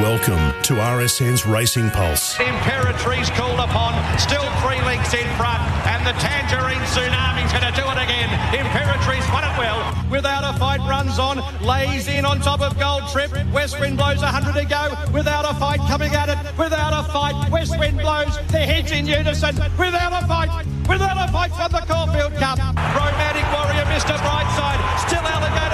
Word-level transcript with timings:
Welcome 0.00 0.56
to 0.62 0.80
RSN's 0.80 1.44
Racing 1.44 1.90
Pulse. 1.90 2.38
Imperatrice 2.38 3.28
called 3.36 3.60
upon, 3.60 3.92
still 4.18 4.48
three 4.64 4.80
lengths 4.88 5.12
in 5.12 5.28
front, 5.36 5.60
and 5.84 6.00
the 6.06 6.16
Tangerine 6.16 6.80
Tsunami's 6.88 7.52
going 7.52 7.68
to 7.68 7.76
do 7.76 7.84
it 7.84 8.00
again. 8.00 8.32
Imperatrice 8.56 9.28
won 9.34 9.44
it 9.44 9.52
well, 9.60 9.84
without 10.10 10.48
a 10.48 10.58
fight, 10.58 10.80
runs 10.88 11.18
on, 11.18 11.44
lays 11.60 12.08
in 12.08 12.24
on 12.24 12.40
top 12.40 12.62
of 12.62 12.78
Gold 12.80 13.02
Trip. 13.12 13.30
West 13.52 13.78
Wind 13.80 13.98
blows 13.98 14.22
100 14.22 14.54
to 14.62 14.64
go, 14.64 14.96
without 15.12 15.44
a 15.44 15.52
fight, 15.60 15.80
coming 15.80 16.14
at 16.14 16.30
it, 16.30 16.38
without 16.56 16.96
a 16.96 17.04
fight. 17.12 17.50
West 17.50 17.78
Wind 17.78 17.98
blows, 17.98 18.38
the 18.48 18.64
heads 18.64 18.92
in 18.92 19.04
unison, 19.04 19.54
without 19.76 20.16
a 20.16 20.26
fight, 20.26 20.64
without 20.88 21.20
a 21.20 21.30
fight 21.30 21.52
for 21.52 21.68
the 21.68 21.84
Caulfield 21.84 22.32
Cup. 22.40 22.56
Romantic 22.96 23.44
Warrior, 23.52 23.84
Mr. 23.92 24.16
Brightside, 24.24 24.80
still 25.04 25.20
Alligator 25.20 25.71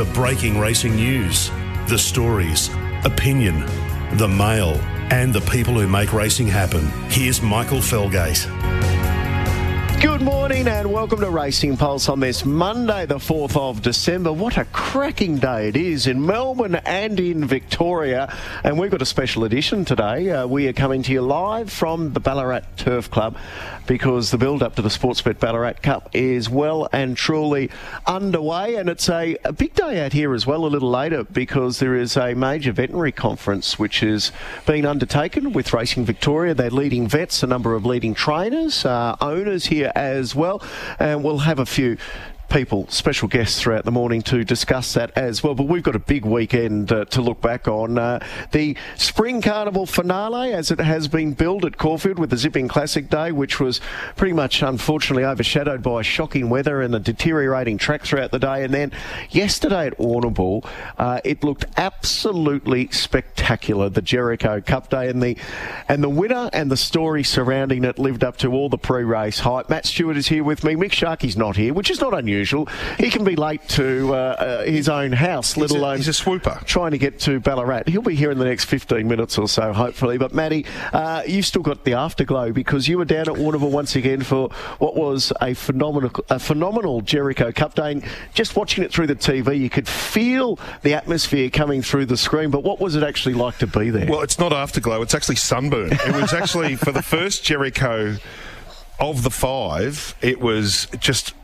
The 0.00 0.10
breaking 0.14 0.58
racing 0.58 0.96
news, 0.96 1.50
the 1.86 1.98
stories, 1.98 2.70
opinion, 3.04 3.66
the 4.16 4.26
mail, 4.26 4.80
and 5.10 5.30
the 5.30 5.42
people 5.42 5.74
who 5.74 5.86
make 5.86 6.14
racing 6.14 6.46
happen. 6.46 6.86
Here's 7.10 7.42
Michael 7.42 7.80
Felgate. 7.80 8.46
Good 10.00 10.22
morning 10.22 10.66
and 10.66 10.90
welcome 10.90 11.20
to 11.20 11.28
Racing 11.28 11.76
Pulse 11.76 12.08
on 12.08 12.20
this 12.20 12.46
Monday, 12.46 13.04
the 13.04 13.18
4th 13.18 13.54
of 13.54 13.82
December. 13.82 14.32
What 14.32 14.56
a 14.56 14.64
cracking 14.66 15.36
day 15.36 15.68
it 15.68 15.76
is 15.76 16.06
in 16.06 16.24
Melbourne 16.24 16.76
and 16.76 17.20
in 17.20 17.44
Victoria. 17.44 18.34
And 18.64 18.78
we've 18.78 18.90
got 18.90 19.02
a 19.02 19.06
special 19.06 19.44
edition 19.44 19.84
today. 19.84 20.30
Uh, 20.30 20.46
we 20.46 20.66
are 20.68 20.72
coming 20.72 21.02
to 21.02 21.12
you 21.12 21.20
live 21.20 21.70
from 21.70 22.14
the 22.14 22.20
Ballarat 22.20 22.62
Turf 22.78 23.10
Club 23.10 23.36
because 23.86 24.30
the 24.30 24.38
build 24.38 24.62
up 24.62 24.76
to 24.76 24.82
the 24.82 24.88
Sportsbet 24.88 25.38
Ballarat 25.38 25.82
Cup 25.82 26.08
is 26.14 26.48
well 26.48 26.88
and 26.92 27.14
truly 27.14 27.70
underway. 28.06 28.76
And 28.76 28.88
it's 28.88 29.10
a, 29.10 29.36
a 29.44 29.52
big 29.52 29.74
day 29.74 30.02
out 30.02 30.14
here 30.14 30.32
as 30.32 30.46
well 30.46 30.64
a 30.64 30.68
little 30.68 30.90
later 30.90 31.24
because 31.24 31.78
there 31.78 31.94
is 31.94 32.16
a 32.16 32.32
major 32.34 32.72
veterinary 32.72 33.12
conference 33.12 33.78
which 33.78 34.02
is 34.02 34.32
being 34.66 34.86
undertaken 34.86 35.52
with 35.52 35.74
Racing 35.74 36.06
Victoria. 36.06 36.54
They're 36.54 36.70
leading 36.70 37.06
vets, 37.06 37.42
a 37.42 37.46
number 37.46 37.74
of 37.74 37.84
leading 37.84 38.14
trainers, 38.14 38.86
uh, 38.86 39.16
owners 39.20 39.66
here 39.66 39.89
as 39.94 40.34
well. 40.34 40.62
And 40.98 41.22
we'll 41.24 41.38
have 41.38 41.58
a 41.58 41.66
few 41.66 41.96
people, 42.50 42.86
special 42.88 43.28
guests 43.28 43.60
throughout 43.60 43.84
the 43.84 43.92
morning 43.92 44.20
to 44.22 44.44
discuss 44.44 44.92
that 44.94 45.16
as 45.16 45.42
well. 45.42 45.54
But 45.54 45.68
we've 45.68 45.82
got 45.82 45.94
a 45.94 46.00
big 46.00 46.24
weekend 46.24 46.92
uh, 46.92 47.04
to 47.06 47.22
look 47.22 47.40
back 47.40 47.68
on. 47.68 47.96
Uh, 47.96 48.26
the 48.50 48.76
Spring 48.96 49.40
Carnival 49.40 49.86
finale, 49.86 50.52
as 50.52 50.70
it 50.72 50.80
has 50.80 51.06
been 51.06 51.32
billed 51.32 51.64
at 51.64 51.78
Caulfield 51.78 52.18
with 52.18 52.30
the 52.30 52.36
Zipping 52.36 52.66
Classic 52.66 53.08
Day, 53.08 53.30
which 53.30 53.60
was 53.60 53.80
pretty 54.16 54.32
much 54.32 54.62
unfortunately 54.62 55.24
overshadowed 55.24 55.82
by 55.82 56.02
shocking 56.02 56.50
weather 56.50 56.82
and 56.82 56.94
a 56.94 56.98
deteriorating 56.98 57.78
track 57.78 58.02
throughout 58.02 58.32
the 58.32 58.40
day. 58.40 58.64
And 58.64 58.74
then 58.74 58.90
yesterday 59.30 59.86
at 59.86 59.98
Warrnambool, 59.98 60.68
uh, 60.98 61.20
it 61.24 61.44
looked 61.44 61.66
absolutely 61.76 62.88
spectacular. 62.88 63.88
The 63.88 64.02
Jericho 64.02 64.60
Cup 64.60 64.90
Day 64.90 65.08
and 65.08 65.22
the 65.22 65.36
and 65.88 66.02
the 66.02 66.08
winner 66.08 66.50
and 66.52 66.70
the 66.70 66.76
story 66.76 67.22
surrounding 67.22 67.84
it 67.84 67.98
lived 67.98 68.24
up 68.24 68.36
to 68.38 68.52
all 68.52 68.68
the 68.68 68.78
pre-race 68.78 69.38
hype. 69.38 69.70
Matt 69.70 69.86
Stewart 69.86 70.16
is 70.16 70.26
here 70.26 70.42
with 70.42 70.64
me. 70.64 70.74
Mick 70.74 70.90
Sharkie's 70.90 71.36
not 71.36 71.56
here, 71.56 71.72
which 71.72 71.90
is 71.90 72.00
not 72.00 72.12
unusual. 72.12 72.39
He 72.98 73.10
can 73.10 73.24
be 73.24 73.36
late 73.36 73.66
to 73.70 74.14
uh, 74.14 74.16
uh, 74.16 74.62
his 74.64 74.88
own 74.88 75.12
house, 75.12 75.56
let 75.56 75.70
He's 75.70 75.76
a- 75.76 75.80
alone 75.80 75.96
he's 75.98 76.08
a 76.08 76.12
swooper. 76.12 76.60
trying 76.64 76.90
to 76.92 76.98
get 76.98 77.18
to 77.20 77.40
Ballarat. 77.40 77.84
He'll 77.86 78.02
be 78.02 78.14
here 78.14 78.30
in 78.30 78.38
the 78.38 78.44
next 78.44 78.64
15 78.66 79.06
minutes 79.08 79.38
or 79.38 79.48
so, 79.48 79.72
hopefully. 79.72 80.18
But 80.18 80.34
Matty, 80.34 80.66
uh, 80.92 81.22
you've 81.26 81.46
still 81.46 81.62
got 81.62 81.84
the 81.84 81.94
afterglow 81.94 82.52
because 82.52 82.88
you 82.88 82.98
were 82.98 83.04
down 83.04 83.28
at 83.28 83.34
Warrnambool 83.36 83.70
once 83.70 83.96
again 83.96 84.22
for 84.22 84.48
what 84.78 84.96
was 84.96 85.32
a 85.40 85.54
phenomenal, 85.54 86.10
a 86.30 86.38
phenomenal 86.38 87.00
Jericho 87.00 87.52
Cup 87.52 87.74
Day. 87.74 87.92
And 87.92 88.04
just 88.34 88.56
watching 88.56 88.84
it 88.84 88.92
through 88.92 89.06
the 89.08 89.16
TV, 89.16 89.58
you 89.58 89.70
could 89.70 89.88
feel 89.88 90.58
the 90.82 90.94
atmosphere 90.94 91.50
coming 91.50 91.82
through 91.82 92.06
the 92.06 92.16
screen. 92.16 92.50
But 92.50 92.62
what 92.64 92.80
was 92.80 92.96
it 92.96 93.02
actually 93.02 93.34
like 93.34 93.58
to 93.58 93.66
be 93.66 93.90
there? 93.90 94.06
Well, 94.08 94.22
it's 94.22 94.38
not 94.38 94.52
afterglow, 94.52 95.02
it's 95.02 95.14
actually 95.14 95.36
sunburn. 95.36 95.92
It 95.92 96.14
was 96.20 96.32
actually 96.32 96.76
for 96.76 96.92
the 96.92 97.02
first 97.02 97.44
Jericho 97.44 98.16
of 99.00 99.22
the 99.22 99.30
five, 99.30 100.14
it 100.20 100.40
was 100.40 100.86
just 100.98 101.34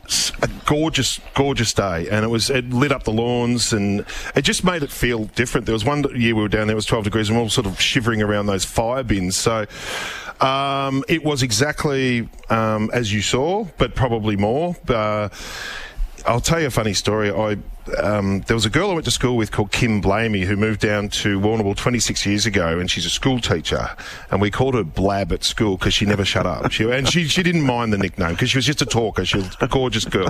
a 0.41 0.49
gorgeous, 0.65 1.19
gorgeous 1.33 1.73
day, 1.73 2.07
and 2.09 2.23
it 2.23 2.29
was 2.29 2.49
it 2.49 2.69
lit 2.69 2.91
up 2.91 3.03
the 3.03 3.11
lawns, 3.11 3.73
and 3.73 4.05
it 4.35 4.43
just 4.43 4.63
made 4.63 4.83
it 4.83 4.91
feel 4.91 5.25
different. 5.25 5.65
There 5.65 5.73
was 5.73 5.83
one 5.83 6.03
year 6.15 6.35
we 6.35 6.41
were 6.41 6.47
down 6.47 6.67
there, 6.67 6.75
it 6.75 6.75
was 6.75 6.85
12 6.85 7.05
degrees, 7.05 7.29
and 7.29 7.37
we 7.37 7.39
were 7.39 7.43
all 7.45 7.49
sort 7.49 7.67
of 7.67 7.81
shivering 7.81 8.21
around 8.21 8.45
those 8.45 8.63
fire 8.63 9.03
bins. 9.03 9.35
So 9.35 9.65
um, 10.39 11.03
it 11.07 11.23
was 11.23 11.41
exactly 11.41 12.29
um, 12.49 12.89
as 12.93 13.11
you 13.11 13.21
saw, 13.21 13.65
but 13.77 13.95
probably 13.95 14.35
more. 14.35 14.75
Uh, 14.87 15.29
I'll 16.25 16.41
tell 16.41 16.59
you 16.59 16.67
a 16.67 16.71
funny 16.71 16.93
story. 16.93 17.31
I 17.31 17.57
um, 17.99 18.41
there 18.41 18.55
was 18.55 18.65
a 18.65 18.69
girl 18.69 18.89
I 18.91 18.93
went 18.93 19.05
to 19.05 19.11
school 19.11 19.37
with 19.37 19.51
called 19.51 19.71
Kim 19.71 20.01
Blamey 20.01 20.45
who 20.45 20.55
moved 20.55 20.81
down 20.81 21.09
to 21.09 21.39
Warrnambool 21.39 21.75
26 21.75 22.25
years 22.25 22.45
ago, 22.45 22.79
and 22.79 22.89
she's 22.89 23.05
a 23.05 23.09
school 23.09 23.39
teacher, 23.39 23.89
and 24.31 24.41
we 24.41 24.51
called 24.51 24.73
her 24.73 24.83
Blab 24.83 25.31
at 25.31 25.43
school 25.43 25.77
because 25.77 25.93
she 25.93 26.05
never 26.05 26.25
shut 26.25 26.45
up. 26.45 26.71
She, 26.71 26.89
and 26.89 27.07
she 27.07 27.25
she 27.25 27.43
didn't 27.43 27.63
mind 27.63 27.93
the 27.93 27.97
nickname 27.97 28.31
because 28.31 28.49
she 28.49 28.57
was 28.57 28.65
just 28.65 28.81
a 28.81 28.85
talker. 28.85 29.25
She 29.25 29.37
was 29.37 29.55
a 29.61 29.67
gorgeous 29.67 30.05
girl. 30.05 30.29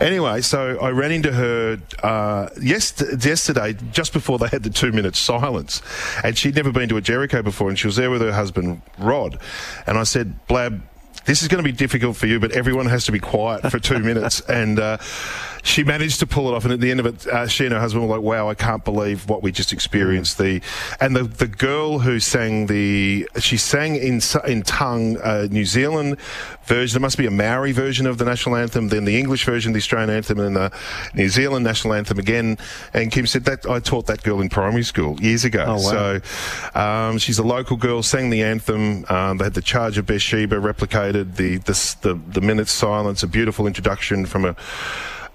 Anyway, 0.00 0.40
so 0.40 0.78
I 0.80 0.90
ran 0.90 1.12
into 1.12 1.32
her 1.32 1.78
uh, 2.02 2.48
yes, 2.60 3.02
yesterday 3.24 3.76
just 3.92 4.12
before 4.12 4.38
they 4.38 4.48
had 4.48 4.62
the 4.62 4.70
two 4.70 4.92
minute 4.92 5.16
silence, 5.16 5.82
and 6.22 6.36
she'd 6.36 6.54
never 6.54 6.72
been 6.72 6.88
to 6.88 6.96
a 6.96 7.00
Jericho 7.02 7.42
before, 7.42 7.68
and 7.68 7.78
she 7.78 7.86
was 7.86 7.96
there 7.96 8.10
with 8.10 8.22
her 8.22 8.32
husband 8.32 8.82
Rod, 8.98 9.38
and 9.86 9.98
I 9.98 10.04
said, 10.04 10.46
Blab 10.46 10.82
this 11.24 11.42
is 11.42 11.48
going 11.48 11.62
to 11.62 11.68
be 11.68 11.76
difficult 11.76 12.16
for 12.16 12.26
you, 12.26 12.40
but 12.40 12.52
everyone 12.52 12.86
has 12.86 13.04
to 13.06 13.12
be 13.12 13.20
quiet 13.20 13.70
for 13.70 13.78
two 13.78 13.98
minutes. 14.00 14.40
And 14.40 14.78
uh, 14.78 14.98
she 15.62 15.84
managed 15.84 16.18
to 16.20 16.26
pull 16.26 16.48
it 16.48 16.54
off. 16.54 16.64
And 16.64 16.72
at 16.72 16.80
the 16.80 16.90
end 16.90 17.00
of 17.00 17.06
it, 17.06 17.26
uh, 17.26 17.46
she 17.46 17.64
and 17.64 17.72
her 17.72 17.80
husband 17.80 18.06
were 18.06 18.16
like, 18.16 18.24
"Wow, 18.24 18.48
I 18.48 18.54
can't 18.54 18.84
believe 18.84 19.28
what 19.28 19.42
we 19.42 19.52
just 19.52 19.72
experienced." 19.72 20.38
The 20.38 20.60
and 21.00 21.14
the 21.16 21.24
the 21.24 21.46
girl 21.46 22.00
who 22.00 22.20
sang 22.20 22.66
the 22.66 23.28
she 23.38 23.56
sang 23.56 23.96
in 23.96 24.20
in 24.46 24.62
tongue 24.62 25.16
uh, 25.18 25.48
New 25.50 25.64
Zealand 25.64 26.18
version. 26.64 26.94
There 26.94 27.00
must 27.00 27.18
be 27.18 27.26
a 27.26 27.30
Maori 27.30 27.72
version 27.72 28.06
of 28.06 28.18
the 28.18 28.24
national 28.24 28.56
anthem, 28.56 28.88
then 28.88 29.04
the 29.04 29.18
English 29.18 29.44
version, 29.44 29.72
the 29.72 29.78
Australian 29.78 30.10
anthem, 30.10 30.38
and 30.40 30.56
the 30.56 30.72
New 31.14 31.28
Zealand 31.28 31.64
national 31.64 31.94
anthem 31.94 32.18
again. 32.18 32.58
And 32.92 33.10
Kim 33.10 33.26
said 33.26 33.44
that 33.44 33.66
I 33.66 33.80
taught 33.80 34.06
that 34.06 34.22
girl 34.22 34.40
in 34.40 34.48
primary 34.48 34.82
school 34.82 35.20
years 35.20 35.44
ago. 35.44 35.64
Oh, 35.66 35.74
wow. 35.74 35.78
So 35.78 36.20
um, 36.78 37.18
she's 37.18 37.38
a 37.38 37.42
local 37.42 37.76
girl, 37.76 38.02
sang 38.02 38.30
the 38.30 38.42
anthem. 38.42 39.04
Um, 39.08 39.38
they 39.38 39.44
had 39.44 39.54
the 39.54 39.62
Charge 39.62 39.98
of 39.98 40.06
Beersheba 40.06 40.56
replicated, 40.56 41.36
the, 41.36 41.58
the, 41.58 41.96
the, 42.02 42.14
the 42.14 42.40
minute's 42.40 42.72
silence, 42.72 43.22
a 43.22 43.28
beautiful 43.28 43.66
introduction 43.66 44.26
from 44.26 44.44
a. 44.44 44.56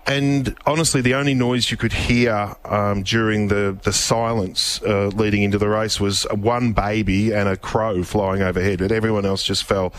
And 0.07 0.55
honestly, 0.65 1.01
the 1.01 1.15
only 1.15 1.33
noise 1.33 1.69
you 1.69 1.75
could 1.75 1.91
hear 1.91 2.55
um, 2.63 3.03
during 3.03 3.49
the, 3.49 3.77
the 3.83 3.91
silence 3.91 4.81
uh, 4.83 5.07
leading 5.07 5.43
into 5.43 5.57
the 5.57 5.67
race 5.67 5.99
was 5.99 6.25
one 6.31 6.71
baby 6.71 7.33
and 7.33 7.49
a 7.49 7.57
crow 7.57 8.03
flying 8.03 8.41
overhead, 8.41 8.79
but 8.79 8.93
everyone 8.93 9.25
else 9.25 9.43
just 9.43 9.65
fell 9.65 9.93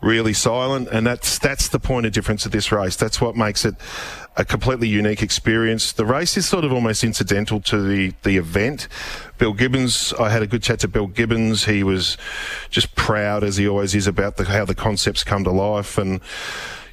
really 0.00 0.32
silent. 0.32 0.86
And 0.92 1.04
that's 1.04 1.40
that's 1.40 1.70
the 1.70 1.80
point 1.80 2.06
of 2.06 2.12
difference 2.12 2.46
of 2.46 2.52
this 2.52 2.70
race. 2.70 2.94
That's 2.94 3.20
what 3.20 3.34
makes 3.34 3.64
it 3.64 3.74
a 4.36 4.44
completely 4.44 4.86
unique 4.86 5.22
experience. 5.22 5.90
The 5.90 6.06
race 6.06 6.36
is 6.36 6.46
sort 6.46 6.64
of 6.64 6.72
almost 6.72 7.02
incidental 7.02 7.60
to 7.62 7.82
the, 7.82 8.14
the 8.22 8.36
event. 8.36 8.86
Bill 9.38 9.54
Gibbons, 9.54 10.12
I 10.20 10.30
had 10.30 10.42
a 10.42 10.46
good 10.46 10.62
chat 10.62 10.78
to 10.80 10.88
Bill 10.88 11.08
Gibbons. 11.08 11.64
He 11.64 11.82
was 11.82 12.16
just 12.70 12.94
proud, 12.94 13.42
as 13.42 13.56
he 13.56 13.66
always 13.66 13.96
is, 13.96 14.06
about 14.06 14.36
the, 14.36 14.44
how 14.44 14.64
the 14.64 14.76
concepts 14.76 15.24
come 15.24 15.42
to 15.42 15.50
life. 15.50 15.98
And, 15.98 16.20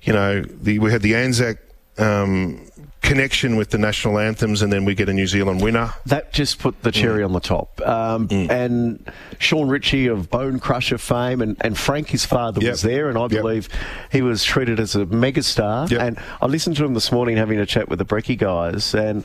you 0.02 0.14
know, 0.14 0.42
the, 0.42 0.80
we 0.80 0.92
had 0.92 1.04
the 1.04 1.14
Anzac 1.14 1.60
um, 1.98 2.62
connection 3.02 3.56
with 3.56 3.70
the 3.70 3.78
national 3.78 4.18
anthems, 4.18 4.62
and 4.62 4.74
then 4.74 4.84
we 4.84 4.96
get 4.96 5.08
a 5.10 5.14
New 5.14 5.28
Zealand 5.28 5.62
winner. 5.62 5.92
That 6.08 6.34
just 6.34 6.58
put 6.60 6.82
the 6.82 6.92
cherry 6.92 7.22
Mm. 7.22 7.26
on 7.26 7.34
the 7.34 7.40
top. 7.40 7.80
Um, 7.88 8.28
And 8.32 9.12
Shaun 9.38 9.68
Ritchie 9.70 10.08
of 10.08 10.30
Bone 10.30 10.60
Crusher 10.60 10.98
fame, 10.98 11.42
and, 11.42 11.56
and 11.62 11.78
Frank, 11.78 12.10
his 12.10 12.26
father, 12.26 12.62
Yep. 12.62 12.72
was 12.72 12.82
there, 12.82 13.10
and 13.10 13.18
I 13.18 13.22
Yep. 13.24 13.32
believe 13.32 13.70
he 14.12 14.22
was 14.22 14.44
treated 14.44 14.80
as 14.80 14.96
a 14.96 15.06
megastar. 15.06 15.90
Yep. 15.90 16.02
And 16.02 16.18
I 16.42 16.48
listened 16.48 16.78
to 16.78 16.86
him 16.86 16.94
this 16.96 17.12
morning 17.12 17.38
having 17.38 17.60
a 17.60 17.66
chat 17.66 17.90
with 17.90 18.00
the 18.00 18.06
Brecky 18.06 18.38
guys, 18.38 18.94
and 18.96 19.24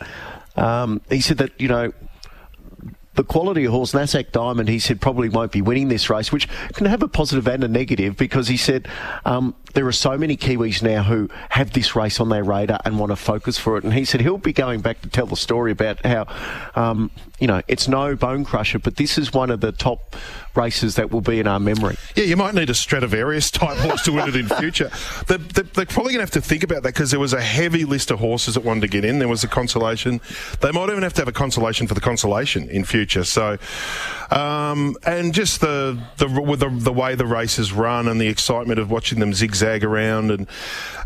um, 0.56 1.00
he 1.08 1.20
said 1.20 1.38
that, 1.38 1.52
you 1.58 1.69
know, 1.69 1.93
the 3.20 3.25
quality 3.25 3.67
of 3.67 3.72
horse, 3.72 3.93
Nasdaq 3.93 4.32
Diamond, 4.32 4.70
he 4.70 4.78
said 4.78 4.99
probably 4.99 5.28
won't 5.28 5.52
be 5.52 5.61
winning 5.61 5.88
this 5.88 6.08
race, 6.08 6.32
which 6.32 6.49
can 6.72 6.87
have 6.87 7.02
a 7.02 7.08
positive 7.08 7.46
and 7.49 7.62
a 7.62 7.69
negative 7.69 8.17
because 8.17 8.49
he 8.49 8.56
said 8.56 8.88
um, 9.26 9.55
there 9.75 9.87
are 9.87 9.93
so 9.93 10.17
many 10.17 10.38
Kiwis 10.38 10.82
now 10.82 11.02
who 11.02 11.28
have 11.50 11.75
this 11.75 11.94
race 11.94 12.19
on 12.19 12.31
their 12.31 12.43
radar 12.43 12.81
and 12.87 12.99
want 12.99 13.12
to 13.12 13.17
focus 13.17 13.58
for 13.58 13.76
it. 13.76 13.84
And 13.84 13.93
he 13.93 14.06
said 14.06 14.22
he'll 14.22 14.38
be 14.38 14.55
going 14.55 14.81
back 14.81 15.02
to 15.02 15.11
tell 15.11 15.26
the 15.26 15.37
story 15.37 15.70
about 15.70 16.05
how, 16.06 16.26
um, 16.75 17.11
you 17.38 17.46
know, 17.46 17.61
it's 17.69 17.88
no 17.88 18.17
bone 18.17 18.43
crusher, 18.43 18.78
but 18.78 18.96
this 18.96 19.19
is 19.19 19.34
one 19.34 19.50
of 19.50 19.61
the 19.61 19.72
top 19.72 20.17
races 20.55 20.97
that 20.97 21.11
will 21.11 21.20
be 21.20 21.41
in 21.41 21.47
our 21.47 21.61
memory. 21.61 21.97
Yeah, 22.14 22.25
you 22.25 22.37
might 22.37 22.55
need 22.55 22.70
a 22.70 22.75
Stradivarius 22.75 23.50
type 23.50 23.76
horse 23.79 24.02
to 24.02 24.12
win 24.12 24.29
it 24.29 24.37
in 24.37 24.49
future. 24.49 24.91
They're, 25.26 25.38
they're, 25.38 25.64
they're 25.64 25.87
probably 25.87 26.12
going 26.12 26.26
to 26.26 26.31
have 26.31 26.31
to 26.32 26.41
think 26.41 26.62
about 26.62 26.82
that 26.82 26.94
because 26.94 27.11
there 27.11 27.20
was 27.20 27.32
a 27.32 27.41
heavy 27.41 27.85
list 27.85 28.11
of 28.11 28.19
horses 28.19 28.55
that 28.55 28.64
wanted 28.64 28.82
to 28.82 28.88
get 28.88 29.05
in. 29.05 29.19
There 29.19 29.29
was 29.29 29.44
a 29.44 29.49
consolation. 29.49 30.20
They 30.61 30.73
might 30.73 30.91
even 30.91 31.02
have 31.02 31.14
to 31.14 31.20
have 31.20 31.29
a 31.29 31.32
consolation 31.32 31.87
for 31.87 31.94
the 31.94 32.00
consolation 32.00 32.69
in 32.69 32.85
future. 32.85 33.25
So, 33.25 33.58
um, 34.31 34.97
and 35.05 35.32
just 35.35 35.61
the 35.61 35.99
the, 36.17 36.26
the 36.29 36.69
the 36.69 36.93
way 36.93 37.14
the 37.14 37.26
races 37.26 37.73
run 37.73 38.08
and 38.08 38.20
the 38.20 38.29
excitement 38.29 38.79
of 38.79 38.91
watching 38.91 39.20
them 39.20 39.32
zigzag 39.35 39.85
around 39.85 40.31
and 40.31 40.46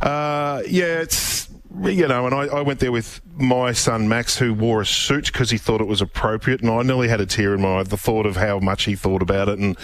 uh, 0.00 0.62
yeah, 0.68 1.00
it's 1.00 1.48
you 1.82 2.08
know, 2.08 2.26
and 2.26 2.34
I, 2.34 2.46
I, 2.46 2.60
went 2.62 2.80
there 2.80 2.92
with 2.92 3.20
my 3.36 3.72
son 3.72 4.08
Max, 4.08 4.38
who 4.38 4.54
wore 4.54 4.82
a 4.82 4.86
suit 4.86 5.26
because 5.26 5.50
he 5.50 5.58
thought 5.58 5.80
it 5.80 5.86
was 5.86 6.00
appropriate, 6.00 6.60
and 6.60 6.70
I 6.70 6.82
nearly 6.82 7.08
had 7.08 7.20
a 7.20 7.26
tear 7.26 7.54
in 7.54 7.62
my 7.62 7.80
eye 7.80 7.82
the 7.82 7.96
thought 7.96 8.26
of 8.26 8.36
how 8.36 8.58
much 8.58 8.84
he 8.84 8.94
thought 8.94 9.22
about 9.22 9.48
it. 9.48 9.58
And 9.58 9.76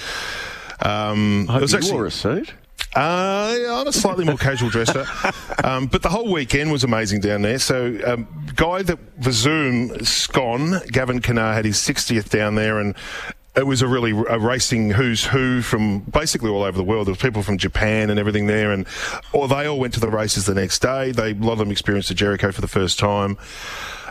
um, 0.80 1.46
I 1.48 1.52
hope 1.52 1.58
it 1.58 1.62
was 1.62 1.72
you 1.72 1.78
actually 1.78 1.92
wore 1.92 2.06
a 2.06 2.10
suit. 2.10 2.54
uh, 2.96 3.56
I'm 3.68 3.86
a 3.86 3.92
slightly 3.92 4.24
more 4.24 4.36
casual 4.36 4.70
dresser, 4.70 5.06
um, 5.64 5.86
but 5.86 6.02
the 6.02 6.08
whole 6.08 6.32
weekend 6.32 6.72
was 6.72 6.84
amazing 6.84 7.20
down 7.20 7.42
there. 7.42 7.58
So, 7.58 7.98
um, 8.06 8.26
guy 8.56 8.82
that 8.82 9.20
Vazoom 9.20 10.04
Scon, 10.04 10.80
Gavin 10.88 11.20
Kanar 11.20 11.54
had 11.54 11.64
his 11.64 11.76
60th 11.76 12.30
down 12.30 12.54
there, 12.54 12.78
and 12.78 12.96
it 13.56 13.66
was 13.66 13.82
a 13.82 13.88
really 13.88 14.12
a 14.12 14.38
racing 14.38 14.90
who's 14.90 15.24
who 15.24 15.60
from 15.62 16.00
basically 16.00 16.50
all 16.50 16.62
over 16.62 16.76
the 16.76 16.84
world. 16.84 17.06
There 17.06 17.12
was 17.12 17.20
people 17.20 17.42
from 17.42 17.58
Japan 17.58 18.10
and 18.10 18.18
everything 18.18 18.46
there, 18.46 18.70
and 18.70 18.86
or 19.32 19.48
they 19.48 19.66
all 19.66 19.78
went 19.78 19.94
to 19.94 20.00
the 20.00 20.10
races 20.10 20.46
the 20.46 20.54
next 20.54 20.80
day. 20.80 21.12
They 21.12 21.32
a 21.32 21.34
lot 21.34 21.52
of 21.52 21.58
them 21.58 21.70
experienced 21.70 22.08
the 22.08 22.14
Jericho 22.14 22.52
for 22.52 22.60
the 22.60 22.68
first 22.68 22.98
time. 22.98 23.36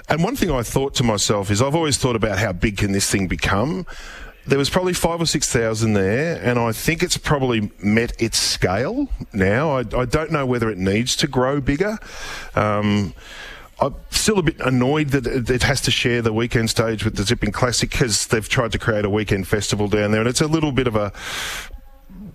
And 0.10 0.24
one 0.24 0.36
thing 0.36 0.52
I 0.52 0.64
thought 0.64 0.96
to 0.96 1.04
myself 1.04 1.52
is 1.52 1.62
I've 1.62 1.76
always 1.76 1.98
thought 1.98 2.16
about 2.16 2.40
how 2.40 2.52
big 2.52 2.78
can 2.78 2.92
this 2.92 3.10
thing 3.10 3.28
become. 3.28 3.86
There 4.48 4.58
was 4.58 4.70
probably 4.70 4.94
five 4.94 5.22
or 5.22 5.26
six 5.26 5.50
thousand 5.50 5.94
there, 5.94 6.42
and 6.44 6.60
I 6.60 6.72
think 6.72 7.04
it's 7.04 7.18
probably 7.18 7.72
met 7.80 8.20
its 8.20 8.40
scale 8.40 9.08
now. 9.32 9.78
I, 9.78 9.80
I 9.80 10.06
don't 10.06 10.32
know 10.32 10.46
whether 10.46 10.70
it 10.70 10.78
needs 10.78 11.16
to 11.18 11.28
grow 11.28 11.62
bigger. 11.62 11.98
Um, 12.56 13.14
I'm 13.81 13.96
still 14.10 14.40
a 14.40 14.44
bit 14.44 14.60
annoyed 14.60 15.10
that 15.10 15.50
it 15.50 15.64
has 15.64 15.81
to 15.81 15.92
share 15.92 16.22
the 16.22 16.34
weekend 16.34 16.70
stage 16.70 17.06
with 17.06 17.16
the 17.16 17.24
Zipping 17.24 17.52
Classic 17.52 17.90
because 17.90 18.28
they've 18.28 18.48
tried 18.48 18.72
to 18.74 18.80
create 18.80 19.06
a 19.06 19.10
weekend 19.10 19.48
festival 19.48 19.88
down 19.88 20.12
there, 20.12 20.22
and 20.22 20.30
it's 20.30 20.42
a 20.42 20.48
little 20.48 20.72
bit 20.72 20.88
of 20.88 20.96
a 20.96 21.14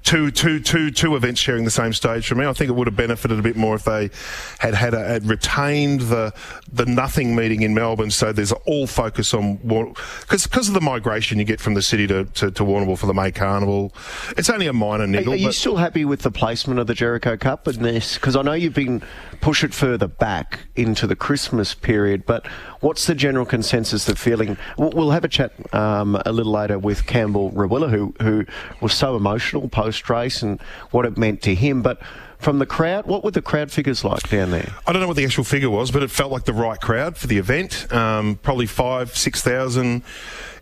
two, 0.04 0.30
two, 0.30 0.60
two, 0.60 0.90
two 0.90 1.16
events 1.16 1.40
sharing 1.40 1.64
the 1.64 1.70
same 1.70 1.92
stage 1.92 2.26
for 2.26 2.34
me. 2.34 2.46
I 2.46 2.52
think 2.52 2.68
it 2.68 2.74
would 2.74 2.86
have 2.86 2.96
benefited 2.96 3.38
a 3.38 3.42
bit 3.42 3.56
more 3.56 3.74
if 3.74 3.84
they 3.84 4.10
had 4.58 4.74
had, 4.74 4.94
a, 4.94 5.04
had 5.04 5.26
retained 5.26 6.02
the 6.02 6.32
the 6.72 6.86
nothing 6.86 7.34
meeting 7.34 7.62
in 7.62 7.74
Melbourne. 7.74 8.10
So 8.10 8.32
there's 8.32 8.52
all 8.52 8.86
focus 8.86 9.34
on 9.34 9.56
because 9.56 10.46
because 10.46 10.68
of 10.68 10.74
the 10.74 10.80
migration 10.80 11.38
you 11.38 11.44
get 11.44 11.60
from 11.60 11.74
the 11.74 11.82
city 11.82 12.06
to, 12.06 12.24
to, 12.24 12.50
to 12.50 12.62
Warrnambool 12.62 12.98
for 12.98 13.06
the 13.06 13.14
May 13.14 13.32
Carnival. 13.32 13.92
It's 14.36 14.50
only 14.50 14.66
a 14.66 14.72
minor 14.72 15.06
niggle. 15.06 15.32
Are, 15.32 15.36
are 15.36 15.38
you 15.38 15.52
still 15.52 15.76
happy 15.76 16.04
with 16.04 16.22
the 16.22 16.30
placement 16.30 16.78
of 16.78 16.86
the 16.86 16.94
Jericho 16.94 17.36
Cup 17.36 17.66
in 17.66 17.82
this? 17.82 18.14
Because 18.14 18.36
I 18.36 18.42
know 18.42 18.52
you've 18.52 18.74
been 18.74 19.02
push 19.44 19.62
it 19.62 19.74
further 19.74 20.08
back 20.08 20.60
into 20.74 21.06
the 21.06 21.14
Christmas 21.14 21.74
period, 21.74 22.24
but 22.24 22.46
what's 22.80 23.06
the 23.06 23.14
general 23.14 23.44
consensus 23.44 24.08
of 24.08 24.18
feeling? 24.18 24.56
We'll 24.78 25.10
have 25.10 25.22
a 25.22 25.28
chat 25.28 25.52
um, 25.74 26.16
a 26.24 26.32
little 26.32 26.52
later 26.52 26.78
with 26.78 27.04
Campbell 27.04 27.50
Rawiller, 27.50 27.90
who 27.90 28.14
who 28.22 28.46
was 28.80 28.94
so 28.94 29.16
emotional 29.16 29.68
post 29.68 30.08
race 30.08 30.40
and 30.40 30.62
what 30.92 31.04
it 31.04 31.18
meant 31.18 31.42
to 31.42 31.54
him, 31.54 31.82
but. 31.82 32.00
From 32.38 32.58
the 32.58 32.66
crowd, 32.66 33.06
what 33.06 33.24
were 33.24 33.30
the 33.30 33.40
crowd 33.40 33.70
figures 33.70 34.04
like 34.04 34.28
down 34.28 34.50
there? 34.50 34.70
I 34.86 34.92
don't 34.92 35.00
know 35.00 35.08
what 35.08 35.16
the 35.16 35.24
actual 35.24 35.44
figure 35.44 35.70
was, 35.70 35.90
but 35.90 36.02
it 36.02 36.10
felt 36.10 36.30
like 36.30 36.44
the 36.44 36.52
right 36.52 36.78
crowd 36.78 37.16
for 37.16 37.26
the 37.26 37.38
event. 37.38 37.90
Um, 37.90 38.38
probably 38.42 38.66
five, 38.66 39.16
six 39.16 39.40
thousand. 39.40 40.02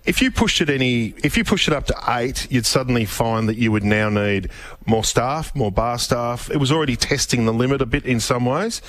If 0.05 0.21
you 0.21 0.33
pushed 0.33 0.61
it 0.61 0.69
any, 0.69 1.15
if 1.23 1.37
you 1.37 1.45
pushed 1.45 1.69
it 1.69 1.75
up 1.75 1.87
to 1.87 1.97
eight, 2.09 2.51
you'd 2.51 2.67
suddenly 2.67 3.05
find 3.05 3.49
that 3.49 3.57
you 3.57 3.71
would 3.71 3.85
now 3.85 4.09
need 4.09 4.51
more 4.85 5.05
staff, 5.05 5.55
more 5.55 5.71
bar 5.71 5.99
staff. 5.99 6.51
It 6.51 6.57
was 6.57 6.73
already 6.73 6.97
testing 6.97 7.47
the 7.47 7.53
limit 7.53 7.81
a 7.81 7.87
bit 7.87 8.05
in 8.05 8.19
some 8.19 8.45
ways. 8.45 8.83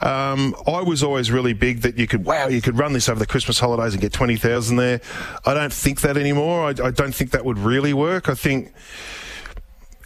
Um, 0.00 0.54
I 0.66 0.82
was 0.82 1.02
always 1.02 1.32
really 1.32 1.54
big 1.54 1.80
that 1.80 1.98
you 1.98 2.06
could, 2.06 2.24
wow, 2.24 2.46
you 2.46 2.60
could 2.60 2.78
run 2.78 2.92
this 2.92 3.08
over 3.08 3.18
the 3.18 3.26
Christmas 3.26 3.58
holidays 3.58 3.94
and 3.94 4.00
get 4.00 4.12
20,000 4.12 4.76
there. 4.76 5.00
I 5.44 5.54
don't 5.54 5.72
think 5.72 6.02
that 6.02 6.16
anymore. 6.16 6.66
I, 6.66 6.68
I 6.68 6.90
don't 6.90 7.14
think 7.14 7.32
that 7.32 7.44
would 7.44 7.58
really 7.58 7.94
work. 7.94 8.28
I 8.28 8.34
think 8.34 8.72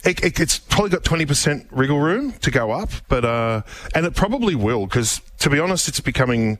it, 0.03 0.23
it, 0.23 0.39
it's 0.39 0.57
probably 0.57 0.89
got 0.89 1.03
20% 1.03 1.67
wriggle 1.69 1.99
room 1.99 2.31
to 2.33 2.49
go 2.49 2.71
up, 2.71 2.89
but, 3.07 3.25
uh, 3.25 3.61
and 3.93 4.05
it 4.05 4.15
probably 4.15 4.55
will, 4.55 4.87
because 4.87 5.21
to 5.39 5.49
be 5.49 5.59
honest, 5.59 5.87
it's 5.87 5.99
becoming 5.99 6.57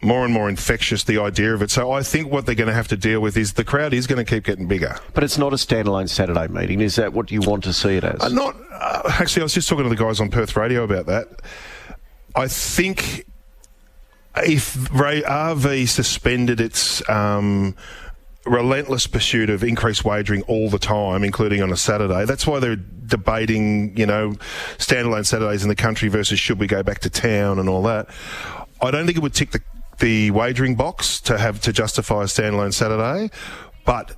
more 0.00 0.24
and 0.24 0.32
more 0.32 0.48
infectious, 0.48 1.04
the 1.04 1.18
idea 1.20 1.54
of 1.54 1.62
it. 1.62 1.70
So 1.70 1.90
I 1.90 2.02
think 2.02 2.30
what 2.30 2.46
they're 2.46 2.54
going 2.54 2.68
to 2.68 2.74
have 2.74 2.88
to 2.88 2.96
deal 2.96 3.20
with 3.20 3.36
is 3.36 3.54
the 3.54 3.64
crowd 3.64 3.92
is 3.92 4.06
going 4.06 4.24
to 4.24 4.30
keep 4.30 4.44
getting 4.44 4.68
bigger. 4.68 4.96
But 5.14 5.24
it's 5.24 5.38
not 5.38 5.52
a 5.52 5.56
standalone 5.56 6.08
Saturday 6.08 6.46
meeting. 6.48 6.80
Is 6.80 6.96
that 6.96 7.12
what 7.12 7.30
you 7.30 7.40
want 7.40 7.64
to 7.64 7.72
see 7.72 7.96
it 7.96 8.04
as? 8.04 8.20
Uh, 8.20 8.28
not, 8.28 8.56
uh, 8.72 9.02
actually, 9.18 9.42
I 9.42 9.44
was 9.44 9.54
just 9.54 9.68
talking 9.68 9.84
to 9.84 9.90
the 9.90 9.96
guys 9.96 10.20
on 10.20 10.30
Perth 10.30 10.56
Radio 10.56 10.84
about 10.84 11.06
that. 11.06 11.28
I 12.36 12.46
think 12.46 13.24
if 14.36 14.92
Ray 14.92 15.22
RV 15.22 15.88
suspended 15.88 16.60
its 16.60 17.08
um, 17.08 17.74
relentless 18.46 19.08
pursuit 19.08 19.50
of 19.50 19.64
increased 19.64 20.04
wagering 20.04 20.42
all 20.42 20.70
the 20.70 20.78
time, 20.78 21.24
including 21.24 21.60
on 21.60 21.72
a 21.72 21.76
Saturday, 21.76 22.24
that's 22.24 22.46
why 22.46 22.60
they're 22.60 22.76
debating, 22.76 23.96
you 23.96 24.06
know, 24.06 24.30
standalone 24.76 25.26
Saturdays 25.26 25.64
in 25.64 25.68
the 25.68 25.74
country 25.74 26.08
versus 26.08 26.38
should 26.38 26.60
we 26.60 26.68
go 26.68 26.84
back 26.84 27.00
to 27.00 27.10
town 27.10 27.58
and 27.58 27.68
all 27.68 27.82
that. 27.82 28.08
I 28.80 28.92
don't 28.92 29.06
think 29.06 29.18
it 29.18 29.22
would 29.22 29.34
tick 29.34 29.50
the 29.50 29.60
the 29.98 30.30
wagering 30.30 30.74
box 30.74 31.20
to 31.22 31.38
have 31.38 31.60
to 31.62 31.72
justify 31.72 32.22
a 32.22 32.26
standalone 32.26 32.72
Saturday, 32.72 33.30
but 33.84 34.16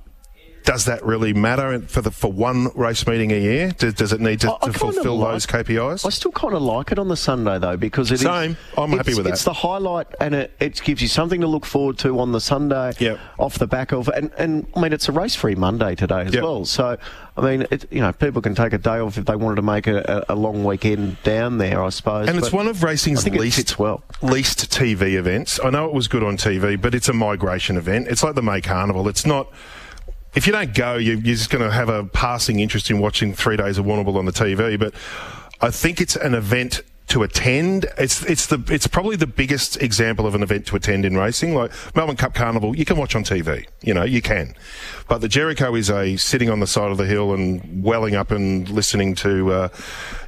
does 0.63 0.85
that 0.85 1.03
really 1.05 1.33
matter 1.33 1.79
for 1.81 2.01
the 2.01 2.11
for 2.11 2.31
one 2.31 2.67
race 2.75 3.05
meeting 3.07 3.31
a 3.31 3.39
year? 3.39 3.71
Does, 3.71 3.93
does 3.93 4.13
it 4.13 4.21
need 4.21 4.39
to, 4.41 4.53
I- 4.53 4.67
to 4.67 4.73
fulfil 4.73 5.17
like- 5.17 5.33
those 5.33 5.45
KPIs? 5.45 6.05
I 6.05 6.09
still 6.09 6.31
kind 6.31 6.53
of 6.53 6.61
like 6.61 6.91
it 6.91 6.99
on 6.99 7.07
the 7.07 7.15
Sunday 7.17 7.57
though 7.59 7.77
because 7.77 8.11
it 8.11 8.15
is- 8.15 8.21
Same. 8.21 8.57
I'm 8.77 8.91
happy 8.91 9.15
with 9.15 9.25
that. 9.25 9.33
It's 9.33 9.43
the 9.43 9.53
highlight 9.53 10.07
and 10.19 10.35
it, 10.35 10.51
it 10.59 10.81
gives 10.83 11.01
you 11.01 11.07
something 11.07 11.41
to 11.41 11.47
look 11.47 11.65
forward 11.65 11.97
to 11.99 12.19
on 12.19 12.31
the 12.31 12.41
Sunday. 12.41 12.93
Yep. 12.99 13.19
Off 13.39 13.59
the 13.59 13.67
back 13.67 13.91
of 13.91 14.07
and, 14.09 14.31
and 14.37 14.67
I 14.75 14.81
mean 14.81 14.93
it's 14.93 15.07
a 15.09 15.11
race-free 15.11 15.55
Monday 15.55 15.95
today 15.95 16.21
as 16.21 16.33
Yep. 16.33 16.43
well. 16.43 16.65
So 16.65 16.97
I 17.37 17.41
mean 17.41 17.67
it, 17.71 17.85
you 17.91 18.01
know 18.01 18.11
people 18.13 18.41
can 18.41 18.55
take 18.55 18.73
a 18.73 18.77
day 18.77 18.99
off 18.99 19.17
if 19.17 19.25
they 19.25 19.35
wanted 19.35 19.55
to 19.55 19.61
make 19.63 19.87
a, 19.87 20.25
a, 20.29 20.35
long 20.35 20.63
weekend 20.63 21.21
down 21.23 21.57
there. 21.57 21.81
I 21.83 21.89
suppose. 21.89 22.27
And 22.27 22.37
it's 22.37 22.51
one 22.51 22.67
of 22.67 22.83
racing's 22.83 23.19
I 23.19 23.23
think 23.23 23.35
it 23.35 23.41
least 23.41 23.79
well. 23.79 24.03
least 24.21 24.71
TV 24.71 25.13
events. 25.17 25.59
I 25.63 25.69
know 25.69 25.85
it 25.85 25.93
was 25.93 26.07
good 26.07 26.23
on 26.23 26.37
TV, 26.37 26.79
but 26.81 26.93
it's 26.95 27.09
a 27.09 27.13
migration 27.13 27.77
event. 27.77 28.07
It's 28.07 28.23
like 28.23 28.35
the 28.35 28.41
May 28.41 28.61
Carnival. 28.61 29.07
It's 29.07 29.25
not. 29.25 29.47
If 30.33 30.47
you 30.47 30.53
don't 30.53 30.73
go, 30.73 30.95
you, 30.95 31.13
you're 31.13 31.35
just 31.35 31.49
going 31.49 31.63
to 31.63 31.71
have 31.71 31.89
a 31.89 32.05
passing 32.05 32.59
interest 32.59 32.89
in 32.89 32.99
watching 32.99 33.33
three 33.33 33.57
days 33.57 33.77
of 33.77 33.85
Warrnambool 33.85 34.15
on 34.15 34.25
the 34.25 34.31
TV. 34.31 34.79
But 34.79 34.93
I 35.59 35.69
think 35.71 35.99
it's 35.99 36.15
an 36.15 36.33
event 36.33 36.81
to 37.11 37.23
attend. 37.23 37.85
It's 37.97 38.23
it's 38.23 38.47
the 38.47 38.63
it's 38.69 38.87
probably 38.87 39.17
the 39.17 39.27
biggest 39.27 39.81
example 39.81 40.25
of 40.25 40.33
an 40.33 40.43
event 40.43 40.65
to 40.67 40.77
attend 40.77 41.03
in 41.03 41.17
racing. 41.17 41.53
Like 41.53 41.71
Melbourne 41.93 42.15
Cup 42.15 42.33
Carnival, 42.33 42.75
you 42.75 42.85
can 42.85 42.95
watch 42.95 43.15
on 43.15 43.23
TV. 43.25 43.67
You 43.81 43.93
know, 43.93 44.03
you 44.03 44.21
can. 44.21 44.55
But 45.09 45.19
the 45.19 45.27
Jericho 45.27 45.75
is 45.75 45.89
a 45.89 46.15
sitting 46.15 46.49
on 46.49 46.61
the 46.61 46.67
side 46.67 46.89
of 46.89 46.97
the 46.97 47.05
hill 47.05 47.33
and 47.33 47.83
welling 47.83 48.15
up 48.15 48.31
and 48.31 48.69
listening 48.69 49.15
to, 49.15 49.51
uh, 49.51 49.69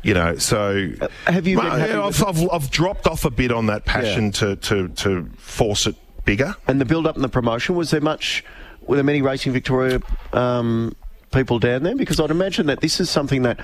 you 0.01 0.13
know. 0.13 0.35
So 0.35 0.89
have 1.25 1.47
you 1.47 1.61
yeah, 1.61 2.05
I've, 2.05 2.21
I've, 2.21 2.49
I've 2.51 2.69
dropped 2.69 3.07
off 3.07 3.23
a 3.23 3.31
bit 3.31 3.53
on 3.53 3.67
that 3.67 3.85
passion 3.85 4.33
to, 4.33 4.57
to, 4.57 4.89
to 4.89 5.29
force 5.37 5.87
it 5.87 5.95
bigger. 6.25 6.55
And 6.67 6.81
the 6.81 6.85
build 6.85 7.07
up 7.07 7.15
and 7.15 7.23
the 7.23 7.29
promotion 7.29 7.75
was 7.75 7.91
there 7.91 8.01
much? 8.01 8.43
Were 8.87 8.95
there 8.95 9.03
many 9.03 9.21
Racing 9.21 9.53
Victoria 9.53 9.99
um, 10.31 10.95
people 11.31 11.59
down 11.59 11.83
there? 11.83 11.95
Because 11.95 12.19
I'd 12.19 12.31
imagine 12.31 12.67
that 12.67 12.81
this 12.81 12.99
is 12.99 13.09
something 13.09 13.43
that. 13.43 13.59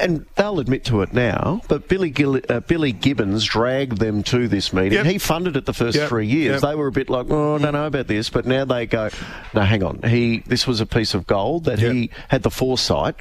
And 0.00 0.24
they'll 0.36 0.58
admit 0.58 0.86
to 0.86 1.02
it 1.02 1.12
now, 1.12 1.60
but 1.68 1.86
Billy 1.86 2.08
Gill, 2.08 2.40
uh, 2.48 2.60
Billy 2.60 2.92
Gibbons 2.92 3.44
dragged 3.44 3.98
them 3.98 4.22
to 4.22 4.48
this 4.48 4.72
meeting. 4.72 4.94
Yep. 4.94 5.04
He 5.04 5.18
funded 5.18 5.54
it 5.54 5.66
the 5.66 5.74
first 5.74 5.98
Yep. 5.98 6.08
three 6.08 6.26
years. 6.26 6.62
Yep. 6.62 6.70
They 6.70 6.74
were 6.76 6.86
a 6.86 6.92
bit 6.92 7.10
like, 7.10 7.26
"Oh, 7.28 7.56
I 7.56 7.58
don't 7.58 7.74
know 7.74 7.86
about 7.86 8.06
this," 8.06 8.30
but 8.30 8.46
now 8.46 8.64
they 8.64 8.86
go, 8.86 9.10
"No, 9.54 9.60
hang 9.60 9.82
on. 9.82 10.00
He 10.02 10.42
this 10.46 10.66
was 10.66 10.80
a 10.80 10.86
piece 10.86 11.12
of 11.12 11.26
gold 11.26 11.64
that 11.64 11.78
he 11.78 12.08
had 12.28 12.42
the 12.42 12.50
foresight." 12.50 13.16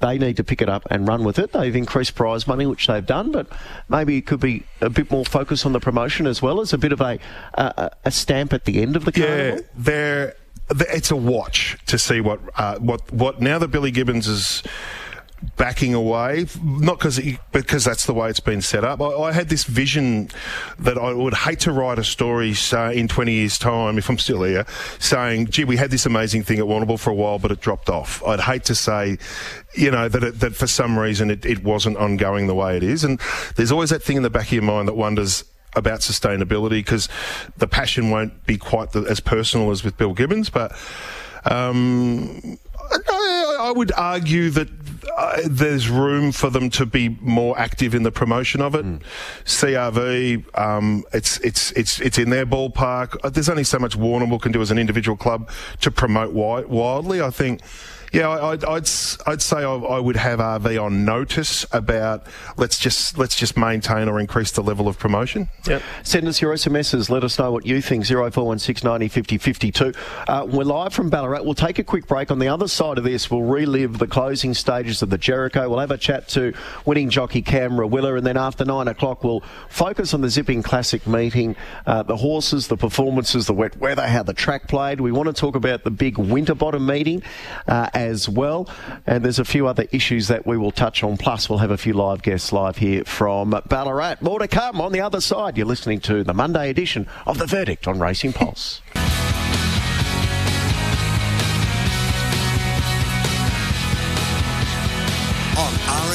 They 0.00 0.16
need 0.16 0.36
to 0.36 0.44
pick 0.44 0.62
it 0.62 0.68
up 0.68 0.86
and 0.90 1.08
run 1.08 1.24
with 1.24 1.38
it. 1.38 1.52
They've 1.52 1.74
increased 1.74 2.14
prize 2.14 2.46
money, 2.46 2.66
which 2.66 2.86
they've 2.86 3.04
done, 3.04 3.32
but 3.32 3.48
maybe 3.88 4.16
it 4.16 4.26
could 4.26 4.38
be 4.38 4.62
a 4.80 4.88
bit 4.88 5.10
more 5.10 5.24
focus 5.24 5.66
on 5.66 5.72
the 5.72 5.80
promotion 5.80 6.26
as 6.26 6.40
well 6.40 6.60
as 6.60 6.72
a 6.72 6.78
bit 6.78 6.92
of 6.92 7.00
a 7.00 7.18
a, 7.54 7.90
a 8.04 8.10
stamp 8.10 8.52
at 8.52 8.64
the 8.64 8.80
end 8.80 8.94
of 8.94 9.04
the 9.04 9.12
carnival. 9.12 9.56
Yeah, 9.56 9.60
they're, 9.76 10.34
it's 10.70 11.10
a 11.10 11.16
watch 11.16 11.78
to 11.86 11.98
see 11.98 12.20
what 12.20 12.40
uh, 12.56 12.78
what 12.78 13.12
what 13.12 13.40
now 13.40 13.58
that 13.58 13.68
Billy 13.68 13.90
Gibbons 13.90 14.28
is 14.28 14.62
backing 15.56 15.94
away, 15.94 16.46
not 16.62 16.98
because 16.98 17.20
because 17.52 17.84
that's 17.84 18.06
the 18.06 18.14
way 18.14 18.30
it's 18.30 18.40
been 18.40 18.62
set 18.62 18.84
up. 18.84 19.00
I, 19.00 19.06
I, 19.06 19.32
had 19.32 19.48
this 19.48 19.64
vision 19.64 20.30
that 20.78 20.98
I 20.98 21.12
would 21.12 21.34
hate 21.34 21.60
to 21.60 21.72
write 21.72 21.98
a 21.98 22.04
story 22.04 22.54
uh, 22.72 22.90
in 22.90 23.08
20 23.08 23.32
years' 23.32 23.58
time, 23.58 23.98
if 23.98 24.08
I'm 24.08 24.18
still 24.18 24.42
here, 24.42 24.66
saying, 24.98 25.48
gee, 25.48 25.64
we 25.64 25.76
had 25.76 25.90
this 25.90 26.06
amazing 26.06 26.42
thing 26.42 26.58
at 26.58 26.64
Warrnambool 26.64 26.98
for 26.98 27.10
a 27.10 27.14
while, 27.14 27.38
but 27.38 27.52
it 27.52 27.60
dropped 27.60 27.88
off. 27.88 28.22
I'd 28.24 28.40
hate 28.40 28.64
to 28.64 28.74
say, 28.74 29.18
you 29.74 29.90
know, 29.90 30.08
that, 30.08 30.22
it, 30.22 30.40
that 30.40 30.56
for 30.56 30.66
some 30.66 30.98
reason 30.98 31.30
it, 31.30 31.44
it 31.44 31.62
wasn't 31.62 31.96
ongoing 31.96 32.46
the 32.46 32.54
way 32.54 32.76
it 32.76 32.82
is. 32.82 33.04
And 33.04 33.20
there's 33.56 33.72
always 33.72 33.90
that 33.90 34.02
thing 34.02 34.16
in 34.16 34.22
the 34.22 34.30
back 34.30 34.46
of 34.46 34.52
your 34.52 34.62
mind 34.62 34.88
that 34.88 34.94
wonders, 34.94 35.44
about 35.76 36.00
sustainability 36.00 36.70
because 36.70 37.10
the 37.58 37.68
passion 37.68 38.10
won't 38.10 38.46
be 38.46 38.56
quite 38.56 38.92
the, 38.92 39.02
as 39.02 39.20
personal 39.20 39.70
as 39.70 39.84
with 39.84 39.96
Bill 39.98 40.14
Gibbons, 40.14 40.48
but 40.48 40.72
um, 41.44 42.58
I, 42.90 43.56
I, 43.60 43.72
would 43.72 43.92
argue 43.92 44.50
that 44.50 44.68
uh, 45.16 45.40
there's 45.46 45.88
room 45.88 46.32
for 46.32 46.50
them 46.50 46.70
to 46.70 46.86
be 46.86 47.16
more 47.20 47.58
active 47.58 47.94
in 47.94 48.02
the 48.02 48.12
promotion 48.12 48.60
of 48.60 48.74
it. 48.74 48.84
Mm. 48.84 49.02
CRV, 49.44 50.58
um, 50.58 51.04
it's 51.12 51.38
it's 51.38 51.72
it's 51.72 52.00
it's 52.00 52.18
in 52.18 52.30
their 52.30 52.46
ballpark. 52.46 53.16
Uh, 53.22 53.30
there's 53.30 53.48
only 53.48 53.64
so 53.64 53.78
much 53.78 53.98
Warrnambool 53.98 54.40
can 54.40 54.52
do 54.52 54.60
as 54.60 54.70
an 54.70 54.78
individual 54.78 55.16
club 55.16 55.50
to 55.80 55.90
promote 55.90 56.32
wildly. 56.32 57.20
I 57.20 57.30
think 57.30 57.60
yeah, 58.12 58.28
I'd, 58.28 58.64
I'd, 58.64 58.88
I'd 59.26 59.42
say 59.42 59.58
I, 59.62 59.98
would 59.98 60.16
have 60.16 60.38
RV 60.38 60.82
on 60.82 61.04
notice 61.04 61.66
about 61.72 62.26
let's 62.56 62.78
just 62.78 63.18
let's 63.18 63.34
just 63.34 63.56
maintain 63.56 64.08
or 64.08 64.18
increase 64.18 64.50
the 64.52 64.62
level 64.62 64.88
of 64.88 64.98
promotion. 64.98 65.48
Yep. 65.66 65.82
Send 66.04 66.28
us 66.28 66.40
your 66.40 66.54
SMSs. 66.54 67.10
Let 67.10 67.24
us 67.24 67.38
know 67.38 67.52
what 67.52 67.66
you 67.66 67.82
think. 67.82 68.06
Zero 68.06 68.30
four 68.30 68.46
one 68.46 68.58
six 68.58 68.82
ninety 68.82 69.08
fifty 69.08 69.36
fifty 69.36 69.70
two. 69.70 69.92
Uh, 70.26 70.46
we're 70.48 70.64
live 70.64 70.94
from 70.94 71.10
Ballarat. 71.10 71.42
We'll 71.42 71.54
take 71.54 71.78
a 71.78 71.84
quick 71.84 72.06
break. 72.06 72.30
On 72.30 72.38
the 72.38 72.48
other 72.48 72.68
side 72.68 72.98
of 72.98 73.04
this, 73.04 73.30
we'll 73.30 73.42
relive 73.42 73.98
the 73.98 74.06
closing 74.06 74.54
stages 74.54 75.02
of 75.02 75.10
the 75.10 75.18
Jericho. 75.18 75.68
We'll 75.68 75.80
have 75.80 75.90
a 75.90 75.98
chat 75.98 76.28
to 76.28 76.54
winning 76.86 77.10
jockey 77.10 77.42
Cam 77.42 77.72
Rawiller, 77.72 78.16
and 78.16 78.26
then 78.26 78.36
after 78.36 78.64
nine 78.64 78.88
o'clock, 78.88 79.22
we'll 79.22 79.42
focus 79.68 80.14
on 80.14 80.22
the 80.22 80.30
Zipping 80.30 80.62
Classic 80.62 81.06
meeting, 81.06 81.56
uh, 81.86 82.02
the 82.02 82.16
horses, 82.16 82.68
the 82.68 82.76
performances, 82.76 83.46
the 83.46 83.52
wet 83.52 83.76
weather, 83.76 84.06
how 84.06 84.22
the 84.22 84.34
track 84.34 84.68
played. 84.68 85.00
We 85.00 85.12
want 85.12 85.26
to 85.26 85.32
talk 85.32 85.56
about 85.56 85.84
the 85.84 85.90
big 85.90 86.16
winter 86.18 86.54
bottom 86.54 86.86
meeting. 86.86 87.22
Uh, 87.66 87.90
as 87.98 88.28
well. 88.28 88.68
And 89.06 89.24
there's 89.24 89.38
a 89.40 89.44
few 89.44 89.66
other 89.66 89.86
issues 89.90 90.28
that 90.28 90.46
we 90.46 90.56
will 90.56 90.70
touch 90.70 91.02
on. 91.02 91.16
Plus, 91.16 91.50
we'll 91.50 91.58
have 91.58 91.72
a 91.72 91.76
few 91.76 91.92
live 91.92 92.22
guests 92.22 92.52
live 92.52 92.78
here 92.78 93.04
from 93.04 93.60
Ballarat. 93.68 94.16
More 94.20 94.38
to 94.38 94.48
come 94.48 94.80
on 94.80 94.92
the 94.92 95.00
other 95.00 95.20
side. 95.20 95.56
You're 95.56 95.66
listening 95.66 96.00
to 96.00 96.22
the 96.22 96.34
Monday 96.34 96.70
edition 96.70 97.08
of 97.26 97.38
The 97.38 97.46
Verdict 97.46 97.88
on 97.88 97.98
Racing 97.98 98.32
Pulse. 98.32 98.80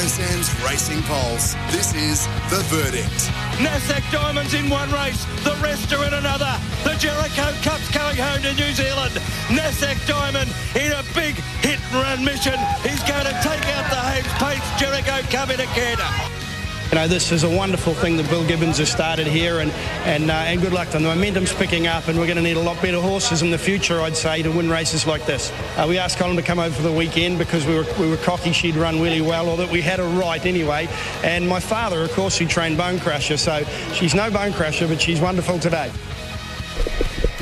RSN's 0.04 0.52
Racing 0.62 1.02
Pulse. 1.04 1.54
This 1.72 1.94
is 1.94 2.26
The 2.50 2.60
Verdict. 2.68 3.32
Nasdaq 3.56 4.04
Diamonds 4.12 4.52
in 4.52 4.68
one 4.68 4.92
race, 4.92 5.24
the 5.44 5.56
rest 5.62 5.90
are 5.94 6.04
in 6.04 6.12
another. 6.12 6.60
The 6.84 6.94
Jericho 6.98 7.50
Cup's 7.62 7.90
going 7.90 8.18
home 8.18 8.42
to 8.42 8.52
New 8.52 8.72
Zealand. 8.74 9.14
Nasdaq 9.48 10.06
Diamond 10.06 10.52
in 10.76 10.92
a 10.92 11.02
big 11.14 11.36
hit 11.64 11.80
and 11.80 11.94
run 11.94 12.22
mission. 12.22 12.60
He's 12.82 13.02
going 13.08 13.24
to 13.24 13.32
take 13.40 13.64
out 13.72 13.88
the 13.88 13.96
Hayes 13.96 14.28
Pates 14.36 14.68
Jericho 14.78 15.26
Cup 15.32 15.48
in 15.48 15.60
a 15.60 15.66
canter. 15.72 16.43
You 16.90 17.00
know, 17.00 17.08
this 17.08 17.32
is 17.32 17.42
a 17.42 17.48
wonderful 17.48 17.94
thing 17.94 18.16
that 18.18 18.28
Bill 18.28 18.46
Gibbons 18.46 18.78
has 18.78 18.90
started 18.90 19.26
here, 19.26 19.58
and 19.58 19.72
and 20.04 20.30
uh, 20.30 20.34
and 20.34 20.60
good 20.60 20.72
luck 20.72 20.88
to 20.88 20.92
them. 20.92 21.02
The 21.02 21.08
momentum's 21.08 21.52
picking 21.52 21.86
up, 21.86 22.06
and 22.06 22.18
we're 22.18 22.26
going 22.26 22.36
to 22.36 22.42
need 22.42 22.56
a 22.56 22.60
lot 22.60 22.80
better 22.80 23.00
horses 23.00 23.42
in 23.42 23.50
the 23.50 23.58
future, 23.58 24.00
I'd 24.00 24.16
say, 24.16 24.42
to 24.42 24.50
win 24.50 24.70
races 24.70 25.06
like 25.06 25.26
this. 25.26 25.50
Uh, 25.76 25.86
we 25.88 25.98
asked 25.98 26.18
Colin 26.18 26.36
to 26.36 26.42
come 26.42 26.58
over 26.60 26.74
for 26.74 26.82
the 26.82 26.92
weekend 26.92 27.38
because 27.38 27.66
we 27.66 27.74
were 27.74 27.86
we 27.98 28.08
were 28.08 28.18
cocky 28.18 28.52
she'd 28.52 28.76
run 28.76 29.00
really 29.00 29.22
well, 29.22 29.48
or 29.48 29.56
that 29.56 29.70
we 29.70 29.80
had 29.80 29.98
a 29.98 30.04
right 30.04 30.44
anyway. 30.46 30.88
And 31.24 31.48
my 31.48 31.58
father, 31.58 32.02
of 32.02 32.12
course, 32.12 32.38
he 32.38 32.46
trained 32.46 32.76
Bone 32.76 33.00
Crusher, 33.00 33.38
so 33.38 33.64
she's 33.92 34.14
no 34.14 34.30
Bone 34.30 34.52
Crusher, 34.52 34.86
but 34.86 35.00
she's 35.00 35.20
wonderful 35.20 35.58
today. 35.58 35.90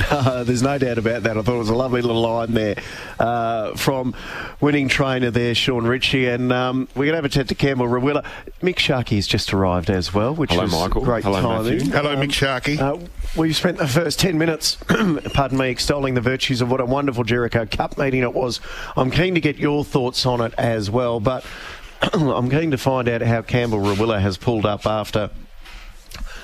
Uh, 0.09 0.43
there's 0.45 0.61
no 0.61 0.77
doubt 0.77 0.97
about 0.97 1.23
that. 1.23 1.37
I 1.37 1.41
thought 1.41 1.55
it 1.55 1.59
was 1.59 1.69
a 1.69 1.75
lovely 1.75 2.01
little 2.01 2.21
line 2.21 2.53
there 2.53 2.75
uh, 3.19 3.75
from 3.75 4.15
winning 4.61 4.87
trainer 4.87 5.31
there, 5.31 5.55
Shaun 5.55 5.85
Ritchie. 5.85 6.27
And 6.27 6.51
um, 6.51 6.87
we're 6.95 7.05
going 7.05 7.13
to 7.13 7.17
have 7.17 7.25
a 7.25 7.29
chat 7.29 7.47
to 7.49 7.55
Campbell 7.55 7.87
Rawiller. 7.87 8.23
Mick 8.61 8.75
Sharkie 8.75 9.15
has 9.15 9.27
just 9.27 9.53
arrived 9.53 9.89
as 9.89 10.13
well, 10.13 10.35
which 10.35 10.51
Hello, 10.51 10.63
is 10.63 10.71
Michael. 10.71 11.01
great 11.01 11.23
Hello, 11.23 11.41
timing. 11.41 11.77
Matthew. 11.77 11.91
Hello, 11.91 12.13
um, 12.13 12.19
Mick 12.19 12.31
Sharkie. 12.31 12.79
Uh, 12.79 13.05
we've 13.35 13.55
spent 13.55 13.77
the 13.77 13.87
first 13.87 14.19
10 14.19 14.37
minutes, 14.37 14.75
pardon 15.33 15.57
me, 15.57 15.69
extolling 15.69 16.13
the 16.13 16.21
virtues 16.21 16.61
of 16.61 16.69
what 16.69 16.81
a 16.81 16.85
wonderful 16.85 17.23
Jericho 17.23 17.65
Cup 17.65 17.97
meeting 17.97 18.21
it 18.21 18.33
was. 18.33 18.59
I'm 18.95 19.11
keen 19.11 19.35
to 19.35 19.41
get 19.41 19.57
your 19.57 19.83
thoughts 19.83 20.25
on 20.25 20.41
it 20.41 20.53
as 20.57 20.89
well, 20.89 21.19
but 21.19 21.45
I'm 22.13 22.49
keen 22.49 22.71
to 22.71 22.77
find 22.77 23.07
out 23.07 23.21
how 23.21 23.41
Campbell 23.41 23.79
Rawiller 23.79 24.19
has 24.19 24.37
pulled 24.37 24.65
up 24.65 24.85
after 24.85 25.29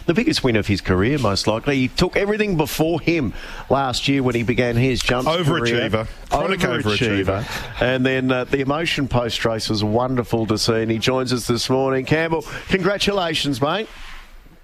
the 0.09 0.15
biggest 0.15 0.43
win 0.43 0.55
of 0.55 0.65
his 0.65 0.81
career, 0.81 1.19
most 1.19 1.45
likely. 1.45 1.75
He 1.75 1.87
took 1.87 2.17
everything 2.17 2.57
before 2.57 2.99
him 2.99 3.31
last 3.69 4.07
year 4.07 4.23
when 4.23 4.33
he 4.33 4.41
began 4.41 4.75
his 4.75 5.01
jump 5.01 5.27
overachiever, 5.27 6.07
chronic 6.31 6.61
overachiever. 6.61 7.43
overachiever. 7.43 7.81
And 7.81 8.03
then 8.03 8.31
uh, 8.31 8.45
the 8.45 8.59
emotion 8.59 9.07
post 9.07 9.45
race 9.45 9.69
was 9.69 9.83
wonderful 9.83 10.47
to 10.47 10.57
see. 10.57 10.81
And 10.81 10.89
he 10.89 10.97
joins 10.97 11.31
us 11.31 11.45
this 11.45 11.69
morning. 11.69 12.05
Campbell, 12.05 12.43
congratulations, 12.69 13.61
mate. 13.61 13.87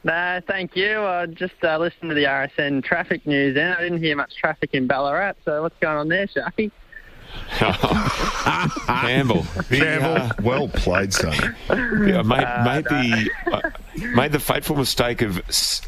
No, 0.04 0.42
thank 0.48 0.76
you. 0.76 1.00
I 1.02 1.28
just 1.28 1.64
uh, 1.64 1.78
listened 1.78 2.10
to 2.10 2.16
the 2.16 2.24
RSN 2.24 2.84
traffic 2.84 3.28
news, 3.28 3.56
and 3.56 3.76
I 3.76 3.82
didn't 3.82 4.00
hear 4.00 4.16
much 4.16 4.36
traffic 4.36 4.72
in 4.74 4.88
Ballarat. 4.88 5.34
So 5.46 5.62
what's 5.62 5.78
going 5.80 5.98
on 5.98 6.08
there, 6.08 6.26
Sharky? 6.26 6.72
Campbell. 7.58 9.46
Campbell, 9.70 10.16
uh, 10.16 10.32
well 10.42 10.68
played, 10.68 11.14
son. 11.14 11.56
Yeah, 11.70 12.22
made, 12.22 12.44
uh, 12.44 12.64
made, 12.66 12.86
the, 12.86 13.30
uh, 13.48 13.70
made 14.16 14.32
the 14.32 14.40
fateful 14.40 14.76
mistake 14.76 15.22
of 15.22 15.38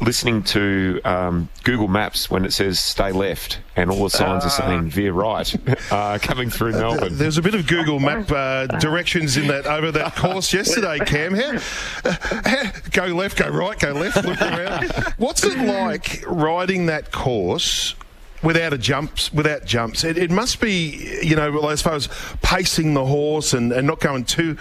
listening 0.00 0.42
to 0.44 1.00
um, 1.04 1.48
Google 1.64 1.88
Maps 1.88 2.30
when 2.30 2.44
it 2.44 2.52
says 2.52 2.80
stay 2.80 3.12
left 3.12 3.60
and 3.76 3.90
all 3.90 4.04
the 4.04 4.10
signs 4.10 4.44
are 4.44 4.50
saying 4.50 4.86
uh. 4.86 4.90
veer 4.90 5.12
right 5.12 5.56
uh, 5.92 6.18
coming 6.20 6.48
through 6.48 6.72
Melbourne. 6.72 7.16
There's 7.16 7.38
a 7.38 7.42
bit 7.42 7.54
of 7.54 7.66
Google 7.66 8.00
Map 8.00 8.30
uh, 8.30 8.66
directions 8.78 9.36
in 9.36 9.46
that 9.48 9.66
over 9.66 9.92
that 9.92 10.16
course 10.16 10.52
yesterday, 10.54 10.98
Cam. 11.06 11.34
How, 11.34 12.72
go 12.92 13.06
left, 13.06 13.38
go 13.38 13.48
right, 13.48 13.78
go 13.78 13.92
left, 13.92 14.24
look 14.24 14.40
around. 14.40 14.90
What's 15.18 15.44
it 15.44 15.58
like 15.58 16.24
riding 16.26 16.86
that 16.86 17.12
course 17.12 17.94
without 18.42 18.72
a 18.72 18.78
jumps, 18.78 19.32
without 19.32 19.64
jumps. 19.64 20.04
It, 20.04 20.18
it, 20.18 20.30
must 20.30 20.60
be, 20.60 21.20
you 21.22 21.36
know, 21.36 21.68
as 21.68 21.82
far 21.82 21.94
as 21.94 22.08
pacing 22.42 22.94
the 22.94 23.04
horse 23.04 23.52
and, 23.52 23.72
and 23.72 23.86
not 23.86 24.00
going 24.00 24.24
too 24.24 24.56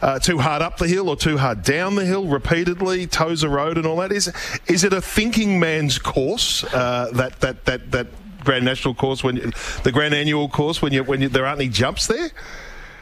uh, 0.00 0.18
too 0.18 0.38
hard 0.38 0.62
up 0.62 0.78
the 0.78 0.88
hill 0.88 1.08
or 1.08 1.16
too 1.16 1.38
hard 1.38 1.62
down 1.62 1.94
the 1.94 2.04
hill 2.04 2.26
repeatedly, 2.26 3.06
toes 3.06 3.42
a 3.42 3.48
road 3.48 3.76
and 3.76 3.86
all 3.86 3.96
that. 3.96 4.12
Is 4.12 4.32
is 4.66 4.84
it 4.84 4.92
a 4.92 5.00
thinking 5.00 5.60
man's 5.60 5.98
course 5.98 6.64
uh, 6.64 7.10
that 7.14 7.40
that 7.40 7.64
that 7.66 7.90
that 7.92 8.06
Grand 8.44 8.64
National 8.64 8.94
course 8.94 9.22
when 9.22 9.36
the 9.82 9.92
Grand 9.92 10.14
Annual 10.14 10.48
course 10.48 10.80
when 10.80 10.92
you 10.92 11.04
when 11.04 11.20
you, 11.20 11.28
there 11.28 11.46
aren't 11.46 11.60
any 11.60 11.68
jumps 11.68 12.06
there? 12.06 12.30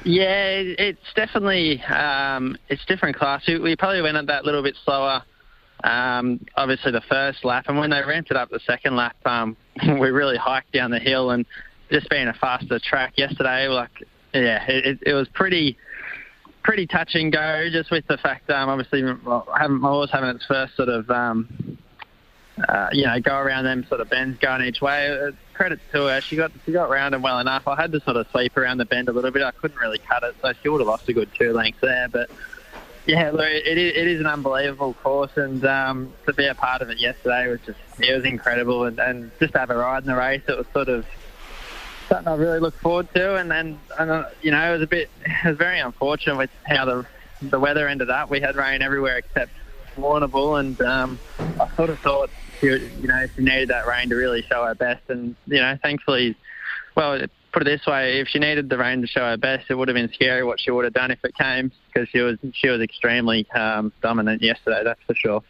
Yeah, 0.04 0.60
it's 0.78 1.12
definitely 1.14 1.82
um, 1.84 2.56
it's 2.68 2.84
different 2.84 3.16
class. 3.16 3.46
We, 3.46 3.58
we 3.58 3.76
probably 3.76 4.02
went 4.02 4.16
at 4.16 4.26
that 4.26 4.42
a 4.42 4.46
little 4.46 4.62
bit 4.62 4.76
slower. 4.84 5.22
Um, 5.84 6.44
obviously, 6.56 6.92
the 6.92 7.02
first 7.02 7.44
lap, 7.44 7.66
and 7.68 7.78
when 7.78 7.90
they 7.90 8.02
ramped 8.02 8.30
it 8.30 8.36
up 8.36 8.50
the 8.50 8.60
second 8.66 8.96
lap, 8.96 9.16
um, 9.24 9.56
we 10.00 10.10
really 10.10 10.36
hiked 10.36 10.72
down 10.72 10.90
the 10.90 10.98
hill 10.98 11.30
and 11.30 11.46
just 11.90 12.08
being 12.10 12.28
a 12.28 12.34
faster 12.34 12.78
track 12.78 13.14
yesterday, 13.16 13.68
like 13.68 13.90
yeah, 14.32 14.64
it, 14.66 14.98
it 15.02 15.14
was 15.14 15.28
pretty 15.28 15.76
pretty 16.62 16.86
touch 16.86 17.14
and 17.14 17.32
go. 17.32 17.68
Just 17.70 17.90
with 17.90 18.06
the 18.08 18.18
fact, 18.18 18.50
um, 18.50 18.68
obviously, 18.68 19.02
well, 19.24 19.46
having, 19.56 19.78
my 19.78 19.88
horse 19.88 20.10
having 20.12 20.30
its 20.30 20.44
first 20.46 20.76
sort 20.76 20.88
of 20.88 21.08
um, 21.10 21.78
uh, 22.68 22.88
you 22.92 23.04
know 23.04 23.20
go 23.20 23.36
around 23.36 23.64
them 23.64 23.86
sort 23.88 24.00
of 24.00 24.10
bends 24.10 24.38
going 24.38 24.62
each 24.62 24.80
way. 24.80 25.10
Uh, 25.10 25.30
credit 25.54 25.78
to 25.92 26.06
her, 26.06 26.20
she 26.22 26.36
got 26.36 26.50
she 26.64 26.72
got 26.72 26.90
around 26.90 27.12
them 27.12 27.22
well 27.22 27.38
enough. 27.38 27.66
I 27.66 27.80
had 27.80 27.92
to 27.92 28.00
sort 28.00 28.16
of 28.16 28.26
sweep 28.32 28.56
around 28.56 28.78
the 28.78 28.84
bend 28.84 29.08
a 29.08 29.12
little 29.12 29.30
bit. 29.30 29.42
I 29.42 29.52
couldn't 29.52 29.78
really 29.78 29.98
cut 29.98 30.22
it, 30.22 30.34
so 30.42 30.52
she 30.62 30.68
would 30.68 30.80
have 30.80 30.88
lost 30.88 31.08
a 31.08 31.12
good 31.12 31.30
two 31.38 31.52
lengths 31.52 31.80
there, 31.80 32.08
but. 32.08 32.30
Yeah, 33.06 33.30
look, 33.30 33.46
it 33.46 33.78
is, 33.78 33.96
it 33.96 34.08
is 34.08 34.20
an 34.20 34.26
unbelievable 34.26 34.94
course, 34.94 35.30
and 35.36 35.64
um, 35.64 36.12
to 36.26 36.32
be 36.32 36.46
a 36.46 36.54
part 36.56 36.82
of 36.82 36.90
it 36.90 36.98
yesterday 36.98 37.48
was 37.48 37.60
just 37.64 37.78
it 38.00 38.12
was 38.12 38.24
incredible, 38.24 38.84
and, 38.84 38.98
and 38.98 39.30
just 39.38 39.52
to 39.52 39.60
have 39.60 39.70
a 39.70 39.76
ride 39.76 40.02
in 40.02 40.08
the 40.08 40.16
race, 40.16 40.42
it 40.48 40.58
was 40.58 40.66
sort 40.72 40.88
of 40.88 41.06
something 42.08 42.26
I 42.26 42.34
really 42.34 42.58
look 42.58 42.74
forward 42.74 43.12
to, 43.14 43.36
and 43.36 43.48
then 43.48 43.78
and, 43.98 44.10
uh, 44.10 44.24
you 44.42 44.50
know 44.50 44.70
it 44.70 44.72
was 44.72 44.82
a 44.82 44.86
bit 44.88 45.08
it 45.24 45.48
was 45.48 45.56
very 45.56 45.78
unfortunate 45.78 46.36
with 46.36 46.50
how 46.64 46.84
the 46.84 47.06
the 47.42 47.60
weather 47.60 47.86
ended 47.86 48.10
up. 48.10 48.28
We 48.28 48.40
had 48.40 48.56
rain 48.56 48.82
everywhere 48.82 49.18
except 49.18 49.52
Warrnambool, 49.96 50.58
and 50.58 50.80
um, 50.80 51.18
I 51.60 51.68
sort 51.76 51.90
of 51.90 52.00
thought 52.00 52.30
you 52.60 52.90
know 53.02 53.24
she 53.36 53.42
needed 53.42 53.68
that 53.68 53.86
rain 53.86 54.08
to 54.08 54.16
really 54.16 54.42
show 54.42 54.64
her 54.64 54.74
best, 54.74 55.02
and 55.08 55.36
you 55.46 55.60
know 55.60 55.78
thankfully, 55.80 56.34
well 56.96 57.20
put 57.56 57.66
it 57.66 57.78
this 57.78 57.86
way, 57.86 58.20
if 58.20 58.28
she 58.28 58.38
needed 58.38 58.68
the 58.68 58.76
rain 58.76 59.00
to 59.00 59.06
show 59.06 59.20
her 59.20 59.38
best, 59.38 59.70
it 59.70 59.74
would 59.76 59.88
have 59.88 59.94
been 59.94 60.12
scary 60.12 60.44
what 60.44 60.60
she 60.60 60.70
would 60.70 60.84
have 60.84 60.92
done 60.92 61.10
if 61.10 61.24
it 61.24 61.34
came 61.34 61.72
because 61.86 62.06
she 62.10 62.20
was 62.20 62.36
she 62.52 62.68
was 62.68 62.82
extremely 62.82 63.50
um, 63.52 63.90
dominant 64.02 64.42
yesterday. 64.42 64.82
That's 64.84 65.00
for 65.06 65.14
sure. 65.14 65.42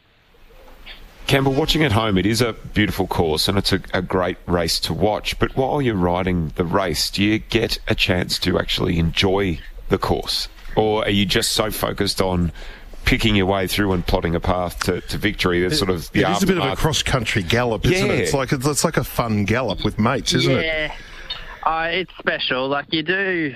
Campbell, 1.26 1.52
watching 1.52 1.82
at 1.82 1.90
home, 1.90 2.16
it 2.16 2.25
is 2.25 2.40
a 2.40 2.52
beautiful 2.52 3.08
course 3.08 3.48
and 3.48 3.58
it's 3.58 3.72
a, 3.72 3.80
a, 3.92 4.00
great 4.00 4.36
race 4.46 4.78
to 4.78 4.94
watch. 4.94 5.36
But 5.40 5.56
while 5.56 5.82
you're 5.82 5.96
riding 5.96 6.50
the 6.50 6.64
race, 6.64 7.10
do 7.10 7.25
you 7.25 7.40
get 7.40 7.80
a 7.88 7.96
chance 7.96 8.38
to 8.38 8.60
actually 8.60 9.00
enjoy 9.00 9.58
the 9.88 9.98
course? 9.98 10.46
or 10.76 11.04
are 11.04 11.10
you 11.10 11.26
just 11.26 11.52
so 11.52 11.70
focused 11.70 12.20
on 12.20 12.52
picking 13.04 13.34
your 13.34 13.46
way 13.46 13.66
through 13.66 13.92
and 13.92 14.06
plotting 14.06 14.34
a 14.36 14.40
path 14.40 14.78
to, 14.84 15.00
to 15.00 15.18
victory? 15.18 15.62
That's 15.62 15.78
sort 15.78 15.90
of 15.90 16.12
the 16.12 16.20
it 16.20 16.30
is 16.30 16.42
a 16.44 16.46
bit 16.46 16.58
of 16.58 16.64
a 16.64 16.76
cross 16.76 17.02
country 17.02 17.42
gallop, 17.42 17.84
isn't 17.86 18.06
Yeah. 18.06 18.12
it? 18.12 18.20
It's 18.20 18.34
like 18.34 18.52
it's 18.52 18.84
like 18.84 18.96
a 18.96 19.04
fun 19.04 19.46
gallop 19.46 19.84
with 19.84 19.98
mates, 19.98 20.34
isn't 20.34 20.52
it? 20.52 20.92
Uh, 21.66 21.88
it's 21.90 22.12
special. 22.20 22.68
Like 22.68 22.87
you 22.92 23.02
do, 23.02 23.54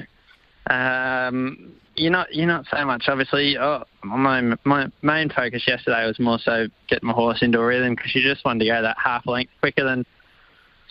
um, 0.68 1.72
you're 1.94 2.10
not 2.10 2.34
you're 2.34 2.46
not 2.46 2.64
so 2.68 2.84
much. 2.84 3.04
Obviously, 3.06 3.56
oh, 3.56 3.84
my 4.02 4.42
my 4.64 4.88
main 5.02 5.30
focus 5.30 5.62
yesterday 5.64 6.04
was 6.06 6.18
more 6.18 6.40
so 6.42 6.66
getting 6.88 7.06
my 7.06 7.12
horse 7.12 7.38
into 7.40 7.60
a 7.60 7.64
rhythm 7.64 7.94
because 7.94 8.12
you 8.12 8.22
just 8.22 8.44
wanted 8.44 8.64
to 8.64 8.70
go 8.70 8.82
that 8.82 8.96
half 9.02 9.28
length 9.28 9.52
quicker 9.60 9.84
than 9.84 10.04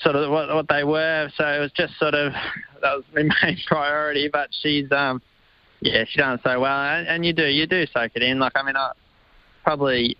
sort 0.01 0.15
of 0.15 0.31
what 0.31 0.47
what 0.47 0.69
they 0.69 0.85
were. 0.85 1.29
So 1.35 1.45
it 1.45 1.59
was 1.59 1.71
just 1.75 1.99
sort 1.99 2.13
of 2.15 2.31
that 2.81 2.95
was 2.95 3.03
my 3.13 3.23
main 3.23 3.57
priority. 3.67 4.29
But 4.31 4.47
she's 4.61 4.89
um 4.93 5.21
yeah 5.81 6.05
she's 6.07 6.21
done 6.21 6.39
so 6.41 6.61
well, 6.61 6.79
and, 6.79 7.05
and 7.05 7.25
you 7.25 7.33
do 7.33 7.47
you 7.47 7.67
do 7.67 7.85
soak 7.93 8.13
it 8.15 8.23
in. 8.23 8.39
Like 8.39 8.53
I 8.55 8.63
mean, 8.63 8.77
I 8.77 8.93
probably 9.65 10.15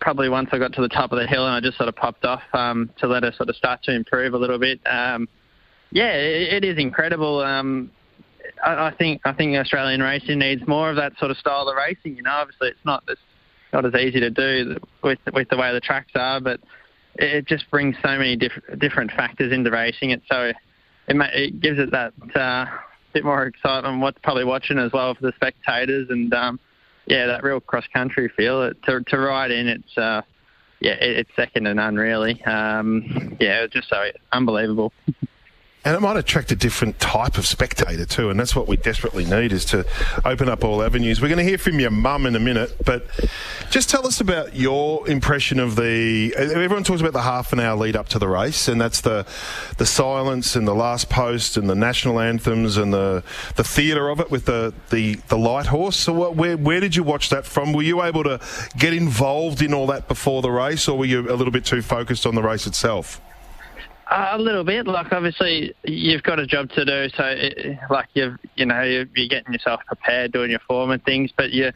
probably 0.00 0.28
once 0.28 0.50
I 0.52 0.58
got 0.58 0.74
to 0.74 0.82
the 0.82 0.88
top 0.88 1.12
of 1.12 1.18
the 1.18 1.26
hill 1.26 1.46
and 1.46 1.54
I 1.54 1.60
just 1.66 1.78
sort 1.78 1.88
of 1.88 1.96
popped 1.96 2.26
off 2.26 2.42
um, 2.52 2.90
to 2.98 3.06
let 3.06 3.22
her 3.22 3.32
sort 3.32 3.48
of 3.48 3.56
start 3.56 3.82
to 3.84 3.94
improve 3.94 4.34
a 4.34 4.38
little 4.38 4.58
bit. 4.58 4.78
Um, 4.84 5.26
yeah, 5.94 6.10
it, 6.12 6.64
is 6.64 6.76
incredible. 6.76 7.40
Um, 7.40 7.90
I, 8.62 8.90
think 8.90 9.22
I 9.24 9.32
think 9.32 9.56
Australian 9.56 10.02
racing 10.02 10.40
needs 10.40 10.66
more 10.66 10.90
of 10.90 10.96
that 10.96 11.16
sort 11.18 11.30
of 11.30 11.38
style 11.38 11.68
of 11.68 11.76
racing. 11.76 12.16
You 12.16 12.22
know, 12.22 12.32
obviously 12.32 12.68
it's 12.68 12.84
not 12.84 13.04
it's 13.08 13.20
not 13.72 13.86
as 13.86 13.94
easy 13.94 14.18
to 14.20 14.28
do 14.28 14.76
with 15.02 15.20
with 15.32 15.48
the 15.50 15.56
way 15.56 15.72
the 15.72 15.80
tracks 15.80 16.10
are, 16.16 16.40
but 16.40 16.60
it, 17.14 17.46
just 17.46 17.70
brings 17.70 17.94
so 18.02 18.18
many 18.18 18.36
diff- 18.36 18.78
different 18.78 19.12
factors 19.12 19.52
into 19.52 19.70
racing. 19.70 20.10
It 20.10 20.22
so 20.30 20.50
it, 21.06 21.16
ma- 21.16 21.30
it 21.32 21.60
gives 21.60 21.78
it 21.78 21.92
that 21.92 22.12
uh, 22.34 22.66
bit 23.12 23.24
more 23.24 23.46
excitement. 23.46 24.00
What's 24.00 24.18
probably 24.20 24.44
watching 24.44 24.78
as 24.78 24.92
well 24.92 25.14
for 25.14 25.22
the 25.22 25.32
spectators 25.36 26.08
and. 26.10 26.34
Um, 26.34 26.60
yeah, 27.06 27.26
that 27.26 27.42
real 27.42 27.60
cross 27.60 27.84
country 27.92 28.30
feel. 28.34 28.62
It, 28.62 28.82
to 28.84 29.02
to 29.08 29.18
ride 29.18 29.50
in, 29.50 29.68
it's 29.68 29.98
uh, 29.98 30.22
yeah, 30.80 30.92
it, 30.92 31.18
it's 31.18 31.30
second 31.36 31.64
to 31.64 31.74
none 31.74 31.96
really. 31.96 32.42
Um, 32.44 33.36
yeah, 33.38 33.60
it's 33.60 33.74
just 33.74 33.90
so 33.90 34.02
unbelievable. 34.32 34.90
And 35.84 35.94
it 35.94 36.00
might 36.00 36.16
attract 36.16 36.50
a 36.50 36.56
different 36.56 36.98
type 36.98 37.36
of 37.36 37.46
spectator 37.46 38.06
too, 38.06 38.30
and 38.30 38.40
that's 38.40 38.56
what 38.56 38.66
we 38.66 38.78
desperately 38.78 39.26
need 39.26 39.52
is 39.52 39.66
to 39.66 39.84
open 40.24 40.48
up 40.48 40.64
all 40.64 40.82
avenues. 40.82 41.20
We're 41.20 41.28
going 41.28 41.38
to 41.38 41.44
hear 41.44 41.58
from 41.58 41.78
your 41.78 41.90
mum 41.90 42.24
in 42.24 42.34
a 42.36 42.40
minute, 42.40 42.74
but 42.86 43.06
just 43.70 43.90
tell 43.90 44.06
us 44.06 44.18
about 44.18 44.56
your 44.56 45.06
impression 45.06 45.60
of 45.60 45.76
the. 45.76 46.34
Everyone 46.36 46.84
talks 46.84 47.02
about 47.02 47.12
the 47.12 47.20
half 47.20 47.52
an 47.52 47.60
hour 47.60 47.76
lead 47.76 47.96
up 47.96 48.08
to 48.10 48.18
the 48.18 48.28
race, 48.28 48.66
and 48.66 48.80
that's 48.80 49.02
the 49.02 49.26
the 49.76 49.84
silence 49.84 50.56
and 50.56 50.66
the 50.66 50.74
last 50.74 51.10
post 51.10 51.58
and 51.58 51.68
the 51.68 51.74
national 51.74 52.18
anthems 52.18 52.78
and 52.78 52.92
the 52.92 53.22
the 53.56 53.64
theatre 53.64 54.08
of 54.08 54.20
it 54.20 54.30
with 54.30 54.46
the 54.46 54.72
the, 54.88 55.16
the 55.28 55.36
light 55.36 55.66
horse. 55.66 55.96
So, 55.96 56.14
what, 56.14 56.34
where 56.34 56.56
where 56.56 56.80
did 56.80 56.96
you 56.96 57.02
watch 57.02 57.28
that 57.28 57.44
from? 57.44 57.74
Were 57.74 57.82
you 57.82 58.02
able 58.02 58.24
to 58.24 58.40
get 58.78 58.94
involved 58.94 59.60
in 59.60 59.74
all 59.74 59.86
that 59.88 60.08
before 60.08 60.40
the 60.40 60.50
race, 60.50 60.88
or 60.88 60.96
were 60.96 61.04
you 61.04 61.30
a 61.30 61.36
little 61.36 61.52
bit 61.52 61.66
too 61.66 61.82
focused 61.82 62.24
on 62.24 62.34
the 62.34 62.42
race 62.42 62.66
itself? 62.66 63.20
A 64.10 64.38
little 64.38 64.64
bit. 64.64 64.86
Like 64.86 65.12
obviously, 65.12 65.74
you've 65.84 66.22
got 66.22 66.38
a 66.38 66.46
job 66.46 66.68
to 66.70 66.84
do. 66.84 67.08
So, 67.16 67.24
it, 67.24 67.78
like 67.90 68.08
you've 68.14 68.36
you 68.54 68.66
know 68.66 68.82
you're, 68.82 69.06
you're 69.14 69.28
getting 69.28 69.52
yourself 69.52 69.80
prepared, 69.86 70.32
doing 70.32 70.50
your 70.50 70.60
form 70.60 70.90
and 70.90 71.02
things. 71.04 71.30
But 71.34 71.52
you 71.52 71.70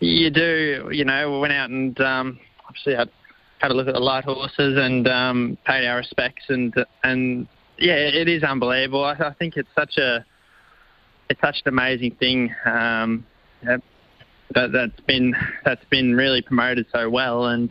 you 0.00 0.30
do 0.30 0.88
you 0.90 1.04
know 1.04 1.32
we 1.32 1.40
went 1.40 1.52
out 1.52 1.68
and 1.68 2.00
um, 2.00 2.38
obviously 2.66 2.94
had 2.94 3.10
had 3.58 3.70
a 3.70 3.74
look 3.74 3.86
at 3.86 3.94
the 3.94 4.00
light 4.00 4.24
horses 4.24 4.78
and 4.78 5.06
um, 5.08 5.58
paid 5.66 5.86
our 5.86 5.98
respects 5.98 6.44
and 6.48 6.72
and 7.02 7.46
yeah, 7.78 7.94
it 7.94 8.28
is 8.28 8.42
unbelievable. 8.42 9.04
I, 9.04 9.12
I 9.12 9.34
think 9.38 9.56
it's 9.56 9.68
such 9.76 9.98
a 9.98 10.24
it's 11.28 11.40
such 11.40 11.62
an 11.66 11.68
amazing 11.68 12.14
thing. 12.16 12.54
Um, 12.64 13.26
that 13.62 13.82
that's 14.54 15.00
been 15.06 15.34
that's 15.66 15.84
been 15.90 16.14
really 16.14 16.40
promoted 16.40 16.86
so 16.92 17.10
well 17.10 17.46
and. 17.46 17.70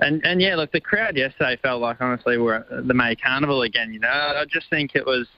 And 0.00 0.24
and 0.24 0.40
yeah, 0.40 0.56
look, 0.56 0.72
the 0.72 0.80
crowd 0.80 1.16
yesterday 1.16 1.58
felt 1.62 1.82
like 1.82 2.00
honestly 2.00 2.38
we're 2.38 2.54
at 2.54 2.88
the 2.88 2.94
May 2.94 3.16
Carnival 3.16 3.62
again. 3.62 3.92
You 3.92 4.00
know, 4.00 4.08
I 4.08 4.44
just 4.48 4.70
think 4.70 4.92
it 4.94 5.04
was, 5.04 5.28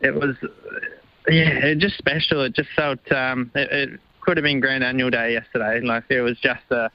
it 0.00 0.14
was, 0.14 0.36
yeah, 1.26 1.66
it 1.66 1.78
just 1.78 1.98
special. 1.98 2.42
It 2.42 2.54
just 2.54 2.68
felt 2.76 3.00
um, 3.10 3.50
it, 3.54 3.68
it 3.72 4.00
could 4.20 4.36
have 4.36 4.44
been 4.44 4.60
Grand 4.60 4.84
Annual 4.84 5.10
Day 5.10 5.32
yesterday. 5.32 5.80
Like 5.80 6.04
it 6.10 6.20
was 6.20 6.38
just 6.40 6.62
uh, 6.70 6.88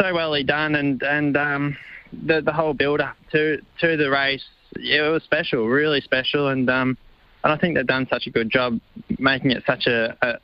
so 0.00 0.12
wellly 0.12 0.42
done, 0.42 0.74
and 0.74 1.00
and 1.02 1.36
um, 1.36 1.76
the 2.26 2.40
the 2.40 2.52
whole 2.52 2.74
build 2.74 3.00
up 3.00 3.16
to 3.30 3.58
to 3.80 3.96
the 3.96 4.10
race, 4.10 4.44
yeah, 4.76 5.06
it 5.06 5.10
was 5.10 5.22
special, 5.22 5.68
really 5.68 6.00
special, 6.00 6.48
and 6.48 6.68
um, 6.68 6.98
and 7.44 7.52
I 7.52 7.56
think 7.56 7.76
they've 7.76 7.86
done 7.86 8.08
such 8.10 8.26
a 8.26 8.30
good 8.30 8.50
job 8.50 8.80
making 9.20 9.52
it 9.52 9.62
such 9.64 9.86
a, 9.86 10.16
a, 10.20 10.34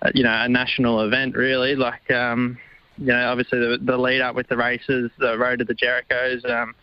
a 0.00 0.12
you 0.14 0.22
know 0.22 0.32
a 0.32 0.48
national 0.48 1.02
event. 1.02 1.36
Really, 1.36 1.76
like. 1.76 2.10
Um, 2.10 2.58
you 2.98 3.06
know, 3.06 3.30
obviously 3.30 3.58
the, 3.58 3.78
the 3.80 3.96
lead 3.96 4.20
up 4.20 4.34
with 4.34 4.48
the 4.48 4.56
races, 4.56 5.10
the 5.18 5.38
road 5.38 5.60
to 5.60 5.64
the 5.64 5.74
Jerichos. 5.74 6.48
Um, 6.48 6.74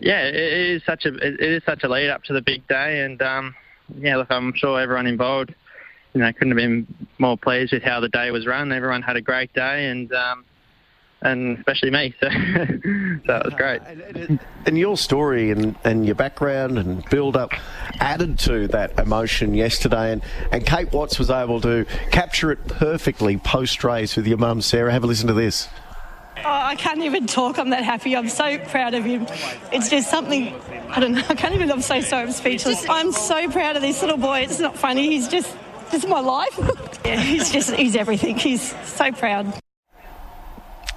yeah, 0.00 0.22
it, 0.22 0.34
it 0.34 0.70
is 0.76 0.82
such 0.84 1.06
a 1.06 1.14
it 1.14 1.40
is 1.40 1.62
such 1.64 1.82
a 1.82 1.88
lead 1.88 2.10
up 2.10 2.22
to 2.24 2.32
the 2.32 2.42
big 2.42 2.66
day, 2.68 3.00
and 3.00 3.20
um, 3.22 3.54
yeah, 3.96 4.16
look, 4.16 4.28
I'm 4.30 4.52
sure 4.54 4.80
everyone 4.80 5.06
involved, 5.06 5.54
you 6.14 6.20
know, 6.20 6.32
couldn't 6.32 6.50
have 6.50 6.56
been 6.56 6.86
more 7.18 7.36
pleased 7.36 7.72
with 7.72 7.82
how 7.82 8.00
the 8.00 8.08
day 8.08 8.30
was 8.30 8.46
run. 8.46 8.72
Everyone 8.72 9.02
had 9.02 9.16
a 9.16 9.20
great 9.20 9.52
day, 9.54 9.86
and 9.88 10.12
um, 10.12 10.44
and 11.22 11.58
especially 11.58 11.90
me, 11.90 12.14
so 12.20 12.28
so 12.30 12.34
uh, 12.36 13.38
it 13.38 13.44
was 13.44 13.54
great. 13.56 13.80
And 14.66 14.78
your 14.78 14.96
story 14.96 15.50
and, 15.50 15.76
and 15.84 16.06
your 16.06 16.14
background 16.14 16.78
and 16.78 17.04
build 17.10 17.36
up 17.36 17.52
added 18.00 18.38
to 18.40 18.68
that 18.68 18.98
emotion 18.98 19.54
yesterday. 19.54 20.12
And, 20.12 20.22
and 20.52 20.64
Kate 20.66 20.92
Watts 20.92 21.18
was 21.18 21.30
able 21.30 21.60
to 21.62 21.86
capture 22.10 22.52
it 22.52 22.66
perfectly 22.68 23.36
post 23.36 23.82
race 23.84 24.16
with 24.16 24.26
your 24.26 24.38
mum, 24.38 24.60
Sarah. 24.60 24.92
Have 24.92 25.04
a 25.04 25.06
listen 25.06 25.26
to 25.28 25.34
this. 25.34 25.68
Oh, 26.38 26.42
I 26.44 26.76
can't 26.76 27.02
even 27.02 27.26
talk. 27.26 27.58
I'm 27.58 27.70
that 27.70 27.82
happy. 27.82 28.14
I'm 28.14 28.28
so 28.28 28.58
proud 28.58 28.94
of 28.94 29.04
him. 29.04 29.26
It's 29.72 29.90
just 29.90 30.08
something, 30.08 30.54
I 30.88 31.00
don't 31.00 31.12
know, 31.12 31.24
I 31.28 31.34
can't 31.34 31.54
even, 31.54 31.70
I'm 31.70 31.82
so 31.82 32.00
sorry, 32.00 32.26
I'm 32.26 32.32
speechless. 32.32 32.88
I'm 32.88 33.10
so 33.10 33.50
proud 33.50 33.74
of 33.74 33.82
this 33.82 34.02
little 34.02 34.18
boy. 34.18 34.40
It's 34.40 34.60
not 34.60 34.78
funny. 34.78 35.08
He's 35.08 35.26
just, 35.26 35.56
this 35.90 36.04
is 36.04 36.08
my 36.08 36.20
life. 36.20 36.56
yeah, 37.04 37.20
he's 37.20 37.50
just, 37.50 37.74
he's 37.74 37.96
everything. 37.96 38.36
He's 38.36 38.74
so 38.86 39.10
proud. 39.10 39.60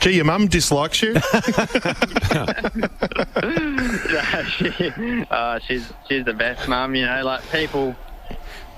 Gee, 0.01 0.15
your 0.15 0.25
mum 0.25 0.47
dislikes 0.47 1.03
you. 1.03 1.13
no, 1.13 1.21
she, 4.57 5.25
uh, 5.29 5.59
she's 5.59 5.93
she's 6.09 6.25
the 6.25 6.33
best 6.35 6.67
mum. 6.67 6.95
You 6.95 7.05
know, 7.05 7.21
like 7.23 7.47
people, 7.51 7.95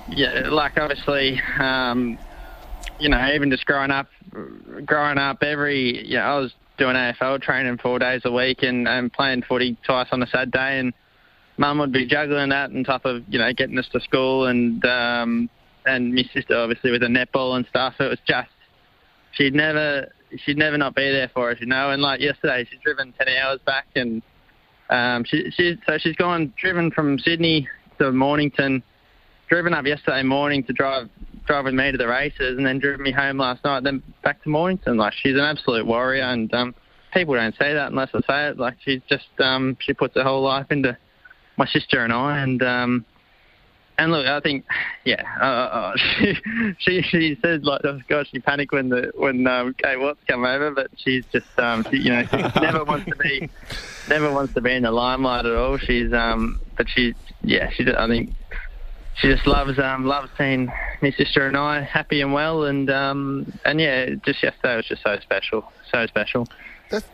yeah, 0.10 0.50
like 0.50 0.78
obviously, 0.78 1.42
um, 1.58 2.20
you 3.00 3.08
know, 3.08 3.34
even 3.34 3.50
just 3.52 3.66
growing 3.66 3.90
up, 3.90 4.08
growing 4.86 5.18
up, 5.18 5.42
every 5.44 6.06
you 6.06 6.18
know, 6.18 6.24
I 6.24 6.40
was 6.40 6.54
doing 6.78 6.98
AFL 6.98 7.42
training 7.42 7.78
four 7.78 8.00
days 8.00 8.24
a 8.26 8.32
week 8.32 8.62
and, 8.62 8.86
and 8.86 9.12
playing 9.14 9.44
footy 9.44 9.78
twice 9.86 10.10
on 10.12 10.22
a 10.22 10.28
Saturday, 10.28 10.80
and 10.80 10.94
mum 11.56 11.80
would 11.80 11.94
be 11.94 12.06
juggling 12.06 12.50
that 12.50 12.72
on 12.72 12.84
top 12.84 13.06
of 13.06 13.24
you 13.30 13.40
know 13.40 13.54
getting 13.54 13.80
us 13.80 13.88
to 13.94 14.02
school 14.02 14.48
and 14.48 14.86
um, 14.86 15.50
and 15.86 16.14
my 16.14 16.24
sister 16.34 16.58
obviously 16.58 16.92
with 16.92 17.00
the 17.00 17.08
netball 17.08 17.56
and 17.56 17.66
stuff. 17.68 17.94
It 18.02 18.10
was 18.10 18.20
just 18.28 18.50
she'd 19.32 19.56
never 19.56 20.12
she'd 20.38 20.58
never 20.58 20.78
not 20.78 20.96
be 20.96 21.12
there 21.12 21.30
for 21.34 21.52
us, 21.52 21.58
you 21.60 21.68
know. 21.68 21.92
And 21.92 22.02
like 22.02 22.20
yesterday, 22.20 22.68
she's 22.70 22.80
driven 22.82 23.14
ten 23.14 23.28
hours 23.36 23.60
back, 23.66 23.88
and 23.96 24.22
um, 24.90 25.24
she 25.24 25.50
she 25.52 25.78
so 25.88 25.98
she's 25.98 26.16
gone 26.16 26.54
driven 26.60 26.92
from 26.92 27.20
Sydney 27.20 27.68
to 28.00 28.12
Mornington, 28.12 28.84
driven 29.50 29.74
up 29.74 29.86
yesterday 29.86 30.24
morning 30.24 30.64
to 30.66 30.74
drive 30.74 31.10
drive 31.46 31.66
with 31.66 31.74
me 31.74 31.92
to 31.92 31.98
the 31.98 32.08
races, 32.08 32.58
and 32.58 32.66
then 32.66 32.80
driven 32.80 33.04
me 33.04 33.12
home 33.12 33.38
last 33.38 33.64
night, 33.64 33.84
then 33.84 34.02
back 34.24 34.42
to 34.44 34.50
Mornington. 34.50 34.98
Like 34.98 35.14
she's 35.14 35.34
an 35.34 35.42
absolute 35.42 35.86
warrior, 35.86 36.24
and 36.24 36.54
um, 36.54 36.76
people 37.14 37.36
don't 37.36 37.56
say 37.58 37.74
that 37.74 37.92
unless 37.92 38.10
I 38.14 38.20
say 38.22 38.48
it. 38.50 38.60
Like 38.60 38.78
she's 38.84 39.02
just 39.10 39.28
um, 39.40 39.78
she 39.80 39.94
puts 39.94 40.16
her 40.16 40.24
whole 40.24 40.44
life 40.44 40.68
into 40.72 40.98
my 41.58 41.66
sister 41.68 42.04
and 42.04 42.12
I, 42.12 42.40
and 42.40 42.64
um, 42.64 43.06
and 43.98 44.12
look, 44.12 44.26
I 44.26 44.40
think, 44.40 44.66
yeah, 45.06 45.24
uh, 45.40 45.44
uh, 45.44 45.96
she, 46.20 46.36
she 46.80 47.02
she 47.04 47.38
said 47.42 47.64
like, 47.64 47.82
oh 47.84 48.00
gosh, 48.08 48.30
she 48.32 48.40
panicked 48.40 48.74
when 48.74 48.90
the 48.90 49.12
when 49.16 49.46
um, 49.48 49.74
Kate 49.76 50.00
Watts 50.00 50.20
come 50.28 50.46
over, 50.46 50.72
but 50.72 50.90
she's 50.98 51.26
just 51.32 51.48
um, 51.58 51.86
she, 51.90 51.98
you 51.98 52.10
know, 52.10 52.24
she 52.26 52.38
never 52.62 52.84
wants 52.84 53.06
to 53.06 53.16
be 53.16 53.50
never 54.08 54.32
wants 54.32 54.54
to 54.54 54.62
be 54.62 54.74
in 54.74 54.84
the 54.84 54.92
limelight 54.92 55.46
at 55.46 55.56
all. 55.56 55.78
She's 55.78 56.14
um, 56.14 56.60
but 56.78 56.88
she, 56.90 57.14
yeah, 57.44 57.70
she, 57.70 57.86
I 57.92 58.08
think 58.08 58.32
she 59.16 59.28
just 59.28 59.46
loves 59.46 59.78
um 59.80 60.06
loves 60.06 60.30
seeing 60.38 60.72
my 61.02 61.12
sister 61.12 61.48
and 61.48 61.56
I 61.58 61.82
happy 61.82 62.22
and 62.22 62.34
well, 62.34 62.64
and 62.64 62.90
um, 62.90 63.54
and 63.66 63.80
yeah, 63.80 64.10
just 64.26 64.42
yesterday 64.42 64.76
was 64.76 64.86
just 64.86 65.04
so 65.04 65.18
special, 65.22 65.72
so 65.92 66.06
special. 66.08 66.48
That's 66.90 67.06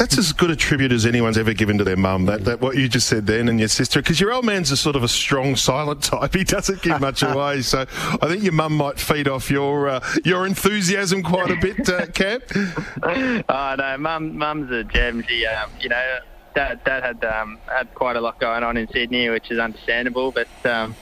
as 0.00 0.32
good 0.32 0.50
a 0.50 0.56
tribute 0.56 0.92
as 0.92 1.06
anyone's 1.06 1.38
ever 1.38 1.52
given 1.52 1.78
to 1.78 1.84
their 1.84 1.96
mum. 1.96 2.26
That, 2.26 2.44
that 2.44 2.60
what 2.60 2.76
you 2.76 2.88
just 2.88 3.08
said 3.08 3.26
then, 3.26 3.48
and 3.48 3.58
your 3.58 3.68
sister, 3.68 4.00
because 4.00 4.20
your 4.20 4.32
old 4.32 4.44
man's 4.44 4.70
a 4.70 4.76
sort 4.76 4.96
of 4.96 5.02
a 5.02 5.08
strong, 5.08 5.56
silent 5.56 6.02
type. 6.02 6.34
He 6.38 6.44
doesn't 6.44 6.82
give 6.82 7.00
much 7.00 7.22
away. 7.24 7.62
So 7.62 7.80
I 7.80 8.28
think 8.28 8.42
your 8.42 8.52
mum 8.52 8.76
might 8.76 9.00
feed 9.00 9.28
off 9.28 9.50
your 9.50 9.88
uh, 9.88 10.00
your 10.24 10.46
enthusiasm 10.46 11.22
quite 11.22 11.50
a 11.50 11.56
bit, 11.56 11.88
uh, 11.88 12.06
Cam. 12.06 12.40
oh 13.48 13.74
no, 13.78 13.96
mum, 13.98 14.38
mum's 14.38 14.70
a 14.70 14.84
gem. 14.84 15.24
She, 15.26 15.44
um, 15.46 15.70
you 15.80 15.88
know, 15.88 16.18
dad, 16.54 16.84
dad 16.84 17.02
had 17.02 17.24
um, 17.24 17.58
had 17.66 17.92
quite 17.94 18.16
a 18.16 18.20
lot 18.20 18.38
going 18.38 18.62
on 18.62 18.76
in 18.76 18.88
Sydney, 18.88 19.28
which 19.30 19.50
is 19.50 19.58
understandable. 19.58 20.30
But 20.32 20.48
um, 20.64 20.94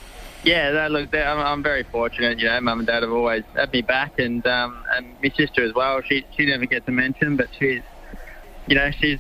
Yeah, 0.45 0.71
no, 0.71 0.89
look, 0.89 1.15
I'm, 1.15 1.39
I'm 1.41 1.63
very 1.63 1.83
fortunate. 1.83 2.39
You 2.39 2.47
know, 2.47 2.61
mum 2.61 2.79
and 2.79 2.87
dad 2.87 3.03
have 3.03 3.13
always 3.13 3.43
had 3.55 3.73
me 3.73 3.83
back, 3.83 4.19
and 4.19 4.47
um, 4.47 4.83
and 4.95 5.15
my 5.23 5.31
sister 5.31 5.65
as 5.65 5.75
well. 5.75 6.01
She 6.03 6.25
she 6.37 6.47
never 6.47 6.67
gets 6.67 6.87
a 6.89 6.93
mention, 6.93 7.37
but 7.37 7.49
she's, 7.59 7.83
you 8.67 8.75
know, 8.75 8.91
she's 8.91 9.19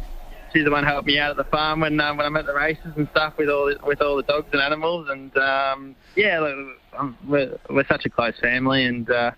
she's 0.52 0.64
the 0.64 0.70
one 0.70 0.84
helping 0.84 1.14
me 1.14 1.18
out 1.18 1.30
at 1.30 1.36
the 1.36 1.44
farm 1.44 1.80
when 1.80 1.98
um, 2.00 2.16
when 2.16 2.26
I'm 2.26 2.36
at 2.36 2.46
the 2.46 2.54
races 2.54 2.92
and 2.96 3.08
stuff 3.10 3.36
with 3.38 3.48
all 3.48 3.66
the, 3.66 3.78
with 3.84 4.00
all 4.00 4.16
the 4.16 4.22
dogs 4.22 4.48
and 4.52 4.60
animals, 4.60 5.08
and 5.10 5.36
um, 5.38 5.94
yeah, 6.16 6.40
look, 6.40 7.12
we're 7.26 7.58
we're 7.70 7.86
such 7.86 8.04
a 8.06 8.10
close 8.10 8.38
family, 8.40 8.84
and 8.84 9.08
uh, 9.10 9.32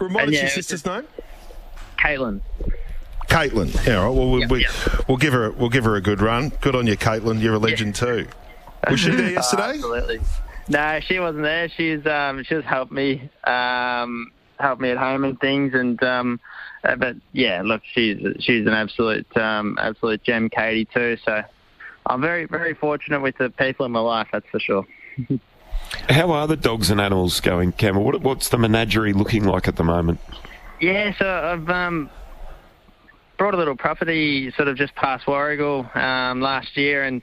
Remind 0.00 0.28
us 0.28 0.34
yeah, 0.34 0.40
your 0.42 0.50
sister's 0.50 0.84
name. 0.86 1.04
Caitlin. 1.98 2.40
Caitlin. 3.28 3.86
Yeah, 3.86 3.96
all 4.02 4.08
right. 4.10 4.18
Well, 4.18 4.30
we, 4.30 4.40
Yep, 4.40 4.50
we, 4.50 4.60
yep. 4.62 5.08
we'll 5.08 5.16
give 5.16 5.32
her 5.32 5.50
we'll 5.52 5.68
give 5.70 5.84
her 5.84 5.96
a 5.96 6.00
good 6.00 6.20
run. 6.20 6.50
Good 6.60 6.74
on 6.76 6.86
you, 6.86 6.96
Caitlin. 6.96 7.40
You're 7.40 7.54
a 7.54 7.58
legend 7.58 7.94
too. 7.94 8.26
Was 8.90 9.00
she 9.00 9.10
there 9.10 9.26
Uh, 9.26 9.30
yesterday? 9.30 9.62
absolutely. 9.70 10.20
No, 10.68 11.00
she 11.00 11.18
wasn't 11.18 11.42
there. 11.44 11.68
She's 11.70 12.04
um, 12.06 12.42
she 12.44 12.54
just 12.54 12.66
helped 12.66 12.92
me 12.92 13.30
um, 13.44 14.30
helped 14.58 14.80
me 14.80 14.90
at 14.90 14.98
home 14.98 15.24
and 15.24 15.38
things, 15.40 15.74
and 15.74 16.02
um, 16.02 16.40
uh, 16.84 16.96
but 16.96 17.16
yeah, 17.32 17.62
look, 17.64 17.82
she's 17.92 18.18
she's 18.40 18.66
an 18.66 18.72
absolute 18.72 19.34
um, 19.36 19.78
absolute 19.80 20.22
gem, 20.22 20.50
Katie 20.50 20.84
too. 20.84 21.16
So 21.24 21.42
I'm 22.06 22.20
very 22.20 22.46
very 22.46 22.74
fortunate 22.74 23.20
with 23.20 23.38
the 23.38 23.50
people 23.50 23.86
in 23.86 23.92
my 23.92 24.00
life. 24.00 24.28
That's 24.32 24.48
for 24.50 24.60
sure. 24.60 24.86
How 26.08 26.32
are 26.32 26.46
the 26.46 26.56
dogs 26.56 26.90
and 26.90 27.00
animals 27.00 27.40
going, 27.40 27.72
Campbell? 27.72 28.04
What, 28.04 28.20
what's 28.22 28.48
the 28.48 28.58
menagerie 28.58 29.12
looking 29.12 29.44
like 29.44 29.68
at 29.68 29.76
the 29.76 29.84
moment? 29.84 30.20
Yeah, 30.80 31.14
so 31.18 31.26
I've 31.26 31.68
um, 31.68 32.10
brought 33.38 33.54
a 33.54 33.56
little 33.56 33.76
property 33.76 34.52
sort 34.56 34.68
of 34.68 34.76
just 34.76 34.94
past 34.94 35.26
Warragul 35.26 35.94
um, 35.96 36.40
last 36.40 36.76
year, 36.76 37.04
and 37.04 37.22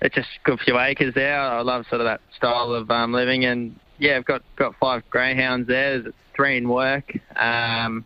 it's 0.00 0.14
just 0.14 0.28
a 0.28 0.48
good 0.48 0.60
few 0.60 0.78
acres 0.78 1.14
there. 1.14 1.38
I 1.38 1.60
love 1.60 1.86
sort 1.88 2.00
of 2.00 2.06
that 2.06 2.20
style 2.36 2.72
of 2.72 2.90
um, 2.90 3.12
living, 3.12 3.44
and 3.44 3.78
yeah, 3.98 4.16
I've 4.16 4.24
got 4.24 4.42
got 4.56 4.74
five 4.80 5.02
greyhounds 5.10 5.68
there. 5.68 6.00
There's 6.00 6.14
three 6.34 6.56
in 6.56 6.68
work, 6.68 7.16
um, 7.36 8.04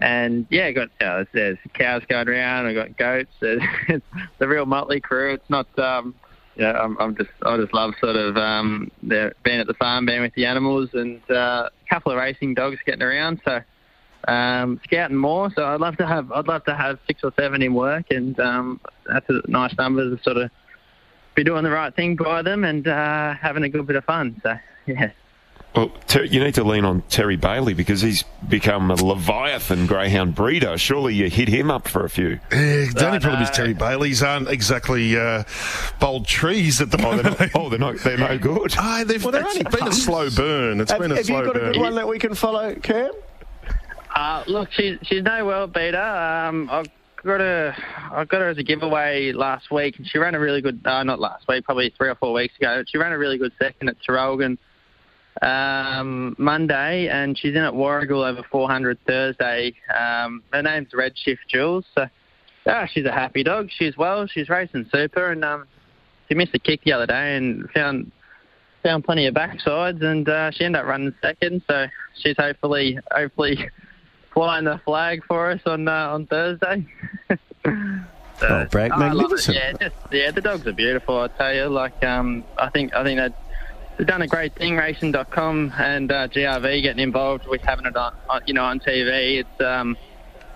and 0.00 0.46
yeah, 0.50 0.70
got 0.72 0.88
uh, 1.00 1.24
there's 1.32 1.58
cows 1.74 2.02
going 2.08 2.28
around. 2.28 2.66
I've 2.66 2.74
got 2.74 2.96
goats. 2.96 3.30
There's, 3.40 3.62
it's 3.88 4.04
the 4.38 4.48
real 4.48 4.66
motley 4.66 5.00
crew. 5.00 5.34
It's 5.34 5.50
not. 5.50 5.66
Um, 5.78 6.14
yeah, 6.56 6.72
I'm, 6.72 6.96
I'm 6.98 7.14
just 7.16 7.30
I 7.42 7.56
just 7.58 7.74
love 7.74 7.94
sort 8.00 8.16
of 8.16 8.36
um, 8.36 8.90
being 9.06 9.60
at 9.60 9.66
the 9.66 9.74
farm, 9.74 10.06
being 10.06 10.22
with 10.22 10.34
the 10.34 10.46
animals, 10.46 10.90
and 10.94 11.20
uh, 11.30 11.68
a 11.68 11.88
couple 11.88 12.12
of 12.12 12.18
racing 12.18 12.54
dogs 12.54 12.78
getting 12.86 13.02
around. 13.02 13.40
So 13.44 13.60
um, 14.26 14.80
scouting 14.84 15.16
more. 15.16 15.50
So 15.54 15.64
I'd 15.64 15.80
love 15.80 15.96
to 15.98 16.06
have 16.06 16.30
I'd 16.32 16.48
love 16.48 16.64
to 16.64 16.74
have 16.74 16.98
six 17.06 17.20
or 17.22 17.32
seven 17.38 17.62
in 17.62 17.74
work, 17.74 18.06
and 18.10 18.38
um, 18.40 18.80
that's 19.06 19.26
a 19.28 19.40
nice 19.48 19.76
number 19.76 20.16
to 20.16 20.22
sort 20.22 20.38
of 20.38 20.50
be 21.34 21.44
doing 21.44 21.64
the 21.64 21.70
right 21.70 21.94
thing 21.94 22.16
by 22.16 22.42
them 22.42 22.64
and 22.64 22.88
uh, 22.88 23.34
having 23.34 23.62
a 23.62 23.68
good 23.68 23.86
bit 23.86 23.96
of 23.96 24.04
fun. 24.04 24.40
So 24.42 24.54
yeah. 24.86 25.10
Well, 25.76 25.90
Ter- 26.06 26.24
you 26.24 26.42
need 26.42 26.54
to 26.54 26.64
lean 26.64 26.84
on 26.86 27.02
Terry 27.02 27.36
Bailey 27.36 27.74
because 27.74 28.00
he's 28.00 28.22
become 28.48 28.90
a 28.90 28.94
Leviathan 28.94 29.86
greyhound 29.86 30.34
breeder. 30.34 30.78
Surely 30.78 31.14
you 31.14 31.28
hit 31.28 31.48
him 31.48 31.70
up 31.70 31.86
for 31.86 32.04
a 32.04 32.08
few. 32.08 32.40
Yeah, 32.50 32.86
the 32.94 33.04
only 33.06 33.20
problem 33.20 33.42
is 33.42 33.50
Terry 33.50 33.74
Bailey's 33.74 34.22
aren't 34.22 34.48
exactly 34.48 35.16
uh, 35.18 35.44
bold 36.00 36.26
trees 36.26 36.80
at 36.80 36.90
the 36.90 36.96
Oh, 37.04 37.14
they're 37.16 37.24
moment. 37.24 37.40
not, 37.40 37.50
oh, 37.54 37.68
they're 37.68 37.78
not. 37.78 37.96
They're 37.98 38.16
no 38.16 38.38
good. 38.38 38.74
Ah, 38.78 39.04
they've, 39.06 39.22
Well, 39.22 39.32
they're 39.32 39.42
it's 39.42 39.56
only 39.58 39.70
been 39.70 39.88
a 39.88 39.92
slow 39.92 40.30
burn. 40.30 40.80
It's 40.80 40.90
Have, 40.90 41.00
been 41.00 41.12
a 41.12 41.22
slow 41.22 41.42
burn. 41.42 41.44
have 41.44 41.44
slow 41.44 41.46
you 41.46 41.46
got 41.46 41.56
a 41.56 41.60
burn. 41.60 41.72
good 41.74 41.80
one 41.82 41.94
that 41.96 42.08
we 42.08 42.18
can 42.18 42.34
follow, 42.34 42.74
Cam? 42.76 43.10
Uh, 44.14 44.44
look, 44.46 44.72
she's 44.72 44.98
she's 45.02 45.22
no 45.22 45.44
world 45.44 45.72
beater. 45.74 46.00
Um, 46.00 46.70
I've 46.70 46.86
got 47.22 47.40
her 47.40 47.76
I 48.12 48.24
got 48.24 48.40
her 48.40 48.48
as 48.48 48.56
a 48.56 48.62
giveaway 48.62 49.32
last 49.32 49.70
week, 49.70 49.98
and 49.98 50.08
she 50.08 50.16
ran 50.18 50.34
a 50.34 50.40
really 50.40 50.62
good. 50.62 50.80
Uh, 50.86 51.02
not 51.02 51.20
last 51.20 51.46
week, 51.48 51.64
probably 51.64 51.92
three 51.98 52.08
or 52.08 52.14
four 52.14 52.32
weeks 52.32 52.56
ago. 52.56 52.82
She 52.86 52.96
ran 52.96 53.12
a 53.12 53.18
really 53.18 53.36
good 53.36 53.52
second 53.58 53.88
at 53.90 53.96
Traralgon 54.00 54.56
um, 55.42 56.34
Monday, 56.38 57.08
and 57.08 57.38
she's 57.38 57.54
in 57.54 57.62
at 57.62 57.72
Warragul 57.72 58.28
over 58.28 58.42
400 58.50 58.98
Thursday. 59.06 59.74
Um, 59.94 60.42
her 60.52 60.62
name's 60.62 60.92
Redshift 60.92 61.38
Jules. 61.48 61.84
So, 61.94 62.08
ah, 62.66 62.86
she's 62.86 63.04
a 63.04 63.12
happy 63.12 63.42
dog. 63.42 63.68
She's 63.70 63.96
well. 63.96 64.26
She's 64.26 64.48
racing 64.48 64.88
super, 64.92 65.32
and 65.32 65.44
um, 65.44 65.66
she 66.28 66.34
missed 66.34 66.54
a 66.54 66.58
kick 66.58 66.82
the 66.84 66.92
other 66.92 67.06
day 67.06 67.36
and 67.36 67.68
found 67.70 68.10
found 68.82 69.04
plenty 69.04 69.26
of 69.26 69.34
backsides, 69.34 70.02
and 70.02 70.28
uh, 70.28 70.50
she 70.52 70.64
ended 70.64 70.80
up 70.80 70.86
running 70.86 71.14
second. 71.20 71.62
So 71.68 71.86
she's 72.22 72.36
hopefully 72.38 72.98
hopefully 73.10 73.68
flying 74.32 74.64
the 74.64 74.80
flag 74.84 75.22
for 75.26 75.50
us 75.50 75.60
on 75.66 75.88
uh, 75.88 76.10
on 76.10 76.26
Thursday. 76.26 76.86
Oh, 78.42 78.66
Bragg, 78.66 78.92
I 78.92 79.12
love 79.12 79.30
magnificent. 79.30 79.56
Yeah, 79.56 79.72
just, 79.72 79.96
yeah, 80.12 80.30
the 80.30 80.42
dogs 80.42 80.66
are 80.66 80.72
beautiful. 80.72 81.20
I 81.20 81.28
tell 81.28 81.54
you, 81.54 81.66
like 81.68 82.04
um, 82.04 82.44
I 82.58 82.68
think 82.68 82.94
I 82.94 83.02
think 83.02 83.18
that 83.18 83.32
they've 83.96 84.06
done 84.06 84.22
a 84.22 84.26
great 84.26 84.54
thing, 84.54 84.76
Racing.com 84.76 85.72
and 85.78 86.10
uh, 86.12 86.28
GRV 86.28 86.82
getting 86.82 87.02
involved 87.02 87.46
with 87.46 87.62
having 87.62 87.86
it 87.86 87.96
on, 87.96 88.14
on 88.28 88.42
you 88.46 88.54
know 88.54 88.64
on 88.64 88.80
TV. 88.80 89.40
It's 89.40 89.60
um, 89.60 89.96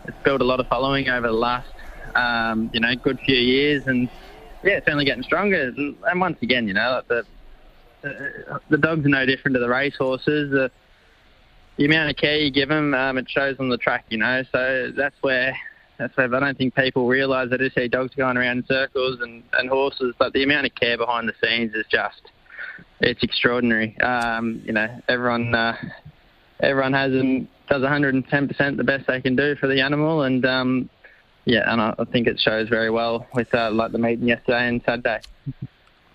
it's 0.05 0.16
built 0.24 0.40
a 0.40 0.44
lot 0.44 0.61
of 0.61 0.66
following 0.68 1.09
over 1.09 1.26
the 1.26 1.33
last 1.33 1.70
um, 2.14 2.70
you 2.72 2.81
know 2.81 2.94
good 2.96 3.18
few 3.20 3.37
years, 3.37 3.87
and 3.87 4.09
yeah, 4.62 4.72
it's 4.72 4.88
only 4.88 5.05
getting 5.05 5.22
stronger. 5.22 5.72
And, 5.76 6.20
once 6.20 6.38
again, 6.42 6.68
you 6.68 6.74
know, 6.74 7.03
the 7.09 7.24
uh, 8.05 8.59
the 8.68 8.79
dogs 8.79 9.05
are 9.05 9.11
no 9.11 9.26
different 9.26 9.55
to 9.55 9.61
the 9.61 9.68
racehorses. 9.68 10.50
The, 10.50 10.70
the 11.76 11.85
amount 11.87 12.11
of 12.11 12.16
care 12.16 12.38
you 12.38 12.50
give 12.50 12.68
them, 12.68 12.94
um, 12.94 13.18
it 13.18 13.29
shows 13.29 13.57
on 13.59 13.68
the 13.68 13.79
track, 13.79 14.05
you 14.09 14.18
know. 14.18 14.42
So 14.53 14.92
that's 14.96 15.16
where 15.22 15.57
that's 15.98 16.16
where 16.16 16.35
I 16.35 16.40
don't 16.40 16.59
think 16.59 16.74
people 16.74 17.07
realise. 17.07 17.50
They 17.50 17.57
do 17.57 17.70
see 17.70 17.88
dogs 17.88 18.14
going 18.14 18.37
around 18.37 18.59
in 18.59 18.66
circles 18.66 19.20
and, 19.20 19.42
and 19.55 19.68
horses, 19.68 20.14
but 20.18 20.33
the 20.33 20.42
amount 20.42 20.66
of 20.66 20.74
care 20.74 20.96
behind 20.96 21.29
the 21.29 21.35
scenes 21.42 21.74
is 21.74 21.87
just 21.90 22.31
it's 23.01 23.23
extraordinary. 23.23 23.99
Um, 24.01 24.63
you 24.65 24.73
know, 24.73 24.89
everyone 25.09 25.55
uh, 25.55 25.77
everyone 26.61 26.93
has 26.93 27.13
them 27.13 27.49
does 27.69 27.83
110% 27.83 28.77
the 28.77 28.85
best 28.85 29.07
they 29.07 29.21
can 29.21 29.37
do 29.37 29.55
for 29.57 29.69
the 29.69 29.81
animal, 29.81 30.23
and 30.23 30.45
um, 30.45 30.91
yeah, 31.45 31.73
and 31.73 31.81
I, 31.81 31.95
I 31.99 32.05
think 32.05 32.27
it 32.27 32.39
shows 32.41 32.69
very 32.69 32.91
well 32.91 33.27
with 33.35 33.55
uh, 33.55 33.71
like 33.71 33.93
the 33.93 33.99
meeting 33.99 34.29
yesterday 34.29 34.69
and 34.69 34.83
Saturday. 34.85 35.21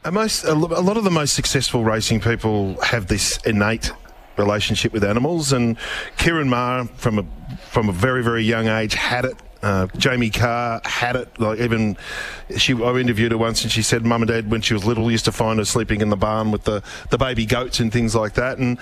Uh, 0.04 0.12
Most, 0.12 0.43
a 0.43 0.52
a 0.52 0.54
lot 0.54 0.98
of 0.98 1.04
the 1.04 1.12
most 1.12 1.34
successful 1.34 1.84
racing 1.84 2.19
people 2.19 2.80
have 2.82 3.08
this 3.08 3.38
innate 3.45 3.91
relationship 4.38 4.91
with 4.91 5.04
animals, 5.04 5.54
and 5.54 5.78
Ciaron 6.17 6.48
Maher, 6.48 6.86
from 6.98 7.19
a 7.19 7.26
from 7.71 7.89
a 7.89 7.93
very 7.93 8.24
very 8.24 8.43
young 8.43 8.67
age, 8.67 8.93
had 8.93 9.26
it. 9.26 9.36
Uh, 9.65 9.88
Jamie 9.97 10.30
Kah 10.30 10.80
had 10.86 11.15
it. 11.15 11.39
Like 11.39 11.60
even 11.60 11.97
she, 12.56 12.73
I 12.75 12.95
interviewed 12.97 13.32
her 13.32 13.38
once, 13.39 13.63
and 13.63 13.71
she 13.71 13.82
said, 13.82 14.06
"Mum 14.06 14.21
and 14.21 14.30
Dad, 14.30 14.51
when 14.51 14.62
she 14.62 14.75
was 14.75 14.86
little, 14.86 15.10
used 15.10 15.25
to 15.25 15.32
find 15.32 15.58
her 15.58 15.65
sleeping 15.65 16.01
in 16.01 16.10
the 16.10 16.15
barn 16.15 16.51
with 16.51 16.65
the, 16.65 16.84
the 17.10 17.17
baby 17.17 17.47
goats 17.47 17.80
and 17.80 17.91
things 17.91 18.13
like 18.13 18.36
that." 18.36 18.60
And 18.60 18.78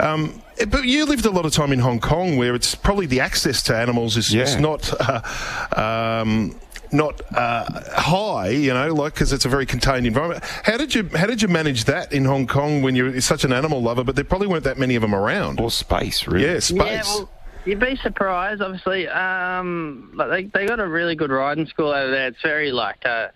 um, 0.00 0.42
but 0.70 0.84
you 0.84 1.04
lived 1.04 1.26
a 1.26 1.30
lot 1.30 1.44
of 1.44 1.52
time 1.52 1.72
in 1.72 1.78
Hong 1.78 2.00
Kong, 2.00 2.38
where 2.38 2.54
it's 2.54 2.74
probably 2.74 3.04
the 3.04 3.20
access 3.20 3.62
to 3.64 3.76
animals 3.76 4.16
is, 4.16 4.32
is 4.34 4.56
not. 4.56 4.90
Uh, 4.98 6.20
um, 6.22 6.58
not 6.92 7.20
uh, 7.34 7.64
high, 7.92 8.50
you 8.50 8.72
know, 8.72 8.94
like 8.94 9.14
because 9.14 9.32
it's 9.32 9.44
a 9.44 9.48
very 9.48 9.66
contained 9.66 10.06
environment. 10.06 10.44
How 10.62 10.76
did 10.76 10.94
you 10.94 11.10
how 11.14 11.26
did 11.26 11.42
you 11.42 11.48
manage 11.48 11.84
that 11.84 12.12
in 12.12 12.24
Hong 12.24 12.46
Kong 12.46 12.82
when 12.82 12.94
you're 12.94 13.20
such 13.20 13.44
an 13.44 13.52
animal 13.52 13.82
lover, 13.82 14.04
but 14.04 14.14
there 14.14 14.24
probably 14.24 14.46
weren't 14.46 14.64
that 14.64 14.78
many 14.78 14.94
of 14.94 15.02
them 15.02 15.14
around? 15.14 15.60
Or 15.60 15.70
space, 15.70 16.26
really. 16.26 16.46
Yeah, 16.46 16.60
space. 16.60 16.78
Yeah, 16.78 17.02
well, 17.02 17.30
you'd 17.64 17.80
be 17.80 17.96
surprised. 17.96 18.62
Obviously, 18.62 19.08
um, 19.08 20.10
like 20.14 20.52
they 20.52 20.60
they 20.60 20.66
got 20.66 20.80
a 20.80 20.88
really 20.88 21.14
good 21.14 21.30
riding 21.30 21.66
school 21.66 21.88
over 21.88 22.10
there. 22.10 22.28
It's 22.28 22.42
very 22.42 22.72
like 22.72 23.04
a 23.04 23.30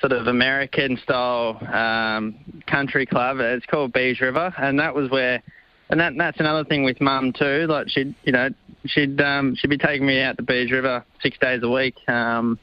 sort 0.00 0.12
of 0.12 0.26
American 0.26 0.96
style 1.02 1.58
um, 1.72 2.36
country 2.66 3.06
club. 3.06 3.38
It's 3.40 3.66
called 3.66 3.92
Beas 3.92 4.20
River, 4.20 4.52
and 4.58 4.78
that 4.80 4.94
was 4.94 5.10
where. 5.10 5.42
And 5.90 6.00
that 6.00 6.14
that's 6.16 6.40
another 6.40 6.64
thing 6.64 6.82
with 6.82 7.00
Mum 7.00 7.32
too. 7.32 7.66
Like 7.68 7.90
she'd 7.90 8.14
you 8.24 8.32
know 8.32 8.48
she'd 8.86 9.20
um, 9.20 9.54
she'd 9.54 9.68
be 9.68 9.78
taking 9.78 10.06
me 10.06 10.20
out 10.20 10.36
to 10.38 10.42
Beas 10.42 10.70
River 10.72 11.04
six 11.22 11.38
days 11.38 11.62
a 11.62 11.68
week. 11.68 11.96
Um, 12.08 12.58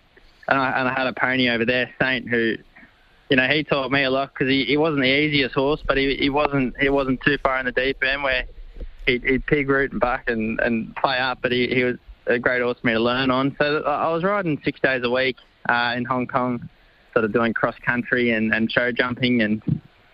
and 0.48 0.60
I 0.60 0.80
and 0.80 0.90
I 0.90 0.94
had 0.94 1.08
a 1.08 1.14
pony 1.14 1.50
over 1.50 1.64
there, 1.64 1.94
Saint, 2.00 2.28
who 2.28 2.56
you 3.32 3.38
know, 3.38 3.48
he 3.48 3.64
taught 3.64 3.92
me 3.92 4.04
a 4.04 4.10
lot 4.10 4.34
because 4.34 4.50
he, 4.50 4.66
he 4.66 4.76
wasn't 4.76 5.04
the 5.04 5.08
easiest 5.08 5.56
horse, 5.56 5.82
but 5.88 5.98
he, 5.98 6.18
he 6.18 6.30
wasn't 6.30 6.76
he 6.78 6.90
wasn't 6.90 7.22
too 7.22 7.38
far 7.42 7.60
in 7.60 7.66
the 7.66 7.72
deep 7.72 8.04
end 8.04 8.24
where 8.24 8.46
he'd, 9.12 9.24
he'd 9.24 9.46
pig 9.46 9.70
root 9.70 9.92
and 9.92 10.00
buck 10.00 10.24
and, 10.28 10.60
and 10.60 10.96
play 10.96 11.18
up, 11.18 11.40
but 11.42 11.52
he, 11.52 11.68
he 11.68 11.84
was 11.84 11.98
a 12.28 12.40
great 12.40 12.62
horse 12.62 12.78
for 12.80 12.88
me 12.88 12.94
to 12.94 13.00
learn 13.00 13.32
on. 13.32 13.56
So 13.60 13.84
I 13.84 14.12
was 14.14 14.24
riding 14.24 14.62
six 14.64 14.80
days 14.80 15.02
a 15.04 15.10
week 15.10 15.38
uh, 15.70 15.94
in 15.96 16.06
Hong 16.06 16.28
Kong, 16.28 16.70
sort 17.14 17.26
of 17.26 17.34
doing 17.34 17.54
cross 17.54 17.76
country 17.86 18.32
and, 18.32 18.54
and 18.54 18.72
show 18.72 18.92
jumping 18.92 19.42
and 19.42 19.62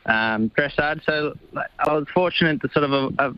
um, 0.06 0.50
dressage. 0.58 1.04
So 1.06 1.38
I 1.56 1.94
was 1.94 2.08
fortunate 2.14 2.62
to 2.62 2.70
sort 2.72 2.86
of, 2.86 2.94
uh, 2.94 3.10
uh, 3.20 3.32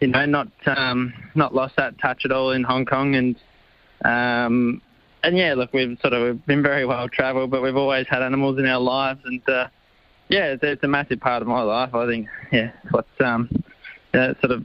you 0.00 0.08
know, 0.08 0.26
not 0.26 0.48
um, 0.66 1.12
not 1.34 1.54
lost 1.54 1.76
that 1.76 1.98
touch 1.98 2.24
at 2.24 2.32
all 2.32 2.50
in 2.52 2.62
Hong 2.62 2.84
Kong 2.84 3.14
and. 3.14 3.36
Um, 4.04 4.82
and 5.24 5.38
yeah, 5.38 5.54
look, 5.54 5.72
we've 5.72 5.96
sort 6.00 6.14
of 6.14 6.44
been 6.46 6.64
very 6.64 6.84
well 6.84 7.08
travelled, 7.08 7.52
but 7.52 7.62
we've 7.62 7.76
always 7.76 8.06
had 8.08 8.22
animals 8.22 8.58
in 8.58 8.66
our 8.66 8.80
lives, 8.80 9.20
and 9.24 9.40
uh, 9.48 9.68
yeah, 10.28 10.46
it's, 10.46 10.64
it's 10.64 10.82
a 10.82 10.88
massive 10.88 11.20
part 11.20 11.42
of 11.42 11.48
my 11.48 11.62
life. 11.62 11.94
I 11.94 12.06
think, 12.06 12.26
yeah, 12.50 12.72
what's 12.90 13.08
um, 13.20 13.48
yeah, 14.12 14.32
sort 14.40 14.50
of 14.50 14.64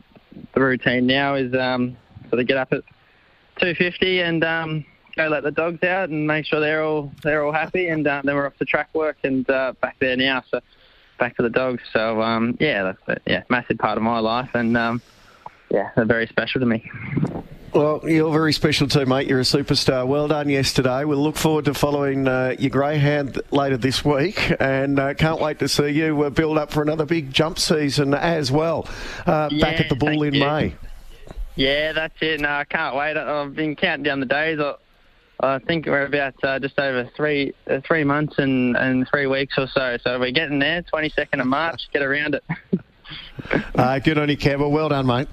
the 0.54 0.62
routine 0.62 1.08
now 1.08 1.36
is 1.36 1.54
um, 1.54 1.97
sort 2.30 2.41
of 2.41 2.47
get 2.47 2.58
up 2.58 2.73
at 2.73 2.84
two 3.60 3.73
fifty 3.76 4.21
and 4.21 4.43
um, 4.43 4.86
go 5.15 5.28
let 5.28 5.43
the 5.43 5.52
dogs 5.52 5.84
out 5.84 6.10
and 6.10 6.28
make 6.28 6.45
sure 6.45 6.60
they're 6.60 6.84
all 6.84 7.12
they're 7.23 7.43
all 7.43 7.52
happy, 7.52 7.88
and 7.89 8.08
uh, 8.08 8.21
then 8.23 8.36
we're 8.36 8.45
off 8.45 8.58
to 8.58 8.65
track 8.65 8.89
work 8.93 9.17
and 9.23 9.50
uh, 9.50 9.73
back 9.82 9.97
there 10.00 10.15
now. 10.15 10.43
So 10.50 10.62
back 11.19 11.36
to 11.38 11.43
the 11.43 11.50
dogs. 11.50 11.82
So 11.91 12.21
um, 12.21 12.58
yeah, 12.60 12.84
that's 12.84 13.19
a 13.28 13.32
yeah, 13.32 13.43
massive 13.50 13.78
part 13.78 13.97
of 13.97 14.04
my 14.04 14.19
life, 14.19 14.50
and 14.54 14.78
um, 14.78 15.02
yeah, 15.69 15.89
they're 15.95 16.06
very 16.06 16.28
special 16.28 16.62
to 16.62 16.65
me. 16.65 16.89
Well, 17.73 18.01
you're 18.06 18.32
very 18.32 18.53
special 18.53 18.88
too, 18.88 19.06
mate. 19.06 19.27
You're 19.27 19.39
a 19.41 19.43
superstar. 19.43 20.08
Well 20.08 20.27
done 20.30 20.49
yesterday. 20.49 21.03
We'll 21.03 21.21
look 21.21 21.36
forward 21.36 21.65
to 21.65 21.73
following 21.73 22.27
uh, 22.27 22.56
your 22.58 22.69
greyhound 22.69 23.39
later 23.51 23.77
this 23.77 24.03
week, 24.06 24.53
and 24.60 24.97
uh, 24.99 25.13
can't 25.13 25.41
wait 25.41 25.60
to 25.60 25.67
see 25.67 25.89
you 25.89 26.23
uh, 26.23 26.30
build 26.30 26.58
up 26.58 26.71
for 26.71 26.82
another 26.82 27.06
big 27.06 27.32
jump 27.32 27.60
season 27.60 28.13
as 28.13 28.51
well. 28.51 28.88
Uh, 29.25 29.49
Yeah, 29.51 29.62
back 29.62 29.80
at 29.82 29.89
the 29.89 29.95
Bull 29.95 30.23
in 30.23 30.34
you. 30.34 30.39
May. 30.39 30.75
Yeah, 31.56 31.91
that's 31.91 32.15
it. 32.21 32.39
No, 32.39 32.49
I 32.49 32.63
can't 32.63 32.95
wait. 32.95 33.17
I've 33.17 33.56
been 33.56 33.75
counting 33.75 34.03
down 34.03 34.21
the 34.21 34.25
days. 34.25 34.60
I, 34.60 34.75
I 35.39 35.60
think 35.60 35.88
we're 35.88 36.06
about 36.06 36.36
uh, 36.43 36.60
just 36.60 36.80
over 36.80 37.10
three 37.15 37.53
uh, 37.69 37.82
three 37.86 38.03
months 38.03 38.36
and, 38.38 38.77
and 38.77 39.08
three 39.10 39.27
weeks 39.27 39.56
or 39.58 39.67
so. 39.67 39.97
So 40.03 40.19
we're 40.19 40.32
getting 40.32 40.60
there. 40.60 40.84
22nd 40.84 41.41
of 41.41 41.47
March. 41.47 41.82
Get 41.91 42.01
around 42.01 42.36
it. 42.36 42.43
Uh, 43.75 43.99
good 43.99 44.17
on 44.17 44.27
you, 44.27 44.36
Campbell. 44.36 44.69
Well 44.69 44.89
done, 44.89 45.06
mate. 45.06 45.30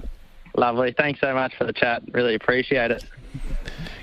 Lovely. 0.57 0.95
Thanks 0.97 1.21
so 1.21 1.35
much 1.35 1.55
for 1.57 1.65
the 1.65 1.73
chat. 1.73 2.03
Really 2.13 2.35
appreciate 2.35 2.91
it. 2.91 3.05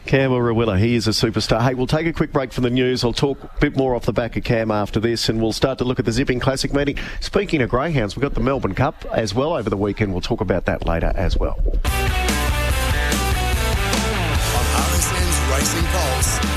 Cam 0.05 0.31
Rawiller, 0.31 0.77
he 0.79 0.95
is 0.95 1.07
a 1.07 1.11
superstar. 1.11 1.61
Hey, 1.61 1.73
we'll 1.73 1.87
take 1.87 2.07
a 2.07 2.13
quick 2.13 2.33
break 2.33 2.51
from 2.51 2.63
the 2.63 2.69
news. 2.69 3.03
I'll 3.03 3.13
talk 3.13 3.43
a 3.43 3.49
bit 3.59 3.77
more 3.77 3.95
off 3.95 4.05
the 4.05 4.11
back 4.11 4.35
of 4.35 4.43
Cam 4.43 4.71
after 4.71 4.99
this, 4.99 5.29
and 5.29 5.41
we'll 5.41 5.53
start 5.53 5.77
to 5.77 5.85
look 5.85 5.99
at 5.99 6.05
the 6.05 6.11
Zipping 6.11 6.39
Classic 6.39 6.73
meeting. 6.73 6.97
Speaking 7.21 7.61
of 7.61 7.69
greyhounds, 7.69 8.15
we've 8.15 8.23
got 8.23 8.33
the 8.33 8.41
Melbourne 8.41 8.75
Cup 8.75 9.05
as 9.13 9.33
well 9.33 9.53
over 9.53 9.69
the 9.69 9.77
weekend. 9.77 10.11
We'll 10.11 10.21
talk 10.21 10.41
about 10.41 10.65
that 10.65 10.85
later 10.85 11.13
as 11.15 11.37
well. 11.37 11.55
On 11.57 11.77
RSN's 14.75 15.51
Racing 15.53 15.85
Pulse, 15.85 16.50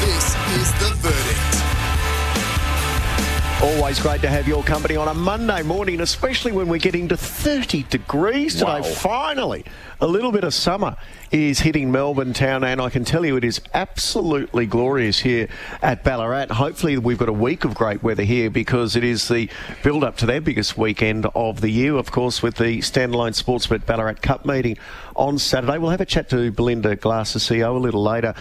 Always 3.65 3.99
great 3.99 4.21
to 4.21 4.29
have 4.29 4.47
your 4.47 4.63
company 4.63 4.95
on 4.95 5.09
a 5.09 5.15
Monday 5.15 5.63
morning, 5.63 6.03
especially 6.03 6.53
when 6.53 6.69
we're 6.69 6.77
getting 6.77 7.09
to 7.09 7.17
30 7.17 7.85
degrees 7.85 8.57
today. 8.57 8.67
Wow. 8.67 8.83
Finally, 8.83 9.65
a 10.03 10.07
little 10.07 10.33
bit 10.33 10.45
of 10.45 10.53
summer 10.53 10.97
is 11.31 11.61
hitting 11.61 11.91
Melbourne 11.91 12.35
town, 12.35 12.63
and 12.63 12.79
I 12.79 12.91
can 12.91 13.07
tell 13.07 13.25
you 13.25 13.39
it 13.39 13.45
is 13.45 13.63
absolutely 13.73 14.67
glorious 14.67 15.19
here 15.19 15.49
at 15.81 16.05
Ballarat. 16.05 16.49
Hopefully, 16.51 16.99
we've 16.99 17.17
got 17.17 17.31
a 17.31 17.33
week 17.33 17.65
of 17.65 17.75
great 17.75 18.03
weather 18.03 18.23
here 18.23 18.51
because 18.51 18.97
it 18.97 19.05
is 19.05 19.29
the 19.29 19.49
build 19.83 20.05
up 20.05 20.19
to 20.19 20.27
their 20.27 20.43
biggest 20.43 20.77
weekend 20.77 21.25
of 21.35 21.63
the 21.63 21.71
year, 21.71 21.95
of 21.95 22.13
course, 22.13 22.43
with 22.43 22.57
the 22.57 22.81
standalone 22.81 23.33
Sportsbet 23.33 23.87
Ballarat 23.87 24.21
Cup 24.21 24.45
meeting 24.45 24.77
on 25.17 25.39
Saturday. 25.39 25.79
We'll 25.79 25.91
have 25.91 26.03
a 26.03 26.07
chat 26.07 26.29
to 26.29 26.53
Belinda 26.53 26.97
Glass, 26.97 27.33
the 27.33 27.39
CEO, 27.39 27.75
a 27.75 27.79
little 27.79 28.03
later 28.03 28.35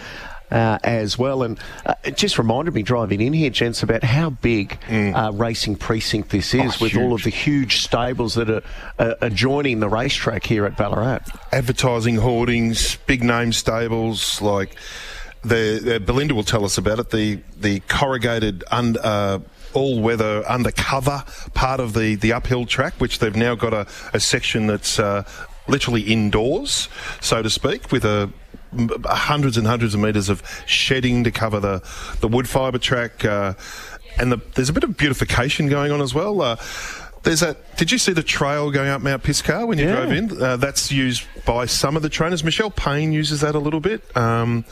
uh, 0.50 0.78
as 0.84 1.18
well. 1.18 1.42
And 1.42 1.58
uh, 1.86 1.94
it 2.04 2.16
just 2.16 2.38
reminded 2.38 2.74
me 2.74 2.82
driving 2.82 3.20
in 3.20 3.32
here, 3.32 3.50
gents, 3.50 3.82
about 3.82 4.04
how 4.04 4.30
big 4.30 4.78
uh, 4.90 5.32
racing 5.34 5.76
precinct 5.76 6.30
this 6.30 6.54
is 6.54 6.80
with 6.80 6.96
all 6.96 7.12
of 7.12 7.22
the 7.22 7.30
huge 7.30 7.82
stables 7.82 8.34
that 8.34 8.50
are 8.50 8.62
uh, 8.98 9.14
adjoining 9.20 9.80
the 9.80 9.88
racetrack 9.88 10.44
here 10.44 10.64
at 10.64 10.76
Ballarat. 10.76 11.20
advertising 11.52 12.16
hoardings, 12.16 12.96
big 13.06 13.22
name 13.22 13.52
stables, 13.52 14.40
like 14.40 14.76
the 15.42 15.96
uh, 15.96 15.98
Belinda 15.98 16.34
will 16.34 16.44
tell 16.44 16.64
us 16.64 16.78
about 16.78 16.98
it. 16.98 17.10
The 17.10 17.40
the 17.60 17.80
corrugated 17.80 18.64
un, 18.70 18.96
uh, 19.02 19.40
all 19.74 20.00
weather 20.00 20.42
undercover 20.46 21.24
part 21.54 21.80
of 21.80 21.92
the 21.92 22.14
the 22.14 22.32
uphill 22.32 22.66
track, 22.66 22.94
which 22.98 23.18
they've 23.18 23.36
now 23.36 23.54
got 23.54 23.74
a, 23.74 23.86
a 24.12 24.20
section 24.20 24.66
that's 24.66 24.98
uh, 24.98 25.24
literally 25.68 26.02
indoors, 26.02 26.88
so 27.20 27.42
to 27.42 27.50
speak, 27.50 27.92
with 27.92 28.04
a 28.04 28.30
hundreds 29.04 29.56
and 29.56 29.66
hundreds 29.66 29.94
of 29.94 30.00
metres 30.00 30.28
of 30.28 30.42
shedding 30.66 31.24
to 31.24 31.30
cover 31.30 31.60
the, 31.60 31.82
the 32.20 32.28
wood 32.28 32.48
fibre 32.48 32.78
track. 32.78 33.24
Uh, 33.24 33.54
and 34.18 34.30
the, 34.32 34.40
there's 34.54 34.68
a 34.68 34.72
bit 34.72 34.84
of 34.84 34.96
beautification 34.96 35.68
going 35.68 35.90
on 35.92 36.00
as 36.00 36.14
well. 36.14 36.40
Uh, 36.40 36.56
there's 37.24 37.42
a. 37.42 37.56
Did 37.76 37.90
you 37.90 37.98
see 37.98 38.12
the 38.12 38.22
trail 38.22 38.70
going 38.70 38.88
up 38.90 39.00
Mount 39.00 39.22
Pisgah 39.22 39.64
when 39.66 39.78
you 39.78 39.86
Yeah. 39.86 39.96
drove 39.96 40.12
in? 40.12 40.42
Uh, 40.42 40.56
that's 40.56 40.92
used 40.92 41.24
by 41.46 41.64
some 41.66 41.96
of 41.96 42.02
the 42.02 42.08
trainers. 42.10 42.44
Michelle 42.44 42.70
Payne 42.70 43.12
uses 43.12 43.40
that 43.40 43.54
a 43.54 43.58
little 43.58 43.80
bit. 43.80 44.14
Um, 44.16 44.64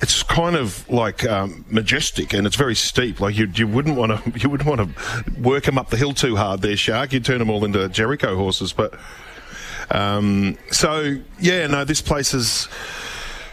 it's 0.00 0.22
kind 0.22 0.54
of 0.54 0.88
like 0.88 1.24
um, 1.26 1.64
majestic 1.68 2.32
and 2.32 2.46
it's 2.46 2.54
very 2.54 2.76
steep. 2.76 3.20
Like 3.20 3.36
you, 3.36 3.50
you 3.54 3.66
wouldn't 3.66 3.96
want 3.96 4.12
to, 4.12 4.38
you 4.38 4.48
wouldn't 4.50 4.68
want 4.68 4.80
to 4.94 5.40
work 5.40 5.64
them 5.64 5.76
up 5.78 5.88
the 5.90 5.96
hill 5.96 6.12
too 6.12 6.36
hard 6.36 6.60
there, 6.62 6.76
Shark. 6.76 7.12
You'd 7.12 7.24
turn 7.24 7.38
them 7.38 7.50
all 7.50 7.64
into 7.64 7.88
Jericho 7.88 8.36
horses. 8.36 8.72
But 8.72 8.94
um, 9.90 10.56
so 10.70 11.16
yeah, 11.40 11.66
no, 11.66 11.84
this 11.84 12.02
place 12.02 12.34
is 12.34 12.68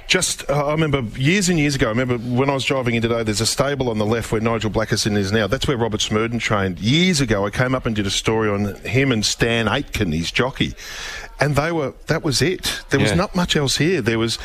just 0.08 0.50
uh, 0.50 0.68
I 0.68 0.72
remember 0.72 1.02
years 1.20 1.50
and 1.50 1.58
years 1.60 1.76
ago. 1.76 1.88
I 1.88 1.90
remember 1.90 2.18
when 2.18 2.50
I 2.50 2.54
was 2.54 2.64
driving 2.66 2.96
in 2.96 3.02
today. 3.02 3.24
There's 3.24 3.42
a 3.42 3.46
stable 3.46 3.90
on 3.90 3.98
the 3.98 4.06
left 4.06 4.32
where 4.32 4.42
Nigel 4.42 4.70
Blackiston 4.70 5.18
is 5.18 5.32
now. 5.32 5.48
That's 5.48 5.68
where 5.68 5.78
Robert 5.78 6.00
Smerdon 6.02 6.40
trained 6.40 6.80
years 6.80 7.22
ago. 7.22 7.46
I 7.46 7.50
came 7.50 7.74
up 7.74 7.86
and 7.86 7.96
did 7.96 8.06
a 8.06 8.12
story 8.12 8.50
on 8.50 8.76
him 8.82 9.12
and 9.12 9.26
Stan 9.26 9.68
Aitken, 9.68 10.12
his 10.12 10.32
jockey, 10.32 10.74
and 11.40 11.56
they 11.56 11.72
were 11.72 11.94
that 12.08 12.24
was 12.24 12.42
it. 12.42 12.82
There 12.90 13.00
was 13.00 13.12
Yeah. 13.12 13.16
not 13.18 13.36
much 13.36 13.56
else 13.56 13.78
here. 13.78 14.02
There 14.02 14.20
was. 14.20 14.38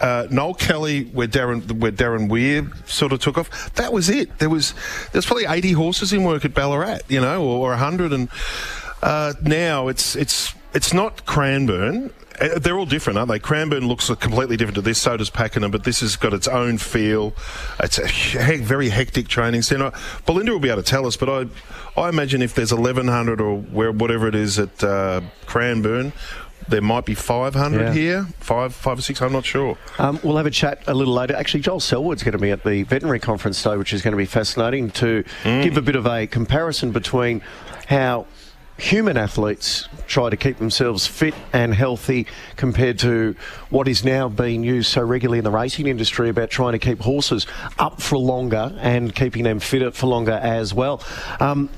Uh, 0.00 0.28
Noel 0.30 0.54
Kelly, 0.54 1.06
where 1.06 1.26
Darren, 1.26 1.68
where 1.80 1.90
Darren 1.90 2.28
Weir 2.28 2.70
sort 2.86 3.10
of 3.12 3.18
took 3.18 3.36
off, 3.36 3.74
that 3.74 3.92
was 3.92 4.08
it. 4.08 4.38
There 4.38 4.48
was, 4.48 4.74
there's 5.10 5.26
probably 5.26 5.46
80 5.46 5.72
horses 5.72 6.12
in 6.12 6.22
work 6.22 6.44
at 6.44 6.54
Ballarat, 6.54 6.98
you 7.08 7.20
know, 7.20 7.42
or, 7.42 7.66
or 7.66 7.70
100, 7.70 8.12
and 8.12 8.28
uh, 9.02 9.32
now 9.42 9.88
it's 9.88 10.14
it's 10.14 10.54
it's 10.74 10.92
not 10.92 11.24
Cranbourne. 11.26 12.10
Uh, 12.40 12.58
They're 12.58 12.78
all 12.78 12.86
different, 12.86 13.18
aren't 13.18 13.30
they? 13.30 13.38
Cranbourne 13.38 13.86
looks 13.86 14.08
completely 14.14 14.56
different 14.56 14.76
to 14.76 14.80
this. 14.82 14.98
So 14.98 15.16
does 15.16 15.30
Pakenham, 15.30 15.70
but 15.70 15.84
this 15.84 16.00
has 16.00 16.16
got 16.16 16.32
its 16.32 16.48
own 16.48 16.78
feel. 16.78 17.34
It's 17.80 17.98
a 17.98 18.06
he- 18.06 18.56
very 18.56 18.88
hectic 18.88 19.28
training 19.28 19.62
centre. 19.62 19.92
Belinda 20.26 20.52
will 20.52 20.58
be 20.58 20.70
able 20.70 20.82
to 20.82 20.88
tell 20.88 21.06
us, 21.06 21.16
but 21.16 21.28
I, 21.28 22.00
I 22.00 22.08
imagine 22.08 22.40
if 22.42 22.54
there's 22.54 22.72
1,100 22.72 23.40
or 23.40 23.56
where 23.58 23.92
whatever 23.92 24.26
it 24.28 24.34
is 24.34 24.58
at 24.58 24.82
uh, 24.82 25.20
Cranbourne, 25.46 26.12
there 26.68 26.80
might 26.80 27.04
be 27.04 27.14
500 27.14 27.80
Yeah. 27.80 27.92
here, 27.92 28.26
five, 28.38 28.74
five 28.74 28.98
or 28.98 29.02
six. 29.02 29.20
I'm 29.20 29.32
not 29.32 29.44
sure. 29.44 29.76
Um, 29.98 30.18
we'll 30.22 30.36
have 30.36 30.46
a 30.46 30.50
chat 30.50 30.82
a 30.86 30.94
little 30.94 31.12
later. 31.12 31.34
Actually, 31.34 31.60
Joel 31.60 31.80
Selwood's 31.80 32.22
going 32.22 32.32
to 32.32 32.38
be 32.38 32.50
at 32.50 32.62
the 32.64 32.84
veterinary 32.84 33.18
conference 33.20 33.62
today, 33.62 33.76
which 33.76 33.92
is 33.92 34.00
going 34.00 34.12
to 34.12 34.16
be 34.18 34.24
fascinating 34.26 34.90
to 34.92 35.24
give 35.44 35.76
a 35.76 35.82
bit 35.82 35.96
of 35.96 36.06
a 36.06 36.26
comparison 36.28 36.92
between 36.92 37.42
how 37.88 38.26
human 38.82 39.16
athletes 39.16 39.88
try 40.08 40.28
to 40.28 40.36
keep 40.36 40.58
themselves 40.58 41.06
fit 41.06 41.34
and 41.52 41.72
healthy 41.72 42.26
compared 42.56 42.98
to 42.98 43.36
what 43.70 43.86
is 43.86 44.04
now 44.04 44.28
being 44.28 44.64
used 44.64 44.90
so 44.90 45.00
regularly 45.00 45.38
in 45.38 45.44
the 45.44 45.50
racing 45.50 45.86
industry 45.86 46.28
about 46.28 46.50
trying 46.50 46.72
to 46.72 46.78
keep 46.80 47.00
horses 47.00 47.46
up 47.78 48.02
for 48.02 48.18
longer 48.18 48.76
and 48.80 49.14
keeping 49.14 49.44
them 49.44 49.60
fitter 49.60 49.92
for 49.92 50.08
longer 50.08 50.32
as 50.32 50.74
well. 50.74 51.00
Um, 51.38 51.70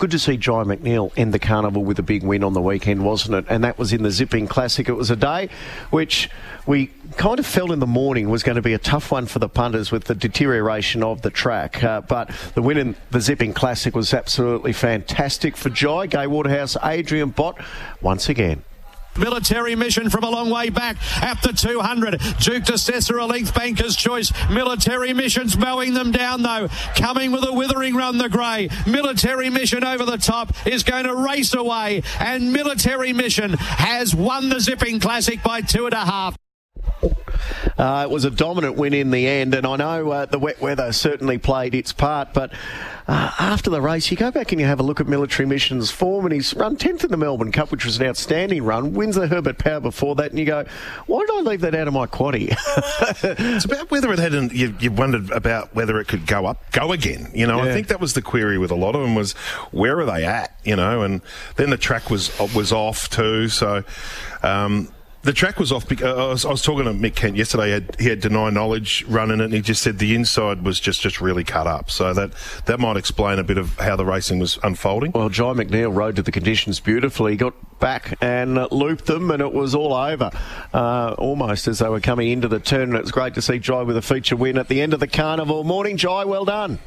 Good 0.00 0.12
to 0.12 0.18
see 0.18 0.38
Jye 0.38 0.64
McNeil 0.64 1.12
end 1.14 1.34
the 1.34 1.38
carnival 1.38 1.84
with 1.84 1.98
a 1.98 2.02
big 2.02 2.22
win 2.22 2.42
on 2.42 2.54
the 2.54 2.60
weekend, 2.62 3.04
wasn't 3.04 3.34
it? 3.34 3.44
And 3.50 3.62
that 3.64 3.76
was 3.76 3.92
in 3.92 4.02
the 4.02 4.10
Zipping 4.10 4.48
Classic. 4.48 4.88
It 4.88 4.94
was 4.94 5.10
a 5.10 5.14
day 5.14 5.50
which 5.90 6.30
we 6.64 6.86
kind 7.18 7.38
of 7.38 7.44
felt 7.44 7.70
in 7.70 7.80
the 7.80 7.86
morning 7.86 8.30
was 8.30 8.42
going 8.42 8.56
to 8.56 8.62
be 8.62 8.72
a 8.72 8.78
tough 8.78 9.12
one 9.12 9.26
for 9.26 9.40
the 9.40 9.48
punters 9.48 9.92
with 9.92 10.04
the 10.04 10.14
deterioration 10.14 11.02
of 11.02 11.20
the 11.20 11.28
track. 11.28 11.84
Uh, 11.84 12.00
but 12.00 12.30
the 12.54 12.62
win 12.62 12.78
in 12.78 12.96
the 13.10 13.20
Zipping 13.20 13.52
Classic 13.52 13.94
was 13.94 14.14
absolutely 14.14 14.72
fantastic 14.72 15.54
for 15.54 15.68
Jye. 15.68 16.06
Gay 16.06 16.26
Waterhouse, 16.26 16.78
Adrian 16.82 17.28
Bott, 17.28 17.62
once 18.00 18.30
again. 18.30 18.62
Military 19.18 19.74
mission 19.74 20.10
from 20.10 20.24
a 20.24 20.30
long 20.30 20.50
way 20.50 20.70
back 20.70 20.96
at 21.22 21.42
the 21.42 21.52
200. 21.52 22.18
Duke 22.40 22.64
de 22.64 22.74
Sessa, 22.74 23.20
a 23.20 23.26
length 23.26 23.54
banker's 23.54 23.96
choice. 23.96 24.32
Military 24.50 25.12
mission's 25.12 25.56
mowing 25.56 25.94
them 25.94 26.12
down 26.12 26.42
though. 26.42 26.68
Coming 26.96 27.32
with 27.32 27.44
a 27.46 27.52
withering 27.52 27.94
run, 27.94 28.18
the 28.18 28.28
grey. 28.28 28.68
Military 28.86 29.50
mission 29.50 29.84
over 29.84 30.04
the 30.04 30.18
top 30.18 30.54
is 30.66 30.82
going 30.82 31.04
to 31.04 31.14
race 31.14 31.54
away. 31.54 32.02
And 32.18 32.52
military 32.52 33.12
mission 33.12 33.54
has 33.54 34.14
won 34.14 34.48
the 34.48 34.60
zipping 34.60 35.00
classic 35.00 35.42
by 35.42 35.60
two 35.60 35.86
and 35.86 35.94
a 35.94 36.04
half. 36.04 36.36
Uh, 37.78 38.06
it 38.08 38.10
was 38.10 38.24
a 38.24 38.30
dominant 38.30 38.76
win 38.76 38.92
in 38.92 39.10
the 39.10 39.26
end, 39.26 39.54
and 39.54 39.66
I 39.66 39.76
know 39.76 40.10
uh, 40.10 40.26
the 40.26 40.38
wet 40.38 40.60
weather 40.60 40.92
certainly 40.92 41.38
played 41.38 41.74
its 41.74 41.92
part. 41.92 42.34
But 42.34 42.52
uh, 43.08 43.32
after 43.38 43.70
the 43.70 43.80
race, 43.80 44.10
you 44.10 44.16
go 44.16 44.30
back 44.30 44.52
and 44.52 44.60
you 44.60 44.66
have 44.66 44.80
a 44.80 44.82
look 44.82 45.00
at 45.00 45.08
Military 45.08 45.46
Mission's 45.46 45.90
form, 45.90 46.26
and 46.26 46.34
he's 46.34 46.54
run 46.54 46.76
10th 46.76 47.04
in 47.04 47.10
the 47.10 47.16
Melbourne 47.16 47.52
Cup, 47.52 47.70
which 47.70 47.84
was 47.84 47.98
an 47.98 48.06
outstanding 48.06 48.62
run. 48.62 48.92
Wins 48.92 49.16
the 49.16 49.26
Herbert 49.26 49.58
Power 49.58 49.80
before 49.80 50.14
that, 50.16 50.30
and 50.30 50.38
you 50.38 50.44
go, 50.44 50.64
why 51.06 51.20
did 51.20 51.30
I 51.30 51.40
leave 51.40 51.62
that 51.62 51.74
out 51.74 51.88
of 51.88 51.94
my 51.94 52.06
quaddy? 52.06 52.54
it's 53.56 53.64
about 53.64 53.90
whether 53.90 54.12
it 54.12 54.18
hadn't. 54.18 54.52
You, 54.52 54.76
you 54.78 54.92
wondered 54.92 55.30
about 55.30 55.74
whether 55.74 55.98
it 55.98 56.06
could 56.06 56.26
go 56.26 56.46
up, 56.46 56.70
go 56.72 56.92
again. 56.92 57.30
You 57.34 57.46
know, 57.46 57.60
I 57.60 57.72
think 57.72 57.88
that 57.88 58.00
was 58.00 58.14
the 58.14 58.22
query 58.22 58.58
with 58.58 58.70
a 58.70 58.76
lot 58.76 58.94
of 58.94 59.00
them 59.00 59.14
was 59.14 59.32
where 59.72 59.98
are 60.00 60.06
they 60.06 60.24
at? 60.24 60.56
You 60.64 60.76
know, 60.76 61.02
and 61.02 61.22
then 61.56 61.70
the 61.70 61.78
track 61.78 62.10
was 62.10 62.30
was 62.54 62.72
off 62.72 63.08
too. 63.08 63.48
So. 63.48 63.84
Um, 64.42 64.88
the 65.22 65.32
track 65.32 65.58
was 65.58 65.72
off. 65.72 65.88
Because, 65.88 66.18
I, 66.18 66.26
was, 66.26 66.44
I 66.44 66.50
was 66.50 66.62
talking 66.62 66.84
to 66.84 66.92
Mick 66.92 67.14
Kent 67.14 67.36
yesterday. 67.36 67.66
He 67.66 67.72
had, 67.72 67.96
he 68.00 68.08
had 68.08 68.20
deny 68.20 68.50
knowledge 68.50 69.04
running 69.08 69.40
it, 69.40 69.44
and 69.44 69.54
he 69.54 69.60
just 69.60 69.82
said 69.82 69.98
the 69.98 70.14
inside 70.14 70.62
was 70.62 70.80
just, 70.80 71.00
just 71.00 71.20
really 71.20 71.44
cut 71.44 71.66
up. 71.66 71.90
So 71.90 72.12
that 72.14 72.32
that 72.66 72.80
might 72.80 72.96
explain 72.96 73.38
a 73.38 73.44
bit 73.44 73.58
of 73.58 73.78
how 73.78 73.96
the 73.96 74.04
racing 74.04 74.38
was 74.38 74.58
unfolding. 74.62 75.12
Well, 75.12 75.28
Jye 75.28 75.54
McNeil 75.54 75.94
rode 75.94 76.16
to 76.16 76.22
the 76.22 76.32
conditions 76.32 76.80
beautifully. 76.80 77.32
He 77.32 77.36
got 77.36 77.54
back 77.80 78.16
and 78.20 78.58
uh, 78.58 78.68
looped 78.70 79.06
them, 79.06 79.30
and 79.30 79.40
it 79.42 79.52
was 79.52 79.74
all 79.74 79.92
over 79.94 80.30
uh, 80.72 81.14
almost 81.18 81.68
as 81.68 81.78
they 81.78 81.88
were 81.88 82.00
coming 82.00 82.30
into 82.30 82.48
the 82.48 82.60
turn. 82.60 82.90
And 82.90 82.96
it's 82.96 83.10
great 83.10 83.34
to 83.34 83.42
see 83.42 83.58
Jye 83.58 83.82
with 83.82 83.96
a 83.96 84.02
feature 84.02 84.36
win 84.36 84.58
at 84.58 84.68
the 84.68 84.80
end 84.80 84.94
of 84.94 85.00
the 85.00 85.08
carnival. 85.08 85.64
Morning, 85.64 85.96
Jye. 85.96 86.24
Well 86.24 86.44
done. 86.44 86.78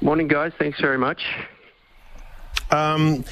Morning, 0.00 0.28
guys. 0.28 0.52
Thanks 0.58 0.80
very 0.80 0.98
much. 0.98 1.22
Um, 2.70 3.24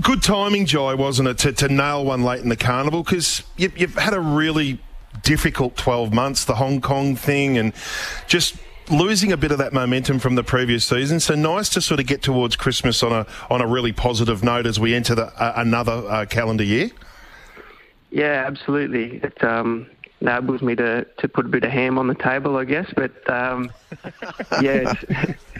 good 0.00 0.22
timing, 0.22 0.66
Jye, 0.66 0.94
wasn't 0.94 1.28
it, 1.28 1.38
to, 1.38 1.52
to 1.52 1.68
nail 1.68 2.04
one 2.04 2.22
late 2.22 2.40
in 2.40 2.48
the 2.48 2.56
carnival? 2.56 3.02
Because 3.02 3.42
you, 3.56 3.70
you've 3.76 3.94
had 3.94 4.14
a 4.14 4.20
really 4.20 4.80
difficult 5.22 5.76
12 5.76 6.12
months, 6.12 6.44
the 6.44 6.54
Hong 6.54 6.80
Kong 6.80 7.16
thing, 7.16 7.58
and 7.58 7.72
just 8.26 8.56
losing 8.90 9.32
a 9.32 9.36
bit 9.36 9.52
of 9.52 9.58
that 9.58 9.72
momentum 9.72 10.18
from 10.18 10.34
the 10.34 10.42
previous 10.42 10.84
season. 10.84 11.20
So 11.20 11.34
nice 11.34 11.68
to 11.70 11.80
sort 11.80 12.00
of 12.00 12.06
get 12.06 12.22
towards 12.22 12.56
Christmas 12.56 13.02
on 13.02 13.12
a 13.12 13.26
on 13.50 13.60
a 13.60 13.66
really 13.66 13.92
positive 13.92 14.42
note 14.42 14.66
as 14.66 14.80
we 14.80 14.94
enter 14.94 15.14
the, 15.14 15.26
uh, 15.42 15.54
another 15.56 15.92
uh, 15.92 16.26
calendar 16.26 16.64
year. 16.64 16.90
Yeah, 18.10 18.44
absolutely. 18.46 19.20
It 19.22 19.42
um, 19.44 19.88
enables 20.20 20.62
me 20.62 20.74
to, 20.76 21.04
to 21.18 21.28
put 21.28 21.46
a 21.46 21.48
bit 21.48 21.64
of 21.64 21.70
ham 21.70 21.98
on 21.98 22.06
the 22.06 22.14
table, 22.14 22.56
I 22.56 22.64
guess. 22.64 22.90
But 22.94 23.28
um, 23.30 23.70
yeah, 24.62 24.94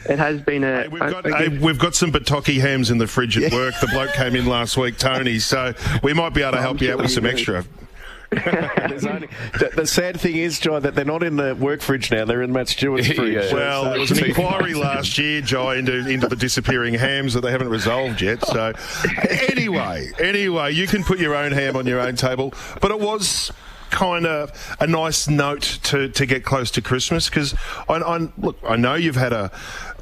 it 0.09 0.19
has 0.19 0.41
been 0.43 0.65
a. 0.65 0.83
Hey, 0.83 0.89
we've, 0.89 1.01
got, 1.01 1.27
hey, 1.27 1.49
we've 1.49 1.79
got 1.79 1.95
some 1.95 2.13
Bertocchi 2.13 2.61
hams 2.61 2.91
in 2.91 2.99
the 2.99 3.07
fridge 3.07 3.39
at 3.39 3.53
work. 3.53 3.75
The 3.81 3.89
bloke 3.89 4.13
came 4.13 4.37
in 4.37 4.47
last 4.47 4.77
week, 4.77 4.99
Tony, 4.99 5.39
so 5.39 5.75
we 6.03 6.13
might 6.13 6.35
be 6.35 6.43
able 6.43 6.53
to 6.53 6.61
help 6.61 6.79
I'm 6.79 6.85
you 6.87 6.93
out 6.93 6.99
with 6.99 7.11
some 7.11 7.25
do. 7.25 7.31
extra. 7.31 7.65
Only, 8.33 9.29
the, 9.59 9.73
the 9.75 9.87
sad 9.87 10.21
thing 10.21 10.37
is, 10.37 10.61
Jye, 10.61 10.79
that 10.79 10.95
they're 10.95 11.05
not 11.05 11.25
in 11.25 11.35
the 11.35 11.57
work 11.57 11.81
fridge 11.81 12.13
now. 12.13 12.25
They're 12.25 12.43
in 12.43 12.53
Matt 12.53 12.69
Stewart's 12.69 13.09
fridge. 13.09 13.53
Well, 13.53 13.83
So- 13.85 13.91
there 13.91 13.99
was 13.99 14.11
an 14.13 14.25
inquiry 14.25 14.75
last 14.75 15.19
year, 15.19 15.41
Jye, 15.41 15.77
into, 15.77 16.09
into 16.09 16.29
the 16.29 16.37
disappearing 16.37 16.95
hams 16.95 17.35
that 17.35 17.41
they 17.41 17.51
haven't 17.51 17.71
resolved 17.71 18.21
yet. 18.21 18.45
So, 18.47 18.73
anyway, 19.51 20.13
anyway, 20.21 20.73
you 20.73 20.87
can 20.87 21.03
put 21.03 21.19
your 21.19 21.35
own 21.35 21.51
ham 21.51 21.75
on 21.75 21.87
your 21.89 21.99
own 21.99 22.15
table, 22.15 22.55
but 22.81 22.93
it 22.93 23.01
was 23.01 23.51
kind 23.91 24.27
of 24.27 24.77
a 24.81 24.87
nice 24.87 25.29
note 25.29 25.79
to, 25.85 26.09
to 26.09 26.27
get 26.27 26.45
close 26.45 26.71
to 26.73 26.83
Christmas 26.83 27.29
because 27.29 27.55
I, 27.89 27.95
I 27.95 28.29
look, 28.39 28.59
I 28.67 28.77
know 28.77 28.95
you've 28.95 29.17
had 29.17 29.33
a 29.33 29.51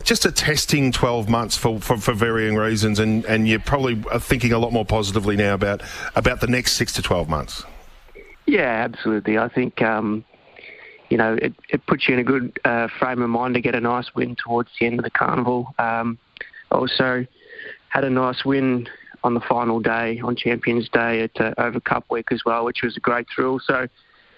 just 0.05 0.25
a 0.25 0.33
testing 0.33 0.93
12 0.93 1.29
months 1.29 1.57
for, 1.57 1.81
for, 1.81 1.99
for 1.99 2.15
varying 2.15 2.55
reasons, 2.57 2.99
and, 2.99 3.25
and 3.27 3.49
you're 3.49 3.59
probably 3.59 3.97
thinking 4.21 4.53
a 4.53 4.59
lot 4.59 4.73
more 4.73 4.85
positively 4.85 5.37
now 5.37 5.55
about 5.55 5.83
about 6.15 6.41
the 6.41 6.47
next 6.47 6.73
six 6.73 6.93
to 6.95 7.03
12 7.03 7.29
months. 7.29 7.65
Yeah, 8.47 8.85
absolutely. 8.85 9.37
I 9.37 9.49
think 9.49 9.83
um, 9.83 10.25
you 11.11 11.17
know 11.17 11.35
it, 11.35 11.55
it 11.69 11.87
puts 11.87 12.09
you 12.09 12.15
in 12.15 12.21
a 12.21 12.25
good 12.25 12.59
uh, 12.65 12.89
frame 12.99 13.23
of 13.23 13.31
mind 13.31 13.55
to 13.55 13.61
get 13.61 13.75
a 13.75 13.81
nice 13.81 14.15
win 14.15 14.37
towards 14.37 14.71
the 14.79 14.87
end 14.87 14.99
of 14.99 15.05
the 15.05 15.11
carnival. 15.11 15.75
Um, 15.79 16.19
also, 16.71 17.27
had 17.89 18.05
a 18.05 18.11
nice 18.11 18.45
win 18.45 18.89
on 19.25 19.35
the 19.35 19.41
final 19.41 19.81
day 19.81 20.21
on 20.23 20.37
Champions 20.37 20.89
Day 20.89 21.23
at 21.23 21.41
uh, 21.41 21.55
over 21.59 21.81
Cup 21.81 22.05
Week 22.11 22.27
as 22.31 22.43
well, 22.45 22.65
which 22.65 22.83
was 22.83 22.97
a 22.97 23.01
great 23.01 23.27
thrill. 23.35 23.61
So, 23.63 23.89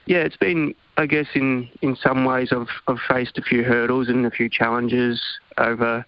yeah, 0.06 0.18
it's 0.18 0.36
been 0.36 0.74
I 0.96 1.06
guess 1.06 1.26
in 1.34 1.68
in 1.82 1.96
some 1.96 2.24
ways 2.24 2.50
I've 2.52 2.68
I've 2.86 3.00
faced 3.08 3.38
a 3.38 3.42
few 3.42 3.62
hurdles 3.62 4.08
and 4.08 4.26
a 4.26 4.30
few 4.30 4.48
challenges 4.48 5.22
over 5.58 6.04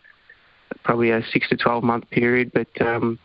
probably 0.85 1.11
a 1.11 1.23
six 1.33 1.49
to 1.51 1.57
twelve 1.57 1.85
month 1.85 2.09
period, 2.11 2.53
but 2.53 2.69
um, 2.81 3.19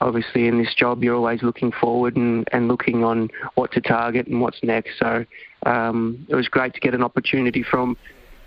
obviously 0.00 0.46
in 0.46 0.58
this 0.58 0.74
job 0.74 1.02
you're 1.02 1.14
always 1.14 1.42
looking 1.42 1.72
forward 1.72 2.16
and, 2.16 2.46
and 2.52 2.68
looking 2.68 3.04
on 3.04 3.28
what 3.54 3.72
to 3.72 3.80
target 3.80 4.26
and 4.26 4.40
what's 4.40 4.62
next. 4.62 4.98
So 4.98 5.24
um, 5.64 6.26
it 6.28 6.34
was 6.34 6.48
great 6.48 6.74
to 6.74 6.80
get 6.80 6.94
an 6.94 7.02
opportunity 7.02 7.62
from 7.62 7.96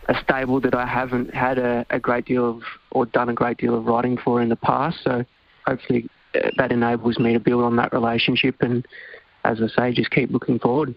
a 0.08 0.16
stable 0.24 0.60
that 0.62 0.74
I 0.74 0.86
haven't 0.86 1.34
had 1.34 1.60
a, 1.60 1.86
a 1.90 2.00
great 2.00 2.26
deal 2.26 2.50
of 2.50 2.64
or 2.92 3.06
done 3.06 3.30
a 3.30 3.34
great 3.34 3.58
deal 3.58 3.76
of 3.76 3.86
writing 3.86 4.18
for 4.18 4.42
in 4.42 4.50
the 4.50 4.56
past. 4.56 4.98
So 5.04 5.24
hopefully 5.66 6.10
that 6.58 6.72
enables 6.72 7.20
me 7.20 7.34
to 7.34 7.40
build 7.40 7.64
on 7.64 7.76
that 7.78 7.94
relationship 7.94 8.62
and, 8.62 8.86
as 9.44 9.62
I 9.62 9.68
say, 9.68 9.94
just 9.94 10.12
keep 10.12 10.32
looking 10.32 10.60
forward. 10.60 10.96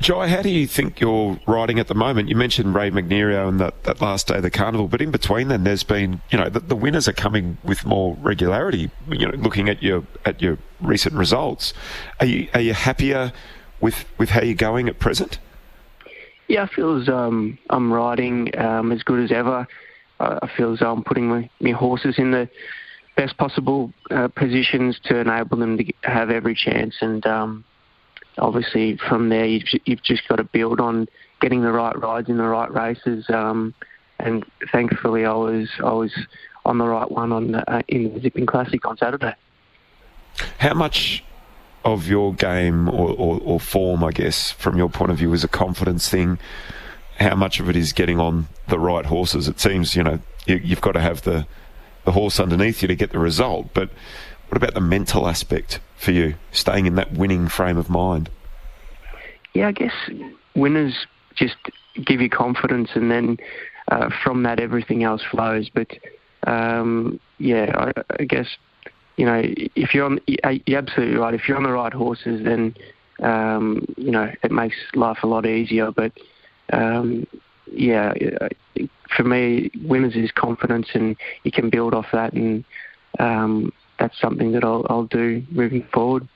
Jye, 0.00 0.28
how 0.28 0.42
do 0.42 0.50
you 0.50 0.66
think 0.66 1.00
you're 1.00 1.38
riding 1.46 1.78
at 1.78 1.86
the 1.86 1.94
moment? 1.94 2.28
You 2.28 2.36
mentioned 2.36 2.74
Ray 2.74 2.90
Magnerio 2.90 3.48
and 3.48 3.60
that, 3.60 3.84
that 3.84 4.02
last 4.02 4.26
day 4.26 4.36
of 4.36 4.42
the 4.42 4.50
carnival, 4.50 4.88
but 4.88 5.00
in 5.00 5.10
between 5.10 5.48
then, 5.48 5.64
there's 5.64 5.84
been, 5.84 6.20
you 6.30 6.36
know, 6.36 6.48
the, 6.50 6.60
the 6.60 6.76
winners 6.76 7.08
are 7.08 7.12
coming 7.12 7.56
with 7.62 7.86
more 7.86 8.16
regularity. 8.20 8.90
You 9.08 9.28
know, 9.28 9.36
looking 9.36 9.68
at 9.68 9.82
your 9.82 10.04
at 10.24 10.42
your 10.42 10.58
recent 10.80 11.14
results, 11.14 11.72
are 12.20 12.26
you 12.26 12.48
are 12.54 12.60
you 12.60 12.74
happier 12.74 13.32
with 13.80 14.04
with 14.18 14.30
how 14.30 14.42
you're 14.42 14.54
going 14.54 14.88
at 14.88 14.98
present? 14.98 15.38
Yeah, 16.48 16.64
I 16.64 16.66
feel 16.66 17.00
as 17.00 17.08
um, 17.08 17.56
I'm 17.70 17.90
riding 17.90 18.56
um, 18.58 18.92
as 18.92 19.02
good 19.04 19.24
as 19.24 19.32
ever. 19.32 19.66
I 20.20 20.38
I 20.42 20.50
feel 20.56 20.72
as 20.72 20.80
though 20.80 20.92
I'm 20.92 21.04
putting 21.04 21.28
my, 21.28 21.48
my 21.60 21.70
horses 21.70 22.16
in 22.18 22.30
the 22.32 22.48
best 23.16 23.36
possible 23.36 23.92
uh, 24.10 24.28
positions 24.28 24.98
to 25.04 25.18
enable 25.18 25.56
them 25.56 25.78
to 25.78 25.92
have 26.02 26.30
every 26.30 26.54
chance. 26.54 26.96
And 27.00 27.24
um, 27.26 27.64
obviously, 28.38 28.96
from 28.96 29.28
there, 29.28 29.46
you've, 29.46 29.68
you've 29.84 30.02
just 30.02 30.26
got 30.28 30.36
to 30.36 30.44
build 30.44 30.80
on 30.80 31.08
getting 31.40 31.62
the 31.62 31.72
right 31.72 31.98
rides 31.98 32.28
in 32.28 32.36
the 32.36 32.44
right 32.44 32.72
races. 32.72 33.28
Um, 33.28 33.74
and 34.18 34.44
thankfully, 34.72 35.24
I 35.24 35.34
was 35.34 35.68
I 35.80 35.92
was 35.92 36.12
on 36.64 36.78
the 36.78 36.86
right 36.86 37.10
one 37.10 37.32
on 37.32 37.52
the, 37.52 37.70
uh, 37.70 37.82
in 37.88 38.14
the 38.14 38.20
Zipping 38.20 38.46
Classic 38.46 38.84
on 38.86 38.96
Saturday. 38.96 39.34
How 40.58 40.74
much 40.74 41.22
of 41.84 42.08
your 42.08 42.32
game 42.32 42.88
or, 42.88 43.10
or, 43.10 43.40
or 43.44 43.60
form, 43.60 44.02
I 44.02 44.10
guess, 44.10 44.50
from 44.50 44.78
your 44.78 44.88
point 44.88 45.10
of 45.10 45.18
view, 45.18 45.32
is 45.34 45.44
a 45.44 45.48
confidence 45.48 46.08
thing? 46.08 46.38
How 47.18 47.34
much 47.34 47.60
of 47.60 47.68
it 47.68 47.76
is 47.76 47.92
getting 47.92 48.18
on 48.18 48.48
the 48.68 48.78
right 48.78 49.04
horses? 49.04 49.46
It 49.46 49.60
seems, 49.60 49.94
you 49.94 50.02
know, 50.02 50.18
you, 50.46 50.56
you've 50.56 50.80
got 50.80 50.92
to 50.92 51.00
have 51.00 51.22
the, 51.22 51.46
the 52.04 52.12
horse 52.12 52.38
underneath 52.38 52.82
you 52.82 52.88
to 52.88 52.94
get 52.94 53.12
the 53.12 53.18
result. 53.18 53.68
But 53.74 53.90
what 54.48 54.56
about 54.56 54.74
the 54.74 54.80
mental 54.80 55.26
aspect 55.26 55.80
for 55.96 56.12
you, 56.12 56.34
staying 56.52 56.86
in 56.86 56.96
that 56.96 57.12
winning 57.12 57.48
frame 57.48 57.76
of 57.76 57.88
mind? 57.88 58.30
Yeah, 59.54 59.68
I 59.68 59.72
guess 59.72 59.94
winners 60.54 61.06
just 61.34 61.56
give 62.04 62.20
you 62.20 62.28
confidence, 62.28 62.90
and 62.94 63.10
then 63.10 63.38
uh, 63.90 64.10
from 64.22 64.42
that 64.42 64.60
everything 64.60 65.04
else 65.04 65.22
flows. 65.22 65.70
But 65.70 65.92
um, 66.46 67.20
yeah, 67.38 67.92
I, 67.96 68.02
I 68.20 68.24
guess 68.24 68.48
you 69.16 69.26
know 69.26 69.42
if 69.44 69.94
you're 69.94 70.06
on, 70.06 70.20
you're 70.26 70.78
absolutely 70.78 71.16
right. 71.16 71.34
If 71.34 71.48
you're 71.48 71.56
on 71.56 71.62
the 71.62 71.72
right 71.72 71.92
horses, 71.92 72.44
then 72.44 72.74
um, 73.20 73.86
you 73.96 74.10
know 74.10 74.30
it 74.42 74.50
makes 74.50 74.76
life 74.94 75.18
a 75.22 75.26
lot 75.26 75.46
easier. 75.46 75.90
But 75.90 76.12
um, 76.72 77.26
yeah, 77.76 78.12
for 79.16 79.24
me, 79.24 79.70
winners 79.82 80.14
is 80.16 80.30
confidence, 80.32 80.88
and 80.94 81.16
you 81.44 81.52
can 81.52 81.70
build 81.70 81.94
off 81.94 82.06
that, 82.12 82.32
and 82.32 82.64
um, 83.18 83.72
that's 83.98 84.18
something 84.20 84.52
that 84.52 84.64
I'll, 84.64 84.86
I'll 84.88 85.04
do 85.04 85.42
moving 85.50 85.86
forward. 85.92 86.28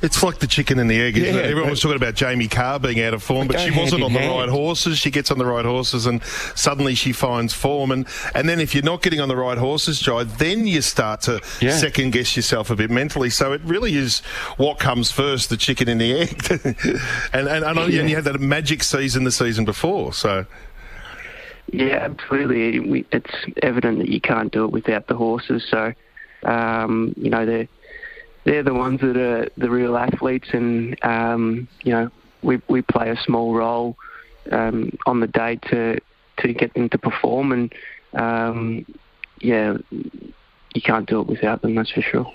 It's 0.00 0.22
like 0.22 0.38
the 0.38 0.46
chicken 0.46 0.78
and 0.78 0.88
the 0.88 1.00
egg. 1.00 1.16
Isn't 1.18 1.34
Yeah. 1.34 1.40
it? 1.40 1.46
Everyone 1.50 1.70
was 1.70 1.80
talking 1.80 1.96
about 1.96 2.14
Jamie 2.14 2.46
Kah 2.46 2.78
being 2.78 3.00
out 3.00 3.14
of 3.14 3.22
form, 3.22 3.48
but 3.48 3.58
she 3.60 3.70
wasn't 3.70 4.02
on 4.04 4.12
the 4.12 4.20
hand. 4.20 4.32
right 4.32 4.48
horses. 4.48 4.98
She 4.98 5.10
gets 5.10 5.30
on 5.32 5.38
the 5.38 5.44
right 5.46 5.64
horses, 5.64 6.06
and 6.06 6.22
suddenly 6.54 6.94
she 6.94 7.12
finds 7.12 7.52
form. 7.52 7.90
And, 7.90 8.06
and 8.34 8.48
then 8.48 8.60
if 8.60 8.74
you're 8.74 8.84
not 8.84 9.02
getting 9.02 9.20
on 9.20 9.28
the 9.28 9.36
right 9.36 9.58
horses, 9.58 9.98
Jye, 10.00 10.22
then 10.24 10.66
you 10.68 10.82
start 10.82 11.22
to 11.22 11.40
Yeah. 11.60 11.72
second 11.72 12.12
guess 12.12 12.36
yourself 12.36 12.70
a 12.70 12.76
bit 12.76 12.90
mentally. 12.90 13.30
So 13.30 13.52
it 13.52 13.60
really 13.64 13.96
is 13.96 14.20
what 14.56 14.78
comes 14.78 15.10
first, 15.10 15.50
the 15.50 15.56
chicken 15.56 15.88
and 15.88 16.00
the 16.00 16.12
egg. 16.20 16.46
and, 17.32 17.48
and, 17.48 17.64
and, 17.64 17.78
and 17.78 18.08
you 18.10 18.14
had 18.14 18.24
that 18.24 18.40
magic 18.40 18.82
season 18.84 19.24
the 19.24 19.32
season 19.32 19.64
before. 19.64 20.12
So 20.12 20.46
Yeah, 21.72 21.96
absolutely. 22.10 22.78
We, 22.80 23.04
it's 23.12 23.34
evident 23.62 23.98
that 23.98 24.08
you 24.08 24.20
can't 24.20 24.52
do 24.52 24.64
it 24.64 24.70
without 24.70 25.06
the 25.08 25.14
horses. 25.14 25.66
So, 25.70 25.92
um, 26.44 27.14
you 27.16 27.30
know, 27.30 27.44
they're 27.44 27.68
they're 28.44 28.62
the 28.62 28.74
ones 28.74 29.00
that 29.00 29.16
are 29.16 29.48
the 29.56 29.70
real 29.70 29.96
athletes, 29.96 30.48
and 30.52 30.96
um, 31.04 31.68
you 31.82 31.92
know, 31.92 32.10
we 32.42 32.60
we 32.68 32.82
play 32.82 33.10
a 33.10 33.16
small 33.16 33.54
role 33.54 33.96
um, 34.52 34.96
on 35.06 35.20
the 35.20 35.26
day 35.26 35.56
to 35.70 35.98
to 36.38 36.52
get 36.52 36.74
them 36.74 36.88
to 36.90 36.98
perform, 36.98 37.52
and 37.52 37.74
um, 38.14 38.86
yeah, 39.40 39.76
you 39.90 40.82
can't 40.82 41.08
do 41.08 41.20
it 41.20 41.26
without 41.26 41.62
them. 41.62 41.74
That's 41.74 41.90
for 41.90 42.02
sure. 42.02 42.32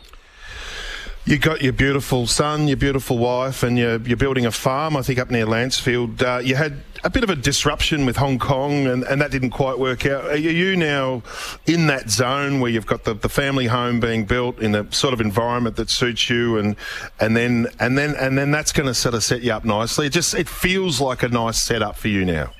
You 1.26 1.38
got 1.38 1.62
your 1.62 1.72
beautiful 1.72 2.28
son, 2.28 2.68
your 2.68 2.76
beautiful 2.76 3.18
wife, 3.18 3.64
and 3.64 3.78
you're, 3.78 3.98
you're 4.02 4.18
building 4.18 4.46
a 4.46 4.52
farm, 4.52 4.98
I 4.98 5.02
think, 5.04 5.20
up 5.20 5.32
near 5.32 5.46
Lancefield. 5.46 6.22
Uh, 6.22 6.40
you 6.40 6.56
had 6.56 6.84
a 7.06 7.10
bit 7.10 7.24
of 7.24 7.30
a 7.30 7.36
disruption 7.38 8.06
with 8.06 8.18
Hong 8.18 8.38
Kong, 8.38 8.88
and, 8.88 9.04
and 9.06 9.22
that 9.22 9.32
didn't 9.32 9.52
quite 9.52 9.80
work 9.80 10.06
out. 10.06 10.26
Are 10.26 10.36
you 10.36 10.76
now 10.76 11.24
in 11.66 11.88
that 11.88 12.10
zone 12.10 12.60
where 12.60 12.70
you've 12.70 12.86
got 12.86 13.06
the, 13.06 13.14
the 13.14 13.30
family 13.30 13.68
home 13.68 14.02
being 14.02 14.26
built 14.26 14.60
in 14.60 14.76
a 14.76 14.92
sort 14.92 15.14
of 15.14 15.22
environment 15.22 15.78
that 15.78 15.90
suits 15.90 16.30
you, 16.30 16.58
and 16.58 16.76
and 17.22 17.38
then 17.38 17.68
and 17.80 17.98
then 17.98 18.16
and 18.16 18.38
then 18.38 18.52
that's 18.52 18.74
going 18.74 18.88
to 18.88 18.94
sort 18.94 19.16
of 19.16 19.24
set 19.24 19.44
you 19.44 19.54
up 19.54 19.64
nicely? 19.64 20.08
It 20.08 20.12
just 20.12 20.34
it 20.34 20.50
feels 20.50 21.00
like 21.00 21.24
a 21.24 21.30
nice 21.30 21.62
setup 21.62 21.96
for 21.96 22.10
you 22.10 22.26
now. 22.26 22.52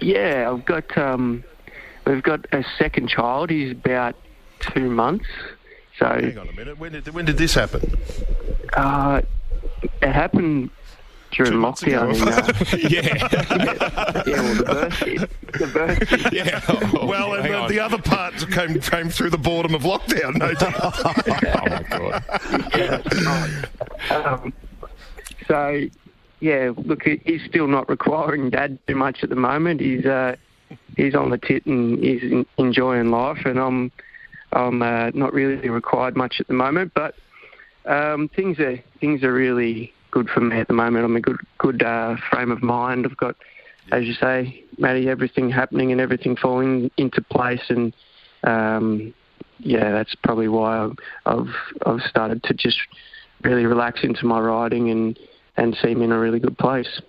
Yeah, 0.00 0.50
I've 0.52 0.64
got 0.64 0.98
um, 0.98 1.44
we've 2.04 2.22
got 2.22 2.46
a 2.52 2.64
second 2.78 3.10
child. 3.10 3.50
He's 3.50 3.70
about 3.70 4.16
two 4.58 4.90
months. 4.90 5.26
So 5.98 6.06
Hang 6.06 6.38
on 6.38 6.48
a 6.48 6.52
minute. 6.52 6.78
When 6.78 6.92
did 6.92 7.08
when 7.08 7.24
did 7.24 7.38
this 7.38 7.54
happen? 7.54 7.96
Uh, 8.74 9.22
it 10.02 10.12
happened 10.12 10.70
during 11.32 11.54
lockdown. 11.54 12.14
In, 12.14 12.28
uh, 12.28 12.52
yeah. 12.88 13.02
yeah, 14.26 14.40
well, 14.42 14.54
the 14.54 14.64
birth. 14.64 15.00
The 15.52 15.66
birth. 15.66 16.32
Yeah. 16.32 16.60
well, 17.04 17.34
and 17.34 17.44
the, 17.44 17.66
the 17.68 17.80
other 17.80 17.98
part 17.98 18.34
came 18.50 18.80
came 18.80 19.08
through 19.08 19.30
the 19.30 19.38
boredom 19.38 19.74
of 19.74 19.82
lockdown, 19.82 20.36
no 20.36 20.54
doubt. 20.54 20.96
Um, 24.10 24.52
so, 25.48 25.80
yeah, 26.40 26.72
look, 26.76 27.02
he's 27.02 27.42
still 27.44 27.66
not 27.66 27.88
requiring 27.88 28.50
dad 28.50 28.78
too 28.86 28.94
much 28.94 29.22
at 29.22 29.30
the 29.30 29.36
moment. 29.36 29.80
He's 29.80 30.04
uh, 30.06 30.36
he's 30.96 31.14
on 31.14 31.30
the 31.30 31.38
tit 31.38 31.66
and 31.66 31.98
he's 32.02 32.22
in, 32.22 32.46
enjoying 32.58 33.10
life, 33.10 33.44
and 33.44 33.58
I'm 33.58 33.90
I'm 34.56 34.82
uh, 34.82 35.10
not 35.10 35.34
really 35.34 35.68
required 35.68 36.16
much 36.16 36.36
at 36.40 36.48
the 36.48 36.54
moment, 36.54 36.92
but 36.94 37.14
um, 37.84 38.28
things 38.34 38.58
are 38.58 38.82
things 39.00 39.22
are 39.22 39.32
really 39.32 39.92
good 40.10 40.28
for 40.30 40.40
me 40.40 40.58
at 40.58 40.68
the 40.68 40.74
moment. 40.74 41.04
I'm 41.04 41.12
in 41.12 41.18
a 41.18 41.20
good 41.20 41.36
good 41.58 41.82
uh, 41.82 42.16
frame 42.30 42.50
of 42.50 42.62
mind. 42.62 43.06
I've 43.06 43.16
got, 43.16 43.36
as 43.92 44.04
you 44.04 44.14
say, 44.14 44.64
Matty, 44.78 45.08
everything 45.08 45.50
happening 45.50 45.92
and 45.92 46.00
everything 46.00 46.36
falling 46.36 46.90
into 46.96 47.20
place, 47.20 47.62
and 47.68 47.92
um, 48.44 49.14
yeah, 49.58 49.92
that's 49.92 50.14
probably 50.24 50.48
why 50.48 50.90
I've 51.26 51.54
I've 51.84 52.00
started 52.08 52.42
to 52.44 52.54
just 52.54 52.78
really 53.42 53.66
relax 53.66 54.04
into 54.04 54.24
my 54.24 54.40
riding 54.40 54.90
and 54.90 55.18
and 55.58 55.76
seem 55.82 56.00
in 56.00 56.12
a 56.12 56.18
really 56.18 56.40
good 56.40 56.56
place. 56.56 57.00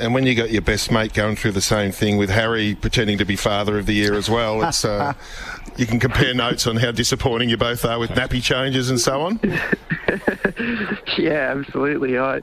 And 0.00 0.14
when 0.14 0.24
you 0.24 0.34
got 0.34 0.50
your 0.50 0.62
best 0.62 0.90
mate 0.90 1.12
going 1.12 1.36
through 1.36 1.52
the 1.52 1.60
same 1.60 1.92
thing 1.92 2.16
with 2.16 2.30
Harry 2.30 2.74
pretending 2.74 3.18
to 3.18 3.24
be 3.24 3.36
father 3.36 3.78
of 3.78 3.86
the 3.86 3.92
year 3.92 4.14
as 4.14 4.30
well, 4.30 4.62
it's 4.62 4.84
uh, 4.84 5.12
you 5.76 5.86
can 5.86 6.00
compare 6.00 6.32
notes 6.32 6.66
on 6.66 6.76
how 6.76 6.90
disappointing 6.90 7.48
you 7.48 7.56
both 7.56 7.84
are 7.84 7.98
with 7.98 8.10
nappy 8.10 8.42
changes 8.42 8.88
and 8.90 8.98
so 8.98 9.20
on. 9.20 9.40
yeah, 11.18 11.54
absolutely. 11.56 12.18
I 12.18 12.40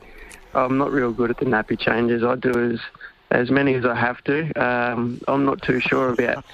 I'm 0.53 0.78
not 0.78 0.91
real 0.91 1.12
good 1.12 1.30
at 1.30 1.38
the 1.38 1.45
nappy 1.45 1.80
changes. 1.80 2.24
I 2.24 2.36
do 2.36 2.74
as 2.74 2.80
as 3.32 3.49
many 3.49 3.74
as 3.74 3.86
I 3.86 3.95
have 3.95 4.24
to. 4.26 4.51
Um, 4.53 5.20
I'm 5.28 5.43
not 5.43 5.62
too 5.62 5.80
sure 5.80 6.10
about 6.10 6.45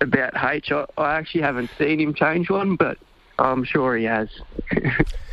about 0.00 0.32
H. 0.44 0.72
I, 0.72 0.84
I 0.98 1.16
actually 1.16 1.42
haven't 1.42 1.70
seen 1.78 2.00
him 2.00 2.14
change 2.14 2.50
one, 2.50 2.76
but 2.76 2.98
I'm 3.38 3.64
sure 3.64 3.96
he 3.96 4.04
has. 4.04 4.28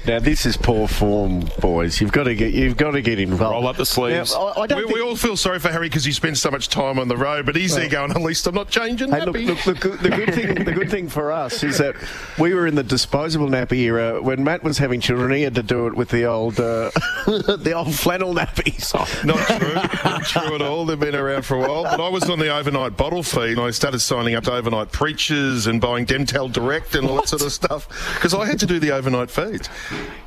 Now 0.08 0.20
this 0.20 0.46
is 0.46 0.56
poor 0.56 0.88
form, 0.88 1.50
boys. 1.60 2.00
You've 2.00 2.12
got 2.12 2.26
to 2.26 2.36
get 2.36 2.54
you've 2.54 2.78
got 2.78 2.92
to 2.92 3.02
get 3.02 3.20
involved. 3.20 3.54
Roll 3.56 3.68
up 3.68 3.76
the 3.76 3.88
sleeves. 3.88 4.34
Now, 4.36 4.50
I, 4.50 4.62
I 4.62 4.68
don't 4.68 4.78
we, 4.78 4.84
think- 4.84 4.96
we 4.98 5.02
all 5.02 5.16
feel 5.16 5.36
sorry 5.36 5.58
for 5.58 5.70
Harry 5.70 5.90
because 5.90 6.06
he 6.06 6.12
spends 6.12 6.40
so 6.40 6.52
much 6.52 6.70
time 6.70 7.00
on 7.00 7.08
the 7.08 7.18
road, 7.18 7.48
but 7.48 7.56
he's 7.56 7.74
there 7.76 7.90
going, 7.90 8.12
at 8.12 8.22
least 8.22 8.46
I'm 8.46 8.54
not 8.54 8.70
changing 8.70 9.10
Hey, 9.10 9.26
look, 9.26 9.36
nappy." 9.36 9.66
look, 9.66 9.80
the, 9.80 10.10
good- 10.12 10.34
thing, 10.36 10.64
the 10.64 10.74
good 10.74 10.92
thing 10.92 11.10
for 11.10 11.32
us 11.32 11.64
is 11.64 11.80
that 11.80 11.96
we 12.38 12.54
were 12.54 12.68
in 12.68 12.76
the 12.76 12.84
disposable 12.84 13.48
nappy 13.48 13.80
era. 13.80 14.22
When 14.22 14.44
Matt 14.44 14.62
was 14.64 14.78
having 14.78 15.02
children, 15.02 15.32
he 15.32 15.42
had 15.42 15.56
to 15.56 15.64
do 15.64 15.88
it 15.88 15.96
with 15.96 16.10
the 16.10 16.26
old, 16.26 16.60
uh, 16.60 16.92
the 17.26 17.74
old 17.76 17.96
flannel 17.96 18.36
nappies. 18.36 18.94
Not 19.26 19.40
true. 19.60 19.74
Not 19.74 20.24
true 20.24 20.54
at 20.54 20.62
all. 20.62 20.86
They've 20.86 21.00
been 21.00 21.16
around 21.16 21.46
for 21.48 21.56
a 21.56 21.62
while. 21.68 21.82
But 21.84 22.00
I 22.00 22.10
was 22.10 22.30
on 22.30 22.38
the 22.38 22.56
overnight 22.56 22.96
bottle 22.96 23.24
feed 23.24 23.54
and 23.58 23.62
I 23.62 23.72
started 23.72 23.98
signing 24.02 24.36
up 24.36 24.44
to 24.44 24.54
overnight 24.54 24.92
preachers 24.92 25.66
and 25.66 25.82
buying 25.82 26.06
Demtel 26.06 26.52
Direct 26.54 26.94
and 26.94 27.08
all 27.08 27.16
that 27.16 27.30
sort 27.30 27.42
of 27.42 27.52
stuff 27.52 27.88
because 28.16 28.34
I 28.34 28.46
had 28.46 28.60
to 28.60 28.66
do 28.66 28.80
the 28.80 28.92
overnight 28.92 29.30
feeds. 29.32 29.70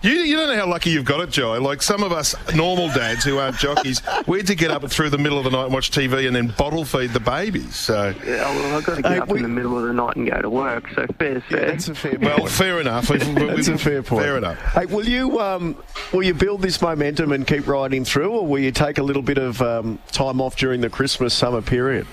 You, 0.03 0.13
you 0.13 0.37
don't 0.37 0.49
know 0.49 0.57
how 0.65 0.69
lucky 0.71 0.91
you've 0.91 1.05
got 1.05 1.21
it, 1.21 1.31
Jye. 1.31 1.59
Like 1.59 1.83
some 1.83 2.03
of 2.03 2.13
us 2.13 2.35
normal 2.55 2.89
dads 2.89 3.25
who 3.25 3.39
aren't 3.39 3.57
jockeys, 3.59 4.01
we 4.27 4.39
had 4.39 4.47
to 4.49 4.55
get 4.55 4.71
up 4.71 4.89
through 4.91 5.11
the 5.11 5.19
middle 5.19 5.39
of 5.39 5.45
the 5.45 5.51
night 5.51 5.65
and 5.65 5.73
watch 5.75 5.91
TV 5.91 6.27
and 6.27 6.35
then 6.37 6.55
bottle 6.57 6.85
feed 6.85 7.11
the 7.11 7.21
babies. 7.21 7.75
So, 7.77 8.15
Yeah, 8.25 8.49
well, 8.55 8.77
I've 8.77 8.85
got 8.85 8.97
to 8.97 9.03
get 9.03 9.13
Hey, 9.13 9.19
up 9.19 9.29
we- 9.29 9.39
in 9.39 9.43
the 9.43 9.49
middle 9.49 9.77
of 9.79 9.85
the 9.85 9.93
night 9.93 10.17
and 10.17 10.31
go 10.31 10.41
to 10.41 10.51
work. 10.51 10.89
So 10.95 11.07
fair's 11.19 11.43
fair. 11.49 11.67
That's 11.73 11.89
a 11.89 11.95
fair 11.95 12.17
well, 12.21 12.39
point. 12.39 12.51
fair 12.51 12.81
enough. 12.81 13.11
We- 13.11 13.19
we- 13.19 13.25
That's 13.47 13.69
we- 13.69 13.75
a 13.75 13.79
fair 13.79 14.03
point. 14.03 14.23
Fair 14.23 14.37
enough. 14.39 14.59
Hey, 14.73 14.87
will 14.87 15.07
you 15.09 15.41
um, 15.41 15.77
will 16.13 16.23
you 16.23 16.35
build 16.35 16.63
this 16.63 16.81
momentum 16.81 17.33
and 17.33 17.47
keep 17.47 17.67
riding 17.67 18.05
through, 18.05 18.31
or 18.31 18.47
will 18.47 18.59
you 18.61 18.71
take 18.73 18.99
a 18.99 19.03
little 19.03 19.23
bit 19.23 19.39
of 19.39 19.61
um, 19.63 19.99
time 20.13 20.41
off 20.41 20.57
during 20.57 20.81
the 20.81 20.91
Christmas 20.91 21.35
summer 21.35 21.63
period? 21.63 22.07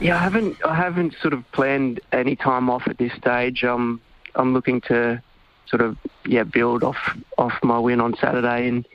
Yeah, 0.00 0.14
I 0.16 0.18
haven't 0.18 0.56
I 0.64 0.74
haven't 0.74 1.14
sort 1.20 1.34
of 1.34 1.50
planned 1.52 2.00
any 2.12 2.34
time 2.36 2.70
off 2.70 2.88
at 2.88 2.96
this 2.96 3.12
stage. 3.14 3.64
Um, 3.64 4.00
I'm 4.34 4.52
looking 4.54 4.80
to 4.82 5.22
sort 5.66 5.82
of 5.82 5.96
yeah 6.26 6.42
build 6.42 6.82
off 6.82 7.16
off 7.38 7.54
my 7.62 7.78
win 7.78 8.00
on 8.00 8.16
Saturday 8.16 8.68
and 8.68 8.86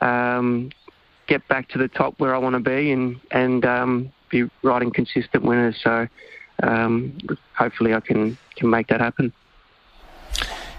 um, 0.00 0.70
get 1.26 1.46
back 1.48 1.68
to 1.68 1.78
the 1.78 1.88
top 1.88 2.18
where 2.18 2.34
I 2.34 2.38
want 2.38 2.54
to 2.54 2.60
be 2.60 2.92
and 2.92 3.20
and 3.30 3.64
um, 3.64 4.12
be 4.30 4.48
riding 4.62 4.90
consistent 4.90 5.44
winners. 5.44 5.76
So 5.82 6.08
um, 6.62 7.18
hopefully 7.54 7.94
I 7.94 8.00
can 8.00 8.36
can 8.56 8.70
make 8.70 8.88
that 8.88 9.00
happen. 9.00 9.32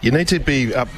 You 0.01 0.11
need 0.11 0.27
to 0.29 0.39
be 0.39 0.73
up 0.73 0.89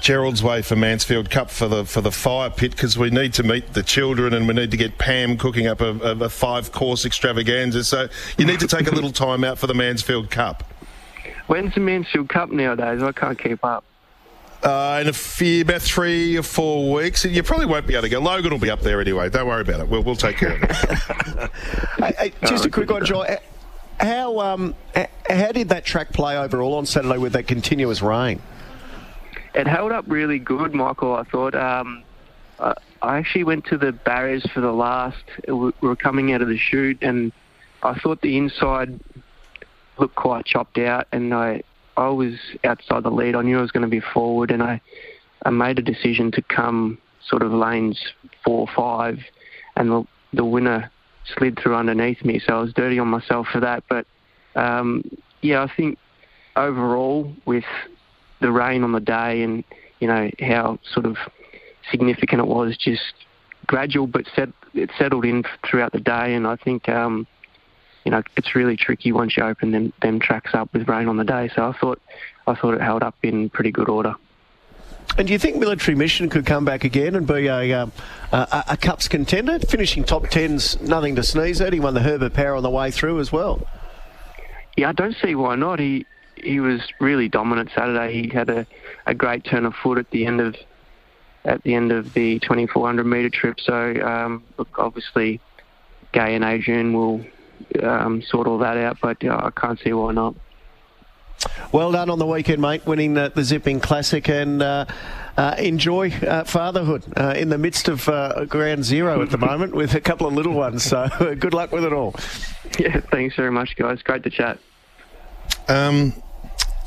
Gerald's 0.00 0.42
way 0.42 0.62
for 0.62 0.74
Mansfield 0.74 1.30
Cup 1.30 1.50
for 1.50 1.68
the 1.68 1.84
for 1.84 2.00
the 2.00 2.10
fire 2.10 2.50
pit 2.50 2.72
because 2.72 2.98
we 2.98 3.10
need 3.10 3.34
to 3.34 3.42
meet 3.42 3.72
the 3.72 3.82
children 3.82 4.34
and 4.34 4.48
we 4.48 4.54
need 4.54 4.70
to 4.72 4.76
get 4.76 4.98
Pam 4.98 5.36
cooking 5.36 5.66
up 5.66 5.80
a, 5.80 5.90
a, 6.00 6.24
a 6.24 6.28
five 6.28 6.72
course 6.72 7.04
extravaganza. 7.04 7.84
So 7.84 8.08
you 8.36 8.44
need 8.44 8.60
to 8.60 8.66
take 8.66 8.88
a 8.88 8.94
little 8.94 9.12
time 9.26 9.44
out 9.44 9.58
for 9.58 9.66
the 9.66 9.74
Mansfield 9.74 10.30
Cup. 10.30 10.71
When's 11.46 11.74
the 11.74 11.80
Mansfield 11.80 12.28
Cup 12.28 12.50
nowadays? 12.50 13.02
I 13.02 13.12
can't 13.12 13.38
keep 13.38 13.64
up. 13.64 13.84
Uh, 14.62 15.00
in 15.02 15.08
a 15.08 15.12
few, 15.12 15.62
about 15.62 15.82
three 15.82 16.36
or 16.36 16.42
four 16.42 16.92
weeks, 16.92 17.24
you 17.24 17.42
probably 17.42 17.66
won't 17.66 17.84
be 17.86 17.94
able 17.94 18.02
to 18.02 18.08
go. 18.08 18.20
Logan 18.20 18.52
will 18.52 18.58
be 18.58 18.70
up 18.70 18.80
there 18.80 19.00
anyway. 19.00 19.28
Don't 19.28 19.48
worry 19.48 19.62
about 19.62 19.80
it. 19.80 19.88
We'll, 19.88 20.04
we'll 20.04 20.14
take 20.14 20.36
care 20.36 20.52
of 20.52 20.62
it. 20.62 20.70
Hey, 21.98 22.14
hey, 22.18 22.32
just 22.46 22.64
a 22.64 22.70
quick 22.70 22.90
one, 22.90 23.04
Jye. 23.04 23.38
How 24.00 24.40
um, 24.40 24.74
how 25.28 25.52
did 25.52 25.68
that 25.68 25.84
track 25.84 26.12
play 26.12 26.36
overall 26.36 26.74
on 26.74 26.86
Saturday 26.86 27.18
with 27.18 27.34
that 27.34 27.46
continuous 27.46 28.02
rain? 28.02 28.40
It 29.54 29.66
held 29.66 29.92
up 29.92 30.04
really 30.08 30.38
good, 30.38 30.74
Michael. 30.74 31.14
I 31.14 31.24
thought. 31.24 31.54
Um, 31.54 32.02
I 32.58 32.74
I 33.02 33.18
actually 33.18 33.44
went 33.44 33.66
to 33.66 33.76
the 33.76 33.92
barriers 33.92 34.44
for 34.54 34.60
the 34.60 34.72
last. 34.72 35.22
We 35.46 35.72
were 35.80 35.96
coming 35.96 36.32
out 36.32 36.40
of 36.40 36.48
the 36.48 36.56
chute, 36.56 36.98
and 37.02 37.32
I 37.82 37.94
thought 37.98 38.20
the 38.20 38.36
inside 38.36 39.00
looked 39.98 40.16
quite 40.16 40.44
chopped 40.44 40.78
out, 40.78 41.06
and 41.12 41.34
I 41.34 41.62
I 41.96 42.08
was 42.08 42.34
outside 42.64 43.02
the 43.02 43.10
lead. 43.10 43.34
I 43.34 43.42
knew 43.42 43.58
I 43.58 43.62
was 43.62 43.70
going 43.70 43.82
to 43.82 43.88
be 43.88 44.00
forward, 44.00 44.50
and 44.50 44.62
I 44.62 44.80
I 45.44 45.50
made 45.50 45.78
a 45.78 45.82
decision 45.82 46.30
to 46.32 46.42
come 46.42 46.98
sort 47.28 47.42
of 47.42 47.52
lanes 47.52 47.98
four 48.44 48.60
or 48.60 48.68
five, 48.74 49.18
and 49.76 49.90
the 49.90 50.04
the 50.32 50.44
winner 50.44 50.90
slid 51.36 51.58
through 51.58 51.76
underneath 51.76 52.24
me, 52.24 52.40
so 52.44 52.58
I 52.58 52.60
was 52.60 52.72
dirty 52.72 52.98
on 52.98 53.08
myself 53.08 53.46
for 53.52 53.60
that. 53.60 53.84
But 53.88 54.06
um, 54.54 55.04
yeah, 55.40 55.62
I 55.62 55.70
think 55.74 55.98
overall 56.56 57.32
with 57.44 57.64
the 58.40 58.50
rain 58.50 58.82
on 58.82 58.92
the 58.92 59.00
day 59.00 59.42
and 59.42 59.64
you 60.00 60.08
know 60.08 60.30
how 60.40 60.78
sort 60.92 61.06
of 61.06 61.16
significant 61.90 62.40
it 62.40 62.46
was, 62.46 62.76
just 62.76 63.14
gradual, 63.66 64.06
but 64.06 64.24
set, 64.34 64.48
it 64.74 64.90
settled 64.98 65.24
in 65.24 65.44
throughout 65.68 65.92
the 65.92 66.00
day. 66.00 66.34
And 66.34 66.46
I 66.46 66.56
think 66.56 66.88
um, 66.88 67.26
you 68.04 68.10
know 68.10 68.22
it's 68.36 68.54
really 68.54 68.76
tricky 68.76 69.12
once 69.12 69.36
you 69.36 69.42
open 69.42 69.70
them 69.70 69.92
them 70.02 70.20
tracks 70.20 70.54
up 70.54 70.72
with 70.72 70.88
rain 70.88 71.08
on 71.08 71.16
the 71.16 71.24
day. 71.24 71.50
So 71.54 71.68
I 71.68 71.72
thought 71.72 72.00
I 72.46 72.54
thought 72.54 72.74
it 72.74 72.80
held 72.80 73.02
up 73.02 73.16
in 73.22 73.50
pretty 73.50 73.70
good 73.70 73.88
order. 73.88 74.14
And 75.18 75.26
do 75.26 75.32
you 75.32 75.38
think 75.38 75.56
Military 75.56 75.94
Mission 75.94 76.30
could 76.30 76.46
come 76.46 76.64
back 76.64 76.84
again 76.84 77.14
and 77.16 77.26
be 77.26 77.46
a, 77.46 77.72
um, 77.74 77.92
a, 78.30 78.64
a 78.70 78.76
Cups 78.76 79.08
contender? 79.08 79.58
Finishing 79.58 80.04
top 80.04 80.28
tens, 80.28 80.80
nothing 80.80 81.16
to 81.16 81.22
sneeze 81.22 81.60
at. 81.60 81.72
He 81.72 81.80
won 81.80 81.92
the 81.92 82.00
Herbert 82.00 82.32
Power 82.32 82.54
on 82.54 82.62
the 82.62 82.70
way 82.70 82.90
through 82.90 83.20
as 83.20 83.30
well. 83.30 83.66
Yeah, 84.76 84.88
I 84.88 84.92
don't 84.92 85.16
see 85.22 85.34
why 85.34 85.56
not. 85.56 85.78
He 85.80 86.06
he 86.36 86.60
was 86.60 86.80
really 86.98 87.28
dominant 87.28 87.70
Saturday. 87.74 88.22
He 88.22 88.28
had 88.28 88.48
a, 88.48 88.66
a 89.06 89.14
great 89.14 89.44
turn 89.44 89.66
of 89.66 89.74
foot 89.74 89.98
at 89.98 90.10
the 90.10 90.26
end 90.26 90.40
of 90.40 90.56
at 91.44 91.62
the 91.62 91.74
end 91.74 91.92
of 91.92 92.14
the 92.14 92.38
2400 92.40 93.04
metre 93.04 93.28
trip. 93.28 93.60
So 93.60 93.94
um, 94.02 94.42
look, 94.56 94.78
obviously, 94.78 95.40
Gai 96.12 96.30
and 96.30 96.44
Adrian 96.44 96.94
will 96.94 97.24
um, 97.82 98.22
sort 98.22 98.46
all 98.46 98.58
that 98.58 98.76
out, 98.76 98.98
but 99.00 99.24
uh, 99.24 99.40
I 99.44 99.50
can't 99.50 99.78
see 99.80 99.92
why 99.92 100.12
not. 100.12 100.34
Well 101.72 101.90
done 101.92 102.10
on 102.10 102.18
the 102.18 102.26
weekend, 102.26 102.62
mate, 102.62 102.86
winning 102.86 103.16
uh, 103.18 103.28
the 103.30 103.42
Zipping 103.42 103.80
Classic 103.80 104.28
and 104.28 104.62
uh, 104.62 104.84
uh, 105.36 105.54
enjoy 105.58 106.12
uh, 106.12 106.44
fatherhood 106.44 107.04
uh, 107.16 107.34
in 107.36 107.48
the 107.48 107.58
midst 107.58 107.88
of 107.88 108.08
uh, 108.08 108.44
ground 108.44 108.84
zero 108.84 109.22
at 109.22 109.30
the 109.30 109.38
moment 109.50 109.74
with 109.74 109.94
a 109.94 110.00
couple 110.00 110.26
of 110.26 110.34
little 110.34 110.52
ones. 110.52 110.84
So 110.84 111.08
good 111.38 111.54
luck 111.54 111.72
with 111.72 111.84
it 111.84 111.92
all. 111.92 112.14
Yeah, 112.78 113.00
thanks 113.00 113.36
very 113.36 113.50
much, 113.50 113.76
guys. 113.76 114.02
Great 114.02 114.22
to 114.24 114.30
chat. 114.30 114.58
Um, 115.68 116.14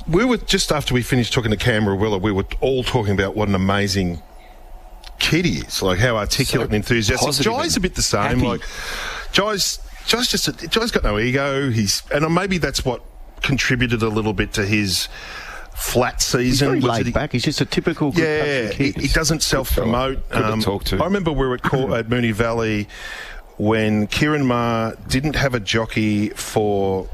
we 0.07 0.23
were 0.23 0.37
just 0.37 0.71
after 0.71 0.93
we 0.93 1.01
finished 1.01 1.33
talking 1.33 1.51
to 1.51 1.57
Campbell 1.57 1.97
Rawiller, 1.97 2.21
we 2.21 2.31
were 2.31 2.45
all 2.61 2.83
talking 2.83 3.13
about 3.13 3.35
what 3.35 3.49
an 3.49 3.55
amazing 3.55 4.21
kid 5.19 5.45
he 5.45 5.59
is, 5.59 5.81
like 5.81 5.99
how 5.99 6.17
articulate 6.17 6.67
and 6.67 6.75
enthusiastic. 6.75 7.25
positive 7.25 7.53
Jye's 7.53 7.77
a 7.77 7.79
bit 7.79 7.95
the 7.95 8.01
same. 8.01 8.39
happy. 8.39 8.41
Like 8.41 8.61
Jye's, 9.31 9.79
Jye's 10.07 10.27
just, 10.27 10.47
a, 10.47 10.67
Jye's 10.67 10.91
got 10.91 11.03
no 11.03 11.17
ego. 11.19 11.69
He's 11.69 12.03
and 12.11 12.33
maybe 12.33 12.57
that's 12.57 12.85
what 12.85 13.01
contributed 13.41 14.01
a 14.01 14.09
little 14.09 14.33
bit 14.33 14.53
to 14.53 14.65
his 14.65 15.07
flat 15.75 16.15
He's 16.15 16.25
season. 16.25 16.67
very 16.67 16.81
laid 16.81 17.05
he- 17.07 17.11
back. 17.11 17.31
He's 17.31 17.43
just 17.43 17.61
a 17.61 17.65
typical 17.65 18.11
good 18.11 18.21
yeah, 18.21 18.69
country 18.69 18.91
he, 18.91 19.01
he 19.01 19.07
doesn't 19.09 19.43
self-promote. 19.43 20.29
Good 20.29 20.39
to 20.39 20.53
um, 20.53 20.61
talk 20.61 20.83
to. 20.85 20.97
I 21.01 21.05
remember 21.05 21.31
we 21.31 21.45
were 21.45 21.55
at, 21.55 21.63
Cor- 21.63 21.95
at 21.97 22.07
Moonee 22.07 22.33
Valley 22.33 22.87
when 23.57 24.07
Ciaron 24.07 24.45
Maher 24.45 24.95
didn't 25.07 25.35
have 25.35 25.53
a 25.53 25.59
jockey 25.59 26.29
for 26.29 27.09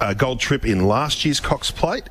a 0.00 0.14
gold 0.14 0.40
trip 0.40 0.64
in 0.64 0.86
last 0.86 1.24
year's 1.24 1.40
Cox 1.40 1.70
Plate. 1.70 2.04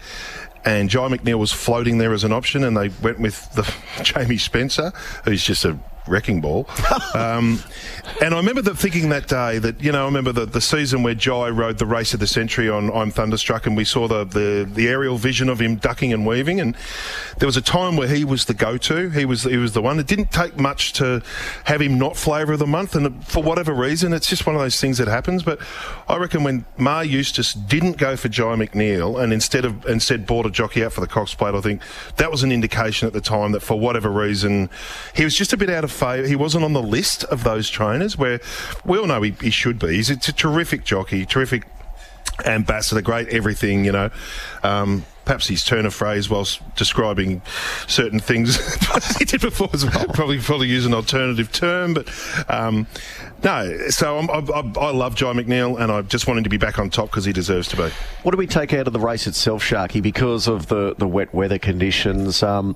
And 0.66 0.90
Jye 0.90 1.08
McNeil 1.08 1.40
was 1.40 1.54
floating 1.54 2.00
there 2.00 2.12
as 2.12 2.26
an 2.26 2.34
option, 2.34 2.66
and 2.66 2.76
they 2.76 2.90
went 3.02 3.20
with 3.20 3.50
the 3.54 3.74
Jamie 4.04 4.38
Spencer, 4.38 4.92
who's 5.24 5.42
just 5.44 5.64
a 5.64 5.80
wrecking 6.08 6.42
ball. 6.42 6.68
um, 7.14 7.60
and 8.22 8.34
I 8.34 8.38
remember 8.38 8.62
the, 8.62 8.76
thinking 8.76 9.10
that 9.10 9.28
day 9.28 9.60
that, 9.60 9.82
you 9.82 9.92
know, 9.92 10.04
I 10.04 10.06
remember 10.06 10.32
the, 10.32 10.46
the 10.46 10.62
season 10.62 11.04
where 11.04 11.14
Jye 11.14 11.50
rode 11.50 11.78
the 11.78 11.86
race 11.86 12.14
of 12.14 12.20
the 12.20 12.28
century 12.28 12.70
on 12.70 12.92
I'm 12.92 13.12
Thunderstruck 13.12 13.66
and 13.66 13.78
we 13.78 13.86
saw 13.86 14.08
the, 14.08 14.24
the, 14.24 14.70
the 14.72 14.88
aerial 14.88 15.18
vision 15.18 15.50
of 15.50 15.62
him 15.62 15.76
ducking 15.76 16.14
and 16.14 16.26
weaving. 16.26 16.60
And 16.60 16.76
there 17.38 17.48
was 17.48 17.58
a 17.58 17.62
time 17.62 17.96
where 17.96 18.08
he 18.08 18.26
was 18.26 18.46
the 18.46 18.54
go-to. 18.54 19.10
He 19.10 19.26
was, 19.26 19.44
he 19.44 19.58
was 19.58 19.74
the 19.74 19.82
one. 19.82 20.00
It 20.00 20.08
didn't 20.08 20.32
take 20.32 20.58
much 20.58 20.94
to 20.94 21.22
have 21.66 21.82
him 21.82 21.98
not 21.98 22.18
flavour 22.18 22.54
of 22.54 22.60
the 22.60 22.68
month. 22.68 22.96
And 22.96 23.26
for 23.26 23.44
whatever 23.44 23.74
reason, 23.74 24.14
it's 24.14 24.28
just 24.28 24.46
one 24.46 24.56
of 24.56 24.62
those 24.62 24.80
things 24.80 24.98
that 24.98 25.08
happens. 25.08 25.44
But 25.44 25.60
I 26.08 26.18
reckon 26.18 26.44
when 26.44 26.66
Maher 26.78 27.04
Eustace 27.04 27.54
didn't 27.54 27.98
go 27.98 28.16
for 28.16 28.30
Jye 28.30 28.56
McNeil 28.56 29.22
and 29.22 29.32
instead 29.32 29.66
of, 29.66 29.86
instead 29.86 30.26
bought 30.26 30.46
a 30.46 30.52
jockey 30.52 30.84
out 30.84 30.94
for 30.94 31.02
the 31.02 31.08
Cox 31.08 31.34
Plate, 31.34 31.56
I 31.56 31.62
think 31.62 31.82
that 32.18 32.32
was 32.32 32.44
an 32.44 32.52
indication 32.52 33.08
at 33.08 33.14
the 33.14 33.22
time 33.22 33.52
that 33.52 33.62
for 33.62 33.80
whatever 33.80 34.10
reason, 34.10 34.70
he 35.16 35.24
was 35.24 35.36
just 35.36 35.54
a 35.54 35.58
bit 35.58 35.70
out 35.70 35.84
of 35.84 35.92
He 36.00 36.36
wasn't 36.36 36.64
on 36.64 36.74
the 36.74 36.82
list 36.82 37.24
of 37.26 37.44
those 37.44 37.70
trainers 37.70 38.18
where 38.18 38.40
we 38.86 38.98
all 38.98 39.08
know 39.08 39.22
he, 39.22 39.36
he 39.42 39.50
should 39.50 39.80
be. 39.80 39.96
He's 39.96 40.10
a, 40.10 40.14
a 40.14 40.34
terrific 40.34 40.84
jockey, 40.84 41.26
terrific 41.26 41.66
ambassador, 42.46 43.02
great 43.02 43.28
everything, 43.30 43.86
you 43.86 43.92
know. 43.92 44.10
Um, 44.64 45.06
perhaps 45.30 45.48
his 45.48 45.64
turn 45.64 45.86
of 45.86 45.94
phrase 45.94 46.28
whilst 46.28 46.60
describing 46.76 47.40
certain 47.86 48.20
things 48.20 48.58
he 49.20 49.26
did 49.26 49.40
before 49.40 49.70
as 49.74 49.86
well. 49.86 50.08
Probably 50.08 50.40
probably 50.40 50.68
use 50.68 50.88
an 50.88 50.94
alternative 50.94 51.52
term, 51.52 51.94
but 51.94 52.10
um, 52.50 52.88
no. 53.44 53.90
So 53.90 54.18
I, 54.18 54.40
I 54.40 54.92
love 54.92 55.14
Jye 55.16 55.34
McNeil, 55.34 55.80
and 55.80 55.92
I 55.92 56.02
just 56.02 56.26
want 56.26 56.40
him 56.40 56.46
to 56.46 56.50
be 56.50 56.58
back 56.58 56.80
on 56.80 56.90
top 56.90 57.12
because 57.12 57.26
he 57.26 57.34
deserves 57.34 57.68
to 57.70 57.78
be. 57.78 57.90
What 58.24 58.32
do 58.32 58.38
we 58.38 58.48
take 58.48 58.74
out 58.74 58.88
of 58.88 58.94
the 58.94 59.00
race 59.00 59.28
itself, 59.28 59.64
Sharky, 59.64 60.02
because 60.02 60.48
of 60.48 60.68
the, 60.68 60.96
the 60.98 61.08
wet 61.08 61.32
weather 61.34 61.60
conditions? 61.60 62.42
Um, 62.42 62.76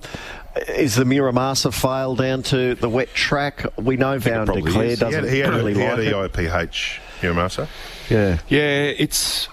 is 0.56 0.96
the 0.96 1.04
Miramasa 1.04 1.74
fail 1.74 2.16
down 2.16 2.44
to 2.44 2.76
the 2.76 2.90
wet 2.90 3.14
track? 3.14 3.66
We 3.78 3.98
know 3.98 4.20
Van 4.20 4.46
de 4.46 4.62
Clare 4.62 4.96
doesn't 4.96 5.10
he 5.10 5.14
had, 5.14 5.34
he 5.34 5.40
had, 5.40 5.54
really 5.54 5.74
he 5.74 5.80
like 5.80 5.90
had 5.90 6.00
it. 6.00 6.14
a 6.14 6.30
IPH 6.30 7.00
Miramasa. 7.22 7.68
Yeah. 8.10 8.40
Yeah, 8.48 8.94
it's. 8.98 9.48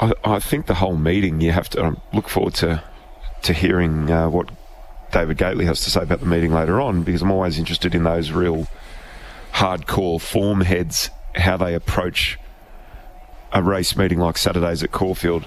I, 0.00 0.12
I 0.24 0.38
think 0.38 0.66
the 0.66 0.74
whole 0.74 0.96
meeting, 0.96 1.40
you 1.40 1.52
have 1.52 1.68
to 1.70 1.84
um, 1.84 2.00
look 2.12 2.28
forward 2.28 2.54
to 2.54 2.82
to 3.42 3.52
hearing 3.52 4.10
uh, 4.10 4.28
what 4.28 4.50
David 5.12 5.38
Gately 5.38 5.64
has 5.66 5.82
to 5.82 5.90
say 5.90 6.02
about 6.02 6.20
the 6.20 6.26
meeting 6.26 6.52
later 6.52 6.80
on 6.80 7.02
because 7.02 7.22
I'm 7.22 7.30
always 7.30 7.58
interested 7.58 7.94
in 7.94 8.04
those 8.04 8.30
real 8.30 8.66
hardcore 9.52 10.20
form 10.20 10.62
heads, 10.62 11.10
how 11.34 11.56
they 11.56 11.74
approach 11.74 12.38
a 13.52 13.62
race 13.62 13.96
meeting 13.96 14.18
like 14.18 14.36
Saturdays 14.36 14.82
at 14.82 14.92
Caulfield. 14.92 15.46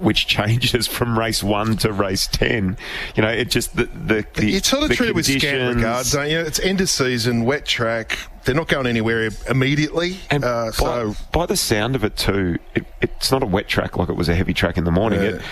Which 0.00 0.26
changes 0.26 0.86
from 0.88 1.18
race 1.18 1.42
one 1.42 1.76
to 1.78 1.92
race 1.92 2.26
ten? 2.26 2.76
You 3.14 3.22
know, 3.22 3.28
it 3.28 3.50
just 3.50 3.76
the 3.76 3.84
the, 3.84 4.26
the 4.34 4.50
you 4.50 4.60
sort 4.60 4.82
of 4.82 4.88
the 4.88 4.94
treat 4.94 5.10
it 5.10 5.14
with 5.14 5.26
scant 5.26 5.42
conditions- 5.42 5.76
regard, 5.76 6.06
don't 6.06 6.30
you? 6.30 6.40
It's 6.40 6.58
end 6.60 6.80
of 6.80 6.88
season, 6.88 7.44
wet 7.44 7.66
track. 7.66 8.18
They're 8.44 8.54
not 8.54 8.68
going 8.68 8.86
anywhere 8.86 9.30
immediately. 9.48 10.16
And 10.30 10.44
uh, 10.44 10.66
by, 10.66 10.70
so 10.72 11.14
by 11.32 11.46
the 11.46 11.56
sound 11.56 11.94
of 11.94 12.04
it 12.04 12.16
too, 12.16 12.58
it, 12.74 12.86
it's 13.02 13.30
not 13.30 13.42
a 13.42 13.46
wet 13.46 13.68
track 13.68 13.96
like 13.96 14.08
it 14.08 14.16
was 14.16 14.28
a 14.28 14.34
heavy 14.34 14.54
track 14.54 14.78
in 14.78 14.84
the 14.84 14.90
morning. 14.90 15.20
Yeah. 15.20 15.28
It, 15.28 15.42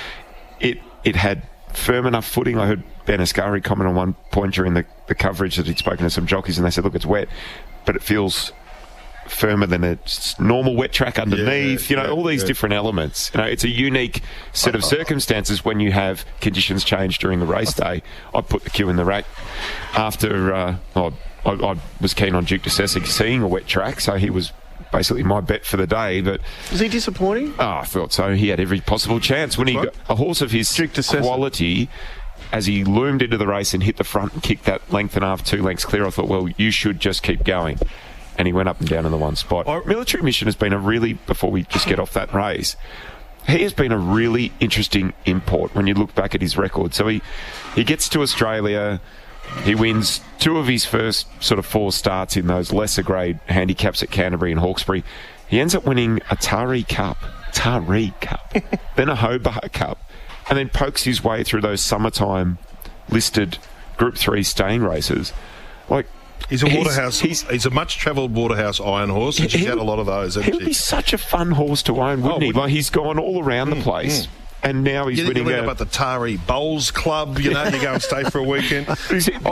it 0.60 0.78
it 1.04 1.16
had 1.16 1.42
firm 1.72 2.06
enough 2.06 2.26
footing. 2.26 2.58
I 2.58 2.66
heard 2.66 2.82
Ben 3.06 3.20
Ascari 3.20 3.62
comment 3.62 3.88
on 3.88 3.94
one 3.94 4.14
point 4.30 4.54
during 4.54 4.74
the, 4.74 4.84
the 5.06 5.14
coverage 5.14 5.56
that 5.56 5.66
he'd 5.66 5.78
spoken 5.78 6.04
to 6.04 6.10
some 6.10 6.26
jockeys 6.26 6.58
and 6.58 6.66
they 6.66 6.70
said, 6.70 6.84
look, 6.84 6.94
it's 6.94 7.06
wet, 7.06 7.28
but 7.84 7.96
it 7.96 8.02
feels 8.02 8.52
firmer 9.30 9.66
than 9.66 9.84
a 9.84 9.98
normal 10.38 10.74
wet 10.76 10.92
track 10.92 11.18
underneath. 11.18 11.90
you 11.90 11.96
know, 11.96 12.04
yeah, 12.04 12.10
all 12.10 12.24
these 12.24 12.42
yeah. 12.42 12.48
different 12.48 12.74
elements. 12.74 13.30
You 13.34 13.40
know, 13.40 13.46
it's 13.46 13.64
a 13.64 13.68
unique 13.68 14.22
set 14.52 14.74
of 14.74 14.84
circumstances 14.84 15.64
when 15.64 15.80
you 15.80 15.92
have 15.92 16.24
conditions 16.40 16.84
change 16.84 17.18
during 17.18 17.40
the 17.40 17.46
race 17.46 17.72
day. 17.74 18.02
I 18.34 18.40
put 18.40 18.64
the 18.64 18.70
queue 18.70 18.88
in 18.88 18.96
the 18.96 19.04
rack 19.04 19.24
after 19.94 20.52
uh, 20.54 20.76
I, 20.94 21.12
I, 21.44 21.50
I 21.50 21.76
was 22.00 22.14
keen 22.14 22.34
on 22.34 22.44
Duke 22.44 22.62
De 22.62 22.70
Sessa 22.70 23.06
seeing 23.06 23.42
a 23.42 23.48
wet 23.48 23.66
track, 23.66 24.00
so 24.00 24.14
he 24.16 24.30
was 24.30 24.52
basically 24.92 25.22
my 25.22 25.40
bet 25.40 25.64
for 25.64 25.76
the 25.76 25.86
day. 25.86 26.20
But 26.20 26.40
Was 26.70 26.80
he 26.80 26.88
disappointing? 26.88 27.54
Oh, 27.58 27.78
I 27.78 27.84
thought 27.84 28.12
so. 28.12 28.34
He 28.34 28.48
had 28.48 28.60
every 28.60 28.80
possible 28.80 29.20
chance 29.20 29.58
when 29.58 29.68
he 29.68 29.74
got 29.74 29.94
a 30.08 30.14
horse 30.14 30.40
of 30.40 30.50
his 30.50 30.68
quality. 31.10 31.88
As 32.52 32.66
he 32.66 32.84
loomed 32.84 33.20
into 33.20 33.36
the 33.36 33.48
race 33.48 33.74
and 33.74 33.82
hit 33.82 33.96
the 33.96 34.04
front 34.04 34.32
and 34.32 34.42
kicked 34.42 34.64
that 34.64 34.92
length 34.92 35.16
and 35.16 35.24
a 35.24 35.28
half, 35.28 35.44
two 35.44 35.62
lengths 35.62 35.84
clear, 35.84 36.06
I 36.06 36.10
thought, 36.10 36.28
well, 36.28 36.48
you 36.56 36.70
should 36.70 37.00
just 37.00 37.22
keep 37.22 37.44
going. 37.44 37.78
And 38.38 38.46
he 38.46 38.52
went 38.52 38.68
up 38.68 38.80
and 38.80 38.88
down 38.88 39.04
in 39.04 39.10
the 39.10 39.18
one 39.18 39.36
spot. 39.36 39.66
Our 39.66 39.84
Military 39.84 40.22
Mission 40.22 40.46
has 40.46 40.54
been 40.56 40.72
a 40.72 40.78
really, 40.78 41.14
before 41.14 41.50
we 41.50 41.64
just 41.64 41.86
get 41.86 41.98
off 41.98 42.12
that 42.12 42.32
race, 42.32 42.76
he 43.48 43.62
has 43.62 43.72
been 43.72 43.92
a 43.92 43.98
really 43.98 44.52
interesting 44.60 45.12
import 45.26 45.74
when 45.74 45.86
you 45.86 45.94
look 45.94 46.14
back 46.14 46.34
at 46.34 46.40
his 46.40 46.56
record. 46.56 46.94
So 46.94 47.08
he, 47.08 47.20
he 47.74 47.82
gets 47.82 48.08
to 48.10 48.22
Australia, 48.22 49.00
he 49.64 49.74
wins 49.74 50.20
two 50.38 50.58
of 50.58 50.66
his 50.66 50.84
first 50.84 51.26
sort 51.42 51.58
of 51.58 51.66
four 51.66 51.92
starts 51.92 52.36
in 52.36 52.46
those 52.46 52.72
lesser 52.72 53.02
grade 53.02 53.40
handicaps 53.46 54.02
at 54.02 54.10
Canterbury 54.10 54.52
and 54.52 54.60
Hawkesbury. 54.60 55.02
He 55.48 55.60
ends 55.60 55.74
up 55.74 55.84
winning 55.84 56.18
a 56.30 56.36
Taree 56.36 56.86
Cup, 56.86 57.16
Taree 57.52 58.18
Cup, 58.20 58.54
then 58.96 59.08
a 59.08 59.16
Hobart 59.16 59.72
Cup, 59.72 59.98
and 60.48 60.58
then 60.58 60.68
pokes 60.68 61.04
his 61.04 61.24
way 61.24 61.42
through 61.42 61.62
those 61.62 61.82
summertime 61.82 62.58
listed 63.08 63.58
Group 63.96 64.16
3 64.16 64.42
staying 64.42 64.82
races. 64.82 65.32
Like, 65.88 66.06
he's 66.48 66.62
a 66.62 66.66
Waterhouse. 66.66 67.20
He's, 67.20 67.66
a 67.66 67.70
much 67.70 67.98
travelled 67.98 68.34
Waterhouse 68.34 68.80
iron 68.80 69.10
horse. 69.10 69.38
And 69.38 69.50
she's 69.50 69.66
had 69.66 69.78
a 69.78 69.82
lot 69.82 69.98
of 69.98 70.06
those. 70.06 70.34
He'll 70.36 70.58
she? 70.58 70.66
be 70.66 70.72
such 70.72 71.12
a 71.12 71.18
fun 71.18 71.50
horse 71.52 71.82
to 71.84 72.00
own, 72.00 72.22
wouldn't 72.22 72.42
Oh, 72.42 72.46
he? 72.46 72.52
Like 72.52 72.70
he's 72.70 72.90
gone 72.90 73.18
all 73.18 73.42
around 73.42 73.70
the 73.70 73.76
place, 73.82 74.28
and 74.62 74.82
now 74.84 75.06
he's 75.08 75.18
you 75.18 75.26
winning. 75.28 75.46
you 75.46 75.54
about 75.56 75.78
the 75.78 75.86
Taree 75.86 76.44
Bowls 76.46 76.90
Club, 76.90 77.38
you 77.38 77.52
know, 77.52 77.64
you 77.64 77.80
go 77.80 77.92
and 77.94 78.02
stay 78.02 78.24
for 78.24 78.38
a 78.38 78.42
weekend. 78.42 78.86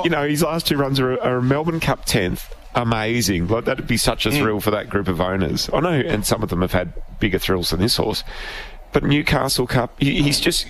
You 0.04 0.10
know, 0.10 0.26
his 0.28 0.42
last 0.42 0.66
two 0.66 0.76
runs 0.76 0.98
are, 1.00 1.20
are 1.20 1.36
a 1.38 1.42
Melbourne 1.42 1.80
Cup 1.80 2.04
tenth. 2.04 2.52
Amazing! 2.74 3.48
Like 3.48 3.64
that'd 3.64 3.86
be 3.86 3.96
such 3.96 4.26
a 4.26 4.28
Mm. 4.30 4.38
thrill 4.38 4.60
for 4.60 4.70
that 4.72 4.90
group 4.90 5.08
of 5.08 5.20
owners. 5.20 5.70
I 5.72 5.80
know, 5.80 5.88
and 5.90 6.26
some 6.26 6.42
of 6.42 6.50
them 6.50 6.60
have 6.60 6.72
had 6.72 6.92
bigger 7.20 7.38
thrills 7.38 7.70
than 7.70 7.80
this 7.80 7.96
horse. 7.96 8.22
But 8.92 9.02
Newcastle 9.02 9.66
Cup, 9.66 9.94
he, 9.98 10.22
he's 10.22 10.38
just 10.40 10.66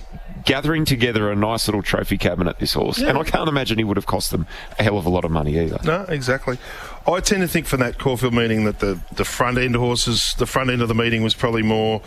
gathering 0.47 0.83
together 0.85 1.29
a 1.29 1.35
nice 1.35 1.67
little 1.67 1.83
trophy 1.83 2.17
cabinet. 2.17 2.57
This 2.57 2.73
horse, 2.73 2.97
and 2.99 3.17
I 3.17 3.23
can't 3.23 3.47
imagine 3.47 3.77
he 3.77 3.83
would 3.83 3.97
have 3.97 4.07
cost 4.07 4.31
them 4.31 4.47
a 4.79 4.83
hell 4.83 4.97
of 4.97 5.05
a 5.05 5.09
lot 5.09 5.23
of 5.25 5.29
money 5.31 5.59
either. 5.59 5.77
No, 5.83 6.01
exactly. 6.09 6.57
I 7.05 7.19
tend 7.19 7.41
to 7.43 7.47
think 7.47 7.67
from 7.67 7.81
that 7.81 7.99
Caulfield 7.99 8.33
meeting 8.33 8.63
that 8.65 8.79
the, 8.79 8.99
the 9.13 9.25
front 9.25 9.59
end 9.59 9.75
horses, 9.75 10.33
the 10.39 10.47
front 10.47 10.71
end 10.71 10.81
of 10.81 10.87
the 10.87 10.95
meeting 10.95 11.21
was 11.21 11.35
probably 11.35 11.61
more 11.61 12.01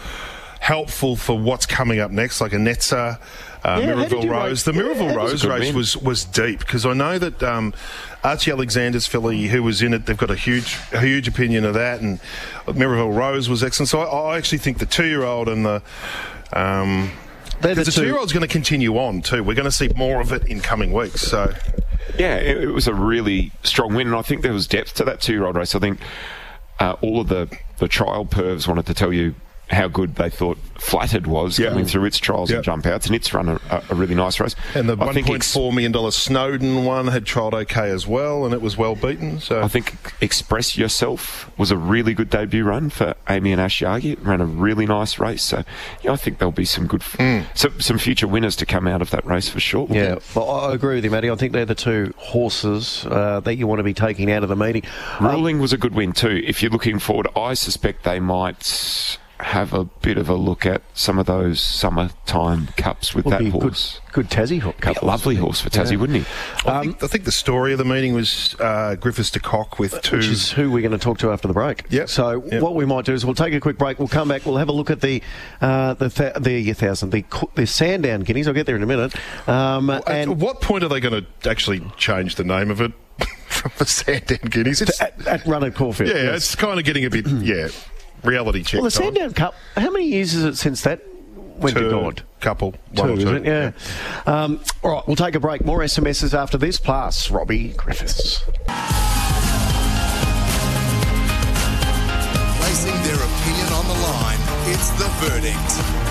helpful 0.61 1.17
for 1.17 1.39
what's 1.39 1.65
coming 1.65 2.01
up 2.01 2.11
next, 2.11 2.39
like 2.41 2.53
a 2.53 2.57
Netza, 2.57 3.19
uh, 3.65 3.77
Miraval 3.79 4.29
Rose. 4.29 4.67
rate- 4.67 4.75
The 4.75 4.83
yeah, 4.83 4.89
was 4.89 5.01
a 5.01 5.17
Rose 5.17 5.47
race 5.47 5.67
win. 5.69 5.77
was, 5.77 5.97
was 5.97 6.25
deep 6.25 6.59
because 6.59 6.85
I 6.85 6.93
know 6.93 7.19
that 7.19 7.43
um, 7.43 7.73
Archie 8.25 8.51
Alexander's 8.51 9.07
filly, 9.07 9.47
who 9.47 9.63
was 9.63 9.81
in 9.81 9.95
it, 9.95 10.05
they've 10.07 10.17
got 10.19 10.31
a 10.31 10.37
huge 10.37 10.77
a 10.93 11.01
huge 11.01 11.29
opinion 11.29 11.65
of 11.65 11.75
that, 11.75 12.01
and 12.01 12.21
Miraval 12.67 13.15
Rose 13.17 13.49
was 13.49 13.63
excellent. 13.65 13.89
So 13.89 14.01
I, 14.01 14.35
I 14.35 14.37
actually 14.39 14.59
think 14.59 14.79
the 14.79 14.87
two 14.87 15.07
year 15.07 15.25
old 15.25 15.49
and 15.49 15.65
the 15.65 15.83
um, 16.53 17.11
They're 17.61 17.75
the 17.75 17.81
because 17.83 17.87
the 17.87 17.93
two- 17.93 18.01
two 18.03 18.07
year 18.07 18.19
old's 18.19 18.33
going 18.33 18.47
to 18.47 18.53
continue 18.53 18.97
on 18.97 19.23
too. 19.23 19.43
We're 19.45 19.55
going 19.55 19.65
to 19.65 19.71
see 19.73 19.89
more 19.97 20.21
of 20.21 20.33
it 20.33 20.47
in 20.47 20.61
coming 20.61 20.93
weeks. 20.93 21.23
So 21.23 21.53
Yeah, 22.19 22.37
it, 22.37 22.65
it 22.65 22.71
was 22.73 22.87
a 22.89 22.95
really 22.95 23.53
strong 23.63 23.95
win, 23.95 24.07
and 24.09 24.17
I 24.17 24.23
think 24.23 24.43
there 24.43 24.53
was 24.53 24.67
depth 24.67 24.95
to 24.95 25.05
that 25.05 25.21
two-year-old 25.21 25.57
race. 25.57 25.75
I 25.75 25.79
think 25.79 26.01
uh, 26.79 26.97
all 27.03 27.21
of 27.21 27.29
the, 27.29 27.49
the 27.79 27.89
trial 27.89 28.25
pervs 28.25 28.67
wanted 28.67 28.87
to 28.87 28.95
tell 28.95 29.13
you 29.13 29.35
how 29.71 29.89
good 29.89 30.17
they 30.17 30.29
thought 30.31 30.59
Flattered 30.81 31.27
was 31.27 31.59
coming 31.59 31.85
through 31.85 32.07
its 32.07 32.17
trials 32.19 32.51
and 32.51 32.65
jump 32.65 32.87
outs, 32.87 33.05
and 33.07 33.15
it's 33.15 33.35
run 33.35 33.51
a, 33.51 33.61
a- 33.71 33.83
a 33.91 33.95
really 33.95 34.15
nice 34.15 34.41
race. 34.41 34.55
And 34.75 34.89
the 34.89 34.97
I 34.97 35.05
one 35.05 35.15
think 35.15 35.27
point 35.27 35.37
ex- 35.41 35.53
four 35.53 35.73
million 35.73 35.93
dollar 35.93 36.11
Snowden 36.11 36.85
one 36.87 37.09
had 37.09 37.25
trialled 37.27 37.53
okay 37.53 37.91
as 37.91 38.07
well, 38.07 38.45
and 38.47 38.55
it 38.55 38.63
was 38.63 38.79
well 38.79 38.95
beaten. 38.95 39.41
So 39.41 39.61
I 39.61 39.69
think 39.69 39.95
Express 40.23 40.79
Yourself 40.79 41.51
was 41.59 41.71
a 41.71 41.77
really 41.77 42.15
good 42.15 42.31
debut 42.31 42.65
run 42.65 42.89
for 42.89 43.15
Amy 43.29 43.53
and 43.53 43.61
Ash 43.61 43.81
Yagi. 43.81 44.13
It 44.15 44.21
ran 44.21 44.41
a 44.41 44.47
really 44.47 44.87
nice 44.87 45.19
race, 45.19 45.43
so 45.43 45.65
yeah, 46.03 46.13
I 46.13 46.17
think 46.17 46.39
there'll 46.39 46.51
be 46.51 46.65
some 46.65 46.87
good, 46.87 47.03
f- 47.03 47.47
some, 47.55 47.79
some 47.81 47.99
future 47.99 48.27
winners 48.27 48.57
to 48.57 48.65
come 48.67 48.87
out 48.87 49.03
of 49.03 49.11
that 49.11 49.27
race 49.27 49.51
for 49.51 49.61
sure. 49.61 49.87
Yeah, 49.91 50.19
well, 50.35 50.51
I 50.51 50.73
agree 50.73 50.95
with 50.95 51.05
you, 51.05 51.11
Matty. 51.11 51.31
I 51.31 51.37
think 51.37 51.53
they're 51.53 51.67
the 51.67 51.75
two 51.75 52.15
horses 52.17 53.05
uh, 53.07 53.41
that 53.41 53.57
you 53.57 53.67
want 53.67 53.81
to 53.81 53.85
be 53.85 53.93
taking 53.95 54.31
out 54.33 54.43
of 54.43 54.49
the 54.49 54.57
meeting. 54.57 54.83
Ruling 55.21 55.59
was 55.61 55.75
a 55.75 55.79
good 55.79 55.95
win 55.95 56.13
too. 56.13 56.43
If 56.47 56.63
you're 56.63 56.73
looking 56.73 56.99
forward, 56.99 57.29
I 57.37 57.53
suspect 57.55 58.05
they 58.05 58.19
might 58.19 59.19
have 59.43 59.73
a 59.73 59.85
bit 59.85 60.19
of 60.19 60.29
a 60.29 60.35
look 60.35 60.67
at 60.67 60.83
some 60.95 61.19
of 61.19 61.27
those 61.27 61.61
summertime 61.61 62.69
cups 62.77 63.15
with 63.15 63.25
Would 63.25 63.33
that 63.33 63.41
be 63.41 63.49
a 63.49 63.51
good, 63.51 63.63
horse. 63.63 64.01
good 64.13 64.29
Tassie 64.29 64.61
ho- 64.61 64.75
couple. 64.81 65.09
lovely 65.09 65.35
horse 65.37 65.61
for 65.61 65.71
Tassie, 65.71 65.97
wouldn't 65.97 66.25
he? 66.25 66.69
I, 66.69 66.83
think, 66.83 67.03
I 67.03 67.07
think 67.07 67.25
the 67.25 67.33
story 67.33 67.73
of 67.73 67.79
the 67.79 67.85
meeting 67.85 68.15
was 68.15 68.55
uh, 68.61 68.97
Griffiths 68.97 69.31
de 69.31 69.41
Kock 69.41 69.79
with 69.79 70.01
two. 70.03 70.17
Which 70.17 70.27
is 70.29 70.51
who 70.53 70.71
we're 70.71 70.81
going 70.83 70.93
to 70.93 70.99
talk 70.99 71.19
to 71.19 71.33
after 71.33 71.49
the 71.49 71.55
break. 71.55 71.85
Yep. 71.91 72.09
So 72.09 72.45
Yep. 72.51 72.63
what 72.63 72.75
we 72.75 72.85
might 72.85 73.05
do 73.05 73.13
is 73.15 73.25
we'll 73.25 73.35
take 73.35 73.55
a 73.55 73.61
quick 73.61 73.79
break. 73.79 73.99
We'll 73.99 74.09
come 74.09 74.29
back. 74.29 74.45
We'll 74.47 74.57
have 74.59 74.69
a 74.69 74.73
look 74.73 74.91
at 74.91 75.01
the 75.01 75.23
uh, 75.61 75.95
the 75.95 76.09
th- 76.11 76.35
the 76.41 76.73
thousand 76.73 77.11
the 77.11 77.23
co- 77.23 77.51
the 77.55 77.67
Sandown 77.67 78.21
Guineas. 78.21 78.47
I'll 78.49 78.55
get 78.55 78.67
there 78.67 78.77
in 78.77 78.83
a 78.83 78.87
minute. 78.87 79.15
Um, 79.49 79.91
At 79.91 80.09
and 80.09 80.41
what 80.41 80.61
point 80.61 80.85
are 80.85 80.89
they 80.89 81.01
going 81.01 81.25
to 81.25 81.51
actually 81.51 81.81
change 81.97 82.35
the 82.37 82.45
name 82.45 82.71
of 82.71 82.81
it 82.81 82.93
from 83.49 83.73
the 83.79 83.87
Sandown 83.87 84.39
Guineas? 84.51 84.83
It's, 84.83 85.01
at, 85.01 85.27
at 85.27 85.47
Run 85.47 85.65
at 85.65 85.75
Caulfield. 85.75 86.11
yeah, 86.11 86.17
yes. 86.25 86.37
it's 86.37 86.55
kind 86.55 86.79
of 86.79 86.85
getting 86.85 87.05
a 87.05 87.11
bit 87.11 87.27
yeah 87.43 87.69
reality 88.23 88.63
check. 88.63 88.81
Well, 88.81 88.85
the 88.85 88.91
Sandown 88.91 89.33
Cup. 89.33 89.55
How 89.77 89.91
many 89.91 90.07
years 90.07 90.35
is 90.35 90.45
it 90.45 90.57
since 90.57 90.83
that 90.83 91.01
went 91.57 91.77
to 91.77 91.91
God? 91.91 92.23
Couple, 92.41 92.75
one 92.93 93.17
two, 93.19 93.29
or 93.29 93.39
two. 93.39 93.45
Yeah. 93.45 93.73
yeah. 94.27 94.43
Um, 94.45 94.61
all 94.83 94.93
right, 94.93 95.07
we'll 95.07 95.17
take 95.17 95.35
a 95.35 95.41
break. 95.41 95.65
More 95.65 95.81
SMSs 95.81 96.33
after 96.33 96.57
this. 96.57 96.79
Plus, 96.79 97.31
Robbie 97.31 97.71
Griffiths. 97.71 98.41
Placing 102.57 103.03
their 103.03 103.17
opinion 103.17 103.69
on 103.73 103.87
the 103.87 103.99
line. 104.03 104.39
It's 104.73 104.91
the 104.91 105.09
verdict. 105.21 106.10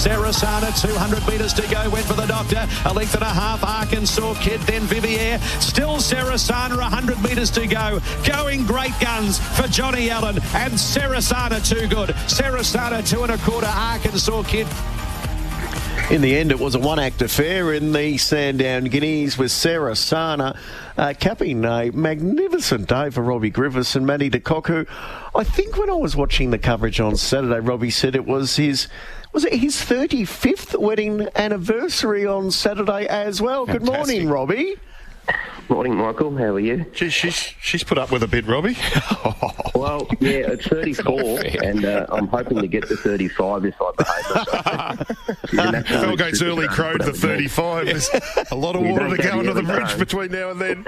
Sarasana, 0.00 0.72
200 0.80 1.28
metres 1.28 1.52
to 1.52 1.60
go, 1.68 1.90
went 1.90 2.06
for 2.06 2.14
the 2.14 2.24
doctor. 2.24 2.66
A 2.86 2.92
length 2.94 3.12
and 3.12 3.22
a 3.22 3.26
half, 3.26 3.62
Arkansas 3.62 4.32
Kid, 4.40 4.58
then 4.62 4.80
Vivier. 4.84 5.38
Still 5.60 5.96
Sarasana, 5.96 6.78
100 6.78 7.22
metres 7.22 7.50
to 7.50 7.66
go. 7.66 8.00
Going 8.24 8.64
great 8.64 8.98
guns 8.98 9.38
for 9.58 9.68
Johnny 9.68 10.08
Allen. 10.08 10.36
And 10.54 10.72
Sarasana 10.72 11.60
too 11.68 11.86
good. 11.86 12.08
Sarasana, 12.28 13.06
two 13.06 13.24
and 13.24 13.32
a 13.32 13.36
quarter, 13.38 13.66
Arkansas 13.66 14.42
Kid. 14.44 14.66
In 16.10 16.22
the 16.22 16.34
end, 16.34 16.50
it 16.50 16.58
was 16.58 16.74
a 16.74 16.78
one 16.78 16.98
act 16.98 17.20
affair 17.20 17.74
in 17.74 17.92
the 17.92 18.16
Sandown 18.16 18.84
Guineas 18.84 19.36
with 19.36 19.50
Sarasana 19.50 20.56
uh, 21.00 21.14
capping 21.18 21.64
a 21.64 21.90
magnificent 21.92 22.86
day 22.88 23.08
for 23.08 23.22
Robbie 23.22 23.48
Griffiths 23.48 23.96
and 23.96 24.06
Matty 24.06 24.28
de 24.28 24.38
Kock, 24.38 24.70
I 24.70 25.44
think 25.44 25.78
when 25.78 25.88
I 25.88 25.94
was 25.94 26.14
watching 26.14 26.50
the 26.50 26.58
coverage 26.58 27.00
on 27.00 27.16
Saturday, 27.16 27.60
Robbie 27.60 27.90
said 27.90 28.14
it 28.14 28.26
was 28.26 28.56
his 28.56 28.86
was 29.32 29.44
it 29.44 29.54
his 29.54 29.76
35th 29.76 30.78
wedding 30.78 31.28
anniversary 31.36 32.26
on 32.26 32.50
Saturday 32.50 33.06
as 33.06 33.40
well. 33.40 33.66
Fantastic. 33.66 33.86
Good 33.86 33.98
morning, 33.98 34.28
Robbie. 34.28 34.76
Morning, 35.68 35.94
Michael. 35.94 36.36
How 36.36 36.54
are 36.54 36.58
you? 36.60 36.84
She's 36.92 37.12
she's, 37.12 37.36
she's 37.60 37.84
put 37.84 37.96
up 37.96 38.10
with 38.10 38.24
a 38.24 38.26
bit, 38.26 38.44
Robbie. 38.44 38.76
well, 39.76 40.08
yeah, 40.18 40.50
it's 40.50 40.66
34, 40.66 41.40
and 41.62 41.84
uh, 41.84 42.06
I'm 42.08 42.26
hoping 42.26 42.58
to 42.58 42.66
get 42.66 42.88
to 42.88 42.96
35 42.96 43.66
if 43.66 43.76
I 43.80 43.92
behave 43.96 45.52
myself. 45.52 45.86
Felgate's 45.86 46.42
early 46.42 46.66
crowed 46.66 47.04
for 47.04 47.12
35. 47.12 47.86
There's 47.86 48.10
a 48.50 48.56
lot 48.56 48.74
of 48.74 48.82
water 48.82 49.16
to 49.16 49.22
go 49.22 49.38
under 49.38 49.52
the 49.54 49.62
bridge 49.62 49.96
between 49.96 50.32
now 50.32 50.50
and 50.50 50.60
then. 50.60 50.84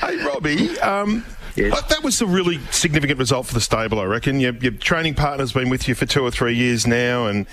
hey, 0.00 0.24
Robbie. 0.24 0.78
Um, 0.80 1.26
Yes. 1.54 1.88
That 1.88 2.02
was 2.02 2.20
a 2.22 2.26
really 2.26 2.58
significant 2.70 3.18
result 3.18 3.46
for 3.46 3.54
the 3.54 3.60
stable, 3.60 4.00
I 4.00 4.04
reckon. 4.04 4.40
Your, 4.40 4.54
your 4.54 4.72
training 4.72 5.14
partner's 5.14 5.52
been 5.52 5.68
with 5.68 5.86
you 5.86 5.94
for 5.94 6.06
two 6.06 6.24
or 6.24 6.30
three 6.30 6.54
years 6.54 6.86
now, 6.86 7.26
and 7.26 7.46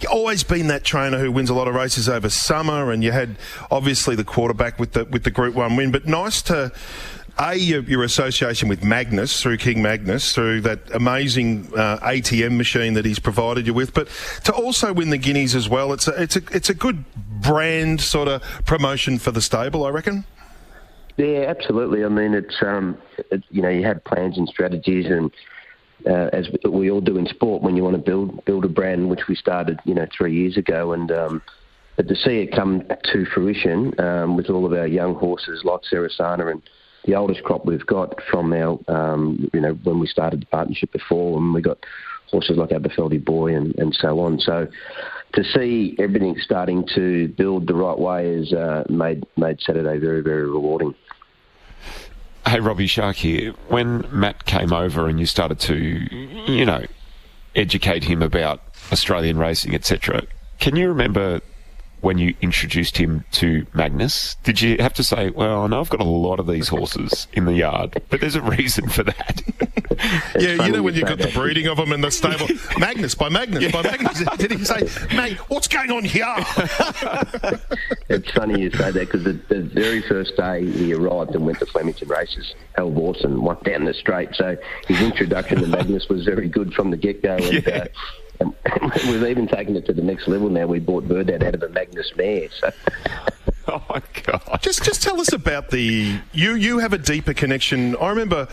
you've 0.00 0.10
always 0.10 0.42
been 0.42 0.66
that 0.66 0.84
trainer 0.84 1.18
who 1.18 1.32
wins 1.32 1.48
a 1.48 1.54
lot 1.54 1.66
of 1.66 1.74
races 1.74 2.08
over 2.08 2.28
summer. 2.28 2.92
And 2.92 3.02
you 3.02 3.12
had 3.12 3.36
obviously 3.70 4.14
the 4.16 4.24
quarterback 4.24 4.78
with 4.78 4.92
the 4.92 5.04
with 5.06 5.24
the 5.24 5.30
Group 5.30 5.54
One 5.54 5.76
win, 5.76 5.90
but 5.90 6.06
nice 6.06 6.42
to 6.42 6.72
a 7.38 7.54
your, 7.54 7.82
your, 7.82 8.02
association 8.02 8.68
with 8.68 8.82
Magnus 8.82 9.40
through 9.40 9.58
King 9.58 9.80
Magnus 9.80 10.34
through 10.34 10.62
that 10.62 10.80
amazing 10.92 11.70
uh, 11.74 11.98
ATM 11.98 12.56
machine 12.56 12.94
that 12.94 13.04
he's 13.04 13.20
provided 13.20 13.66
you 13.66 13.74
with, 13.74 13.94
but 13.94 14.08
to 14.44 14.52
also 14.52 14.92
win 14.92 15.10
the 15.10 15.18
Guineas 15.18 15.54
as 15.54 15.68
well. 15.68 15.92
It's 15.92 16.08
a 16.08 16.22
it's 16.22 16.36
a 16.36 16.42
it's 16.50 16.68
a 16.68 16.74
good 16.74 17.04
brand 17.40 18.00
sort 18.00 18.28
of 18.28 18.42
promotion 18.66 19.18
for 19.18 19.30
the 19.30 19.40
stable, 19.40 19.86
I 19.86 19.90
reckon. 19.90 20.24
Yeah, 21.18 21.46
absolutely. 21.48 22.04
I 22.04 22.08
mean, 22.08 22.32
it's 22.32 22.54
um, 22.62 22.96
it, 23.32 23.42
you 23.50 23.60
know, 23.60 23.68
you 23.68 23.84
have 23.84 24.04
plans 24.04 24.38
and 24.38 24.48
strategies, 24.48 25.06
and 25.06 25.32
uh, 26.06 26.30
as 26.32 26.48
we 26.70 26.92
all 26.92 27.00
do 27.00 27.18
in 27.18 27.26
sport, 27.26 27.60
when 27.60 27.76
you 27.76 27.82
want 27.82 27.96
to 27.96 28.02
build 28.02 28.44
build 28.44 28.64
a 28.64 28.68
brand, 28.68 29.10
which 29.10 29.26
we 29.28 29.34
started, 29.34 29.80
you 29.84 29.94
know, 29.94 30.06
three 30.16 30.32
years 30.32 30.56
ago, 30.56 30.92
and 30.92 31.10
um, 31.10 31.42
but 31.96 32.06
to 32.06 32.14
see 32.14 32.38
it 32.38 32.54
come 32.54 32.84
to 33.12 33.26
fruition 33.34 33.98
um, 33.98 34.36
with 34.36 34.48
all 34.48 34.64
of 34.64 34.72
our 34.72 34.86
young 34.86 35.16
horses 35.16 35.62
like 35.64 35.80
Sarasana 35.92 36.52
and 36.52 36.62
the 37.04 37.16
oldest 37.16 37.42
crop 37.42 37.66
we've 37.66 37.86
got 37.86 38.14
from 38.30 38.52
our, 38.52 38.78
um, 38.86 39.50
you 39.52 39.60
know, 39.60 39.72
when 39.82 39.98
we 39.98 40.06
started 40.06 40.42
the 40.42 40.46
partnership 40.46 40.92
before, 40.92 41.36
and 41.38 41.52
we 41.52 41.60
got 41.60 41.78
horses 42.30 42.56
like 42.56 42.70
Aberfeldy 42.70 43.24
Boy 43.24 43.56
and, 43.56 43.76
and 43.76 43.92
so 43.92 44.20
on. 44.20 44.38
So 44.38 44.68
to 45.32 45.42
see 45.42 45.96
everything 45.98 46.36
starting 46.40 46.86
to 46.94 47.26
build 47.36 47.66
the 47.66 47.74
right 47.74 47.98
way 47.98 48.36
has 48.36 48.52
uh, 48.52 48.84
made 48.88 49.26
made 49.36 49.60
Saturday 49.60 49.98
very 49.98 50.20
very 50.20 50.48
rewarding. 50.48 50.94
Hey, 52.46 52.60
Robbie 52.60 52.86
Shark 52.86 53.16
here. 53.16 53.52
When 53.68 54.06
Matt 54.10 54.46
came 54.46 54.72
over 54.72 55.06
and 55.08 55.20
you 55.20 55.26
started 55.26 55.60
to, 55.60 55.76
you 55.76 56.64
know, 56.64 56.84
educate 57.54 58.04
him 58.04 58.22
about 58.22 58.62
Australian 58.90 59.38
racing, 59.38 59.74
etc., 59.74 60.22
can 60.58 60.76
you 60.76 60.88
remember 60.88 61.40
when 62.00 62.18
you 62.18 62.34
introduced 62.40 62.96
him 62.96 63.24
to 63.32 63.66
Magnus? 63.74 64.36
Did 64.44 64.60
you 64.60 64.76
have 64.78 64.94
to 64.94 65.02
say, 65.02 65.30
well, 65.30 65.62
I 65.62 65.66
know 65.66 65.80
I've 65.80 65.90
got 65.90 66.00
a 66.00 66.04
lot 66.04 66.40
of 66.40 66.46
these 66.46 66.68
horses 66.68 67.26
in 67.32 67.44
the 67.44 67.54
yard, 67.54 68.00
but 68.10 68.20
there's 68.20 68.34
a 68.34 68.42
reason 68.42 68.88
for 68.88 69.02
that? 69.04 69.42
yeah, 70.38 70.64
you 70.64 70.72
know 70.72 70.82
when 70.82 70.94
you've 70.94 71.08
got 71.08 71.18
the 71.18 71.30
breeding 71.32 71.66
of 71.66 71.76
them 71.76 71.92
in 71.92 72.00
the 72.00 72.10
stable. 72.10 72.46
Magnus, 72.78 73.14
by 73.14 73.28
Magnus, 73.28 73.62
yeah. 73.62 73.70
by 73.70 73.82
Magnus. 73.82 74.22
Did 74.38 74.52
he 74.52 74.64
say, 74.64 74.88
mate, 75.16 75.38
what's 75.48 75.68
going 75.68 75.90
on 75.90 76.04
here? 76.04 76.34
it's 78.08 78.30
funny 78.32 78.62
you 78.62 78.70
say 78.70 78.90
that 78.90 78.94
because 78.94 79.24
the, 79.24 79.32
the, 79.48 79.62
very 79.62 80.02
first 80.02 80.36
day 80.36 80.64
he 80.64 80.94
arrived 80.94 81.34
and 81.34 81.44
went 81.44 81.58
to 81.58 81.66
Flemington 81.66 82.08
races, 82.08 82.54
Hal 82.76 82.90
Vawson 82.90 83.40
went 83.40 83.62
down 83.64 83.84
the 83.84 83.94
straight. 83.94 84.34
So 84.34 84.56
his 84.86 85.00
introduction 85.00 85.60
to 85.60 85.66
Magnus 85.66 86.08
was 86.08 86.24
very 86.24 86.48
good 86.48 86.72
from 86.74 86.90
the 86.90 86.96
get 86.96 87.22
go. 87.22 87.36
And, 87.36 87.66
yeah. 87.66 87.74
uh, 87.74 87.86
and 88.40 88.54
we've 89.08 89.24
even 89.24 89.46
taken 89.48 89.76
it 89.76 89.86
to 89.86 89.92
the 89.92 90.02
next 90.02 90.28
level 90.28 90.48
now. 90.48 90.66
We 90.66 90.78
bought 90.78 91.06
Burdett 91.08 91.42
out 91.42 91.54
of 91.54 91.62
a 91.62 91.68
Magnus 91.68 92.12
mare. 92.16 92.48
So. 92.60 92.70
Oh 93.70 93.84
my 93.90 94.00
god! 94.22 94.60
Just 94.62 94.82
just 94.82 95.02
tell 95.02 95.20
us 95.20 95.30
about 95.30 95.68
the 95.68 96.18
you. 96.32 96.54
You 96.54 96.78
have 96.78 96.94
a 96.94 96.98
deeper 96.98 97.34
connection. 97.34 97.96
I 97.96 98.08
remember 98.08 98.48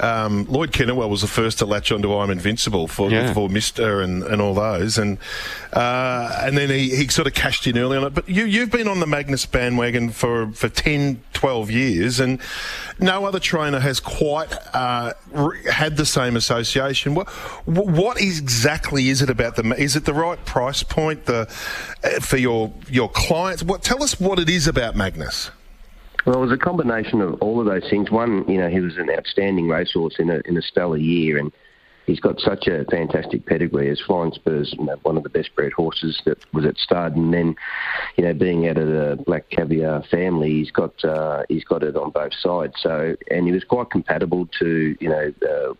um, 0.00 0.44
Lloyd 0.48 0.72
Kennewell 0.72 1.08
was 1.08 1.22
the 1.22 1.26
first 1.26 1.58
to 1.58 1.66
latch 1.66 1.90
onto 1.90 2.14
I'm 2.14 2.30
Invincible 2.30 2.86
for 2.88 3.10
yeah. 3.10 3.32
for 3.32 3.48
Mister 3.48 4.00
and, 4.00 4.22
and 4.22 4.40
all 4.40 4.54
those, 4.54 4.98
and 4.98 5.18
uh, 5.72 6.40
and 6.42 6.56
then 6.56 6.70
he, 6.70 6.94
he 6.94 7.08
sort 7.08 7.26
of 7.26 7.34
cashed 7.34 7.66
in 7.66 7.76
early 7.78 7.96
on 7.96 8.04
it. 8.04 8.14
But 8.14 8.28
you 8.28 8.44
you've 8.44 8.70
been 8.70 8.88
on 8.88 9.00
the 9.00 9.06
Magnus 9.06 9.46
bandwagon 9.46 10.10
for 10.10 10.52
for 10.52 10.68
10, 10.68 11.22
12 11.32 11.70
years, 11.70 12.20
and 12.20 12.40
no 12.98 13.24
other 13.24 13.40
trainer 13.40 13.80
has 13.80 14.00
quite 14.00 14.52
uh, 14.74 15.14
had 15.70 15.96
the 15.96 16.06
same 16.06 16.36
association. 16.36 17.14
What 17.14 17.28
what 17.64 18.20
exactly 18.20 19.08
is 19.08 19.22
it 19.22 19.30
about 19.30 19.56
the? 19.56 19.74
Is 19.76 19.96
it 19.96 20.04
the 20.04 20.14
right 20.14 20.42
price 20.44 20.82
point 20.82 21.26
the 21.26 21.48
uh, 22.04 22.20
for 22.20 22.36
your 22.36 22.72
your 22.88 23.08
clients? 23.08 23.62
What 23.62 23.82
tell 23.82 24.02
us 24.02 24.20
what 24.20 24.38
it 24.38 24.48
is 24.48 24.68
about 24.68 24.94
Magnus. 24.94 25.50
Well, 26.26 26.36
it 26.36 26.40
was 26.40 26.52
a 26.52 26.58
combination 26.58 27.20
of 27.20 27.40
all 27.40 27.60
of 27.60 27.66
those 27.66 27.88
things. 27.88 28.10
One, 28.10 28.44
you 28.48 28.58
know, 28.58 28.68
he 28.68 28.80
was 28.80 28.96
an 28.98 29.08
outstanding 29.10 29.68
racehorse 29.68 30.16
in 30.18 30.30
a 30.30 30.40
in 30.44 30.56
a 30.56 30.62
stellar 30.62 30.96
year, 30.96 31.38
and 31.38 31.52
he's 32.06 32.20
got 32.20 32.40
such 32.40 32.66
a 32.66 32.84
fantastic 32.86 33.46
pedigree 33.46 33.90
as 33.90 34.00
Flying 34.00 34.32
Spurs, 34.32 34.74
you 34.76 34.84
know, 34.84 34.96
one 35.02 35.16
of 35.16 35.22
the 35.22 35.28
best 35.28 35.54
bred 35.54 35.72
horses 35.72 36.20
that 36.24 36.38
was 36.52 36.64
at 36.64 36.76
stud, 36.76 37.14
and 37.16 37.32
then, 37.32 37.54
you 38.16 38.24
know, 38.24 38.34
being 38.34 38.66
out 38.66 38.78
of 38.78 38.88
the 38.88 39.22
Black 39.26 39.48
Caviar 39.50 40.02
family, 40.10 40.50
he's 40.50 40.70
got 40.70 41.04
uh, 41.04 41.44
he's 41.48 41.64
got 41.64 41.82
it 41.82 41.96
on 41.96 42.10
both 42.10 42.34
sides. 42.34 42.74
So, 42.80 43.14
and 43.30 43.46
he 43.46 43.52
was 43.52 43.64
quite 43.64 43.90
compatible 43.90 44.48
to, 44.58 44.96
you 45.00 45.08
know. 45.08 45.32
Uh, 45.42 45.74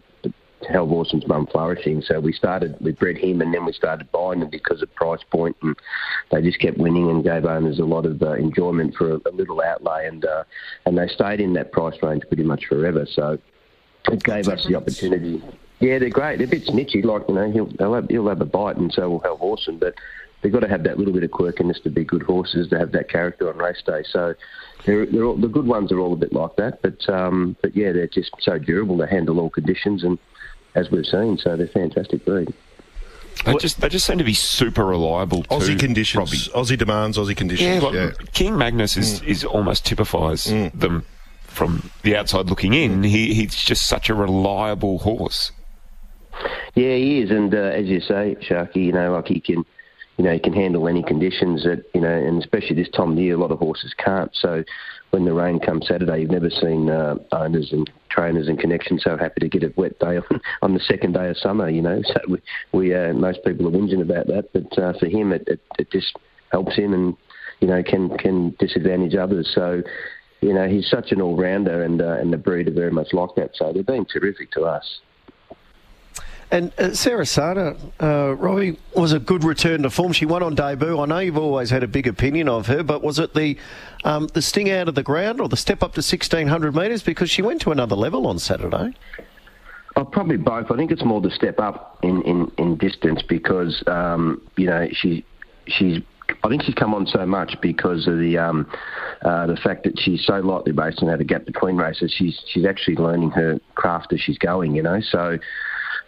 Hal 0.69 0.87
Vawson's 0.87 1.27
mum 1.27 1.47
flourishing. 1.47 2.03
So 2.03 2.21
we 2.21 2.33
started, 2.33 2.77
we 2.81 2.93
bred 2.93 3.17
him 3.17 3.41
and 3.41 3.55
then 3.55 3.65
we 3.65 3.73
started 3.73 4.11
buying 4.11 4.41
them 4.41 4.51
because 4.51 4.83
of 4.83 4.95
price 4.95 5.23
point 5.31 5.57
and 5.63 5.77
they 6.31 6.43
just 6.43 6.59
kept 6.59 6.79
winning 6.79 7.09
and 7.11 7.23
gave 7.23 7.45
owners 7.45 7.79
a 7.79 7.85
lot 7.85 8.07
of 8.07 8.23
uh, 8.23 8.33
enjoyment 8.33 8.95
for 8.95 9.13
a, 9.13 9.17
a, 9.27 9.33
little 9.33 9.61
outlay 9.63 10.07
and 10.07 10.25
uh, 10.25 10.45
and 10.85 10.99
they 10.99 11.07
stayed 11.09 11.41
in 11.41 11.53
that 11.55 11.73
price 11.73 11.95
range 12.03 12.25
pretty 12.27 12.43
much 12.43 12.67
forever. 12.67 13.07
So 13.07 13.39
it 14.11 14.23
gave 14.23 14.49
us 14.49 14.67
the 14.67 14.75
opportunity 14.75 15.43
yeah, 15.81 15.99
they're 15.99 16.11
great. 16.11 16.39
They're 16.39 16.47
a 16.47 16.51
bit 16.51 16.65
snitchy, 16.65 17.05
like 17.05 17.23
you 17.29 17.35
know, 17.35 17.51
he'll 17.51 17.95
have, 17.95 18.09
he'll 18.09 18.29
have 18.29 18.41
a 18.41 18.47
bite, 18.47 18.77
and 18.77 18.93
so 18.93 19.09
will 19.09 19.21
Hal 19.21 19.39
Vawson. 19.39 19.79
But 19.79 19.95
they've 20.43 20.53
got 20.53 20.61
to 20.61 20.69
have 20.69 20.83
that 20.85 20.99
little 20.99 21.15
bit 21.15 21.23
of 21.23 21.31
quirkiness 21.31 21.83
to 21.85 21.91
be 21.91 22.05
good 22.05 22.23
horses, 22.23 22.69
to 22.71 22.79
have 22.79 22.93
that 22.93 23.09
character 23.09 23.49
on 23.49 23.59
race 23.59 23.83
day. 23.87 24.03
So 24.11 24.35
they're, 24.87 25.07
they're 25.07 25.25
all, 25.25 25.37
the 25.37 25.47
good 25.47 25.67
ones 25.67 25.93
are 25.93 26.01
all 26.01 26.13
a 26.13 26.17
bit 26.17 26.33
like 26.33 26.57
that. 26.57 26.83
But 26.83 27.09
um, 27.09 27.57
but 27.63 27.77
yeah, 27.77 27.93
they're 27.93 28.09
just 28.09 28.33
so 28.41 28.59
durable. 28.59 28.97
They 28.97 29.07
handle 29.07 29.39
all 29.39 29.51
conditions, 29.51 30.03
and 30.03 30.19
as 30.75 30.91
we've 30.91 31.07
seen, 31.07 31.39
so 31.39 31.57
they're 31.57 31.69
fantastic 31.69 32.25
breed. 32.25 32.53
They 33.45 33.55
just 33.55 33.81
they 33.81 33.89
just 33.89 34.07
seem 34.07 34.19
to 34.19 34.25
be 34.25 34.35
super 34.35 34.85
reliable. 34.85 35.45
Aussie 35.45 35.69
too, 35.69 35.77
conditions, 35.77 36.49
Robbie. 36.53 36.67
Aussie 36.67 36.79
demands, 36.79 37.17
Aussie 37.17 37.37
conditions. 37.37 37.83
Yeah, 37.83 37.93
yeah. 37.93 38.11
King 38.33 38.59
Magnus 38.59 38.97
is, 38.97 39.21
mm. 39.21 39.29
is 39.29 39.45
almost 39.45 39.87
typifies 39.87 40.47
mm. 40.47 40.73
them 40.79 41.05
from 41.43 41.91
the 42.03 42.17
outside 42.17 42.47
looking 42.47 42.75
in. 42.75 43.03
Mm. 43.03 43.07
He 43.07 43.35
he's 43.35 43.55
just 43.55 43.87
such 43.87 44.11
a 44.11 44.15
reliable 44.15 44.99
horse. 44.99 45.53
Yeah, 46.75 46.95
he 46.95 47.21
is, 47.21 47.31
and 47.31 47.55
uh, 47.55 47.59
as 47.59 47.87
you 47.87 48.01
say, 48.01 48.37
Sharky, 48.41 48.87
you 48.87 48.93
know, 48.93 49.13
like 49.13 49.27
he 49.27 49.41
can, 49.41 49.65
you 50.17 50.25
know, 50.25 50.33
he 50.33 50.39
can 50.39 50.53
handle 50.53 50.87
any 50.87 51.03
conditions 51.03 51.65
that, 51.65 51.85
you 51.95 52.01
know, 52.01 52.13
and 52.13 52.41
especially 52.41 52.77
this 52.77 52.89
time 52.91 53.13
of 53.13 53.19
year, 53.19 53.35
a 53.35 53.39
lot 53.39 53.51
of 53.51 53.59
horses 53.59 53.95
can't. 53.95 54.31
So 54.35 54.63
when 55.11 55.25
the 55.25 55.33
rain 55.33 55.59
comes 55.59 55.87
Saturday, 55.87 56.21
you've 56.21 56.31
never 56.31 56.51
seen 56.51 56.91
uh, 56.91 57.17
owners 57.33 57.73
and 57.73 57.91
trainers 58.11 58.49
and 58.49 58.59
connections 58.59 59.03
so 59.05 59.17
happy 59.17 59.41
to 59.41 59.49
get 59.49 59.63
a 59.63 59.73
wet 59.77 59.99
day 59.99 60.19
on, 60.19 60.41
on 60.63 60.75
the 60.75 60.81
second 60.81 61.15
day 61.15 61.29
of 61.29 61.37
summer, 61.37 61.69
you 61.69 61.83
know. 61.83 62.03
So 62.05 62.21
we, 62.29 62.39
we 62.73 62.95
uh, 62.95 63.13
most 63.15 63.45
people 63.45 63.67
are 63.69 63.71
whinging 63.71 64.03
about 64.03 64.27
that, 64.27 64.53
but 64.53 64.79
uh, 64.79 64.93
for 64.99 65.07
him, 65.07 65.33
it, 65.33 65.45
it, 65.47 65.61
it 65.79 65.91
just 65.91 66.17
helps 66.51 66.77
him 66.77 66.93
and, 66.93 67.17
you 67.61 67.69
know, 67.69 67.83
can 67.83 68.17
can 68.19 68.55
disadvantage 68.59 69.15
others. 69.15 69.51
So, 69.55 69.83
you 70.41 70.53
know, 70.53 70.69
he's 70.69 70.89
such 70.89 71.11
an 71.11 71.21
all-rounder, 71.21 71.83
and 71.83 72.01
uh, 72.03 72.19
and 72.19 72.33
the 72.33 72.37
breed 72.37 72.69
are 72.69 72.73
very 72.73 72.93
much 72.93 73.13
like 73.13 73.35
that. 73.37 73.51
So 73.55 73.73
they've 73.73 73.87
been 73.87 74.05
terrific 74.05 74.53
to 74.53 74.63
us. 74.63 75.01
And 76.51 76.73
uh, 76.79 76.85
Sarasana, 76.91 77.77
uh, 78.01 78.35
Robbie, 78.35 78.79
was 78.97 79.13
a 79.13 79.19
good 79.19 79.45
return 79.45 79.83
to 79.83 79.91
form. 79.91 80.13
She 80.13 80.25
won 80.25 80.43
on 80.43 80.55
debut. 80.55 80.99
I 80.99 81.05
know 81.05 81.19
you've 81.19 81.37
always 81.37 81.69
had 81.69 81.83
a 81.83 81.89
big 81.89 82.07
opinion 82.07 82.49
of 82.49 82.67
her, 82.69 82.83
but 82.83 83.03
was 83.03 83.19
it 83.19 83.35
the 83.35 83.59
um, 84.05 84.29
the 84.29 84.41
sting 84.41 84.71
out 84.71 84.89
of 84.89 84.95
the 84.95 85.03
ground 85.03 85.41
or 85.41 85.49
the 85.49 85.57
step 85.57 85.83
up 85.83 85.93
to 85.95 85.99
1600 85.99 86.75
metres? 86.75 87.03
Because 87.03 87.29
she 87.29 87.43
went 87.43 87.61
to 87.63 87.73
another 87.73 87.97
level 87.97 88.27
on 88.27 88.39
Saturday. 88.39 88.95
Oh, 89.97 90.05
probably 90.05 90.37
both. 90.37 90.71
I 90.71 90.77
think 90.77 90.91
it's 90.91 91.05
more 91.05 91.21
the 91.21 91.31
step 91.31 91.59
up 91.59 91.99
in, 92.03 92.23
in, 92.23 92.51
in 92.57 92.77
distance 92.77 93.21
because 93.29 93.83
um, 93.87 94.41
you 94.57 94.67
know 94.67 94.89
she 94.93 95.25
she's 95.67 96.01
I 96.45 96.49
think 96.49 96.63
she's 96.63 96.75
come 96.75 96.95
on 96.95 97.07
so 97.07 97.27
much 97.27 97.57
because 97.61 98.07
of 98.07 98.19
the 98.19 98.39
um, 98.39 98.71
uh, 99.23 99.47
the 99.47 99.57
fact 99.57 99.85
that 99.85 99.99
she's 99.99 100.25
so 100.25 100.41
lightly 100.41 100.73
based 100.73 101.01
and 101.01 101.11
had 101.11 101.21
a 101.21 101.25
gap 101.25 101.45
between 101.45 101.77
races. 101.77 102.13
She's 102.17 102.41
she's 102.49 102.65
actually 102.65 102.97
learning 102.97 103.31
her 103.33 103.61
craft 103.75 104.13
as 104.13 104.21
she's 104.21 104.39
going. 104.39 104.75
You 104.77 104.83
know, 104.83 105.01
so 105.01 105.39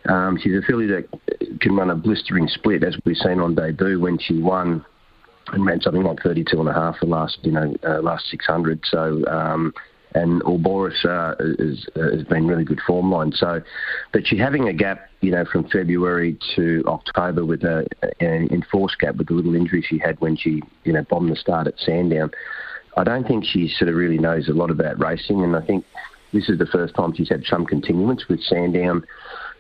um, 0.09 0.39
she's 0.43 0.55
a 0.55 0.63
filly 0.63 0.87
that 0.87 1.09
can 1.61 1.77
run 1.77 1.91
a 1.91 1.95
blistering 1.95 2.49
split, 2.49 2.83
as 2.83 2.97
we've 3.05 3.17
seen 3.17 3.41
on 3.41 3.55
debut 3.55 4.01
when 4.01 4.19
she 4.19 4.41
won 4.41 4.85
and 5.53 5.67
ran 5.67 5.81
something 5.81 6.03
like 6.03 6.23
32 6.23 6.59
and 6.61 6.69
a 6.69 6.73
half 6.73 7.01
the 7.01 7.07
last 7.07 7.39
you 7.43 7.53
know 7.53 7.75
uh, 7.87 8.01
last 8.01 8.27
600. 8.31 8.81
So 8.85 9.25
um, 9.27 9.73
and 10.15 10.43
Ouroboros 10.43 11.05
uh, 11.05 11.35
is, 11.39 11.87
uh, 11.97 12.17
has 12.17 12.25
been 12.25 12.47
really 12.47 12.65
good 12.65 12.81
form 12.87 13.11
line. 13.11 13.33
So, 13.33 13.61
but 14.13 14.27
she's 14.27 14.41
having 14.41 14.69
a 14.69 14.73
gap, 14.73 15.09
you 15.21 15.31
know, 15.31 15.45
from 15.45 15.69
February 15.69 16.37
to 16.57 16.83
October 16.87 17.45
with 17.45 17.63
a, 17.63 17.87
an 18.21 18.49
enforced 18.51 18.99
gap 18.99 19.17
with 19.17 19.29
the 19.29 19.35
little 19.35 19.55
injury 19.55 19.85
she 19.87 19.99
had 19.99 20.21
when 20.21 20.37
she, 20.37 20.63
you 20.85 20.93
know, 20.93 21.05
bombed 21.09 21.31
the 21.31 21.37
start 21.37 21.67
at 21.67 21.79
Sandown. 21.79 22.31
I 22.97 23.05
don't 23.05 23.27
think 23.27 23.45
she 23.45 23.69
sort 23.69 23.89
of 23.89 23.95
really 23.95 24.19
knows 24.19 24.49
a 24.49 24.53
lot 24.53 24.71
about 24.71 24.99
racing, 24.99 25.45
and 25.45 25.55
I 25.55 25.65
think 25.65 25.85
this 26.33 26.49
is 26.49 26.59
the 26.59 26.67
first 26.67 26.95
time 26.95 27.15
she's 27.15 27.29
had 27.29 27.45
some 27.45 27.65
continuance 27.65 28.29
with 28.29 28.41
Sandown 28.41 29.05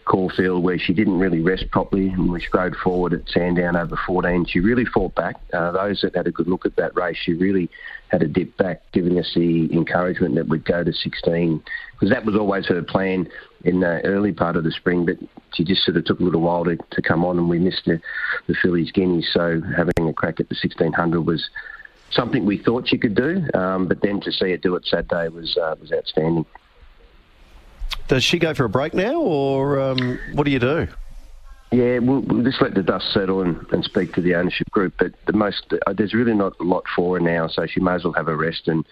Caulfield 0.04 0.62
where 0.62 0.78
she 0.78 0.92
didn't 0.92 1.18
really 1.18 1.40
rest 1.40 1.70
properly 1.70 2.08
and 2.08 2.30
we 2.30 2.40
strode 2.40 2.74
forward 2.76 3.12
at 3.12 3.28
Sandown 3.28 3.76
over 3.76 3.98
14. 4.06 4.46
She 4.46 4.60
really 4.60 4.84
fought 4.84 5.14
back. 5.14 5.36
Uh, 5.52 5.70
those 5.72 6.00
that 6.00 6.16
had 6.16 6.26
a 6.26 6.32
good 6.32 6.48
look 6.48 6.66
at 6.66 6.76
that 6.76 6.96
race, 6.96 7.16
she 7.16 7.34
really 7.34 7.70
had 8.08 8.22
a 8.22 8.26
dip 8.26 8.56
back, 8.56 8.82
giving 8.92 9.18
us 9.18 9.32
the 9.34 9.72
encouragement 9.72 10.34
that 10.34 10.48
we'd 10.48 10.64
go 10.64 10.82
to 10.82 10.92
16 10.92 11.62
because 11.92 12.10
that 12.10 12.24
was 12.24 12.34
always 12.34 12.66
her 12.66 12.82
plan 12.82 13.28
in 13.64 13.80
the 13.80 14.00
early 14.02 14.32
part 14.32 14.56
of 14.56 14.64
the 14.64 14.72
spring, 14.72 15.04
but 15.04 15.16
she 15.54 15.64
just 15.64 15.84
sort 15.84 15.96
of 15.96 16.04
took 16.04 16.18
a 16.18 16.22
little 16.22 16.40
while 16.40 16.64
to, 16.64 16.76
to 16.90 17.02
come 17.02 17.24
on 17.24 17.38
and 17.38 17.48
we 17.48 17.58
missed 17.58 17.84
the, 17.84 18.00
the 18.46 18.54
Fillies 18.54 18.90
Guineas. 18.90 19.30
So 19.32 19.60
having 19.76 20.08
a 20.08 20.12
crack 20.12 20.40
at 20.40 20.48
the 20.48 20.56
1600 20.60 21.20
was 21.20 21.50
something 22.10 22.46
we 22.46 22.58
thought 22.58 22.88
she 22.88 22.98
could 22.98 23.14
do, 23.14 23.46
um, 23.54 23.86
but 23.86 24.00
then 24.00 24.20
to 24.22 24.32
see 24.32 24.50
her 24.50 24.56
do 24.56 24.74
it 24.76 24.86
Saturday 24.86 25.28
was, 25.28 25.56
uh, 25.56 25.76
was 25.80 25.92
outstanding. 25.92 26.46
Does 28.08 28.24
she 28.24 28.38
go 28.38 28.54
for 28.54 28.64
a 28.64 28.68
break 28.68 28.94
now, 28.94 29.20
or 29.20 29.80
um, 29.80 30.18
what 30.32 30.44
do 30.44 30.50
you 30.50 30.58
do? 30.58 30.88
Yeah, 31.72 31.98
we'll, 31.98 32.20
we'll, 32.20 32.42
just 32.42 32.60
let 32.60 32.74
the 32.74 32.82
dust 32.82 33.12
settle 33.12 33.42
and, 33.42 33.64
and, 33.70 33.84
speak 33.84 34.12
to 34.14 34.20
the 34.20 34.34
ownership 34.34 34.68
group. 34.72 34.94
But 34.98 35.12
the 35.26 35.32
most, 35.32 35.72
uh, 35.86 35.92
there's 35.92 36.12
really 36.14 36.34
not 36.34 36.54
a 36.58 36.64
lot 36.64 36.84
for 36.96 37.16
her 37.16 37.20
now, 37.20 37.46
so 37.46 37.64
she 37.66 37.78
may 37.78 37.92
as 37.92 38.02
well 38.02 38.12
have 38.14 38.26
a 38.26 38.34
rest. 38.34 38.66
And 38.66 38.84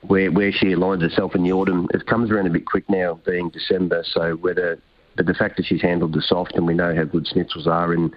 where 0.00 0.32
where 0.32 0.50
she 0.50 0.68
aligns 0.68 1.02
herself 1.02 1.34
in 1.34 1.42
the 1.42 1.52
autumn, 1.52 1.88
it 1.92 2.06
comes 2.06 2.30
around 2.30 2.46
a 2.46 2.50
bit 2.50 2.64
quick 2.64 2.88
now, 2.88 3.20
being 3.26 3.50
December. 3.50 4.04
So 4.10 4.36
whether 4.36 4.80
but 5.18 5.26
the 5.26 5.34
fact 5.34 5.56
that 5.56 5.66
she's 5.66 5.82
handled 5.82 6.14
the 6.14 6.22
soft, 6.22 6.54
and 6.54 6.64
we 6.64 6.74
know 6.74 6.94
how 6.94 7.02
good 7.02 7.26
schnitzels 7.26 7.66
are 7.66 7.92
in 7.92 8.14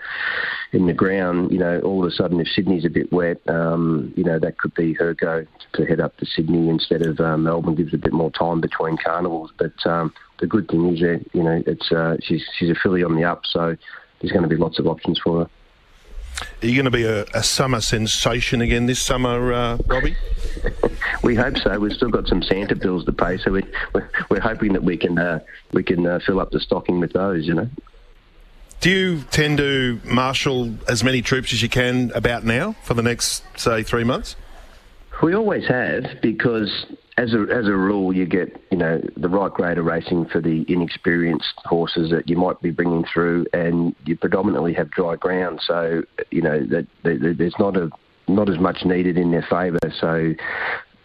in 0.72 0.86
the 0.86 0.94
ground, 0.94 1.52
you 1.52 1.58
know, 1.58 1.80
all 1.82 2.06
of 2.06 2.08
a 2.08 2.14
sudden 2.14 2.40
if 2.40 2.48
Sydney's 2.48 2.86
a 2.86 2.90
bit 2.90 3.12
wet, 3.12 3.42
um, 3.50 4.14
you 4.16 4.24
know, 4.24 4.38
that 4.38 4.60
could 4.60 4.74
be 4.76 4.94
her 4.94 5.16
go 5.16 5.46
to 5.74 5.86
head 5.86 6.00
up 6.00 6.16
to 6.18 6.28
Sydney 6.28 6.70
instead 6.70 7.02
of 7.02 7.20
uh, 7.20 7.38
Melbourne. 7.38 7.74
Gives 7.74 7.96
a 7.96 7.98
bit 7.98 8.14
more 8.14 8.30
time 8.30 8.62
between 8.62 8.98
carnivals. 9.04 9.52
But 9.58 9.74
um, 9.86 10.14
the 10.40 10.46
good 10.46 10.68
thing 10.68 10.94
is 10.94 11.02
that 11.02 11.26
you 11.34 11.42
know 11.42 11.64
it's 11.66 11.92
uh, 11.92 12.18
she's 12.22 12.46
she's 12.56 12.70
a 12.70 12.76
filly 12.76 13.04
on 13.04 13.16
the 13.16 13.24
up, 13.24 13.42
so 13.46 13.76
there's 14.22 14.32
going 14.32 14.44
to 14.44 14.56
be 14.56 14.58
lots 14.58 14.78
of 14.78 14.86
options 14.86 15.20
for 15.20 15.40
her. 15.40 15.50
Are 16.62 16.68
you 16.68 16.76
going 16.76 16.86
to 16.86 16.92
be 16.92 17.06
a, 17.06 17.24
a 17.34 17.44
summer 17.44 17.82
sensation 17.82 18.62
again 18.62 18.86
this 18.86 19.02
summer, 19.02 19.54
uh, 19.54 19.78
Robbie? 19.88 20.16
we 21.24 21.36
hope 21.36 21.58
so. 21.58 21.80
We've 21.80 21.94
still 21.94 22.10
got 22.10 22.28
some 22.28 22.44
Santa 22.44 22.76
bills 22.76 23.06
to 23.06 23.12
pay, 23.12 23.38
so 23.38 23.52
we, 23.52 23.64
we're, 23.94 24.10
we're 24.30 24.42
hoping 24.42 24.74
that 24.74 24.84
we 24.84 24.98
can 24.98 25.18
uh, 25.18 25.40
we 25.74 25.84
can 25.84 26.06
uh, 26.06 26.20
fill 26.26 26.40
up 26.40 26.52
the 26.52 26.60
stocking 26.60 27.00
with 27.00 27.14
those. 27.14 27.48
You 27.48 27.56
know. 27.56 27.70
Do 28.82 28.90
you 28.90 29.22
tend 29.30 29.60
to 29.60 30.02
marshal 30.04 30.74
as 30.88 31.04
many 31.04 31.22
troops 31.22 31.54
as 31.54 31.62
you 31.62 31.70
can 31.70 32.12
about 32.16 32.44
now 32.44 32.76
for 32.84 32.96
the 32.96 33.04
next, 33.04 33.44
say, 33.56 33.84
three 33.84 34.04
months? 34.04 34.36
We 35.22 35.36
always 35.36 35.68
have 35.68 36.20
because 36.24 36.88
as 37.18 37.34
a 37.34 37.42
as 37.52 37.68
a 37.68 37.76
rule, 37.76 38.14
you 38.14 38.26
get 38.26 38.62
you 38.72 38.78
know 38.78 39.02
the 39.18 39.30
right 39.30 39.54
grade 39.54 39.78
of 39.78 39.86
racing 39.86 40.26
for 40.26 40.40
the 40.40 40.66
inexperienced 40.68 41.54
horses 41.66 42.10
that 42.12 42.30
you 42.30 42.38
might 42.38 42.62
be 42.62 42.72
bringing 42.72 43.06
through, 43.12 43.46
and 43.54 43.96
you 44.06 44.16
predominantly 44.16 44.74
have 44.74 44.90
dry 44.92 45.16
ground, 45.16 45.60
so 45.66 46.04
you 46.32 46.42
know 46.42 46.66
that, 46.66 46.88
that 47.04 47.36
there's 47.38 47.56
not 47.60 47.76
a 47.76 47.90
not 48.28 48.50
as 48.50 48.60
much 48.60 48.86
needed 48.86 49.18
in 49.18 49.32
their 49.32 49.46
favour, 49.50 49.80
so 50.00 50.34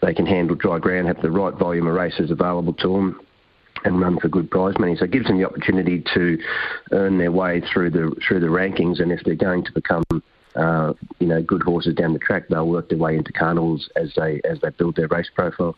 they 0.01 0.13
can 0.13 0.25
handle 0.25 0.55
dry 0.55 0.79
ground, 0.79 1.07
have 1.07 1.21
the 1.21 1.31
right 1.31 1.53
volume 1.55 1.87
of 1.87 1.93
races 1.93 2.31
available 2.31 2.73
to 2.73 2.93
them. 2.93 3.21
And 3.85 4.01
run 4.01 4.19
for 4.19 4.27
good 4.27 4.49
prize 4.49 4.73
money, 4.79 4.95
so 4.95 5.05
it 5.05 5.11
gives 5.11 5.27
them 5.27 5.37
the 5.37 5.45
opportunity 5.45 6.03
to 6.15 6.39
earn 6.93 7.19
their 7.19 7.31
way 7.31 7.61
through 7.61 7.91
the 7.91 8.11
through 8.27 8.39
the 8.39 8.47
rankings. 8.47 8.99
And 8.99 9.11
if 9.11 9.23
they're 9.23 9.35
going 9.35 9.63
to 9.65 9.71
become 9.71 10.03
uh, 10.57 10.93
you 11.19 11.27
know, 11.27 11.43
good 11.43 11.61
horses 11.61 11.93
down 11.93 12.13
the 12.13 12.19
track, 12.19 12.47
they'll 12.49 12.67
work 12.67 12.89
their 12.89 12.97
way 12.97 13.15
into 13.15 13.31
carnivals 13.31 13.87
as 13.95 14.13
they 14.17 14.41
as 14.49 14.59
they 14.61 14.71
build 14.71 14.95
their 14.95 15.07
race 15.07 15.29
profile. 15.33 15.75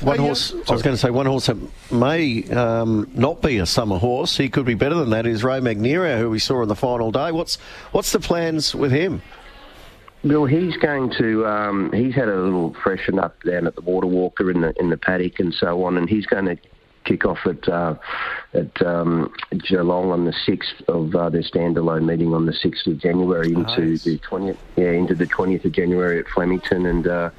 One 0.00 0.18
horse, 0.18 0.54
I 0.68 0.72
was 0.72 0.82
going 0.82 0.94
to 0.94 1.00
say, 1.00 1.10
one 1.10 1.26
horse 1.26 1.46
that 1.46 1.56
may 1.90 2.44
um, 2.50 3.10
not 3.14 3.42
be 3.42 3.58
a 3.58 3.66
summer 3.66 3.98
horse. 3.98 4.36
He 4.36 4.48
could 4.48 4.64
be 4.64 4.74
better 4.74 4.94
than 4.94 5.10
that. 5.10 5.26
Is 5.26 5.42
Ray 5.42 5.60
Magnier, 5.60 6.18
who 6.18 6.30
we 6.30 6.38
saw 6.38 6.62
on 6.62 6.68
the 6.68 6.76
final 6.76 7.10
day. 7.10 7.32
What's 7.32 7.56
what's 7.92 8.12
the 8.12 8.20
plans 8.20 8.74
with 8.74 8.92
him? 8.92 9.22
Well, 10.24 10.46
he's 10.46 10.76
going 10.76 11.12
to. 11.18 11.46
Um, 11.46 11.92
he's 11.92 12.14
had 12.14 12.28
a 12.28 12.36
little 12.36 12.74
freshen 12.82 13.18
up 13.18 13.42
down 13.42 13.66
at 13.66 13.74
the 13.74 13.80
Water 13.80 14.06
Walker 14.06 14.50
in 14.50 14.60
the 14.60 14.72
in 14.78 14.90
the 14.90 14.96
paddock 14.96 15.38
and 15.40 15.52
so 15.54 15.84
on, 15.84 15.96
and 15.96 16.08
he's 16.08 16.26
going 16.26 16.46
to 16.46 16.56
kick 17.04 17.24
off 17.24 17.38
at 17.46 17.68
uh, 17.68 17.94
at 18.52 18.82
um, 18.82 19.32
Geelong 19.68 20.10
on 20.10 20.24
the 20.24 20.34
sixth 20.44 20.74
of 20.88 21.14
uh, 21.14 21.30
their 21.30 21.42
standalone 21.42 22.04
meeting 22.04 22.34
on 22.34 22.46
the 22.46 22.52
sixth 22.52 22.86
of 22.86 22.98
January 22.98 23.52
into 23.52 23.80
nice. 23.80 24.04
the 24.04 24.18
twentieth. 24.18 24.58
Yeah, 24.76 24.90
into 24.90 25.14
the 25.14 25.26
twentieth 25.26 25.64
of 25.64 25.72
January 25.72 26.18
at 26.18 26.28
Flemington, 26.28 26.86
and 26.86 27.06
uh, 27.06 27.30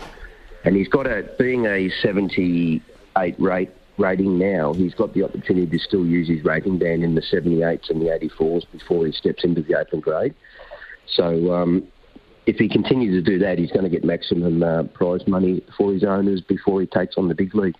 and 0.64 0.76
he's 0.76 0.88
got 0.88 1.08
a 1.08 1.30
being 1.38 1.66
a 1.66 1.90
seventy-eight 2.02 3.40
rate 3.40 3.72
rating 3.98 4.38
now. 4.38 4.74
He's 4.74 4.94
got 4.94 5.14
the 5.14 5.24
opportunity 5.24 5.68
to 5.68 5.80
still 5.80 6.06
use 6.06 6.28
his 6.28 6.44
rating 6.44 6.78
band 6.78 7.04
in 7.04 7.16
the 7.16 7.22
seventy-eights 7.22 7.90
and 7.90 8.02
the 8.02 8.14
eighty-fours 8.14 8.66
before 8.66 9.06
he 9.06 9.12
steps 9.12 9.44
into 9.44 9.62
the 9.62 9.76
open 9.76 10.00
grade. 10.00 10.34
So. 11.08 11.54
Um, 11.54 11.88
if 12.46 12.56
he 12.56 12.68
continues 12.68 13.14
to 13.14 13.32
do 13.32 13.38
that, 13.40 13.60
he's 13.60 13.70
going 13.70 13.84
to 13.84 13.90
get 13.90 14.04
maximum 14.04 14.64
uh, 14.64 14.82
prize 14.84 15.28
money 15.28 15.62
for 15.78 15.94
his 15.94 16.04
owners 16.04 16.42
before 16.42 16.82
he 16.82 16.88
takes 16.88 17.16
on 17.16 17.28
the 17.28 17.36
big 17.36 17.54
league. 17.54 17.76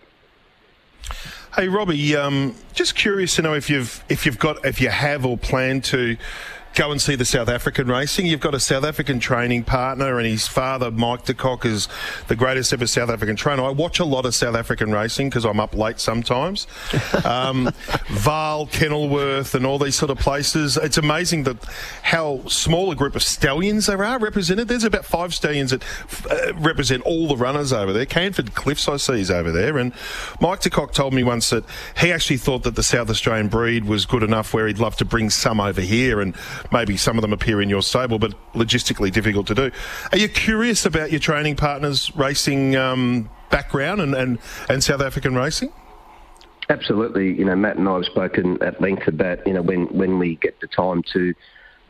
Hey 1.56 1.66
Robbie, 1.66 2.14
um, 2.14 2.54
just 2.72 2.94
curious 2.94 3.34
to 3.34 3.42
know 3.42 3.54
if 3.54 3.68
you've 3.68 4.04
if 4.08 4.26
you've 4.26 4.38
got 4.38 4.64
if 4.64 4.80
you 4.80 4.88
have 4.88 5.26
or 5.26 5.36
plan 5.36 5.80
to 5.80 6.16
go 6.74 6.90
and 6.90 7.00
see 7.00 7.16
the 7.16 7.24
South 7.24 7.48
African 7.48 7.88
racing. 7.88 8.26
You've 8.26 8.40
got 8.40 8.54
a 8.54 8.60
South 8.60 8.84
African 8.84 9.20
training 9.20 9.64
partner, 9.64 10.18
and 10.18 10.26
his 10.26 10.46
father, 10.46 10.90
Mike 10.90 11.24
de 11.24 11.34
Kock, 11.34 11.64
is 11.64 11.88
the 12.28 12.36
greatest 12.36 12.72
ever 12.72 12.86
South 12.86 13.10
African 13.10 13.36
trainer. 13.36 13.64
I 13.64 13.70
watch 13.70 13.98
a 13.98 14.04
lot 14.04 14.24
of 14.24 14.34
South 14.34 14.54
African 14.54 14.92
racing 14.92 15.28
because 15.28 15.44
I'm 15.44 15.60
up 15.60 15.74
late 15.74 16.00
sometimes. 16.00 16.66
Um, 17.30 17.66
Vaal, 18.08 18.70
Kenilworth, 18.70 19.54
and 19.54 19.66
all 19.66 19.78
these 19.78 19.94
sort 19.94 20.10
of 20.10 20.18
places. 20.18 20.76
It's 20.76 20.96
amazing 20.96 21.44
that 21.44 21.62
how 22.02 22.40
small 22.46 22.90
a 22.90 22.96
group 22.96 23.14
of 23.14 23.22
stallions 23.22 23.86
there 23.86 24.02
are 24.02 24.18
represented. 24.18 24.68
There's 24.68 24.84
about 24.84 25.04
five 25.04 25.34
stallions 25.34 25.70
that 25.70 25.82
uh, 26.30 26.54
represent 26.54 27.02
all 27.02 27.28
the 27.28 27.36
runners 27.36 27.72
over 27.72 27.92
there. 27.92 28.06
Canford 28.06 28.54
Cliffs, 28.54 28.88
I 28.88 28.96
see, 28.96 29.20
is 29.20 29.30
over 29.30 29.52
there. 29.52 29.78
And 29.78 29.92
Mike 30.40 30.60
de 30.60 30.70
Kock 30.70 30.92
told 30.92 31.12
me 31.12 31.22
once 31.22 31.50
that 31.50 31.64
he 31.98 32.10
actually 32.10 32.38
thought 32.38 32.62
that 32.62 32.74
the 32.74 32.82
South 32.82 33.10
Australian 33.10 33.48
breed 33.48 33.84
was 33.84 34.06
good 34.06 34.22
enough 34.22 34.54
where 34.54 34.66
he'd 34.66 34.78
love 34.78 34.96
to 34.96 35.04
bring 35.04 35.30
some 35.30 35.60
over 35.60 35.80
here 35.80 36.20
and 36.20 36.34
maybe 36.72 36.96
some 36.96 37.18
of 37.18 37.22
them 37.22 37.32
appear 37.32 37.60
in 37.60 37.68
your 37.68 37.82
stable, 37.82 38.18
but 38.18 38.34
logistically 38.54 39.12
difficult 39.12 39.46
to 39.48 39.54
do. 39.54 39.70
Are 40.12 40.18
you 40.18 40.28
curious 40.28 40.86
about 40.86 41.10
your 41.10 41.20
training 41.20 41.56
partners' 41.56 42.14
racing 42.16 42.76
um, 42.76 43.30
background 43.50 44.00
and, 44.00 44.14
and, 44.14 44.38
and 44.68 44.82
South 44.82 45.00
African 45.00 45.34
racing? 45.34 45.72
Absolutely. 46.68 47.32
You 47.34 47.44
know, 47.44 47.56
Matt 47.56 47.76
and 47.76 47.88
I 47.88 47.94
have 47.94 48.04
spoken 48.04 48.62
at 48.62 48.80
length 48.80 49.08
about, 49.08 49.44
you 49.46 49.52
know, 49.52 49.62
when, 49.62 49.86
when 49.86 50.18
we 50.18 50.36
get 50.36 50.60
the 50.60 50.68
time 50.68 51.02
to 51.12 51.34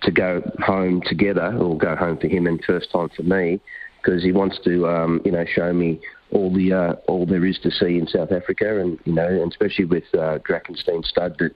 to 0.03 0.11
go 0.11 0.41
home 0.61 1.03
together, 1.03 1.55
or 1.59 1.77
go 1.77 1.95
home 1.95 2.17
for 2.17 2.27
him 2.27 2.47
and 2.47 2.65
first 2.65 2.91
time 2.91 3.11
for 3.15 3.23
me, 3.23 3.61
because 4.01 4.23
he 4.23 4.33
wants 4.33 4.59
to, 4.65 4.89
um, 4.89 5.21
you 5.27 5.31
know, 5.31 5.45
show 5.45 5.75
me 5.75 6.01
all 6.31 6.51
the 6.51 6.73
uh, 6.73 6.93
all 7.07 7.27
there 7.27 7.45
is 7.45 7.59
to 7.59 7.71
see 7.71 7.99
in 7.99 8.07
South 8.07 8.33
Africa, 8.33 8.81
and 8.81 8.99
you 9.05 9.13
know, 9.13 9.27
and 9.27 9.53
especially 9.53 9.85
with 9.85 10.05
uh, 10.15 10.39
Drakenstein 10.39 11.05
Stud 11.05 11.37
that 11.39 11.53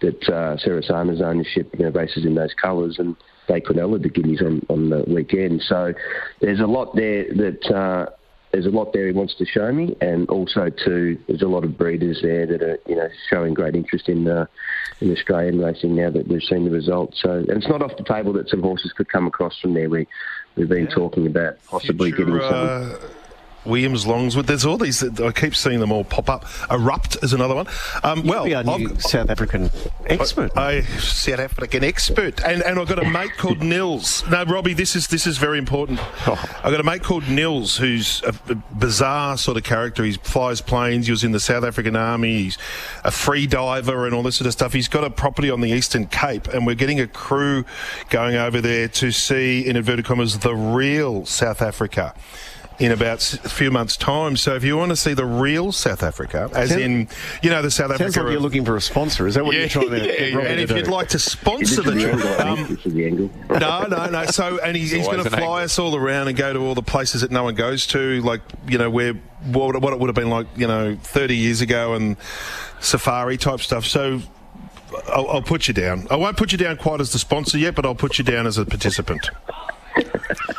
that 0.00 0.28
uh, 0.28 0.56
Sarah 0.58 0.82
ownership 0.90 1.74
you 1.78 1.84
know, 1.84 1.90
races 1.90 2.24
in 2.24 2.34
those 2.34 2.54
colours, 2.54 2.98
and 2.98 3.16
they 3.48 3.60
could 3.60 3.78
ella 3.78 3.98
the 3.98 4.08
Guineas 4.08 4.42
on, 4.42 4.64
on 4.68 4.90
the 4.90 5.04
weekend. 5.06 5.62
So 5.62 5.94
there's 6.40 6.60
a 6.60 6.66
lot 6.66 6.94
there 6.96 7.24
that 7.34 7.70
uh, 7.70 8.10
there's 8.52 8.66
a 8.66 8.70
lot 8.70 8.92
there 8.92 9.06
he 9.06 9.12
wants 9.12 9.34
to 9.36 9.44
show 9.44 9.72
me, 9.72 9.96
and 10.00 10.28
also 10.28 10.70
too 10.70 11.18
there's 11.28 11.42
a 11.42 11.48
lot 11.48 11.64
of 11.64 11.76
breeders 11.76 12.20
there 12.22 12.46
that 12.46 12.62
are 12.62 12.78
you 12.86 12.96
know 12.96 13.08
showing 13.28 13.54
great 13.54 13.74
interest 13.74 14.08
in 14.08 14.26
uh, 14.28 14.46
in 15.00 15.12
Australian 15.12 15.58
racing 15.60 15.94
now 15.94 16.10
that 16.10 16.28
we've 16.28 16.42
seen 16.42 16.64
the 16.64 16.70
results. 16.70 17.20
So 17.22 17.30
and 17.30 17.50
it's 17.50 17.68
not 17.68 17.82
off 17.82 17.96
the 17.96 18.04
table 18.04 18.32
that 18.34 18.48
some 18.48 18.62
horses 18.62 18.92
could 18.92 19.08
come 19.08 19.26
across 19.26 19.58
from 19.60 19.74
there. 19.74 19.88
We 19.88 20.06
we've 20.56 20.68
been 20.68 20.84
yeah. 20.84 20.94
talking 20.94 21.26
about 21.26 21.62
possibly 21.66 22.12
future, 22.12 22.24
getting 22.24 22.40
some. 22.40 22.92
Uh, 22.92 22.98
Williams 23.66 24.06
Longswood. 24.06 24.46
There's 24.46 24.64
all 24.64 24.78
these. 24.78 25.02
I 25.20 25.32
keep 25.32 25.54
seeing 25.54 25.80
them 25.80 25.92
all 25.92 26.04
pop 26.04 26.28
up. 26.30 26.44
Erupt 26.70 27.22
is 27.22 27.32
another 27.32 27.54
one. 27.54 27.66
Um, 28.02 28.24
well, 28.24 28.44
be 28.44 28.54
our 28.54 28.64
new 28.64 28.90
I've- 28.90 29.00
South 29.00 29.30
African 29.30 29.70
expert. 30.06 30.50
I, 30.56 30.68
I 30.78 30.80
South 30.82 31.40
African 31.40 31.84
expert, 31.84 32.42
and 32.44 32.62
and 32.62 32.78
I've 32.78 32.88
got 32.88 32.98
a 33.04 33.08
mate 33.10 33.36
called 33.36 33.62
Nils. 33.62 34.24
No, 34.30 34.44
Robbie, 34.44 34.74
this 34.74 34.94
is 34.96 35.08
this 35.08 35.26
is 35.26 35.38
very 35.38 35.58
important. 35.58 36.00
I've 36.28 36.70
got 36.72 36.80
a 36.80 36.84
mate 36.84 37.02
called 37.02 37.28
Nils 37.28 37.76
who's 37.76 38.22
a, 38.22 38.34
a 38.50 38.54
bizarre 38.74 39.36
sort 39.36 39.56
of 39.56 39.64
character. 39.64 40.04
He 40.04 40.12
flies 40.12 40.60
planes. 40.60 41.06
He 41.06 41.12
was 41.12 41.24
in 41.24 41.32
the 41.32 41.40
South 41.40 41.64
African 41.64 41.96
Army. 41.96 42.42
He's 42.44 42.58
a 43.04 43.10
free 43.10 43.46
diver 43.46 44.06
and 44.06 44.14
all 44.14 44.22
this 44.22 44.36
sort 44.36 44.46
of 44.46 44.52
stuff. 44.52 44.72
He's 44.72 44.88
got 44.88 45.04
a 45.04 45.10
property 45.10 45.50
on 45.50 45.60
the 45.60 45.70
Eastern 45.70 46.06
Cape, 46.06 46.48
and 46.48 46.66
we're 46.66 46.74
getting 46.74 47.00
a 47.00 47.06
crew 47.06 47.64
going 48.10 48.36
over 48.36 48.60
there 48.60 48.88
to 48.88 49.10
see, 49.10 49.66
in 49.66 49.76
inverted 49.76 50.04
commas, 50.04 50.38
the 50.38 50.54
real 50.54 51.24
South 51.26 51.62
Africa. 51.62 52.14
In 52.78 52.92
about 52.92 53.32
a 53.32 53.48
few 53.48 53.70
months' 53.70 53.96
time. 53.96 54.36
So, 54.36 54.54
if 54.54 54.62
you 54.62 54.76
want 54.76 54.90
to 54.90 54.96
see 54.96 55.14
the 55.14 55.24
real 55.24 55.72
South 55.72 56.02
Africa, 56.02 56.50
as 56.54 56.68
Sound- 56.68 56.82
in, 56.82 57.08
you 57.42 57.48
know, 57.48 57.62
the 57.62 57.70
South 57.70 57.88
Sounds 57.88 58.00
Africa. 58.02 58.22
like 58.24 58.32
you're 58.32 58.40
looking 58.40 58.66
for 58.66 58.76
a 58.76 58.82
sponsor. 58.82 59.26
Is 59.26 59.34
that 59.34 59.46
what 59.46 59.54
yeah, 59.54 59.60
you're 59.60 59.68
trying 59.70 59.90
to 59.90 60.00
get 60.00 60.20
yeah, 60.20 60.38
And 60.40 60.56
to 60.58 60.62
if 60.62 60.68
do? 60.68 60.76
you'd 60.76 60.88
like 60.88 61.08
to 61.08 61.18
sponsor 61.18 61.80
the 61.80 61.92
This 61.92 62.02
trip, 62.02 62.40
um, 62.40 62.56
think. 62.56 62.68
This 62.68 62.86
is 62.86 62.92
the 62.92 63.06
angle. 63.06 63.30
no, 63.50 63.86
no, 63.86 64.10
no. 64.10 64.26
So, 64.26 64.58
and 64.62 64.76
he's, 64.76 64.90
he's 64.90 65.06
going 65.06 65.24
to 65.24 65.30
fly 65.30 65.38
angle. 65.38 65.54
us 65.54 65.78
all 65.78 65.96
around 65.96 66.28
and 66.28 66.36
go 66.36 66.52
to 66.52 66.58
all 66.58 66.74
the 66.74 66.82
places 66.82 67.22
that 67.22 67.30
no 67.30 67.44
one 67.44 67.54
goes 67.54 67.86
to, 67.88 68.20
like 68.20 68.42
you 68.68 68.76
know 68.76 68.90
where 68.90 69.14
what, 69.44 69.80
what 69.80 69.94
it 69.94 69.98
would 69.98 70.08
have 70.08 70.14
been 70.14 70.28
like, 70.28 70.46
you 70.56 70.66
know, 70.66 70.98
30 71.02 71.34
years 71.34 71.62
ago 71.62 71.94
and 71.94 72.16
safari 72.80 73.38
type 73.38 73.60
stuff. 73.60 73.86
So. 73.86 74.20
I'll, 75.08 75.28
I'll 75.28 75.42
put 75.42 75.66
you 75.66 75.74
down. 75.74 76.06
I 76.10 76.16
won't 76.16 76.36
put 76.36 76.52
you 76.52 76.58
down 76.58 76.76
quite 76.76 77.00
as 77.00 77.12
the 77.12 77.18
sponsor 77.18 77.58
yet, 77.58 77.74
but 77.74 77.84
I'll 77.84 77.96
put 77.96 78.18
you 78.18 78.24
down 78.24 78.46
as 78.46 78.56
a 78.56 78.64
participant. 78.64 79.28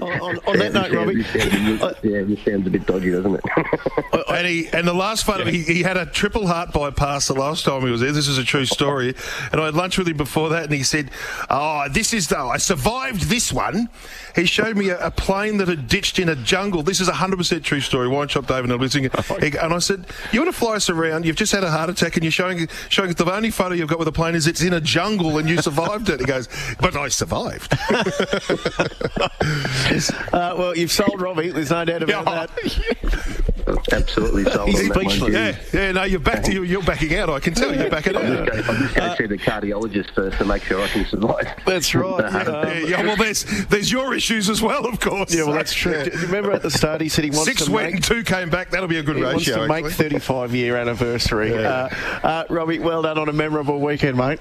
on, 0.00 0.20
on, 0.20 0.38
on 0.46 0.58
that 0.58 0.72
note, 0.72 0.92
Robbie, 0.92 1.22
sounds, 1.24 1.96
yeah, 2.02 2.22
this 2.22 2.42
sounds 2.44 2.66
a 2.66 2.70
bit 2.70 2.86
dodgy, 2.86 3.10
doesn't 3.10 3.34
it? 3.34 3.44
and 4.28 4.46
he 4.46 4.68
and 4.68 4.86
the 4.86 4.94
last 4.94 5.24
photo, 5.24 5.44
he, 5.44 5.62
he 5.62 5.82
had 5.82 5.96
a 5.96 6.06
triple 6.06 6.46
heart 6.46 6.72
bypass 6.72 7.28
the 7.28 7.34
last 7.34 7.64
time 7.64 7.82
he 7.82 7.90
was 7.90 8.00
there. 8.00 8.12
This 8.12 8.28
is 8.28 8.38
a 8.38 8.44
true 8.44 8.66
story. 8.66 9.14
And 9.52 9.60
I 9.60 9.66
had 9.66 9.74
lunch 9.74 9.98
with 9.98 10.08
him 10.08 10.16
before 10.16 10.50
that, 10.50 10.64
and 10.64 10.72
he 10.72 10.82
said, 10.82 11.10
"Oh, 11.50 11.86
this 11.90 12.12
is 12.12 12.28
though 12.28 12.48
I 12.48 12.58
survived 12.58 13.22
this 13.22 13.52
one." 13.52 13.88
He 14.36 14.44
showed 14.44 14.76
me 14.76 14.90
a, 14.90 15.06
a 15.06 15.10
plane 15.10 15.56
that 15.58 15.68
had 15.68 15.88
ditched 15.88 16.18
in 16.18 16.28
a 16.28 16.36
jungle. 16.36 16.82
This 16.82 17.00
is 17.00 17.08
a 17.08 17.14
hundred 17.14 17.38
percent 17.38 17.64
true 17.64 17.80
story. 17.80 18.08
Wine 18.08 18.28
shop 18.28 18.46
David 18.46 18.64
and 18.64 18.72
I 18.72 18.76
listening. 18.76 19.10
And 19.40 19.74
I 19.74 19.78
said, 19.78 20.06
"You 20.32 20.40
want 20.40 20.52
to 20.52 20.58
fly 20.58 20.76
us 20.76 20.90
around? 20.90 21.24
You've 21.24 21.36
just 21.36 21.52
had 21.52 21.64
a 21.64 21.70
heart 21.70 21.90
attack, 21.90 22.16
and 22.16 22.24
you're 22.24 22.32
showing 22.32 22.68
showing 22.88 23.10
us 23.10 23.16
the 23.16 23.30
only 23.32 23.50
photo 23.50 23.74
you've 23.74 23.88
got 23.88 23.98
with 23.98 24.08
a 24.08 24.12
plane 24.12 24.34
is 24.34 24.46
it's 24.46 24.62
in 24.62 24.72
a 24.74 24.80
jungle, 24.80 25.38
and 25.38 25.48
you 25.48 25.60
survived 25.60 26.08
it." 26.08 26.20
He 26.20 26.26
goes, 26.26 26.48
"But 26.80 26.96
I 26.96 27.08
survived." 27.08 27.76
uh, 30.32 30.54
well, 30.58 30.76
you've 30.76 30.92
sold 30.92 31.20
Robbie. 31.20 31.50
There's 31.50 31.70
no 31.70 31.84
doubt 31.84 32.02
about 32.02 32.24
that. 32.24 32.50
Absolutely 33.92 34.44
sold 34.44 34.68
He's 34.70 34.80
on 34.80 34.88
that 34.88 34.96
one, 34.96 35.10
speechless. 35.10 35.32
Yeah, 35.74 35.80
yeah. 35.80 35.92
No, 35.92 36.04
you're 36.04 36.20
back 36.20 36.42
to 36.44 36.52
you. 36.52 36.62
You're 36.62 36.82
backing 36.82 37.14
out. 37.16 37.28
I 37.28 37.38
can 37.38 37.52
tell 37.54 37.74
you're 37.74 37.90
backing 37.90 38.16
I'm 38.16 38.24
out. 38.24 38.46
just 38.46 38.66
going, 38.66 38.76
I'm 38.76 38.82
just 38.82 38.94
going 38.94 39.10
to 39.10 39.16
see 39.16 39.26
the 39.26 39.38
cardiologist 39.38 40.14
first 40.14 40.38
to 40.38 40.44
make 40.46 40.62
sure 40.64 40.80
I 40.80 40.88
can 40.88 41.04
survive. 41.04 41.46
That's 41.66 41.94
right. 41.94 42.24
Uh, 42.24 42.64
Yeah, 42.66 42.78
yeah, 42.78 43.02
well, 43.02 43.16
there's 43.16 43.44
there's 43.66 43.92
your 43.92 44.14
issues 44.14 44.48
as 44.48 44.62
well, 44.62 44.86
of 44.86 45.00
course. 45.00 45.34
Yeah, 45.34 45.44
well, 45.44 45.52
that's 45.54 45.74
true. 45.74 45.92
Yeah. 45.92 46.08
Remember 46.22 46.52
at 46.52 46.62
the 46.62 46.70
start, 46.70 47.00
he 47.02 47.08
said 47.10 47.24
he 47.24 47.30
wants 47.30 47.44
Six 47.44 47.66
to 47.66 47.70
went 47.72 47.86
make 47.88 47.94
and 47.96 48.04
two 48.04 48.22
came 48.24 48.48
back. 48.48 48.70
That'll 48.70 48.88
be 48.88 48.98
a 48.98 49.02
good 49.02 49.16
He 49.16 49.22
wants 49.22 49.46
ratio. 49.46 49.62
to 49.66 49.68
make 49.68 49.86
35 49.86 50.54
year 50.54 50.76
anniversary. 50.76 51.52
Uh, 51.54 51.88
uh, 52.22 52.44
Robbie, 52.48 52.78
well 52.78 53.02
done 53.02 53.18
on 53.18 53.28
a 53.28 53.32
memorable 53.34 53.80
weekend, 53.80 54.16
mate. 54.16 54.40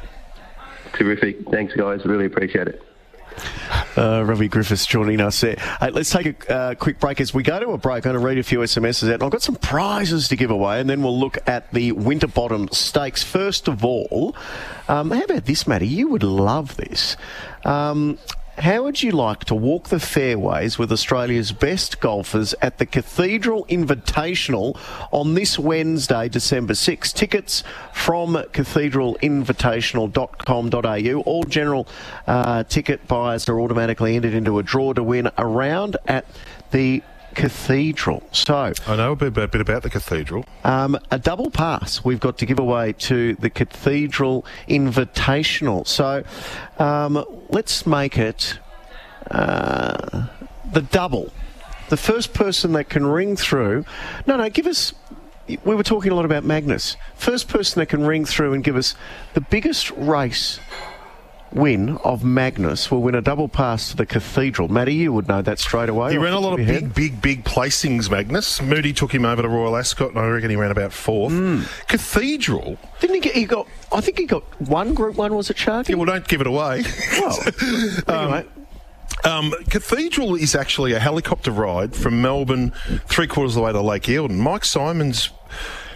Terrific. 0.94 1.38
Thanks, 1.52 1.74
guys. 1.76 2.06
Really 2.06 2.26
appreciate 2.26 2.70
it. 2.70 2.82
Uh, 3.98 4.24
Robbie 4.24 4.48
Griffiths 4.48 4.86
joining 4.86 5.22
us 5.22 5.42
there. 5.42 5.56
Hey, 5.80 5.90
let's 5.90 6.10
take 6.10 6.48
a 6.50 6.54
uh, 6.54 6.76
quick 6.76 7.00
break 7.00 7.20
as 7.20 7.34
we 7.34 7.44
go 7.44 7.60
to 7.60 7.70
a 7.70 7.78
break. 7.78 8.06
I'm 8.06 8.14
going 8.14 8.22
to 8.22 8.26
read 8.26 8.38
a 8.38 8.44
few 8.44 8.60
SMSs 8.60 9.08
out. 9.08 9.16
And 9.16 9.24
I've 9.24 9.32
got 9.32 9.42
some 9.42 9.56
prizes 9.56 10.28
to 10.30 10.36
give 10.36 10.52
away, 10.52 10.80
and 10.80 10.90
then 10.90 11.02
we'll 11.02 11.20
look 11.20 11.38
at 11.48 11.72
the 11.72 11.92
Winterbottom 11.94 12.70
Stakes. 12.72 13.24
First 13.24 13.68
of 13.68 13.84
all, 13.84 14.36
um, 14.88 15.12
how 15.12 15.24
about 15.24 15.46
this, 15.46 15.66
Matty? 15.68 15.88
You 15.88 16.10
would 16.10 16.24
love 16.24 16.78
this. 16.78 17.18
Um, 17.66 18.18
how 18.58 18.84
would 18.84 19.02
you 19.04 19.12
like 19.12 19.46
to 19.46 19.56
walk 19.56 19.88
the 19.90 20.00
fairways 20.00 20.80
with 20.80 20.92
Australia's 20.92 21.52
best 21.52 22.00
golfers 22.00 22.56
at 22.62 22.80
the 22.80 22.88
Cathedral 22.88 23.68
Invitational 23.68 24.76
on 25.12 25.36
this 25.36 25.60
Wednesday, 25.60 26.28
December 26.28 26.74
6? 26.74 27.14
Tickets 27.14 27.64
from 27.94 28.34
cathedralinvitational.com.au. 28.34 31.22
All 31.22 31.44
general 31.44 31.88
uh, 32.26 32.64
ticket 32.64 33.08
buyers 33.08 33.48
are 33.48 33.60
automatically 33.60 34.16
entered 34.16 34.34
into 34.34 34.58
a 34.58 34.64
draw 34.64 34.94
to 34.94 35.04
win 35.04 35.30
a 35.38 35.46
round 35.46 35.98
at 36.08 36.26
the 36.72 37.04
Cathedral. 37.38 38.24
So, 38.32 38.74
I 38.88 38.96
know 38.96 39.12
a 39.12 39.16
bit, 39.16 39.38
a 39.38 39.48
bit 39.48 39.62
about 39.62 39.84
the 39.84 39.92
cathedral. 39.92 40.44
um, 40.64 40.98
a 41.12 41.20
double 41.20 41.52
pass 41.52 42.04
we've 42.04 42.20
got 42.20 42.40
to 42.40 42.48
give 42.48 42.58
away 42.58 42.94
to 42.94 43.36
the 43.36 43.52
Cathedral 43.52 44.44
Invitational. 44.68 45.86
So 45.88 46.24
um, 46.80 47.24
let's 47.50 47.86
make 47.86 48.18
it 48.18 48.58
uh, 49.30 50.26
the 50.74 50.82
double. 50.82 51.32
The 51.90 51.98
first 51.98 52.34
person 52.34 52.74
that 52.74 52.90
can 52.90 53.06
ring 53.06 53.36
through. 53.36 53.86
No, 54.26 54.38
no, 54.38 54.50
give 54.50 54.66
us. 54.66 54.94
We 55.64 55.76
were 55.76 55.84
talking 55.84 56.12
a 56.12 56.16
lot 56.16 56.26
about 56.26 56.44
Magnus. 56.44 56.98
First 57.16 57.48
person 57.50 57.80
that 57.80 57.86
can 57.86 58.04
ring 58.04 58.26
through 58.26 58.54
and 58.54 58.64
give 58.64 58.76
us 58.76 58.96
the 59.36 59.42
biggest 59.42 59.92
race 59.92 60.60
win 61.54 61.98
of 61.98 62.24
Magnus 62.24 62.92
will 62.92 63.02
win 63.02 63.16
a 63.16 63.22
double 63.22 63.48
pass 63.48 63.90
to 63.92 63.98
the 63.98 64.06
Cathedral. 64.06 64.68
Matty, 64.68 64.96
you 64.96 65.14
would 65.14 65.28
know 65.28 65.42
that 65.42 65.60
straight 65.60 65.90
away. 65.90 66.12
He 66.12 66.18
ran 66.18 66.34
a 66.34 66.40
lot 66.40 66.60
of 66.60 66.66
head. 66.66 66.94
big, 66.94 66.94
big, 66.94 67.22
big 67.22 67.44
placings, 67.46 68.10
Magnus. 68.10 68.62
Moody 68.62 68.94
took 68.94 69.14
him 69.14 69.26
over 69.26 69.42
to 69.42 69.48
Royal 69.48 69.76
Ascot, 69.76 70.10
and 70.10 70.20
I 70.20 70.28
reckon 70.28 70.50
he 70.50 70.56
ran 70.56 70.72
about 70.72 70.94
fourth. 70.94 71.34
Hmm. 71.34 71.62
Cathedral? 71.88 72.78
Didn't 73.00 73.16
he 73.16 73.22
get? 73.22 73.36
He 73.36 73.46
got. 73.46 73.68
I 73.92 74.02
think 74.02 74.20
he 74.20 74.26
got 74.26 74.44
one 74.62 74.94
Group 74.94 75.16
One. 75.16 75.36
Was 75.36 75.50
it 75.50 75.58
Sharky? 75.58 75.90
Yeah, 75.90 75.96
well, 75.96 76.06
don't 76.06 76.28
give 76.28 76.42
it 76.42 76.48
away. 76.48 76.84
Well, 77.20 77.40
anyway. 78.08 78.46
Um, 79.24 79.54
Cathedral 79.70 80.36
is 80.36 80.54
actually 80.56 80.94
a 80.94 81.00
helicopter 81.00 81.52
ride 81.52 81.96
from 81.96 82.22
Melbourne, 82.22 82.72
three 83.08 83.28
quarters 83.28 83.56
of 83.56 83.62
the 83.62 83.66
way 83.66 83.72
to 83.72 83.82
Lake 83.82 84.04
Eildon. 84.04 84.38
Mike 84.38 84.64
Simons. 84.64 85.32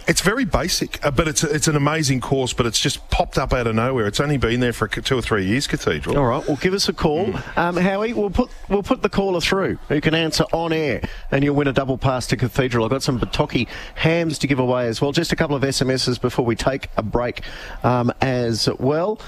It's 0.08 0.20
very 0.20 0.44
basic, 0.44 1.04
uh, 1.04 1.10
but 1.12 1.28
it's 1.28 1.44
it's 1.44 1.68
an 1.68 1.76
amazing 1.76 2.20
course. 2.20 2.52
But 2.52 2.66
it's 2.66 2.80
just 2.80 3.08
popped 3.10 3.38
up 3.38 3.52
out 3.52 3.66
of 3.66 3.74
nowhere. 3.76 4.06
It's 4.06 4.18
only 4.20 4.36
been 4.36 4.58
there 4.60 4.72
for 4.72 4.88
two 4.88 5.16
or 5.16 5.22
three 5.22 5.46
years. 5.46 5.66
Cathedral. 5.66 6.18
All 6.18 6.26
right, 6.26 6.46
well, 6.46 6.56
give 6.56 6.74
us 6.74 6.88
a 6.88 6.92
call, 6.92 7.26
Hmm. 7.26 7.58
um, 7.58 7.76
Howie. 7.76 8.12
We'll 8.12 8.30
put 8.30 8.50
we'll 8.68 8.82
put 8.82 9.02
the 9.02 9.08
caller 9.08 9.40
through 9.40 9.78
who 9.88 10.00
can 10.00 10.14
answer 10.14 10.44
on 10.52 10.72
air, 10.72 11.02
and 11.30 11.44
you'll 11.44 11.54
win 11.54 11.68
a 11.68 11.72
double 11.72 11.98
pass 11.98 12.26
to 12.28 12.36
Cathedral. 12.36 12.84
I've 12.84 12.90
got 12.90 13.02
some 13.02 13.20
Bertocchi 13.20 13.68
hams 13.94 14.38
to 14.38 14.46
give 14.48 14.58
away 14.58 14.86
as 14.88 15.00
well. 15.00 15.12
Just 15.12 15.32
a 15.32 15.36
couple 15.36 15.54
of 15.54 15.62
SMSs 15.62 16.20
before 16.20 16.44
we 16.44 16.56
take 16.56 16.88
a 16.96 17.02
break, 17.02 17.42
um, 17.84 18.12
as 18.20 18.68
well. 18.80 19.20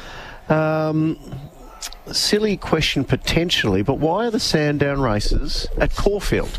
Um, 0.48 1.18
silly 2.10 2.56
question 2.56 3.04
potentially, 3.04 3.82
but 3.82 3.98
why 3.98 4.26
are 4.26 4.30
the 4.30 4.40
Sandown 4.40 5.00
races 5.00 5.66
at 5.78 5.94
Caulfield? 5.94 6.58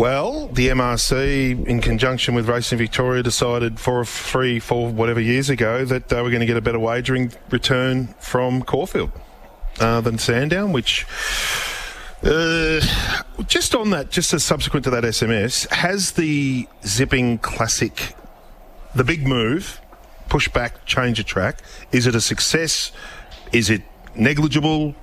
Well, 0.00 0.46
the 0.46 0.68
MRC, 0.68 1.66
in 1.66 1.82
conjunction 1.82 2.34
with 2.34 2.48
Racing 2.48 2.78
Victoria, 2.78 3.22
decided 3.22 3.78
for 3.78 4.02
three, 4.06 4.58
four, 4.58 4.88
whatever 4.88 5.20
years 5.20 5.50
ago 5.50 5.84
that 5.84 6.08
they 6.08 6.22
were 6.22 6.30
going 6.30 6.40
to 6.40 6.46
get 6.46 6.56
a 6.56 6.62
better 6.62 6.78
wagering 6.78 7.32
return 7.50 8.06
from 8.18 8.62
Caulfield 8.62 9.10
uh, 9.78 10.00
than 10.00 10.16
Sandown, 10.16 10.72
which. 10.72 11.06
Uh, 12.22 12.80
just 13.46 13.74
on 13.74 13.90
that, 13.90 14.08
just 14.08 14.32
as 14.32 14.42
subsequent 14.42 14.84
to 14.84 14.90
that 14.90 15.04
SMS, 15.04 15.70
has 15.70 16.12
the 16.12 16.66
Zipping 16.82 17.36
Classic, 17.36 18.14
the 18.94 19.04
big 19.04 19.26
move, 19.26 19.82
push 20.30 20.48
back, 20.48 20.86
change 20.86 21.20
of 21.20 21.26
track, 21.26 21.60
is 21.92 22.06
it 22.06 22.14
a 22.14 22.22
success? 22.22 22.90
Is 23.52 23.68
it 23.68 23.82
negligible? 24.14 24.94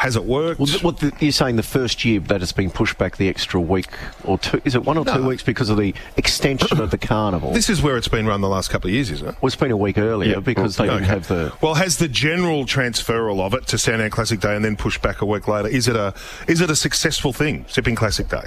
Has 0.00 0.16
it 0.16 0.24
worked? 0.24 0.58
Well, 0.58 0.66
th- 0.66 0.82
what 0.82 0.96
the, 0.96 1.12
you're 1.20 1.30
saying 1.30 1.56
the 1.56 1.62
first 1.62 2.06
year 2.06 2.20
that 2.20 2.40
it's 2.40 2.52
been 2.52 2.70
pushed 2.70 2.96
back 2.96 3.18
the 3.18 3.28
extra 3.28 3.60
week 3.60 3.88
or 4.24 4.38
two? 4.38 4.58
Is 4.64 4.74
it 4.74 4.82
one 4.82 4.96
or 4.96 5.04
two 5.04 5.26
weeks 5.26 5.42
because 5.42 5.68
of 5.68 5.76
the 5.76 5.92
extension 6.16 6.80
of 6.80 6.90
the 6.90 6.96
carnival? 7.12 7.52
This 7.52 7.68
is 7.68 7.82
where 7.82 7.98
it's 7.98 8.08
been 8.08 8.26
run 8.26 8.40
the 8.40 8.48
last 8.48 8.70
couple 8.70 8.88
of 8.88 8.94
years, 8.94 9.10
isn't 9.10 9.28
it? 9.28 9.34
well, 9.42 9.48
it's 9.48 9.56
been 9.56 9.70
a 9.70 9.76
week 9.76 9.98
earlier 9.98 10.40
because 10.40 10.78
they 10.78 10.86
didn't 10.86 11.02
have 11.04 11.28
the. 11.28 11.52
Well, 11.60 11.74
has 11.74 11.98
the 11.98 12.08
general 12.08 12.64
transferal 12.64 13.40
of 13.42 13.52
it 13.52 13.66
to 13.66 13.76
Sandown 13.76 14.08
Classic 14.08 14.40
Day 14.40 14.56
and 14.56 14.64
then 14.64 14.74
pushed 14.74 15.02
back 15.02 15.20
a 15.20 15.26
week 15.26 15.46
later? 15.46 15.68
Is 15.68 15.86
it 15.86 15.96
a 15.96 16.14
is 16.48 16.62
it 16.62 16.70
a 16.70 16.76
successful 16.76 17.34
thing? 17.34 17.66
Zipping 17.68 17.94
Classic 17.94 18.26
Day. 18.26 18.44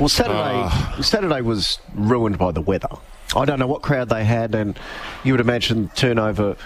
Well, 0.00 0.08
Saturday 0.08 0.34
Ah. 0.40 0.98
Saturday 1.00 1.40
was 1.40 1.78
ruined 1.94 2.36
by 2.36 2.50
the 2.50 2.62
weather. 2.62 2.88
I 3.36 3.44
don't 3.44 3.60
know 3.60 3.68
what 3.68 3.82
crowd 3.82 4.08
they 4.08 4.24
had, 4.24 4.56
and 4.56 4.76
you 5.22 5.34
would 5.34 5.40
imagine 5.40 5.90
turnover 5.94 6.56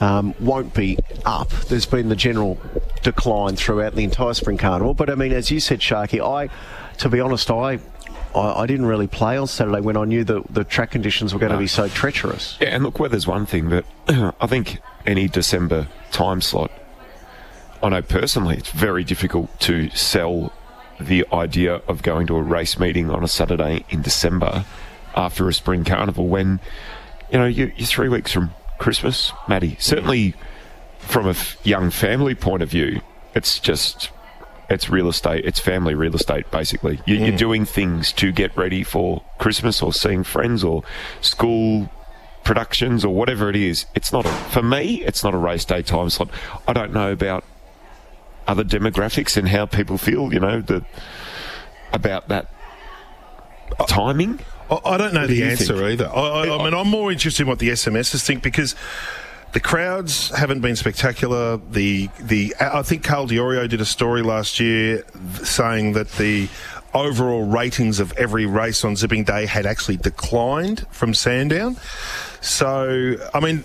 um, 0.00 0.34
won't 0.40 0.74
be 0.74 0.98
up. 1.24 1.50
There's 1.50 1.86
been 1.86 2.08
the 2.08 2.16
general 2.16 2.58
decline 3.02 3.56
throughout 3.56 3.94
the 3.94 4.04
entire 4.04 4.34
spring 4.34 4.58
carnival. 4.58 4.94
But 4.94 5.10
I 5.10 5.14
mean, 5.14 5.32
as 5.32 5.50
you 5.50 5.60
said, 5.60 5.80
Sharky, 5.80 6.20
I, 6.20 6.48
to 6.98 7.08
be 7.08 7.20
honest, 7.20 7.50
I. 7.50 7.78
I 8.36 8.66
didn't 8.66 8.86
really 8.86 9.06
play 9.06 9.36
on 9.36 9.46
Saturday 9.46 9.80
when 9.80 9.96
I 9.96 10.06
knew 10.06 10.24
that 10.24 10.52
the 10.52 10.64
track 10.64 10.90
conditions 10.90 11.32
were 11.32 11.38
going 11.38 11.52
to 11.52 11.58
be 11.58 11.68
so 11.68 11.86
treacherous. 11.86 12.58
Yeah, 12.60 12.70
and 12.70 12.82
look, 12.82 12.98
weather's 12.98 13.28
one 13.28 13.46
thing, 13.46 13.68
but 13.70 13.84
I 14.40 14.48
think 14.48 14.80
any 15.06 15.28
December 15.28 15.86
time 16.10 16.40
slot, 16.40 16.72
I 17.80 17.90
know 17.90 18.02
personally 18.02 18.56
it's 18.56 18.72
very 18.72 19.04
difficult 19.04 19.60
to 19.60 19.88
sell 19.90 20.52
the 20.98 21.24
idea 21.32 21.76
of 21.86 22.02
going 22.02 22.26
to 22.26 22.34
a 22.34 22.42
race 22.42 22.76
meeting 22.76 23.10
on 23.10 23.22
a 23.22 23.28
Saturday 23.28 23.84
in 23.90 24.02
December 24.02 24.64
after 25.14 25.48
a 25.48 25.54
spring 25.54 25.84
carnival 25.84 26.26
when, 26.26 26.60
you 27.30 27.38
know, 27.38 27.46
you, 27.46 27.72
you're 27.76 27.86
three 27.86 28.08
weeks 28.08 28.32
from 28.32 28.50
Christmas, 28.84 29.32
Maddie. 29.48 29.78
Certainly 29.80 30.34
from 30.98 31.26
a 31.26 31.30
f- 31.30 31.56
young 31.64 31.88
family 31.88 32.34
point 32.34 32.62
of 32.62 32.68
view, 32.68 33.00
it's 33.34 33.58
just 33.58 34.10
it's 34.68 34.90
real 34.90 35.08
estate. 35.08 35.46
It's 35.46 35.58
family 35.58 35.94
real 35.94 36.14
estate, 36.14 36.50
basically. 36.50 37.00
You, 37.06 37.14
You're 37.14 37.34
doing 37.34 37.64
things 37.64 38.12
to 38.12 38.30
get 38.30 38.54
ready 38.58 38.82
for 38.82 39.24
Christmas 39.38 39.80
or 39.80 39.94
seeing 39.94 40.22
friends 40.22 40.62
or 40.62 40.82
school 41.22 41.90
productions 42.44 43.06
or 43.06 43.14
whatever 43.14 43.48
it 43.48 43.56
is. 43.56 43.86
It's 43.94 44.12
not 44.12 44.26
a, 44.26 44.28
for 44.28 44.62
me. 44.62 45.02
It's 45.02 45.24
not 45.24 45.32
a 45.32 45.38
race 45.38 45.64
day 45.64 45.80
time 45.80 46.10
slot. 46.10 46.28
I 46.68 46.74
don't 46.74 46.92
know 46.92 47.10
about 47.10 47.42
other 48.46 48.64
demographics 48.64 49.38
and 49.38 49.48
how 49.48 49.64
people 49.64 49.96
feel. 49.96 50.30
You 50.30 50.40
know 50.40 50.60
the 50.60 50.84
about 51.90 52.28
that 52.28 52.52
timing. 53.88 54.40
I, 54.70 54.78
I 54.84 54.96
don't 54.96 55.12
know 55.14 55.20
What 55.22 55.28
do 55.28 55.34
the 55.34 55.40
you 55.40 55.44
answer 55.46 55.74
think? 55.76 56.00
either. 56.00 56.08
I, 56.08 56.20
I, 56.20 56.58
I 56.58 56.64
mean, 56.64 56.74
I'm 56.74 56.88
more 56.88 57.10
interested 57.12 57.42
in 57.42 57.48
what 57.48 57.58
the 57.58 57.68
SMSs 57.70 58.24
think 58.24 58.42
because 58.42 58.74
the 59.52 59.60
crowds 59.60 60.30
haven't 60.30 60.60
been 60.60 60.76
spectacular. 60.76 61.58
The 61.70 62.08
the 62.20 62.54
I 62.60 62.82
think 62.82 63.04
Carl 63.04 63.28
Diorio 63.28 63.68
did 63.68 63.80
a 63.80 63.84
story 63.84 64.22
last 64.22 64.58
year 64.58 65.04
saying 65.42 65.92
that 65.92 66.10
the 66.12 66.48
overall 66.92 67.44
ratings 67.46 68.00
of 68.00 68.12
every 68.16 68.46
race 68.46 68.84
on 68.84 68.96
Zipping 68.96 69.24
Day 69.24 69.46
had 69.46 69.66
actually 69.66 69.96
declined 69.96 70.86
from 70.90 71.14
Sandown. 71.14 71.76
So, 72.40 73.16
I 73.32 73.40
mean. 73.40 73.64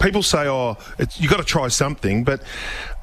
People 0.00 0.22
say, 0.22 0.46
"Oh, 0.46 0.76
it's, 1.00 1.20
you 1.20 1.28
got 1.28 1.38
to 1.38 1.44
try 1.44 1.66
something," 1.66 2.22
but 2.22 2.40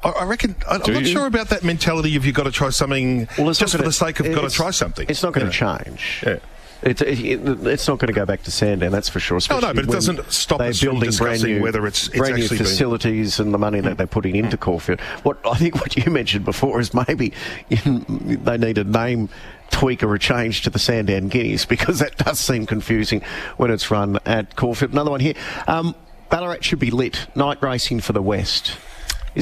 I, 0.02 0.08
I 0.10 0.24
reckon 0.24 0.56
I, 0.66 0.76
I'm 0.76 0.92
not 0.94 1.02
you? 1.02 1.06
sure 1.08 1.26
about 1.26 1.50
that 1.50 1.62
mentality 1.62 2.16
of 2.16 2.24
you've 2.24 2.34
got 2.34 2.44
to 2.44 2.50
try 2.50 2.70
something 2.70 3.28
Well, 3.36 3.52
just 3.52 3.76
for 3.76 3.82
the 3.82 3.92
sake 3.92 4.18
of 4.18 4.34
got 4.34 4.48
to 4.48 4.54
try 4.54 4.70
something. 4.70 5.06
It's 5.08 5.22
not 5.22 5.34
going 5.34 5.50
to 5.50 5.52
Yeah. 5.54 5.76
change. 5.78 6.22
Yeah. 6.26 6.38
It's, 6.82 7.00
it's 7.02 7.88
not 7.88 7.98
going 7.98 8.08
to 8.08 8.12
go 8.12 8.26
back 8.26 8.42
to 8.42 8.50
Sandown, 8.50 8.92
that's 8.92 9.08
for 9.08 9.18
sure. 9.18 9.36
No, 9.36 9.38
especially 9.38 9.66
no, 9.68 9.74
but 9.74 9.84
it 9.84 9.90
doesn't 9.90 10.30
stop 10.32 10.58
they're 10.58 10.68
us 10.68 10.80
building 10.80 11.10
brand 11.16 11.42
new, 11.42 11.62
whether 11.62 11.80
it's- 11.86 12.08
it's 12.08 12.18
brand 12.18 12.36
new 12.36 12.42
actually 12.44 12.58
been- 12.58 12.66
facilities 12.66 13.40
and 13.40 13.52
the 13.54 13.58
money 13.58 13.80
that 13.80 13.96
they're 13.96 14.06
putting 14.06 14.36
into 14.36 14.56
Caulfield. 14.56 15.00
What 15.22 15.38
I 15.44 15.54
think 15.56 15.76
what 15.76 15.96
you 15.96 16.10
mentioned 16.12 16.44
before 16.44 16.78
is 16.80 16.92
maybe 16.92 17.32
they 17.70 18.58
need 18.58 18.78
a 18.78 18.84
name 18.84 19.28
tweak 19.70 20.02
or 20.02 20.14
a 20.14 20.18
change 20.18 20.62
to 20.62 20.70
the 20.70 20.78
Sandown 20.78 21.28
Guineas 21.28 21.64
because 21.64 21.98
that 21.98 22.16
does 22.18 22.38
seem 22.38 22.66
confusing 22.66 23.22
when 23.56 23.70
it's 23.70 23.90
run 23.90 24.18
at 24.26 24.54
Caulfield. 24.56 24.92
Another 24.92 25.10
one 25.10 25.20
here. 25.20 25.34
Um, 25.66 25.94
Ballarat 26.30 26.58
should 26.62 26.78
be 26.78 26.90
lit. 26.90 27.26
Night 27.34 27.62
racing 27.62 28.00
for 28.00 28.12
the 28.12 28.22
West. 28.22 28.76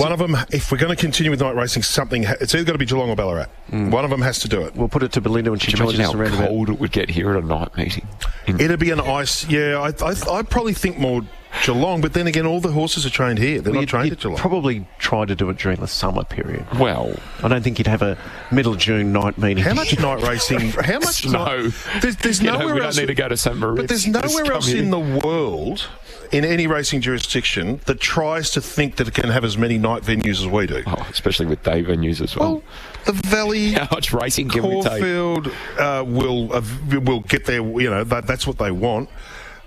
One 0.01 0.13
of 0.13 0.19
them, 0.19 0.37
if 0.51 0.71
we're 0.73 0.79
going 0.79 0.95
to 0.95 1.01
continue 1.01 1.31
with 1.31 1.41
night 1.41 1.55
racing, 1.55 1.83
something 1.83 2.23
ha- 2.25 2.35
it's 2.41 2.55
either 2.55 2.65
got 2.65 2.73
to 2.73 2.79
be 2.79 2.85
Geelong 2.87 3.11
or 3.11 3.17
Ballarat. 3.17 3.47
Mm. 3.71 3.91
One 3.91 4.05
of 4.05 4.11
them 4.11 4.23
has 4.23 4.39
to 4.41 4.49
do 4.49 4.63
it. 4.63 4.75
We'll 4.75 4.89
put 4.89 5.03
it 5.03 5.13
to 5.13 5.21
Belinda 5.21 5.51
when 5.51 5.61
she 5.61 5.73
Can 5.73 5.79
you 5.81 5.85
joins 5.93 5.95
imagine 5.99 6.07
us 6.07 6.13
how 6.15 6.21
around 6.21 6.35
about. 6.35 6.49
cold 6.49 6.71
it 6.71 6.81
would 6.81 6.93
get 6.93 7.11
here 7.11 7.31
at 7.37 7.43
a 7.43 7.47
night 7.47 7.77
meeting? 7.77 8.07
It'd 8.47 8.81
be 8.81 8.91
an 8.91 9.01
ice. 9.01 9.49
Yeah, 9.49 9.79
I, 9.81 10.05
I, 10.05 10.39
I 10.39 10.43
probably 10.43 10.75
think 10.75 10.99
more 10.99 11.23
Geelong, 11.63 12.01
but 12.01 12.13
then 12.13 12.27
again, 12.27 12.47
all 12.47 12.61
the 12.61 12.73
horses 12.73 13.07
are 13.07 13.11
trained 13.11 13.39
here. 13.39 13.61
They're 13.61 13.73
Well, 13.73 13.83
not 13.83 13.89
trained 13.89 14.07
you'd 14.07 14.15
at 14.15 14.21
Geelong. 14.21 14.39
Probably 14.39 14.87
try 14.99 15.25
to 15.25 15.35
do 15.35 15.49
it 15.51 15.59
during 15.59 15.81
the 15.81 15.87
summer 15.87 16.25
period. 16.25 16.67
Well, 16.79 17.15
I 17.43 17.49
don't 17.49 17.63
think 17.63 17.79
you'd 17.79 17.87
have 17.87 18.03
a 18.03 18.19
middle 18.51 18.75
June 18.75 19.13
night 19.13 19.39
meeting. 19.39 19.65
How 19.65 19.75
much 19.75 19.99
night 19.99 20.23
racing? 20.29 20.71
How 20.71 20.99
much? 20.99 21.27
No. 21.27 21.69
There's 22.01 22.17
there's 22.17 22.41
You 22.43 22.51
know, 22.51 22.59
nowhere 22.59 22.75
we 22.75 22.81
don't 22.81 22.97
need 22.97 23.07
to 23.07 23.15
go 23.15 23.29
to 23.29 23.37
St. 23.37 23.57
Moritz. 23.57 23.81
But 23.81 23.89
there's 23.89 24.07
nowhere 24.07 24.53
else 24.53 24.71
in 24.73 24.91
the 24.91 24.99
world, 24.99 25.87
in 26.33 26.45
any 26.45 26.67
racing 26.67 27.01
jurisdiction, 27.01 27.81
that 27.87 28.01
tries 28.01 28.51
to 28.51 28.61
think 28.61 28.97
that 28.97 29.09
it 29.09 29.15
can 29.15 29.31
have 29.31 29.45
as 29.45 29.57
many 29.57 29.79
night 29.79 30.03
venues 30.03 30.41
as 30.41 30.47
we 30.47 30.67
do. 30.67 30.83
Oh, 30.87 31.07
especially 31.11 31.47
with 31.47 31.63
day 31.63 31.83
venues 31.83 32.21
as 32.21 32.37
well. 32.37 32.55
Well, 32.55 32.63
the 33.07 33.13
Valley, 33.13 33.73
How 33.75 33.89
much 33.91 34.13
racing 34.13 34.49
can 34.49 34.63
we 34.65 34.83
take? 34.83 34.85
Caulfield 35.03 35.49
uh, 35.79 36.05
will 36.07 36.53
uh, 36.53 36.63
will 37.01 37.21
get 37.21 37.45
there. 37.47 37.63
You 37.63 37.91
know 37.91 38.05
that, 38.05 38.27
that's 38.27 38.47
what 38.47 38.59
they 38.59 38.71
want. 38.71 39.09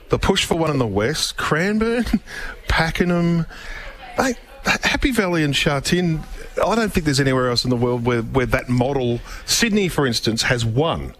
The 0.10 0.18
push 0.20 0.46
for 0.46 0.56
one 0.56 0.72
in 0.72 0.80
the 0.80 0.88
west, 0.88 1.38
Cranbourne, 1.38 2.06
Pakenham, 2.68 3.46
Happy 4.84 5.12
Valley 5.12 5.44
and 5.44 5.56
Sha 5.56 5.80
Tin. 5.80 6.22
I 6.64 6.76
don't 6.76 6.92
think 6.92 7.06
there's 7.06 7.20
anywhere 7.20 7.50
else 7.50 7.64
in 7.64 7.70
the 7.70 7.76
world 7.76 8.06
where, 8.06 8.22
where 8.22 8.46
that 8.48 8.70
model. 8.70 9.20
Sydney, 9.46 9.88
for 9.90 10.06
instance, 10.08 10.44
has 10.44 10.66
one. 10.66 11.16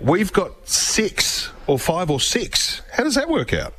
We've 0.00 0.32
got 0.32 0.68
six 0.68 1.50
or 1.66 1.78
five 1.78 2.10
or 2.10 2.20
six. 2.20 2.82
How 2.92 3.04
does 3.04 3.14
that 3.14 3.28
work 3.28 3.52
out? 3.52 3.74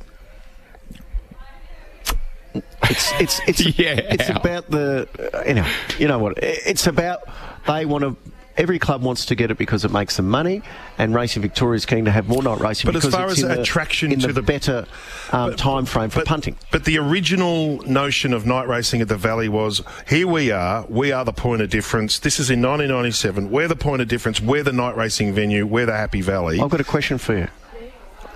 It's 2.84 3.12
it's 3.20 3.40
it's 3.46 3.78
Yeah. 3.78 4.00
it's 4.10 4.28
about 4.28 4.70
the 4.70 5.08
you 5.46 5.54
know 5.54 5.66
you 5.98 6.08
know 6.08 6.18
what 6.18 6.38
it's 6.42 6.86
about. 6.86 7.22
They 7.66 7.84
want 7.84 8.02
to. 8.04 8.16
Every 8.56 8.78
club 8.78 9.02
wants 9.02 9.26
to 9.26 9.34
get 9.34 9.50
it 9.50 9.58
because 9.58 9.84
it 9.84 9.90
makes 9.90 10.16
them 10.16 10.28
money, 10.28 10.62
and 10.96 11.12
Racing 11.12 11.42
Victoria 11.42 11.76
is 11.76 11.86
keen 11.86 12.04
to 12.04 12.12
have 12.12 12.28
more 12.28 12.40
night 12.40 12.60
racing. 12.60 12.86
But 12.86 12.94
as 12.96 13.02
because 13.02 13.14
far 13.14 13.24
it's 13.28 13.38
as 13.38 13.42
in 13.42 13.48
the- 13.48 13.60
attraction 13.62 14.12
in 14.12 14.20
to 14.20 14.28
the, 14.28 14.34
the- 14.34 14.42
better 14.42 14.86
um, 15.32 15.56
time 15.56 15.86
frame 15.86 16.08
for 16.10 16.22
punting. 16.24 16.56
But 16.70 16.84
the 16.84 16.98
original 16.98 17.82
notion 17.82 18.32
of 18.32 18.46
night 18.46 18.68
racing 18.68 19.00
at 19.00 19.08
the 19.08 19.16
Valley 19.16 19.48
was 19.48 19.82
here 20.08 20.28
we 20.28 20.52
are, 20.52 20.86
we 20.88 21.10
are 21.10 21.24
the 21.24 21.32
point 21.32 21.62
of 21.62 21.70
difference. 21.70 22.20
This 22.20 22.38
is 22.38 22.48
in 22.50 22.60
1997. 22.62 23.50
We're 23.50 23.66
the 23.66 23.74
point 23.76 24.02
of 24.02 24.08
difference. 24.08 24.40
We're 24.40 24.62
the 24.62 24.72
night 24.72 24.96
racing 24.96 25.32
venue. 25.34 25.66
We're 25.66 25.86
the 25.86 25.96
Happy 25.96 26.20
Valley. 26.20 26.60
I've 26.60 26.70
got 26.70 26.80
a 26.80 26.84
question 26.84 27.18
for 27.18 27.36
you 27.36 27.48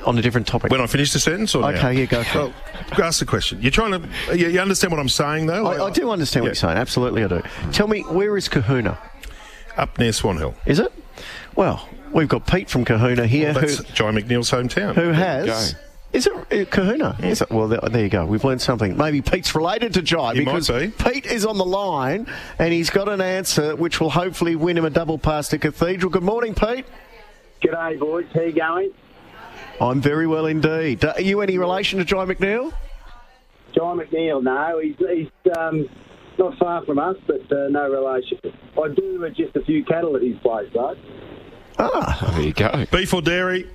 on 0.05 0.19
a 0.19 0.23
different 0.23 0.47
topic. 0.47 0.71
When 0.71 0.81
I 0.81 0.87
finish 0.87 1.13
the 1.13 1.21
sentence, 1.21 1.55
or 1.55 1.63
now? 1.63 1.69
Okay, 1.79 1.93
yeah, 1.93 2.05
go 2.07 2.25
for 2.25 2.47
it. 2.47 2.99
Ask 2.99 3.21
the 3.21 3.27
question. 3.27 3.61
You're 3.63 3.71
trying 3.71 3.93
to. 3.93 4.37
You, 4.37 4.49
you 4.49 4.61
understand 4.61 4.91
what 4.93 5.01
I'm 5.01 5.09
saying, 5.09 5.47
though? 5.47 5.67
I, 5.67 5.87
I 5.87 5.91
do 5.91 6.11
understand 6.11 6.45
what 6.45 6.49
you're 6.49 6.55
saying. 6.55 6.77
Absolutely, 6.79 7.25
I 7.25 7.29
do. 7.29 7.43
Tell 7.73 7.87
me, 7.89 8.01
where 8.03 8.37
is 8.37 8.49
Cohuna? 8.49 8.97
Up 9.79 9.99
near 9.99 10.13
Swan 10.13 10.37
Hill. 10.37 10.55
Is 10.67 10.81
it? 10.81 10.93
Well, 11.57 11.89
we've 12.13 12.29
got 12.29 12.47
Pete 12.47 12.69
from 12.69 12.85
Cohuna 12.85 13.27
here, 13.27 13.53
Well, 13.53 13.61
that's 13.63 13.79
who 13.79 13.85
Jye 13.85 14.11
McNeil's 14.11 14.51
hometown. 14.51 14.95
who 14.95 15.11
has. 15.13 15.77
Is 16.13 16.27
it 16.27 16.33
uh, 16.33 16.41
Cohuna? 16.71 17.23
Is 17.23 17.43
it? 17.43 17.51
Well, 17.51 17.69
there, 17.69 17.81
there 17.91 18.03
you 18.03 18.09
go. 18.09 18.25
We've 18.27 18.43
learned 18.43 18.63
something. 18.63 18.97
Maybe 18.97 19.21
Pete's 19.23 19.55
related 19.55 19.95
to 19.95 20.03
Jye 20.03 20.35
He 20.35 20.41
might 20.41 20.55
because 20.55 20.69
be. 20.69 20.89
Pete 20.89 21.27
is 21.27 21.45
on 21.47 21.59
the 21.59 21.65
line 21.65 22.27
and 22.59 22.73
he's 22.73 22.91
got 22.91 23.09
an 23.09 23.21
answer 23.21 23.77
which 23.77 24.01
will 24.01 24.11
hopefully 24.11 24.57
win 24.57 24.77
him 24.79 24.85
a 24.85 24.91
double 24.91 25.19
pass 25.19 25.49
to 25.49 25.59
Cathedral. 25.59 26.11
Good 26.11 26.23
morning, 26.23 26.55
Pete. 26.55 26.87
G'day, 27.63 27.99
boys. 27.99 28.27
How 28.35 28.41
you 28.43 28.53
going? 28.53 28.91
I'm 29.81 30.01
very 30.01 30.27
well 30.27 30.47
indeed. 30.47 31.05
Uh, 31.05 31.13
Are 31.17 31.21
you 31.21 31.41
any 31.41 31.59
relation 31.59 31.99
to 31.99 32.05
Jye 32.05 32.25
McNeil? 32.25 32.73
John 33.75 33.99
McNeil, 33.99 34.43
no. 34.43 34.81
He's, 34.83 34.97
he's 34.97 35.57
um, 35.57 35.89
not 36.39 36.57
far 36.59 36.85
from 36.85 36.99
us, 36.99 37.17
but 37.27 37.41
uh, 37.53 37.69
no 37.69 37.89
relation. 37.91 38.39
I 38.45 38.89
do 38.95 39.21
with 39.21 39.35
just 39.37 39.57
a 39.57 39.63
few 39.65 39.85
cattle 39.85 40.17
at 40.17 40.23
his 40.23 40.37
place, 40.39 40.69
though. 40.73 40.95
Ah, 41.79 42.33
there 42.35 42.43
you 42.47 42.53
go. 42.53 42.85
Beef 42.91 43.13
or 43.15 43.23
dairy? 43.23 43.69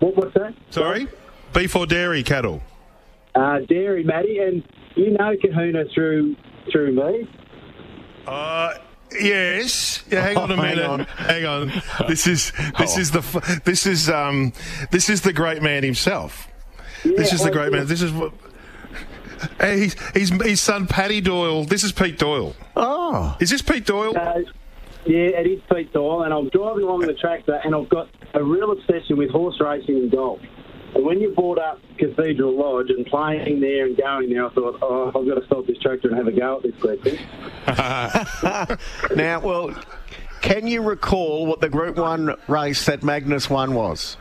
What, 0.00 0.16
what's 0.16 0.34
that? 0.34 0.54
Sorry? 0.70 1.06
Beef 1.54 1.74
or 1.76 1.86
dairy 1.86 2.22
cattle? 2.22 2.62
Uh, 3.34 3.60
dairy, 3.68 4.04
Matty, 4.04 4.38
and 4.38 4.62
you 4.94 5.10
know 5.10 5.34
Cohuna 5.36 5.92
through 5.94 6.36
through 6.70 6.92
me. 6.92 7.28
Uh, 8.26 8.74
yes. 9.20 10.02
Yeah, 10.10 10.20
hang 10.20 10.36
on 10.36 10.50
a 10.50 10.54
Oh, 10.54 10.56
hang 10.62 10.76
minute. 10.76 10.86
on. 10.90 11.00
Hang 11.04 11.46
on. 11.46 11.82
This 12.08 12.26
is 12.26 12.52
this 12.78 12.96
Oh. 12.96 13.00
is 13.00 13.10
the 13.10 13.60
this 13.64 13.86
is 13.86 14.10
um 14.10 14.52
this 14.90 15.08
is 15.08 15.22
the 15.22 15.32
great 15.32 15.62
man 15.62 15.82
himself. 15.82 16.48
this 17.04 17.32
is 17.32 17.42
the 17.42 17.50
great 17.50 17.72
man. 17.72 17.86
This 17.86 18.02
is 18.02 18.12
what. 18.12 18.32
Hey, 19.60 19.80
he's, 19.80 19.96
he's 20.14 20.30
his 20.42 20.60
son 20.60 20.86
Paddy 20.86 21.20
Doyle. 21.20 21.64
This 21.64 21.84
is 21.84 21.92
Pete 21.92 22.18
Doyle. 22.18 22.54
Oh. 22.76 23.36
Is 23.40 23.50
this 23.50 23.62
Pete 23.62 23.86
Doyle? 23.86 24.16
Uh, 24.16 24.40
yeah, 25.04 25.40
it 25.40 25.46
is 25.46 25.60
Pete 25.72 25.92
Doyle, 25.92 26.22
and 26.22 26.32
I'm 26.32 26.48
driving 26.48 26.84
along 26.84 27.00
the 27.00 27.14
tractor, 27.14 27.60
and 27.64 27.74
I've 27.74 27.88
got 27.88 28.08
a 28.34 28.42
real 28.42 28.70
obsession 28.70 29.16
with 29.16 29.30
horse 29.30 29.60
racing 29.60 29.96
and 29.96 30.10
golf. 30.10 30.40
And 30.94 31.04
when 31.04 31.20
you 31.20 31.34
brought 31.34 31.58
up 31.58 31.80
Cathedral 31.98 32.56
Lodge 32.56 32.90
and 32.90 33.06
playing 33.06 33.60
there 33.60 33.86
and 33.86 33.96
going 33.96 34.30
there, 34.30 34.46
I 34.46 34.50
thought, 34.50 34.78
oh, 34.82 35.06
I've 35.08 35.26
got 35.26 35.40
to 35.40 35.46
stop 35.46 35.66
this 35.66 35.78
tractor 35.78 36.08
and 36.08 36.16
have 36.16 36.26
a 36.26 36.32
go 36.32 36.58
at 36.58 36.62
this 36.62 36.80
question. 36.80 37.18
now, 39.16 39.40
well, 39.40 39.74
can 40.42 40.66
you 40.66 40.82
recall 40.82 41.46
what 41.46 41.60
the 41.60 41.68
Group 41.68 41.96
1 41.96 42.36
race 42.46 42.84
that 42.86 43.02
Magnus 43.02 43.48
won 43.48 43.74
was? 43.74 44.18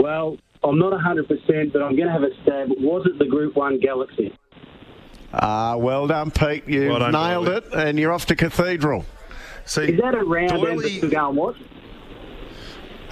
Well, 0.00 0.38
I'm 0.64 0.78
not 0.78 0.92
100%, 0.92 1.72
but 1.72 1.82
I'm 1.82 1.94
going 1.94 2.06
to 2.06 2.12
have 2.12 2.22
a 2.22 2.32
stab. 2.42 2.70
Was 2.78 3.06
it 3.06 3.18
the 3.18 3.26
Group 3.26 3.54
1 3.54 3.78
Galaxy? 3.80 4.36
Ah, 5.32 5.76
well 5.76 6.06
done, 6.06 6.30
Pete. 6.30 6.64
You've 6.66 6.88
Well 6.90 7.00
done, 7.00 7.12
nailed 7.12 7.46
Doyle. 7.46 7.56
it, 7.58 7.64
and 7.74 7.98
you're 7.98 8.12
off 8.12 8.26
to 8.26 8.36
Cathedral. 8.36 9.04
See, 9.66 9.82
Is 9.82 10.00
that 10.00 10.14
around 10.14 10.50
Doyley- 10.50 11.02
Amber 11.02 11.08
to 11.08 11.08
go? 11.08 11.54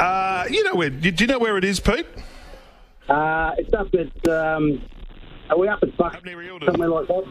Uh, 0.02 0.44
you 0.50 0.64
know 0.64 0.74
where? 0.74 0.90
Do 0.90 1.10
you 1.10 1.26
know 1.26 1.38
where 1.38 1.56
it 1.58 1.64
is, 1.64 1.80
Pete? 1.80 2.06
Uh, 3.08 3.52
it's 3.58 3.72
up 3.74 3.88
at, 3.94 4.28
um, 4.28 4.80
are 5.50 5.58
we 5.58 5.68
up 5.68 5.78
at 5.82 5.96
Buck? 5.96 6.14
Somewhere 6.24 6.88
like 6.88 7.06
that? 7.08 7.24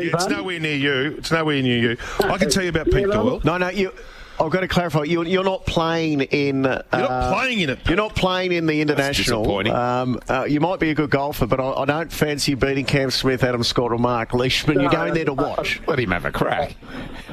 Yeah, 0.00 0.10
it's 0.14 0.28
nowhere 0.28 0.58
near 0.58 0.76
you. 0.76 1.14
It's 1.18 1.30
nowhere 1.30 1.60
near 1.62 1.78
you. 1.90 1.96
I 2.24 2.38
can 2.38 2.48
tell 2.50 2.62
you 2.62 2.70
about 2.70 2.86
Pete 2.90 3.02
Yeah, 3.06 3.06
Doyle. 3.14 3.40
No, 3.44 3.58
no, 3.58 3.68
you. 3.68 3.92
I've 4.40 4.50
got 4.50 4.60
to 4.60 4.68
clarify. 4.68 5.04
You're, 5.04 5.24
you're 5.24 5.44
not 5.44 5.66
playing 5.66 6.22
in. 6.22 6.64
You're 6.64 6.82
not 6.92 7.34
playing 7.34 7.60
in 7.60 7.70
it. 7.70 7.78
You're 7.86 7.96
not 7.96 8.16
playing 8.16 8.52
in 8.52 8.66
the 8.66 8.80
international. 8.80 9.42
disappointing. 9.42 9.72
Um, 9.74 10.20
uh, 10.28 10.44
you 10.48 10.60
might 10.60 10.80
be 10.80 10.90
a 10.90 10.94
good 10.94 11.10
golfer, 11.10 11.46
but 11.46 11.60
I, 11.60 11.72
I 11.72 11.84
don't 11.84 12.12
fancy 12.12 12.54
beating 12.54 12.84
Cam 12.84 13.10
Smith, 13.10 13.44
Adam 13.44 13.62
Scott, 13.62 13.92
or 13.92 13.98
Mark 13.98 14.32
Leishman. 14.32 14.80
You're 14.80 14.90
going 14.90 15.14
there 15.14 15.26
to 15.26 15.34
watch. 15.34 15.80
Let 15.86 15.98
him 15.98 16.10
have 16.10 16.24
a 16.24 16.32
crack. 16.32 16.76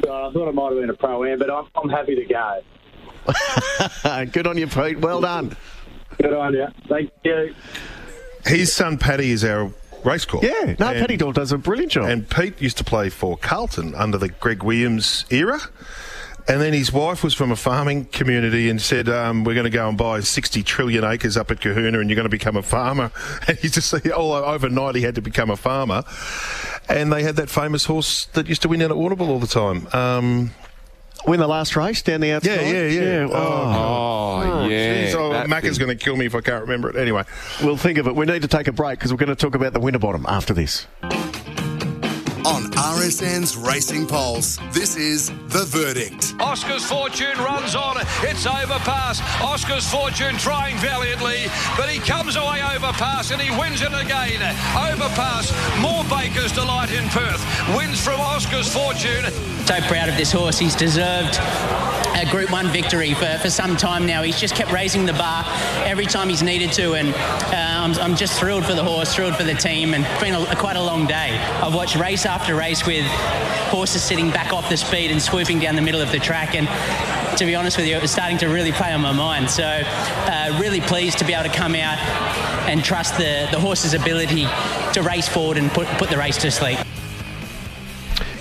Uh, 0.07 0.27
I 0.29 0.33
thought 0.33 0.49
it 0.49 0.55
might 0.55 0.71
have 0.71 0.79
been 0.79 0.89
a 0.89 0.93
pro 0.93 1.23
am, 1.23 1.39
but 1.39 1.49
I'm, 1.49 1.65
I'm 1.75 1.89
happy 1.89 2.15
to 2.15 2.25
go. 2.25 2.61
good 4.31 4.47
on 4.47 4.57
you, 4.57 4.67
Pete. 4.67 4.99
Well 4.99 5.21
done. 5.21 5.55
Good 6.21 6.33
on 6.33 6.53
you. 6.53 6.67
Thank 6.87 7.11
you. 7.23 7.55
His 8.45 8.73
son 8.73 8.97
Paddy 8.97 9.31
is 9.31 9.43
our 9.43 9.71
race 10.03 10.25
corps. 10.25 10.41
Yeah, 10.43 10.75
no, 10.79 10.93
Paddy 10.93 11.17
Doyle 11.17 11.31
does 11.31 11.51
a 11.51 11.57
brilliant 11.57 11.91
job. 11.91 12.09
And 12.09 12.29
Pete 12.29 12.61
used 12.61 12.77
to 12.77 12.83
play 12.83 13.09
for 13.09 13.37
Carlton 13.37 13.95
under 13.95 14.17
the 14.17 14.29
Greg 14.29 14.63
Williams 14.63 15.25
era. 15.29 15.59
And 16.49 16.59
then 16.59 16.73
his 16.73 16.91
wife 16.91 17.23
was 17.23 17.35
from 17.35 17.51
a 17.51 17.55
farming 17.55 18.05
community 18.05 18.69
and 18.69 18.81
said, 18.81 19.07
um, 19.07 19.43
"We're 19.43 19.53
going 19.53 19.65
to 19.65 19.69
go 19.69 19.87
and 19.87 19.95
buy 19.95 20.19
60 20.21 20.63
trillion 20.63 21.03
acres 21.03 21.37
up 21.37 21.51
at 21.51 21.59
Cohuna, 21.59 22.01
and 22.01 22.09
you're 22.09 22.15
going 22.15 22.23
to 22.23 22.29
become 22.29 22.57
a 22.57 22.63
farmer." 22.63 23.11
And 23.47 23.57
he 23.59 23.69
just 23.69 23.93
all 24.09 24.33
overnight 24.33 24.95
he 24.95 25.03
had 25.03 25.15
to 25.15 25.21
become 25.21 25.51
a 25.51 25.55
farmer. 25.55 26.03
And 26.89 27.13
they 27.13 27.21
had 27.21 27.35
that 27.35 27.49
famous 27.49 27.85
horse 27.85 28.25
that 28.33 28.47
used 28.47 28.63
to 28.63 28.67
win 28.67 28.81
out 28.81 28.89
at 28.89 28.97
Warrnambool 28.97 29.27
all 29.29 29.39
the 29.39 29.47
time. 29.47 29.87
Um, 29.93 30.51
Win 31.27 31.39
the 31.39 31.47
last 31.47 31.75
race 31.75 32.01
down 32.01 32.21
the 32.21 32.31
outside. 32.31 32.61
yeah, 32.61 32.87
yeah, 32.87 32.87
yeah. 32.87 33.27
Oh, 33.29 34.67
yeah. 34.67 35.05
geez, 35.05 35.15
oh, 35.15 35.31
that 35.33 35.47
Macca's 35.47 35.77
thing. 35.77 35.85
going 35.85 35.97
to 35.97 36.03
kill 36.03 36.15
me 36.15 36.25
if 36.25 36.33
I 36.33 36.41
can't 36.41 36.61
remember 36.61 36.89
it. 36.89 36.95
Anyway, 36.95 37.23
We'll 37.61 37.77
think 37.77 37.97
of 37.97 38.07
it. 38.07 38.15
We 38.15 38.25
need 38.25 38.41
to 38.41 38.47
take 38.47 38.67
a 38.67 38.71
break 38.71 38.97
because 38.99 39.11
we're 39.11 39.17
going 39.17 39.29
to 39.29 39.35
talk 39.35 39.53
about 39.53 39.73
the 39.73 39.81
Winterbottom 39.81 40.25
after 40.27 40.53
this. 40.53 40.87
On 42.45 42.63
RSN's 42.71 43.57
Racing 43.57 44.07
Pulse, 44.07 44.57
this 44.71 44.95
is 44.95 45.29
The 45.47 45.65
Verdict. 45.65 46.35
Oscar's 46.39 46.85
fortune 46.85 47.37
runs 47.37 47.75
on. 47.75 47.97
It's 48.21 48.45
overpass. 48.45 49.19
Oscar's 49.41 49.89
fortune 49.89 50.37
trying 50.37 50.77
valiantly, 50.77 51.47
but 51.75 51.89
he 51.89 51.99
comes 51.99 52.37
away 52.37 52.61
overpass 52.63 53.31
and 53.31 53.41
he 53.41 53.51
wins 53.59 53.81
it 53.81 53.91
again. 53.91 54.39
Overpass. 54.71 55.51
More 55.81 56.05
Baker's 56.05 56.53
delight 56.53 56.93
in 56.93 57.09
Perth. 57.09 57.43
Wins 57.75 58.01
from 58.01 58.21
Oscar's 58.21 58.73
fortune. 58.73 59.25
So 59.65 59.81
proud 59.81 60.07
of 60.07 60.15
this 60.15 60.31
horse. 60.31 60.57
He's 60.57 60.75
deserved 60.75 61.37
a 62.15 62.25
Group 62.29 62.51
1 62.51 62.67
victory 62.69 63.13
for, 63.13 63.37
for 63.41 63.49
some 63.49 63.77
time 63.77 64.05
now. 64.05 64.23
He's 64.23 64.39
just 64.39 64.55
kept 64.55 64.71
raising 64.71 65.05
the 65.05 65.13
bar 65.13 65.45
every 65.85 66.05
time 66.05 66.27
he's 66.27 66.43
needed 66.43 66.71
to, 66.73 66.93
and 66.93 67.13
uh, 67.13 67.55
I'm, 67.55 67.93
I'm 67.99 68.15
just 68.15 68.37
thrilled 68.37 68.65
for 68.65 68.73
the 68.73 68.83
horse, 68.83 69.13
thrilled 69.13 69.35
for 69.35 69.43
the 69.43 69.53
team, 69.53 69.93
and 69.93 70.05
it's 70.05 70.21
been 70.21 70.33
a, 70.33 70.55
quite 70.55 70.75
a 70.75 70.81
long 70.81 71.07
day. 71.07 71.37
I've 71.61 71.73
watched 71.73 71.95
race 71.95 72.25
after 72.30 72.55
race 72.55 72.86
with 72.86 73.05
horses 73.71 74.03
sitting 74.03 74.30
back 74.30 74.53
off 74.53 74.69
the 74.69 74.77
speed 74.77 75.11
and 75.11 75.21
swooping 75.21 75.59
down 75.59 75.75
the 75.75 75.82
middle 75.82 75.99
of 75.99 76.11
the 76.11 76.19
track, 76.19 76.55
and 76.55 76.67
to 77.38 77.45
be 77.45 77.55
honest 77.55 77.77
with 77.77 77.88
you, 77.88 77.95
it 77.95 78.01
was 78.01 78.11
starting 78.11 78.38
to 78.38 78.47
really 78.47 78.71
play 78.71 78.93
on 78.93 79.01
my 79.01 79.11
mind. 79.11 79.49
So, 79.49 79.63
uh, 79.65 80.57
really 80.61 80.82
pleased 80.82 81.17
to 81.19 81.25
be 81.25 81.34
able 81.34 81.49
to 81.49 81.55
come 81.55 81.75
out 81.75 81.97
and 82.69 82.84
trust 82.84 83.17
the, 83.17 83.47
the 83.51 83.59
horse's 83.59 83.93
ability 83.93 84.43
to 84.93 85.01
race 85.01 85.27
forward 85.27 85.57
and 85.57 85.71
put, 85.71 85.88
put 85.97 86.09
the 86.09 86.17
race 86.17 86.38
to 86.38 86.51
sleep. 86.51 86.77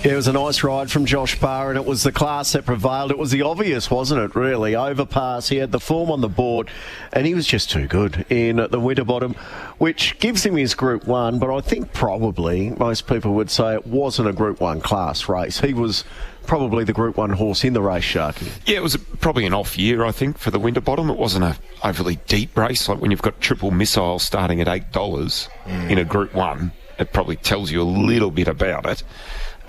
Yeah, 0.01 0.13
it 0.13 0.15
was 0.15 0.29
a 0.29 0.33
nice 0.33 0.63
ride 0.63 0.89
from 0.89 1.05
Josh 1.05 1.37
Barr, 1.41 1.71
and 1.71 1.77
it 1.77 1.83
was 1.85 2.03
the 2.03 2.13
class 2.13 2.53
that 2.53 2.65
prevailed. 2.65 3.11
It 3.11 3.17
was 3.17 3.31
the 3.31 3.41
obvious, 3.41 3.91
wasn't 3.91 4.21
it, 4.21 4.33
really? 4.33 4.73
Overpass. 4.73 5.49
He 5.49 5.57
had 5.57 5.73
the 5.73 5.79
form 5.79 6.09
on 6.09 6.21
the 6.21 6.29
board, 6.29 6.69
and 7.11 7.27
he 7.27 7.33
was 7.33 7.45
just 7.45 7.69
too 7.69 7.85
good 7.85 8.25
in 8.29 8.65
the 8.71 8.79
Winterbottom, 8.79 9.33
which 9.77 10.17
gives 10.19 10.45
him 10.45 10.55
his 10.55 10.73
Group 10.73 11.05
1, 11.05 11.37
but 11.39 11.53
I 11.53 11.59
think 11.59 11.91
probably 11.91 12.69
most 12.69 13.07
people 13.07 13.33
would 13.33 13.51
say 13.51 13.73
it 13.73 13.85
wasn't 13.85 14.29
a 14.29 14.33
Group 14.33 14.61
1 14.61 14.79
class 14.79 15.27
race. 15.27 15.59
He 15.59 15.73
was 15.73 16.05
probably 16.45 16.85
the 16.85 16.93
Group 16.93 17.17
1 17.17 17.31
horse 17.31 17.65
in 17.65 17.73
the 17.73 17.81
race, 17.81 18.05
Sharky. 18.05 18.49
Yeah, 18.65 18.77
it 18.77 18.83
was 18.83 18.95
probably 18.95 19.45
an 19.45 19.53
off 19.53 19.77
year, 19.77 20.05
I 20.05 20.13
think, 20.13 20.37
for 20.37 20.49
the 20.49 20.59
Winterbottom. 20.59 21.09
It 21.09 21.17
wasn't 21.17 21.43
a 21.43 21.57
overly 21.83 22.15
deep 22.27 22.57
race. 22.57 22.87
Like 22.87 23.01
when 23.01 23.11
you've 23.11 23.21
got 23.21 23.41
triple 23.41 23.71
missile 23.71 24.19
starting 24.19 24.61
at 24.61 24.69
eight 24.69 24.93
dollars 24.93 25.49
in 25.67 25.97
a 25.97 26.05
Group 26.05 26.33
One, 26.33 26.71
it 26.97 27.11
probably 27.11 27.35
tells 27.35 27.69
you 27.69 27.81
a 27.81 27.83
little 27.83 28.31
bit 28.31 28.47
about 28.47 28.85
it. 28.85 29.03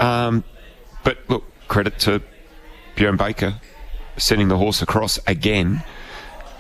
Um, 0.01 0.45
but 1.05 1.19
look, 1.29 1.45
credit 1.69 1.99
to 2.01 2.23
Bjorn 2.97 3.17
Baker 3.17 3.61
sending 4.17 4.49
the 4.49 4.57
horse 4.57 4.83
across 4.83 5.19
again. 5.27 5.83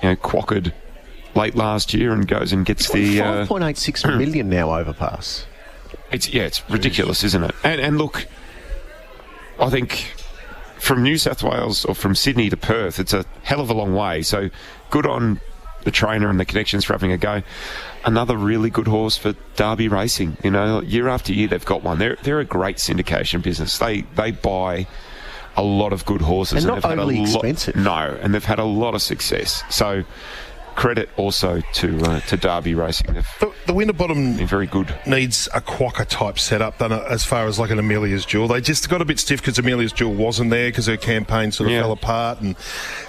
You 0.03 0.11
know, 0.11 0.17
quacked 0.17 0.71
late 1.35 1.55
last 1.55 1.93
year 1.95 2.13
and 2.13 2.27
goes 2.27 2.53
and 2.53 2.65
gets 2.65 2.91
the. 2.91 3.21
Uh, 3.21 3.47
5.86 3.47 4.19
million 4.19 4.49
now 4.49 4.75
overpass. 4.75 5.47
it's 6.11 6.33
yeah, 6.33 6.43
it's 6.43 6.69
ridiculous, 6.71 7.25
isn't 7.25 7.43
it? 7.45 7.55
And 7.65 7.81
and 7.81 7.99
look, 7.99 8.27
I 9.59 9.69
think 9.71 10.15
from 10.79 11.03
New 11.03 11.19
South 11.19 11.43
Wales 11.43 11.85
or 11.85 11.95
from 11.95 12.15
Sydney 12.15 12.49
to 12.51 12.57
Perth, 12.57 12.99
it's 12.99 13.13
a 13.13 13.25
hell 13.43 13.61
of 13.61 13.69
a 13.71 13.75
long 13.75 13.95
way. 13.95 14.23
So 14.23 14.49
good 14.91 15.07
on 15.07 15.41
the 15.85 15.91
trainer 15.91 16.29
and 16.29 16.41
the 16.41 16.45
connections 16.45 16.85
for 16.85 16.95
having 16.95 17.13
a 17.13 17.19
go. 17.19 17.43
Another 18.05 18.37
really 18.37 18.71
good 18.71 18.87
horse 18.89 19.17
for 19.17 19.35
Derby 19.57 19.89
Racing. 19.89 20.37
You 20.43 20.51
know, 20.51 20.81
year 20.81 21.09
after 21.09 21.33
year 21.33 21.49
they've 21.49 21.65
got 21.65 21.83
one. 21.83 21.99
They're 21.99 22.17
they're 22.23 22.41
a 22.41 22.45
great 22.45 22.77
syndication 22.77 23.43
business. 23.43 23.79
They 23.79 24.03
they 24.17 24.31
buy 24.31 24.87
a 25.57 25.63
lot 25.63 25.93
of 25.93 26.05
good 26.07 26.23
horses 26.23 26.59
And 26.59 26.67
not 26.67 26.75
they've 26.77 26.85
had 26.91 26.99
a 26.99 27.05
lot- 27.05 27.21
expensive. 27.45 27.77
No, 27.77 28.17
and 28.23 28.33
they've 28.35 28.45
had 28.45 28.59
a 28.59 28.65
lot 28.65 28.95
of 28.95 29.03
success. 29.03 29.63
So 29.69 30.05
credit 30.81 31.11
also 31.19 31.61
to 31.75 32.01
uh, 32.05 32.21
to 32.21 32.37
Derby 32.39 32.75
Racing. 32.75 33.13
They've 33.13 33.27
the, 33.39 33.53
the 33.67 33.75
Winterbottom 33.75 34.37
been 34.39 34.47
very 34.47 34.67
good. 34.67 34.95
needs 35.07 35.47
a 35.55 35.61
quokka 35.61 36.07
type 36.09 36.39
setup 36.39 36.79
than 36.79 36.91
a, 36.91 37.01
as 37.11 37.23
far 37.23 37.47
as 37.47 37.59
like 37.59 37.71
an 37.71 37.79
Amelia's 37.79 38.25
Jewel. 38.25 38.49
They 38.49 38.63
just 38.63 38.89
got 38.89 39.03
a 39.03 39.05
bit 39.05 39.19
stiff 39.19 39.41
because 39.43 39.59
Amelia's 39.59 39.93
Jewel 39.93 40.15
wasn't 40.15 40.49
there 40.51 40.69
because 40.69 40.87
her 40.87 40.97
campaign 40.97 41.53
sort 41.53 41.69
of 41.69 41.75
Yeah. 41.75 41.83
fell 41.83 41.93
apart 41.93 42.41
and 42.41 42.57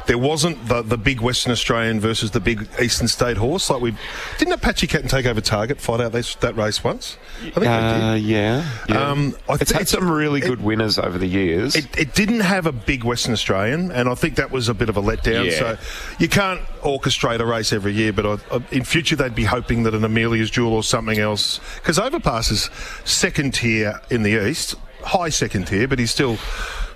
there 0.06 0.18
wasn't 0.18 0.68
the, 0.68 0.82
the 0.82 0.98
big 0.98 1.22
Western 1.22 1.54
Australian 1.54 2.02
versus 2.02 2.32
the 2.32 2.42
big 2.42 2.68
Eastern 2.82 3.08
State 3.08 3.38
horse. 3.38 3.70
Like 3.70 3.82
we 3.82 3.96
didn't 4.38 4.54
Apache 4.54 4.88
Cat 4.88 5.02
and 5.02 5.10
Takeover 5.10 5.42
Target 5.42 5.80
fight 5.80 6.02
out 6.02 6.12
this, 6.12 6.36
that 6.36 6.58
race 6.58 6.84
once. 6.84 7.18
I 7.40 7.50
think 7.52 7.66
Uh, 7.68 8.16
did. 8.16 8.24
yeah, 8.24 8.70
yeah. 8.90 9.10
Um, 9.10 9.34
I 9.48 9.54
it's 9.54 9.72
thi- 9.72 9.78
had 9.78 9.88
some 9.88 10.12
really 10.12 10.42
good 10.42 10.62
winners 10.62 11.00
over 11.00 11.18
the 11.18 11.28
years. 11.28 11.78
It, 11.78 11.88
it 11.98 12.14
didn't 12.16 12.42
have 12.42 12.66
a 12.66 12.74
big 12.74 13.06
Western 13.06 13.32
Australian, 13.32 13.92
and 13.92 14.10
I 14.10 14.16
think 14.16 14.36
that 14.36 14.52
was 14.52 14.68
a 14.68 14.74
bit 14.74 14.90
of 14.90 14.98
a 14.98 15.02
letdown. 15.02 15.46
Yeah. 15.46 15.58
So 15.58 15.78
you 16.20 16.28
can't 16.28 16.60
orchestrate 16.82 17.40
a 17.40 17.46
race 17.46 17.72
every 17.74 17.94
year, 17.94 18.14
but 18.14 18.26
I, 18.26 18.56
I, 18.56 18.64
in 18.72 18.84
future 18.84 19.16
they'd 19.16 19.36
be 19.36 19.46
hoping 19.46 19.84
that 19.84 19.94
an 19.94 20.04
Amelia's 20.04 20.50
Jewel 20.50 20.74
or 20.74 20.84
something 20.84 21.20
else, 21.20 21.60
because 21.78 21.98
Overpass 22.00 22.52
is 22.52 22.70
second 23.06 23.54
tier 23.54 24.00
in 24.10 24.24
the 24.24 24.48
east, 24.48 24.76
high 25.04 25.30
second 25.30 25.68
tier, 25.68 25.88
but 25.88 26.00
he's 26.00 26.12
still. 26.12 26.38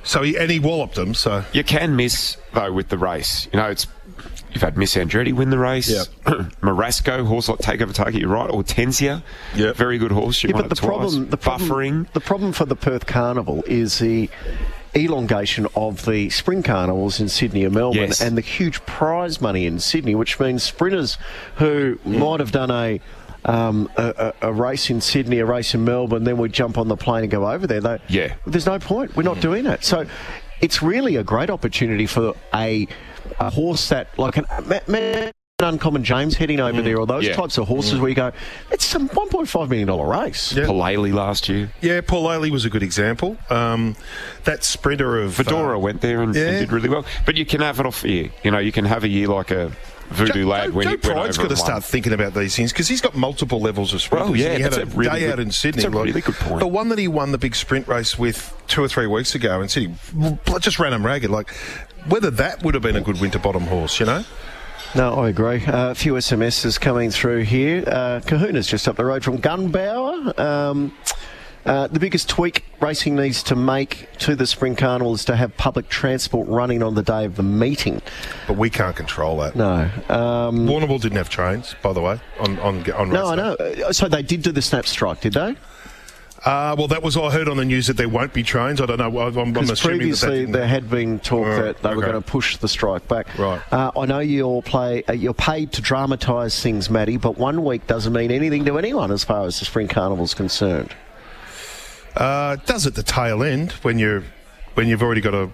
So 0.03 0.21
he 0.21 0.37
and 0.37 0.51
he 0.51 0.59
walloped 0.59 0.93
them. 0.95 1.15
So 1.15 1.43
You 1.51 1.63
can 1.63 1.95
miss 1.95 2.37
though 2.53 2.71
with 2.71 2.89
the 2.89 2.97
race. 2.97 3.47
You 3.51 3.57
know, 3.59 3.69
it's 3.71 3.87
you've 4.53 4.61
had 4.61 4.77
Miss 4.77 4.93
Andretti 4.95 5.33
win 5.33 5.49
the 5.49 5.57
race. 5.57 5.89
Marasco, 6.61 7.25
horse 7.25 7.49
like 7.49 7.59
Takeover 7.59 7.93
Target, 7.93 8.21
you're 8.21 8.29
right. 8.29 8.49
Hortensia, 8.49 9.23
yeah, 9.55 9.73
very 9.73 9.97
good 9.97 10.11
horse. 10.11 10.35
She 10.35 10.47
Yeah, 10.47 10.53
won 10.55 10.63
but 10.63 10.69
the 10.69 10.75
twice. 10.75 10.87
problem, 10.87 11.29
the 11.29 11.37
problem, 11.37 11.69
buffering. 11.69 12.11
the 12.13 12.19
problem 12.19 12.53
for 12.53 12.65
the 12.65 12.75
Perth 12.75 13.07
Carnival 13.07 13.63
is 13.67 13.97
the 13.99 14.29
elongation 14.95 15.67
of 15.75 16.05
the 16.05 16.29
spring 16.29 16.63
carnivals 16.63 17.19
in 17.19 17.27
Sydney 17.29 17.63
and 17.65 17.73
Melbourne, 17.73 18.01
Yes. 18.09 18.21
and 18.21 18.37
the 18.37 18.41
huge 18.41 18.85
prize 18.85 19.41
money 19.41 19.65
in 19.65 19.79
Sydney, 19.79 20.15
which 20.15 20.39
means 20.39 20.63
sprinters 20.63 21.17
who 21.55 21.99
Hmm. 22.03 22.19
might 22.19 22.39
have 22.39 22.51
done 22.51 22.71
a. 22.71 22.99
Um, 23.47 23.91
a, 23.95 24.33
a, 24.41 24.47
a 24.49 24.51
race 24.51 24.89
in 24.89 25.01
Sydney, 25.01 25.37
a 25.37 25.45
race 25.45 25.75
in 25.75 25.85
Melbourne, 25.85 26.23
then 26.23 26.37
we 26.39 26.49
jump 26.49 26.79
on 26.79 26.87
the 26.87 26.97
plane 26.97 27.21
and 27.25 27.31
go 27.31 27.47
over 27.47 27.67
there. 27.67 27.79
They, 27.79 27.99
Yeah. 28.07 28.33
there's 28.47 28.65
no 28.65 28.79
point. 28.79 29.15
We're 29.15 29.21
not 29.21 29.39
doing 29.39 29.67
it. 29.67 29.83
So 29.83 30.07
it's 30.61 30.81
really 30.81 31.15
a 31.17 31.23
great 31.23 31.51
opportunity 31.51 32.07
for 32.07 32.33
a, 32.55 32.87
a 33.39 33.51
horse 33.51 33.87
that, 33.89 34.07
like 34.17 34.37
an, 34.37 34.45
Uncommon 35.63 36.03
James 36.03 36.35
heading 36.35 36.59
over 36.59 36.81
there, 36.81 36.97
or 36.99 37.07
those 37.07 37.23
Mm. 37.23 37.27
Yeah. 37.29 37.35
types 37.35 37.57
of 37.57 37.69
horses 37.69 37.93
Mm. 37.93 37.99
where 38.01 38.09
you 38.09 38.15
go, 38.15 38.33
it's 38.71 38.83
some 38.83 39.07
$1.5 39.07 39.69
million 39.69 39.89
race. 39.89 40.51
Palele 40.51 41.13
last 41.13 41.47
year. 41.47 41.71
Yeah, 41.79 42.01
Paul 42.01 42.25
Ailey 42.27 42.49
was 42.49 42.65
a 42.65 42.69
good 42.69 42.83
example. 42.83 43.37
Um, 43.49 43.95
that 44.43 44.65
sprinter 44.65 45.17
of 45.21 45.35
Fedora 45.35 45.77
uh, 45.77 45.79
went 45.79 46.01
there 46.01 46.21
and, 46.21 46.35
and 46.35 46.59
did 46.59 46.73
really 46.73 46.89
well. 46.89 47.05
But 47.25 47.37
you 47.37 47.45
can 47.45 47.61
have 47.61 47.79
it 47.79 47.85
off 47.85 48.03
year. 48.03 48.31
You 48.43 48.51
know, 48.51 48.57
you 48.59 48.73
can 48.73 48.83
have 48.83 49.05
a 49.05 49.07
year 49.07 49.29
like 49.29 49.49
a 49.49 49.71
Voodoo 50.09 50.43
Joe, 50.43 50.49
Lad 50.49 50.65
Joe, 50.65 50.71
when 50.71 50.83
Joe 50.83 50.89
he 50.89 50.95
went 50.97 51.03
Pride's 51.03 51.37
got 51.37 51.49
to 51.49 51.55
start 51.55 51.85
thinking 51.85 52.11
about 52.11 52.33
these 52.33 52.53
things 52.53 52.73
because 52.73 52.89
he's 52.89 52.99
got 53.01 53.15
multiple 53.15 53.61
levels 53.61 53.93
of 53.93 54.01
sprinters. 54.01 54.31
Well, 54.31 54.37
yeah, 54.37 54.57
he 54.57 54.61
had 54.61 54.73
that's 54.73 54.77
a, 54.93 54.93
a 54.93 54.97
really 54.97 55.09
day 55.11 55.19
good- 55.21 55.31
out 55.31 55.39
in 55.39 55.51
Sydney. 55.51 55.83
that's 55.83 55.95
a 55.95 55.97
really 55.97 56.19
good 56.19 56.35
point. 56.35 56.59
The 56.59 56.67
one 56.67 56.89
that 56.89 56.99
he 56.99 57.07
won 57.07 57.31
the 57.31 57.37
big 57.37 57.55
sprint 57.55 57.87
race 57.87 58.19
with 58.19 58.53
two 58.67 58.83
or 58.83 58.89
three 58.89 59.07
weeks 59.07 59.33
ago 59.35 59.61
in 59.61 59.69
Sydney 59.69 59.95
just 60.59 60.79
ran 60.79 60.91
him 60.91 61.05
ragged. 61.05 61.31
Like 61.31 61.49
whether 62.09 62.29
that 62.29 62.61
would 62.61 62.73
have 62.73 62.83
been 62.83 62.97
a 62.97 63.01
good 63.01 63.21
Winterbottom 63.21 63.63
horse, 63.67 64.01
you 64.01 64.05
know. 64.05 64.25
No, 64.95 65.15
I 65.15 65.29
agree. 65.29 65.65
Uh, 65.65 65.91
a 65.91 65.95
few 65.95 66.13
SMSs 66.13 66.79
coming 66.79 67.09
through 67.11 67.41
here. 67.43 67.83
Uh, 67.85 68.21
Cohuna's 68.21 68.65
just 68.67 68.87
up 68.87 68.95
the 68.95 69.03
road 69.03 69.23
from 69.25 69.39
Gunbower. 69.39 70.37
Um, 70.39 70.93
uh, 71.65 71.87
the 71.87 71.99
biggest 71.99 72.29
tweak 72.29 72.63
racing 72.79 73.15
needs 73.15 73.43
to 73.43 73.55
make 73.55 74.07
to 74.19 74.35
the 74.35 74.45
Spring 74.47 74.75
Carnival 74.75 75.13
is 75.15 75.25
to 75.25 75.35
have 75.35 75.57
public 75.57 75.89
transport 75.89 76.47
running 76.47 76.81
on 76.81 76.93
the 76.95 77.01
day 77.03 77.25
of 77.25 77.35
the 77.35 77.43
meeting. 77.43 78.01
But 78.47 78.55
we 78.55 78.69
can't 78.69 78.95
control 78.95 79.37
that. 79.39 79.55
No. 79.55 79.89
Um, 80.07 80.67
Warrnambool 80.67 81.01
didn't 81.01 81.17
have 81.17 81.29
trains, 81.29 81.75
by 81.81 81.91
the 81.91 82.01
way, 82.01 82.19
on 82.39 82.57
on 82.59 82.89
on 82.91 83.09
no, 83.09 83.27
I 83.27 83.35
know. 83.35 83.53
Uh, 83.55 83.91
So 83.91 84.07
they 84.07 84.21
did 84.21 84.43
do 84.43 84.51
the 84.51 84.61
snap 84.61 84.85
strike, 84.85 85.21
did 85.21 85.33
they? 85.33 85.55
Uh, 86.45 86.75
well, 86.77 86.87
that 86.87 87.01
was 87.01 87.17
I 87.17 87.31
heard 87.31 87.49
on 87.49 87.57
the 87.57 87.65
news 87.65 87.87
that 87.87 87.97
there 87.97 88.07
won't 88.07 88.31
be 88.31 88.43
trains. 88.43 88.79
I 88.79 88.85
don't 88.85 88.99
know. 88.99 89.19
I'm, 89.19 89.35
I'm 89.35 89.57
assuming 89.57 89.57
that 89.57 89.67
that 89.67 89.81
previously 89.81 90.45
there 90.45 90.67
had 90.67 90.87
been 90.91 91.17
talk 91.19 91.47
that 91.47 91.81
they 91.81 91.95
were 91.95 92.03
going 92.03 92.13
to 92.13 92.21
push 92.21 92.57
the 92.57 92.67
strike 92.67 93.07
back. 93.07 93.35
Right. 93.39 93.59
Uh, 93.73 93.91
I 93.97 94.05
know 94.05 94.19
you 94.19 94.43
all 94.43 94.61
play. 94.61 95.03
Uh, 95.05 95.13
you're 95.13 95.33
paid 95.33 95.71
to 95.73 95.81
dramatise 95.81 96.61
things, 96.61 96.87
Matty, 96.87 97.17
but 97.17 97.39
one 97.39 97.63
week 97.63 97.87
doesn't 97.87 98.13
mean 98.13 98.29
anything 98.29 98.63
to 98.65 98.77
anyone 98.77 99.11
as 99.11 99.23
far 99.23 99.47
as 99.47 99.57
the 99.57 99.65
spring 99.65 99.87
carnival's 99.87 100.35
concerned. 100.35 100.95
Uh, 102.15 102.57
it 102.59 102.67
does 102.67 102.85
at 102.85 102.93
the 102.93 103.03
tail 103.03 103.41
end 103.41 103.71
when 103.81 103.97
you're 103.97 104.23
when 104.75 104.87
you've 104.87 105.01
already 105.01 105.21
got 105.21 105.33
a 105.33 105.49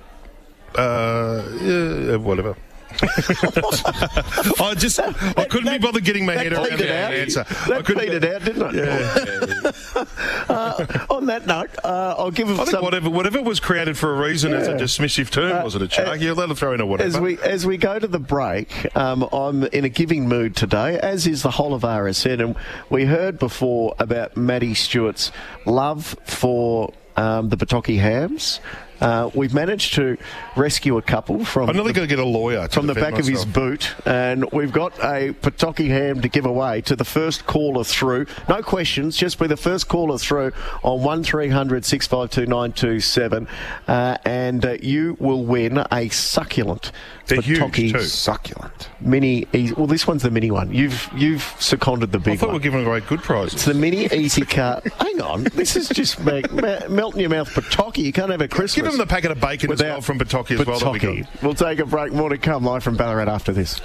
uh, 0.77 2.17
whatever. 2.17 2.57
I 4.61 4.73
just 4.77 4.99
I 4.99 5.45
couldn't 5.45 5.71
be 5.71 5.77
bothered 5.79 6.03
getting 6.03 6.25
my 6.25 6.33
head 6.35 6.53
around 6.53 6.77
that 6.79 7.05
out. 7.05 7.13
answer. 7.13 7.45
I 7.47 7.69
That 7.69 7.85
couldn't- 7.85 8.03
petered 8.03 8.25
out, 8.25 8.43
didn't 8.43 8.75
it? 8.75 9.75
uh, 10.49 11.05
on 11.09 11.25
that 11.27 11.45
note, 11.47 11.69
uh, 11.83 12.15
I'll 12.17 12.31
give 12.31 12.49
I 12.59 12.65
think 12.65 12.81
whatever 12.81 13.09
whatever 13.09 13.41
was 13.41 13.59
created 13.59 13.97
for 13.97 14.13
a 14.13 14.27
reason 14.27 14.53
as 14.53 14.67
a 14.67 14.73
dismissive 14.73 15.29
term, 15.29 15.63
was 15.63 15.75
it 15.75 15.81
a 15.81 15.87
charge? 15.87 16.21
yeah, 16.21 16.31
let 16.33 16.49
it 16.49 16.55
throw 16.57 16.73
in 16.73 16.81
a 16.81 16.85
whatever. 16.85 17.07
As 17.07 17.19
we 17.19 17.37
as 17.39 17.65
we 17.65 17.77
go 17.77 17.97
to 17.99 18.07
the 18.07 18.19
break, 18.19 18.95
um, 18.95 19.23
I'm 19.31 19.63
in 19.65 19.85
a 19.85 19.89
giving 19.89 20.27
mood 20.27 20.55
today, 20.55 20.99
as 20.99 21.27
is 21.27 21.43
the 21.43 21.51
whole 21.51 21.73
of 21.73 21.81
RSN, 21.83 22.43
and 22.43 22.55
we 22.89 23.05
heard 23.05 23.39
before 23.39 23.95
about 23.99 24.35
Matty 24.37 24.73
Stewart's 24.73 25.31
love 25.65 26.15
for 26.25 26.93
um, 27.17 27.49
the 27.49 27.57
Patoki 27.57 27.99
hams. 27.99 28.59
Uh, 29.01 29.31
we've 29.33 29.53
managed 29.53 29.95
to 29.95 30.15
rescue 30.55 30.97
a 30.97 31.01
couple 31.01 31.43
from 31.43 31.69
I'm 31.69 31.75
nearly 31.75 31.91
going 31.91 32.07
to 32.07 32.15
get 32.15 32.23
a 32.23 32.27
lawyer 32.27 32.67
from 32.67 32.85
the 32.85 32.93
back 32.93 33.17
of 33.17 33.25
his 33.25 33.45
boot, 33.45 33.95
and 34.05 34.45
we've 34.51 34.71
got 34.71 34.97
a 34.99 35.33
Patoki 35.33 35.87
ham 35.87 36.21
to 36.21 36.29
give 36.29 36.45
away 36.45 36.81
to 36.81 36.95
the 36.95 37.03
first 37.03 37.45
caller 37.47 37.83
through. 37.83 38.27
No 38.47 38.61
questions, 38.61 39.17
just 39.17 39.39
be 39.39 39.47
the 39.47 39.57
first 39.57 39.87
caller 39.87 40.19
through 40.19 40.51
on 40.83 41.01
1300 41.01 41.83
652 41.83 42.45
927, 42.45 43.47
uh, 43.87 44.17
and 44.23 44.65
uh, 44.65 44.77
you 44.81 45.17
will 45.19 45.43
win 45.43 45.83
a 45.91 46.09
succulent 46.09 46.91
They're 47.31 47.41
huge 47.41 47.91
too. 47.91 48.01
Succulent. 48.01 48.89
mini. 48.99 49.47
Easy, 49.53 49.73
well, 49.73 49.87
this 49.87 50.05
one's 50.07 50.23
the 50.23 50.31
mini 50.31 50.51
one. 50.51 50.73
You've 50.73 51.09
you've 51.15 51.43
seconded 51.59 52.11
the 52.11 52.19
big. 52.19 52.27
One. 52.27 52.33
I 52.33 52.37
thought 52.37 52.45
we 52.47 52.47
one. 52.47 52.53
were 52.55 52.59
giving 52.63 52.85
away 52.85 52.99
good 53.01 53.21
prizes. 53.21 53.53
It's 53.53 53.65
the 53.65 53.73
mini 53.73 54.05
easy 54.13 54.45
car. 54.45 54.81
Hang 54.99 55.21
on, 55.21 55.43
this 55.55 55.75
is 55.75 55.89
just 55.89 56.19
me- 56.23 56.43
me- 56.51 56.79
melting 56.89 57.21
your 57.21 57.29
mouth 57.29 57.49
Patoki. 57.49 57.99
You 57.99 58.13
can't 58.13 58.31
have 58.31 58.41
a 58.41 58.47
Christmas. 58.47 58.75
Give 58.75 58.85
them 58.85 58.97
the 58.97 59.07
packet 59.07 59.31
of 59.31 59.39
bacon 59.39 59.71
as 59.71 59.81
well 59.81 60.01
from 60.01 60.19
Patoki 60.19 60.59
as 60.59 60.65
well. 60.65 60.93
we 60.93 61.25
We'll 61.41 61.53
take 61.53 61.79
a 61.79 61.85
break. 61.85 62.13
More 62.13 62.29
to 62.29 62.37
come 62.37 62.63
live 62.65 62.83
from 62.83 62.97
Ballarat 62.97 63.31
after 63.31 63.51
this. 63.51 63.79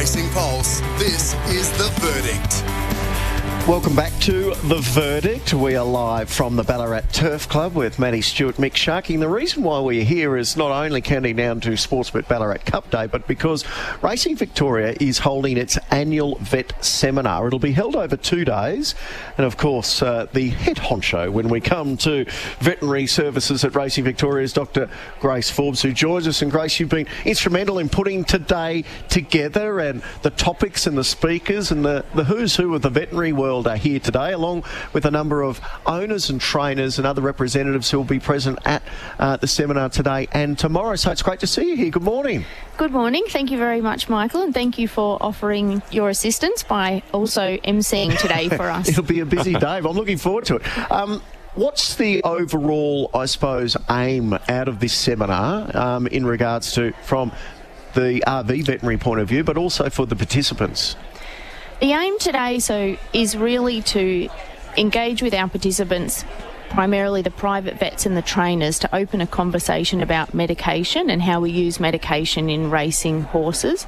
Racing 0.00 0.30
Pulse, 0.30 0.80
this 0.98 1.34
is 1.50 1.70
The 1.72 1.90
Verdict. 2.00 2.79
Welcome 3.70 3.94
back 3.94 4.12
to 4.22 4.52
The 4.64 4.80
Verdict. 4.80 5.54
We 5.54 5.76
are 5.76 5.84
live 5.84 6.28
from 6.28 6.56
the 6.56 6.64
Ballarat 6.64 7.02
Turf 7.12 7.48
Club 7.48 7.76
with 7.76 8.00
Matty 8.00 8.20
Stewart, 8.20 8.56
Mick 8.56 8.72
Sharkie. 8.72 9.16
The 9.16 9.28
reason 9.28 9.62
why 9.62 9.78
we're 9.78 10.02
here 10.02 10.36
is 10.36 10.56
not 10.56 10.72
only 10.72 11.00
counting 11.00 11.36
down 11.36 11.60
to 11.60 11.70
Sportsbet 11.70 12.26
Ballarat 12.26 12.64
Cup 12.66 12.90
Day, 12.90 13.06
but 13.06 13.28
because 13.28 13.64
Racing 14.02 14.34
Victoria 14.34 14.96
is 14.98 15.20
holding 15.20 15.56
its 15.56 15.78
annual 15.92 16.36
vet 16.40 16.84
seminar. 16.84 17.46
It'll 17.46 17.60
be 17.60 17.70
held 17.70 17.94
over 17.94 18.16
two 18.16 18.44
days. 18.44 18.96
And 19.38 19.46
of 19.46 19.56
course, 19.56 20.02
uh, 20.02 20.26
the 20.32 20.48
head 20.48 20.78
honcho 20.78 21.30
when 21.30 21.48
we 21.48 21.60
come 21.60 21.96
to 21.98 22.24
veterinary 22.58 23.06
services 23.06 23.62
at 23.64 23.76
Racing 23.76 24.02
Victoria 24.02 24.42
is 24.42 24.52
Dr. 24.52 24.90
Grace 25.20 25.48
Forbes, 25.48 25.80
who 25.80 25.92
joins 25.92 26.26
us. 26.26 26.42
And 26.42 26.50
Grace, 26.50 26.80
you've 26.80 26.88
been 26.88 27.06
instrumental 27.24 27.78
in 27.78 27.88
putting 27.88 28.24
today 28.24 28.82
together 29.08 29.78
and 29.78 30.02
the 30.22 30.30
topics 30.30 30.88
and 30.88 30.98
the 30.98 31.04
speakers 31.04 31.70
and 31.70 31.84
the, 31.84 32.04
the 32.16 32.24
who's 32.24 32.56
who 32.56 32.74
of 32.74 32.82
the 32.82 32.90
veterinary 32.90 33.32
world 33.32 33.59
are 33.66 33.76
here 33.76 34.00
today, 34.00 34.32
along 34.32 34.64
with 34.92 35.04
a 35.04 35.10
number 35.10 35.42
of 35.42 35.60
owners 35.86 36.30
and 36.30 36.40
trainers 36.40 36.98
and 36.98 37.06
other 37.06 37.22
representatives 37.22 37.90
who 37.90 37.98
will 37.98 38.04
be 38.04 38.20
present 38.20 38.58
at 38.64 38.82
uh, 39.18 39.36
the 39.36 39.46
seminar 39.46 39.88
today 39.88 40.28
and 40.32 40.58
tomorrow. 40.58 40.96
So 40.96 41.10
it's 41.10 41.22
great 41.22 41.40
to 41.40 41.46
see 41.46 41.68
you 41.70 41.76
here. 41.76 41.90
Good 41.90 42.02
morning. 42.02 42.44
Good 42.76 42.92
morning. 42.92 43.24
Thank 43.28 43.50
you 43.50 43.58
very 43.58 43.80
much, 43.80 44.08
Michael, 44.08 44.42
and 44.42 44.54
thank 44.54 44.78
you 44.78 44.88
for 44.88 45.18
offering 45.20 45.82
your 45.90 46.08
assistance 46.08 46.62
by 46.62 47.02
also 47.12 47.56
emceeing 47.58 48.16
today 48.18 48.48
for 48.48 48.68
us. 48.70 48.88
It'll 48.88 49.02
be 49.02 49.20
a 49.20 49.26
busy 49.26 49.52
day. 49.52 49.80
but 49.80 49.90
I'm 49.90 49.96
looking 49.96 50.18
forward 50.18 50.44
to 50.46 50.56
it. 50.56 50.90
Um, 50.90 51.22
What's 51.56 51.96
the 51.96 52.22
overall, 52.22 53.10
I 53.12 53.26
suppose, 53.26 53.76
aim 53.90 54.34
out 54.48 54.68
of 54.68 54.78
this 54.78 54.92
seminar 54.92 55.76
um, 55.76 56.06
in 56.06 56.24
regards 56.24 56.72
to 56.74 56.92
from 57.02 57.32
the 57.94 58.22
RV 58.24 58.66
veterinary 58.66 58.98
point 58.98 59.20
of 59.20 59.28
view, 59.28 59.42
but 59.42 59.56
also 59.56 59.90
for 59.90 60.06
the 60.06 60.14
participants? 60.14 60.94
The 61.80 61.92
aim 61.92 62.18
today, 62.18 62.58
so, 62.58 62.98
is 63.14 63.38
really 63.38 63.80
to 63.82 64.28
engage 64.76 65.22
with 65.22 65.32
our 65.32 65.48
participants, 65.48 66.26
primarily 66.68 67.22
the 67.22 67.30
private 67.30 67.78
vets 67.78 68.04
and 68.04 68.14
the 68.14 68.22
trainers, 68.22 68.80
to 68.80 68.94
open 68.94 69.22
a 69.22 69.26
conversation 69.26 70.02
about 70.02 70.34
medication 70.34 71.08
and 71.08 71.22
how 71.22 71.40
we 71.40 71.50
use 71.50 71.80
medication 71.80 72.50
in 72.50 72.70
racing 72.70 73.22
horses. 73.22 73.86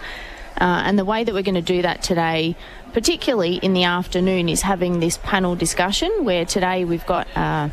Uh, 0.58 0.80
and 0.86 0.98
the 0.98 1.04
way 1.04 1.22
that 1.22 1.34
we're 1.34 1.42
going 1.42 1.54
to 1.54 1.60
do 1.60 1.82
that 1.82 2.02
today, 2.02 2.56
particularly 2.94 3.56
in 3.56 3.74
the 3.74 3.84
afternoon, 3.84 4.48
is 4.48 4.62
having 4.62 5.00
this 5.00 5.18
panel 5.18 5.54
discussion 5.54 6.10
where 6.24 6.46
today 6.46 6.86
we've 6.86 7.06
got. 7.06 7.28
Uh, 7.36 7.68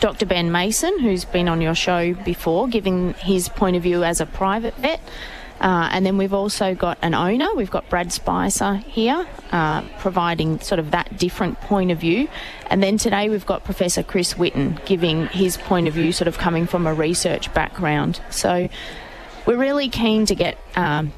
Dr. 0.00 0.24
Ben 0.24 0.52
Mason, 0.52 0.98
who's 1.00 1.24
been 1.24 1.48
on 1.48 1.60
your 1.60 1.74
show 1.74 2.14
before, 2.14 2.68
giving 2.68 3.14
his 3.14 3.48
point 3.48 3.76
of 3.76 3.82
view 3.82 4.04
as 4.04 4.20
a 4.20 4.26
private 4.26 4.74
vet. 4.76 5.00
Uh, 5.64 5.88
and 5.92 6.04
then 6.04 6.18
we've 6.18 6.34
also 6.34 6.74
got 6.74 6.98
an 7.00 7.14
owner. 7.14 7.48
We've 7.54 7.70
got 7.70 7.88
Brad 7.88 8.12
Spicer 8.12 8.74
here, 8.74 9.26
uh, 9.50 9.80
providing 9.98 10.60
sort 10.60 10.78
of 10.78 10.90
that 10.90 11.16
different 11.16 11.58
point 11.62 11.90
of 11.90 11.98
view. 11.98 12.28
And 12.68 12.82
then 12.82 12.98
today 12.98 13.30
we've 13.30 13.46
got 13.46 13.64
Professor 13.64 14.02
Chris 14.02 14.36
Whitton 14.36 14.78
giving 14.84 15.26
his 15.28 15.56
point 15.56 15.88
of 15.88 15.94
view, 15.94 16.12
sort 16.12 16.28
of 16.28 16.36
coming 16.36 16.66
from 16.66 16.86
a 16.86 16.92
research 16.92 17.52
background. 17.54 18.20
So 18.28 18.68
we're 19.46 19.56
really 19.56 19.88
keen 19.88 20.26
to 20.26 20.34
get 20.34 20.58
um, 20.76 21.14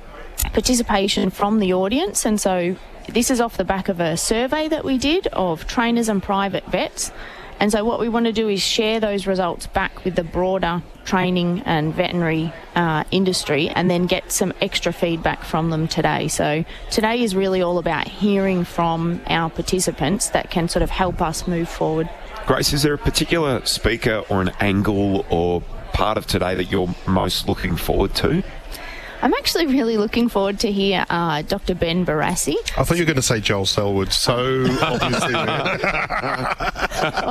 participation 0.52 1.30
from 1.30 1.58
the 1.58 1.72
audience. 1.72 2.24
And 2.24 2.40
so 2.40 2.76
this 3.08 3.32
is 3.32 3.40
off 3.40 3.56
the 3.56 3.64
back 3.64 3.88
of 3.88 3.98
a 3.98 4.16
survey 4.16 4.68
that 4.68 4.84
we 4.84 4.96
did 4.96 5.26
of 5.28 5.66
trainers 5.66 6.08
and 6.08 6.22
private 6.22 6.64
vets. 6.66 7.10
And 7.58 7.72
so 7.72 7.84
what 7.84 8.00
we 8.00 8.08
want 8.08 8.26
to 8.26 8.32
do 8.32 8.48
is 8.48 8.60
share 8.60 9.00
those 9.00 9.26
results 9.26 9.66
back 9.66 10.04
with 10.04 10.14
the 10.14 10.24
broader 10.24 10.82
training 11.04 11.62
and 11.64 11.94
veterinary 11.94 12.52
uh, 12.74 13.04
industry 13.10 13.68
and 13.70 13.90
then 13.90 14.06
get 14.06 14.30
some 14.30 14.52
extra 14.60 14.92
feedback 14.92 15.42
from 15.42 15.70
them 15.70 15.88
today. 15.88 16.28
So 16.28 16.64
today 16.90 17.22
is 17.22 17.34
really 17.34 17.62
all 17.62 17.78
about 17.78 18.08
hearing 18.08 18.64
from 18.64 19.20
our 19.28 19.48
participants 19.48 20.30
that 20.30 20.50
can 20.50 20.68
sort 20.68 20.82
of 20.82 20.90
help 20.90 21.22
us 21.22 21.46
move 21.46 21.68
forward. 21.68 22.10
Grace, 22.46 22.72
is 22.72 22.82
there 22.82 22.94
a 22.94 22.98
particular 22.98 23.64
speaker 23.64 24.22
or 24.28 24.40
an 24.40 24.50
angle 24.60 25.24
or 25.30 25.62
part 25.92 26.18
of 26.18 26.26
today 26.26 26.54
that 26.54 26.70
you're 26.70 26.94
most 27.06 27.48
looking 27.48 27.74
forward 27.74 28.14
to? 28.16 28.42
I'm 29.26 29.34
actually 29.34 29.66
really 29.66 29.96
looking 29.96 30.28
forward 30.28 30.60
to 30.60 30.70
hear 30.70 31.04
uh, 31.10 31.42
Dr. 31.42 31.74
Ben 31.74 32.06
Barassi. 32.06 32.54
I 32.78 32.84
thought 32.84 32.96
you 32.96 33.02
were 33.02 33.06
going 33.06 33.16
to 33.16 33.22
say 33.22 33.40
Joel 33.40 33.66
Selwood. 33.66 34.12
So 34.12 34.34
obviously, 34.82 35.32
well, 35.32 35.44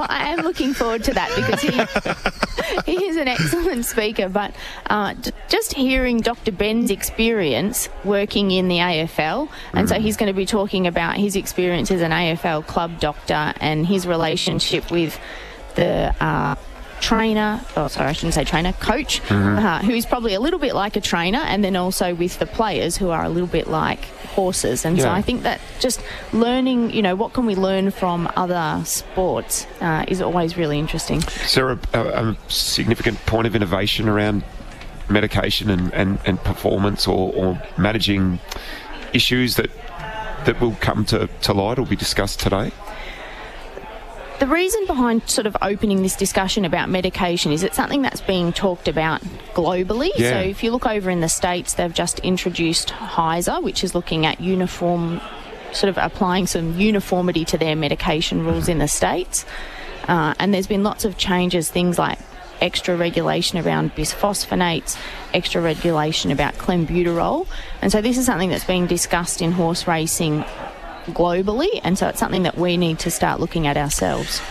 I 0.09 0.33
am 0.37 0.39
looking 0.39 0.73
forward 0.73 1.05
to 1.05 1.13
that 1.13 1.31
because 1.37 1.61
he 1.61 2.91
he 2.97 3.05
is 3.05 3.15
an 3.15 3.29
excellent 3.29 3.85
speaker. 3.85 4.27
But 4.27 4.53
uh, 4.87 5.13
d- 5.13 5.31
just 5.47 5.71
hearing 5.71 6.19
Dr. 6.19 6.51
Ben's 6.51 6.91
experience 6.91 7.87
working 8.03 8.51
in 8.51 8.67
the 8.67 8.79
AFL, 8.79 9.47
and 9.71 9.87
so 9.87 9.97
he's 9.97 10.17
going 10.17 10.27
to 10.27 10.37
be 10.37 10.45
talking 10.45 10.87
about 10.87 11.15
his 11.15 11.37
experience 11.37 11.91
as 11.91 12.01
an 12.01 12.11
AFL 12.11 12.67
club 12.67 12.99
doctor 12.99 13.53
and 13.61 13.87
his 13.87 14.05
relationship 14.05 14.91
with 14.91 15.17
the. 15.75 16.13
Uh, 16.19 16.55
trainer 17.01 17.61
oh 17.75 17.87
sorry 17.87 18.09
i 18.09 18.13
shouldn't 18.13 18.33
say 18.33 18.43
trainer 18.43 18.73
coach 18.73 19.21
Mhm. 19.23 19.57
uh, 19.63 19.79
who's 19.79 20.05
probably 20.05 20.33
a 20.33 20.39
little 20.39 20.59
bit 20.59 20.73
like 20.73 20.95
a 20.95 21.01
trainer 21.01 21.39
and 21.39 21.63
then 21.63 21.75
also 21.75 22.13
with 22.15 22.39
the 22.39 22.45
players 22.45 22.97
who 22.97 23.09
are 23.09 23.23
a 23.23 23.29
little 23.29 23.47
bit 23.47 23.67
like 23.67 24.05
horses 24.35 24.85
and 24.85 24.99
so 25.01 25.09
i 25.09 25.21
think 25.21 25.43
that 25.43 25.59
just 25.79 26.01
learning 26.33 26.91
you 26.91 27.01
know 27.01 27.15
what 27.15 27.33
can 27.33 27.45
we 27.45 27.55
learn 27.55 27.91
from 27.91 28.29
other 28.35 28.81
sports 28.85 29.67
uh, 29.81 30.03
is 30.07 30.21
always 30.21 30.57
really 30.57 30.79
interesting 30.79 31.21
Is 31.43 31.53
there 31.55 31.71
a, 31.71 31.79
a, 31.93 31.99
a 32.31 32.37
significant 32.49 33.17
point 33.25 33.45
of 33.47 33.55
innovation 33.55 34.09
around 34.09 34.43
medication 35.09 35.69
and, 35.69 35.93
and, 35.93 36.17
and 36.25 36.39
performance 36.43 37.07
or, 37.07 37.31
or 37.33 37.61
managing 37.77 38.39
issues 39.13 39.55
that 39.55 39.69
that 40.45 40.59
will 40.61 40.75
come 40.79 41.03
to, 41.05 41.27
to 41.41 41.53
light 41.53 41.79
or 41.79 41.85
be 41.87 41.95
discussed 41.95 42.39
today? 42.39 42.71
The 44.39 44.47
reason 44.47 44.85
behind 44.85 45.29
sort 45.29 45.47
of 45.47 45.55
opening 45.61 46.01
this 46.01 46.15
discussion 46.15 46.65
about 46.65 46.89
medication 46.89 47.53
is 47.53 47.63
it's 47.63 47.77
something 47.77 48.01
that's 48.01 48.19
being 48.19 48.51
talked 48.51 48.89
about 48.89 49.21
globally. 49.53 50.09
Yeah. 50.17 50.31
So 50.31 50.39
if 50.39 50.61
you 50.61 50.71
look 50.71 50.85
over 50.85 51.09
in 51.09 51.21
the 51.21 51.29
States, 51.29 51.75
they've 51.75 51.93
just 51.93 52.19
introduced 52.19 52.89
HISA, 52.89 53.63
which 53.63 53.81
is 53.81 53.95
looking 53.95 54.25
at 54.25 54.41
uniform, 54.41 55.21
sort 55.71 55.89
of 55.89 55.97
applying 55.97 56.47
some 56.47 56.77
uniformity 56.77 57.45
to 57.45 57.57
their 57.57 57.77
medication 57.77 58.45
rules 58.45 58.67
in 58.67 58.79
the 58.79 58.89
States. 58.89 59.45
Uh, 60.09 60.33
and 60.37 60.53
there's 60.53 60.67
been 60.67 60.83
lots 60.83 61.05
of 61.05 61.17
changes, 61.17 61.71
things 61.71 61.97
like 61.97 62.19
extra 62.59 62.95
regulation 62.97 63.57
around 63.59 63.95
bisphosphonates, 63.95 64.97
extra 65.33 65.61
regulation 65.61 66.31
about 66.31 66.55
clenbuterol. 66.55 67.47
And 67.81 67.89
so 67.89 68.01
this 68.01 68.17
is 68.17 68.25
something 68.25 68.49
that's 68.49 68.65
being 68.65 68.85
discussed 68.85 69.41
in 69.41 69.53
horse 69.53 69.87
racing 69.87 70.43
globally, 71.07 71.79
and 71.83 71.97
so 71.97 72.07
it's 72.07 72.19
something 72.19 72.43
that 72.43 72.57
we 72.57 72.77
need 72.77 72.99
to 72.99 73.11
start 73.11 73.39
looking 73.39 73.67
at 73.67 73.77
ourselves. 73.77 74.41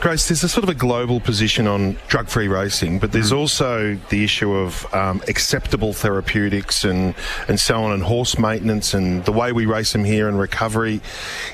Grace, 0.00 0.28
there's 0.28 0.42
a 0.42 0.48
sort 0.48 0.64
of 0.64 0.70
a 0.70 0.74
global 0.74 1.20
position 1.20 1.66
on 1.66 1.96
drug 2.08 2.28
free 2.28 2.48
racing, 2.48 2.98
but 2.98 3.12
there's 3.12 3.32
also 3.32 3.94
the 4.08 4.24
issue 4.24 4.52
of 4.52 4.92
um, 4.94 5.22
acceptable 5.28 5.92
therapeutics 5.92 6.84
and, 6.84 7.14
and 7.48 7.60
so 7.60 7.82
on, 7.82 7.92
and 7.92 8.02
horse 8.02 8.38
maintenance 8.38 8.94
and 8.94 9.24
the 9.24 9.32
way 9.32 9.52
we 9.52 9.66
race 9.66 9.92
them 9.92 10.04
here 10.04 10.28
and 10.28 10.38
recovery. 10.38 11.00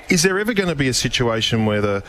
Is 0.09 0.23
there 0.23 0.39
ever 0.39 0.55
going 0.55 0.69
to 0.69 0.75
be 0.75 0.89
a 0.89 0.95
situation 0.95 1.67
where 1.67 1.81
the 1.81 2.03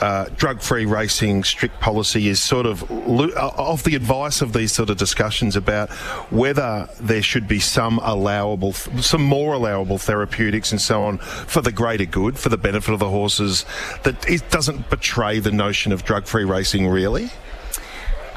uh, 0.00 0.26
drug-free 0.36 0.86
racing 0.86 1.44
strict 1.44 1.80
policy 1.80 2.28
is 2.28 2.42
sort 2.42 2.66
of 2.66 2.82
uh, 2.90 3.50
of 3.56 3.84
the 3.84 3.94
advice 3.94 4.40
of 4.40 4.52
these 4.52 4.72
sort 4.72 4.90
of 4.90 4.96
discussions 4.96 5.56
about 5.56 5.90
whether 6.30 6.88
there 7.00 7.22
should 7.22 7.48
be 7.48 7.58
some 7.58 7.98
allowable, 8.02 8.72
some 8.72 9.22
more 9.22 9.54
allowable 9.54 9.98
therapeutics 9.98 10.70
and 10.70 10.80
so 10.80 11.02
on 11.02 11.18
for 11.18 11.60
the 11.60 11.72
greater 11.72 12.04
good, 12.04 12.38
for 12.38 12.48
the 12.48 12.58
benefit 12.58 12.92
of 12.92 12.98
the 12.98 13.10
horses, 13.10 13.64
that 14.04 14.28
it 14.28 14.48
doesn't 14.50 14.88
betray 14.90 15.38
the 15.38 15.52
notion 15.52 15.92
of 15.92 16.04
drug-free 16.04 16.44
racing 16.44 16.86
really. 16.86 17.30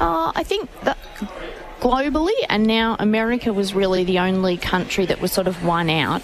Uh, 0.00 0.32
I 0.34 0.42
think 0.42 0.68
that 0.82 0.98
globally, 1.80 2.32
and 2.48 2.66
now 2.66 2.96
America 2.98 3.52
was 3.52 3.74
really 3.74 4.04
the 4.04 4.18
only 4.18 4.56
country 4.56 5.06
that 5.06 5.20
was 5.20 5.32
sort 5.32 5.46
of 5.46 5.64
one 5.64 5.90
out 5.90 6.22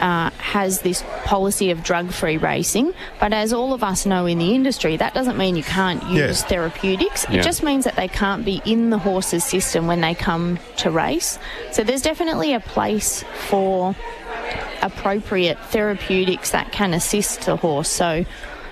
uh, 0.00 0.30
has 0.38 0.80
this 0.82 1.02
policy 1.24 1.70
of 1.70 1.82
drug 1.82 2.10
free 2.12 2.36
racing. 2.36 2.92
But 3.20 3.32
as 3.32 3.52
all 3.52 3.72
of 3.72 3.82
us 3.82 4.06
know 4.06 4.26
in 4.26 4.38
the 4.38 4.54
industry, 4.54 4.96
that 4.96 5.14
doesn't 5.14 5.36
mean 5.36 5.56
you 5.56 5.62
can't 5.62 6.02
use 6.04 6.42
Yeah. 6.42 6.48
therapeutics. 6.48 7.26
Yeah. 7.30 7.40
It 7.40 7.42
just 7.42 7.62
means 7.62 7.84
that 7.84 7.96
they 7.96 8.08
can't 8.08 8.44
be 8.44 8.60
in 8.64 8.90
the 8.90 8.98
horse's 8.98 9.44
system 9.44 9.86
when 9.86 10.00
they 10.00 10.14
come 10.14 10.58
to 10.78 10.90
race. 10.90 11.38
So 11.72 11.82
there's 11.84 12.02
definitely 12.02 12.54
a 12.54 12.60
place 12.60 13.24
for 13.48 13.94
appropriate 14.82 15.58
therapeutics 15.70 16.50
that 16.50 16.72
can 16.72 16.94
assist 16.94 17.42
the 17.46 17.56
horse. 17.56 17.88
So 17.88 18.24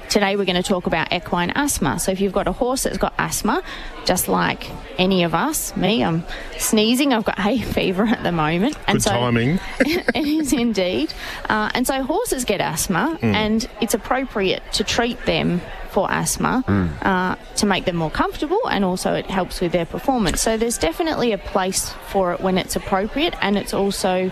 today 0.08 0.36
we're 0.36 0.44
going 0.44 0.62
to 0.62 0.68
talk 0.68 0.86
about 0.86 1.12
equine 1.12 1.50
asthma. 1.54 1.98
So 1.98 2.12
if 2.12 2.20
you've 2.20 2.32
got 2.32 2.46
a 2.48 2.52
horse 2.52 2.84
that's 2.84 2.98
got 2.98 3.14
asthma, 3.18 3.62
just 4.04 4.28
like 4.28 4.70
any 4.98 5.24
of 5.24 5.34
us, 5.34 5.76
me, 5.76 6.02
I'm 6.04 6.24
sneezing, 6.58 7.12
I've 7.12 7.24
got 7.24 7.38
hay 7.46 7.58
fever 7.60 8.04
at 8.04 8.22
the 8.22 8.32
moment. 8.32 8.76
And 8.86 8.98
Good 9.02 9.08
timing. 9.08 9.60
it 9.80 10.16
is 10.16 10.52
indeed. 10.52 11.12
Uh, 11.48 11.70
and 11.74 11.86
so 11.86 12.02
horses 12.02 12.44
get 12.44 12.60
asthma, 12.60 13.18
Mm. 13.20 13.34
and 13.34 13.68
it's 13.80 13.94
appropriate 13.94 14.62
to 14.74 14.84
treat 14.84 15.24
them 15.26 15.60
for 15.94 16.10
asthma 16.10 16.54
Mm. 16.66 16.88
uh, 17.10 17.36
to 17.60 17.66
make 17.66 17.84
them 17.84 17.96
more 18.04 18.10
comfortable, 18.10 18.58
and 18.74 18.84
also 18.84 19.14
it 19.14 19.26
helps 19.38 19.60
with 19.62 19.72
their 19.72 19.86
performance. 19.86 20.42
So 20.42 20.56
there's 20.56 20.78
definitely 20.78 21.30
a 21.32 21.38
place 21.38 21.82
for 22.12 22.32
it 22.32 22.40
when 22.40 22.58
it's 22.58 22.74
appropriate, 22.76 23.34
and 23.40 23.56
it's 23.56 23.72
also 23.72 24.30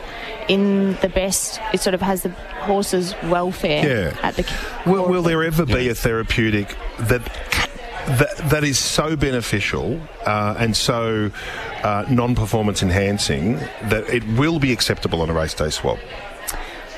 in 0.49 0.95
the 1.05 1.09
best. 1.09 1.61
It 1.73 1.81
sort 1.81 1.95
of 1.95 2.03
has 2.03 2.23
the 2.23 2.31
horse's 2.69 3.15
welfare 3.35 3.83
Yeah. 4.13 4.27
at 4.29 4.35
the. 4.37 4.45
Will, 4.91 5.07
will 5.09 5.23
there 5.23 5.43
ever 5.45 5.65
be 5.65 5.89
a 5.89 5.95
therapeutic 5.95 6.77
that 7.11 7.23
that, 8.21 8.37
that 8.51 8.65
is 8.65 8.79
so 8.81 9.15
beneficial 9.15 10.01
uh, 10.27 10.57
and 10.59 10.77
so 10.77 11.31
uh, 11.85 12.05
non-performance 12.11 12.83
enhancing 12.83 13.55
that 13.93 14.05
it 14.09 14.25
will 14.37 14.59
be 14.59 14.73
acceptable 14.73 15.23
on 15.23 15.31
a 15.31 15.33
race 15.33 15.55
day 15.55 15.71
swap? 15.71 15.99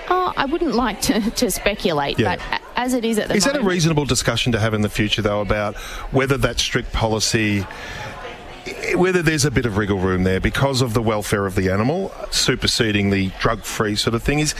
Oh, 0.09 0.33
I 0.37 0.47
wouldn't 0.47 0.75
like 0.75 1.01
to, 1.03 1.31
to 1.43 1.51
speculate, 1.51 2.19
Yeah. 2.19 2.37
but 2.37 2.41
a- 2.61 2.64
as 2.77 2.95
it 2.95 3.05
is 3.05 3.19
at 3.19 3.29
the 3.29 3.35
Is 3.35 3.45
that 3.45 3.57
a 3.57 3.63
reasonable 3.63 4.05
discussion 4.05 4.53
to 4.53 4.61
have 4.61 4.75
in 4.75 4.83
the 4.83 4.89
future, 4.89 5.23
though, 5.23 5.41
about 5.41 5.77
whether 6.13 6.37
that 6.39 6.59
strict 6.59 6.93
policy, 6.93 7.67
whether 8.95 9.23
there's 9.23 9.45
a 9.45 9.51
bit 9.51 9.67
of 9.67 9.77
wriggle 9.77 9.99
room 9.99 10.25
there 10.25 10.41
because 10.41 10.81
of 10.81 10.95
the 10.95 11.03
welfare 11.03 11.47
of 11.47 11.55
the 11.55 11.71
animal 11.71 12.13
superseding 12.31 13.11
the 13.11 13.31
drug-free 13.39 13.97
sort 13.97 14.15
of 14.15 14.23
thing? 14.23 14.39
Is 14.39 14.55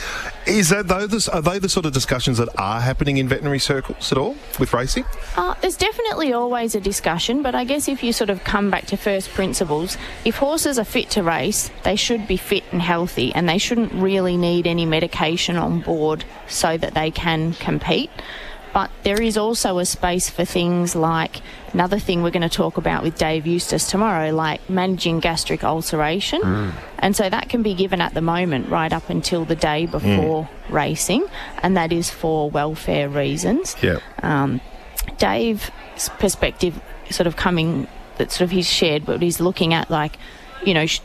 is 0.45 0.69
that 0.69 0.87
those 0.87 1.27
are 1.27 1.41
they 1.41 1.59
the 1.59 1.69
sort 1.69 1.85
of 1.85 1.93
discussions 1.93 2.37
that 2.37 2.49
are 2.57 2.81
happening 2.81 3.17
in 3.17 3.27
veterinary 3.27 3.59
circles 3.59 4.11
at 4.11 4.17
all 4.17 4.35
with 4.59 4.73
racing? 4.73 5.05
Uh, 5.35 5.55
there's 5.61 5.77
definitely 5.77 6.33
always 6.33 6.75
a 6.75 6.81
discussion, 6.81 7.41
but 7.41 7.55
I 7.55 7.63
guess 7.63 7.87
if 7.87 8.03
you 8.03 8.13
sort 8.13 8.29
of 8.29 8.43
come 8.43 8.69
back 8.69 8.85
to 8.87 8.97
first 8.97 9.29
principles, 9.29 9.97
if 10.23 10.37
horses 10.37 10.77
are 10.77 10.83
fit 10.83 11.09
to 11.11 11.23
race, 11.23 11.71
they 11.83 11.95
should 11.95 12.27
be 12.27 12.37
fit 12.37 12.63
and 12.71 12.81
healthy, 12.81 13.33
and 13.33 13.49
they 13.49 13.57
shouldn't 13.57 13.91
really 13.93 14.37
need 14.37 14.67
any 14.67 14.85
medication 14.85 15.55
on 15.55 15.81
board 15.81 16.25
so 16.47 16.77
that 16.77 16.93
they 16.93 17.11
can 17.11 17.53
compete. 17.53 18.11
But 18.75 18.91
there 19.03 19.21
is 19.21 19.37
also 19.37 19.77
a 19.77 19.85
space 19.85 20.29
for 20.29 20.43
things 20.43 20.97
like 20.97 21.37
another 21.71 21.97
thing 21.97 22.23
we're 22.23 22.31
going 22.31 22.49
to 22.49 22.57
talk 22.63 22.75
about 22.75 23.03
with 23.03 23.17
Dave 23.17 23.47
Eustace 23.47 23.89
tomorrow, 23.89 24.31
like 24.31 24.69
managing 24.69 25.21
gastric 25.21 25.63
ulceration. 25.63 26.41
And 26.99 27.15
so 27.15 27.29
that 27.29 27.47
can 27.47 27.63
be 27.63 27.73
given 27.73 28.01
at 28.01 28.13
the 28.13 28.19
moment 28.19 28.67
right 28.67 28.91
up 28.91 29.09
until 29.09 29.45
the 29.45 29.55
day 29.55 29.85
before 29.85 30.49
racing, 30.69 31.25
and 31.63 31.77
that 31.77 31.93
is 31.93 32.09
for 32.09 32.49
welfare 32.49 33.07
reasons. 33.07 33.77
Yeah. 33.81 33.99
Um, 34.21 34.59
Dave's 35.19 35.71
perspective, 36.19 36.77
sort 37.09 37.27
of 37.27 37.37
coming, 37.37 37.87
that 38.17 38.33
sort 38.33 38.41
of 38.41 38.51
he's 38.51 38.69
shared, 38.69 39.05
but 39.05 39.21
he's 39.21 39.39
looking 39.39 39.73
at 39.73 39.89
like, 39.89 40.17
you 40.65 40.73
know, 40.73 40.85
sh- 40.85 40.99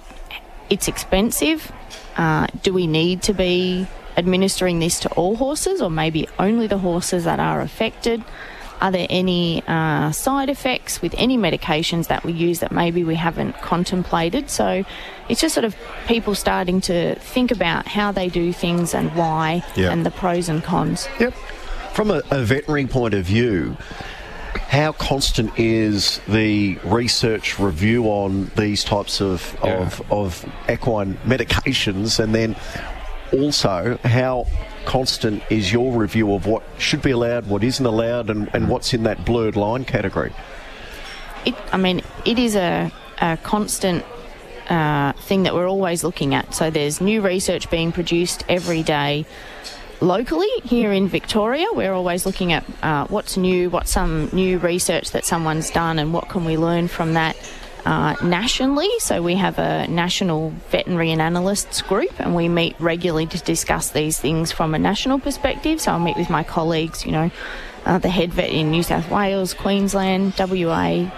it's 0.70 0.88
expensive. 0.88 1.70
Uh, 2.16 2.48
do 2.64 2.72
we 2.72 2.88
need 2.88 3.22
to 3.22 3.32
be 3.32 3.86
administering 4.16 4.78
this 4.78 5.00
to 5.00 5.08
all 5.14 5.36
horses, 5.36 5.80
or 5.80 5.90
maybe 5.90 6.28
only 6.38 6.66
the 6.66 6.78
horses 6.78 7.24
that 7.24 7.40
are 7.40 7.60
affected? 7.60 8.22
Are 8.80 8.90
there 8.90 9.06
any 9.10 9.62
uh, 9.68 10.10
side 10.10 10.48
effects 10.48 11.02
with 11.02 11.14
any 11.18 11.36
medications 11.36 12.06
that 12.06 12.24
we 12.24 12.32
use 12.32 12.60
that 12.60 12.72
maybe 12.72 13.04
we 13.04 13.14
haven't 13.14 13.52
contemplated? 13.60 14.48
So 14.48 14.84
it's 15.28 15.40
just 15.40 15.54
sort 15.54 15.66
of 15.66 15.76
people 16.06 16.34
starting 16.34 16.80
to 16.82 17.14
think 17.16 17.50
about 17.50 17.86
how 17.86 18.10
they 18.10 18.28
do 18.28 18.54
things 18.54 18.94
and 18.94 19.14
why, 19.14 19.62
Yeah. 19.76 19.92
and 19.92 20.06
the 20.06 20.10
pros 20.10 20.48
and 20.48 20.64
cons. 20.64 21.08
Yep. 21.20 21.34
From 21.92 22.10
a, 22.10 22.22
a 22.30 22.42
veterinary 22.42 22.86
point 22.86 23.12
of 23.12 23.26
view, 23.26 23.76
how 24.54 24.92
constant 24.92 25.52
is 25.58 26.20
the 26.26 26.78
research 26.84 27.58
review 27.58 28.04
on 28.06 28.50
these 28.56 28.82
types 28.82 29.20
of, 29.20 29.56
of, 29.62 30.00
of 30.10 30.50
equine 30.70 31.18
medications? 31.26 32.18
And 32.18 32.34
then 32.34 32.56
also, 33.32 33.98
how 34.04 34.46
constant 34.84 35.42
is 35.50 35.72
your 35.72 35.92
review 35.92 36.32
of 36.34 36.46
what 36.46 36.62
should 36.78 37.02
be 37.02 37.10
allowed, 37.10 37.46
what 37.46 37.62
isn't 37.62 37.84
allowed, 37.84 38.30
and, 38.30 38.50
and 38.54 38.68
what's 38.68 38.92
in 38.94 39.02
that 39.04 39.24
blurred 39.24 39.56
line 39.56 39.84
category? 39.84 40.32
it, 41.44 41.54
I 41.72 41.76
mean, 41.76 42.02
it 42.24 42.38
is 42.38 42.56
a, 42.56 42.90
a 43.18 43.36
constant 43.38 44.04
uh, 44.68 45.12
thing 45.12 45.44
that 45.44 45.54
we're 45.54 45.68
always 45.68 46.04
looking 46.04 46.34
at. 46.34 46.54
So 46.54 46.70
there's 46.70 47.00
new 47.00 47.20
research 47.20 47.70
being 47.70 47.92
produced 47.92 48.44
every 48.48 48.82
day. 48.82 49.26
Locally, 50.00 50.48
here 50.64 50.92
in 50.92 51.08
Victoria, 51.08 51.66
we're 51.72 51.92
always 51.92 52.24
looking 52.24 52.52
at 52.52 52.64
uh, 52.82 53.06
what's 53.08 53.36
new, 53.36 53.68
what's 53.68 53.90
some 53.90 54.30
new 54.32 54.58
research 54.58 55.10
that 55.10 55.24
someone's 55.26 55.70
done, 55.70 55.98
and 55.98 56.14
what 56.14 56.28
can 56.28 56.44
we 56.44 56.56
learn 56.56 56.88
from 56.88 57.14
that 57.14 57.36
uh, 57.84 58.16
nationally. 58.22 58.88
So 58.98 59.22
we 59.22 59.34
have 59.36 59.58
a 59.58 59.86
national 59.88 60.50
veterinary 60.70 61.10
and 61.12 61.20
analysts 61.20 61.82
group, 61.82 62.18
and 62.20 62.34
we 62.34 62.48
meet 62.48 62.76
regularly 62.78 63.26
to 63.26 63.38
discuss 63.38 63.90
these 63.90 64.18
things 64.18 64.52
from 64.52 64.74
a 64.74 64.78
national 64.78 65.18
perspective. 65.18 65.80
So 65.80 65.92
I'll 65.92 65.98
meet 65.98 66.16
with 66.16 66.30
my 66.30 66.44
colleagues, 66.44 67.04
you 67.04 67.12
know, 67.12 67.30
uh, 67.86 67.98
the 67.98 68.08
head 68.08 68.32
vet 68.32 68.50
in 68.50 68.70
New 68.70 68.82
South 68.82 69.10
Wales, 69.10 69.54
Queensland, 69.54 70.34
WA, 70.38 71.10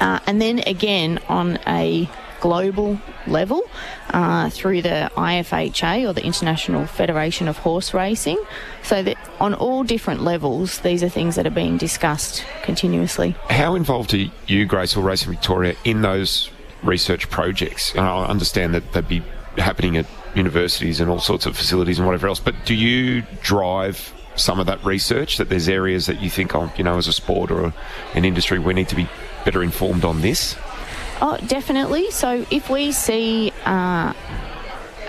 uh, 0.00 0.18
and 0.26 0.40
then 0.40 0.60
again 0.60 1.18
on 1.28 1.58
a 1.66 2.08
global 2.44 3.00
level 3.26 3.62
uh, 4.10 4.50
through 4.50 4.82
the 4.82 5.10
IFHA 5.16 6.06
or 6.06 6.12
the 6.12 6.22
International 6.22 6.86
Federation 6.86 7.48
of 7.48 7.56
Horse 7.56 7.94
Racing. 7.94 8.36
So 8.82 9.02
that 9.02 9.16
on 9.40 9.54
all 9.54 9.82
different 9.82 10.20
levels, 10.20 10.80
these 10.80 11.02
are 11.02 11.08
things 11.08 11.36
that 11.36 11.46
are 11.46 11.56
being 11.64 11.78
discussed 11.78 12.44
continuously. 12.62 13.34
How 13.48 13.74
involved 13.74 14.12
are 14.12 14.26
you, 14.46 14.66
Grace, 14.66 14.94
or 14.94 15.02
Racing 15.02 15.32
Victoria, 15.32 15.74
in 15.84 16.02
those 16.02 16.50
research 16.82 17.30
projects? 17.30 17.92
And 17.92 18.00
I 18.00 18.26
understand 18.26 18.74
that 18.74 18.92
they'd 18.92 19.08
be 19.08 19.22
happening 19.56 19.96
at 19.96 20.04
universities 20.34 21.00
and 21.00 21.08
all 21.08 21.20
sorts 21.20 21.46
of 21.46 21.56
facilities 21.56 21.98
and 21.98 22.06
whatever 22.06 22.28
else, 22.28 22.40
but 22.40 22.54
do 22.66 22.74
you 22.74 23.22
drive 23.40 24.12
some 24.36 24.60
of 24.60 24.66
that 24.66 24.84
research 24.84 25.38
that 25.38 25.48
there's 25.48 25.68
areas 25.68 26.04
that 26.06 26.20
you 26.20 26.28
think, 26.28 26.54
oh, 26.54 26.70
you 26.76 26.84
know, 26.84 26.98
as 26.98 27.06
a 27.06 27.12
sport 27.12 27.50
or 27.50 27.72
an 28.14 28.24
industry, 28.26 28.58
we 28.58 28.74
need 28.74 28.88
to 28.88 28.96
be 28.96 29.08
better 29.46 29.62
informed 29.62 30.04
on 30.04 30.20
this? 30.20 30.56
Oh, 31.20 31.38
definitely. 31.46 32.10
So 32.10 32.44
if 32.50 32.68
we 32.68 32.92
see 32.92 33.52
uh, 33.64 34.12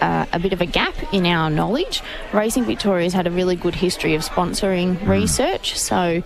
uh, 0.01 0.25
a 0.31 0.39
bit 0.39 0.53
of 0.53 0.61
a 0.61 0.65
gap 0.65 0.95
in 1.13 1.25
our 1.25 1.49
knowledge, 1.49 2.01
Racing 2.33 2.65
Victoria's 2.65 3.13
had 3.13 3.27
a 3.27 3.31
really 3.31 3.55
good 3.55 3.75
history 3.75 4.13
of 4.15 4.21
sponsoring 4.21 5.05
research. 5.07 5.77
So 5.79 6.23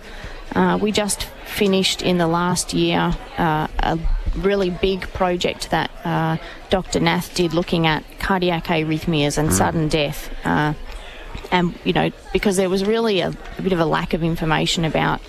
uh, 0.54 0.78
we 0.80 0.92
just 0.92 1.24
finished 1.44 2.02
in 2.02 2.18
the 2.18 2.26
last 2.28 2.74
year 2.74 3.16
uh, 3.38 3.66
a 3.80 3.98
really 4.36 4.70
big 4.70 5.00
project 5.12 5.70
that 5.70 5.90
uh, 6.04 6.36
Dr. 6.68 7.00
Nath 7.00 7.34
did 7.34 7.52
looking 7.54 7.86
at 7.86 8.04
cardiac 8.20 8.64
arrhythmias 8.66 9.38
and 9.38 9.48
Mm. 9.48 9.52
sudden 9.52 9.88
death. 9.88 10.30
Uh, 10.44 10.74
and, 11.50 11.74
you 11.84 11.92
know, 11.92 12.10
because 12.32 12.56
there 12.56 12.68
was 12.68 12.84
really 12.84 13.20
a, 13.20 13.32
a 13.58 13.62
bit 13.62 13.72
of 13.72 13.80
a 13.80 13.84
lack 13.84 14.14
of 14.14 14.22
information 14.22 14.84
about 14.84 15.20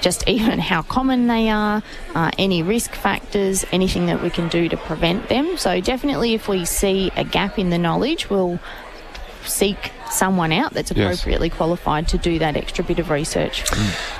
just 0.00 0.26
even 0.28 0.58
how 0.58 0.82
common 0.82 1.26
they 1.26 1.48
are, 1.50 1.82
uh, 2.14 2.30
any 2.38 2.62
risk 2.62 2.92
factors, 2.92 3.64
anything 3.72 4.06
that 4.06 4.22
we 4.22 4.30
can 4.30 4.48
do 4.48 4.68
to 4.68 4.76
prevent 4.76 5.28
them. 5.28 5.56
So, 5.56 5.80
definitely, 5.80 6.34
if 6.34 6.48
we 6.48 6.64
see 6.64 7.10
a 7.16 7.24
gap 7.24 7.58
in 7.58 7.70
the 7.70 7.78
knowledge, 7.78 8.30
we'll 8.30 8.58
seek 9.44 9.92
someone 10.10 10.52
out 10.52 10.72
that's 10.74 10.92
Yes. 10.94 11.14
appropriately 11.14 11.50
qualified 11.50 12.08
to 12.08 12.18
do 12.18 12.38
that 12.38 12.56
extra 12.56 12.84
bit 12.84 12.98
of 12.98 13.10
research. 13.10 13.64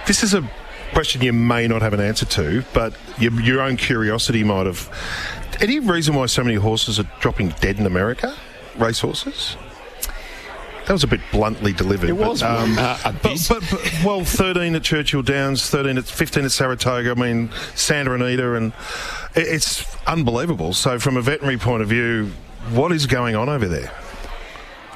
This 0.06 0.22
is 0.22 0.34
a 0.34 0.48
question 0.92 1.22
you 1.22 1.32
may 1.32 1.68
not 1.68 1.82
have 1.82 1.92
an 1.92 2.00
answer 2.00 2.24
to, 2.26 2.64
but 2.72 2.94
your, 3.18 3.32
your 3.40 3.60
own 3.60 3.76
curiosity 3.76 4.42
might 4.44 4.66
have. 4.66 4.88
Any 5.60 5.80
reason 5.80 6.14
why 6.14 6.26
so 6.26 6.42
many 6.44 6.56
horses 6.56 6.98
are 7.00 7.06
dropping 7.20 7.50
dead 7.60 7.78
in 7.78 7.86
America? 7.86 8.34
Racehorses? 8.76 9.56
That 10.88 10.94
was 10.94 11.04
a 11.04 11.06
bit 11.06 11.20
bluntly 11.30 11.74
delivered. 11.74 12.08
It 12.08 12.16
was 12.16 12.40
but, 12.40 12.50
um, 12.50 12.78
Uh, 12.78 12.98
a 13.04 13.12
but, 13.12 13.46
but, 13.46 13.62
but, 13.70 14.02
well, 14.02 14.24
13 14.24 14.74
at 14.74 14.82
Churchill 14.82 15.20
Downs, 15.20 15.68
13 15.68 15.98
at 15.98 16.06
15 16.06 16.46
at 16.46 16.50
Saratoga. 16.50 17.10
I 17.10 17.14
mean, 17.14 17.50
Santa 17.74 18.14
Anita, 18.14 18.54
and 18.54 18.72
it, 19.36 19.48
it's 19.48 19.84
unbelievable. 20.06 20.72
So, 20.72 20.98
from 20.98 21.18
a 21.18 21.20
veterinary 21.20 21.58
point 21.58 21.82
of 21.82 21.90
view, 21.90 22.30
what 22.70 22.90
is 22.92 23.04
going 23.04 23.36
on 23.36 23.50
over 23.50 23.68
there? 23.68 23.92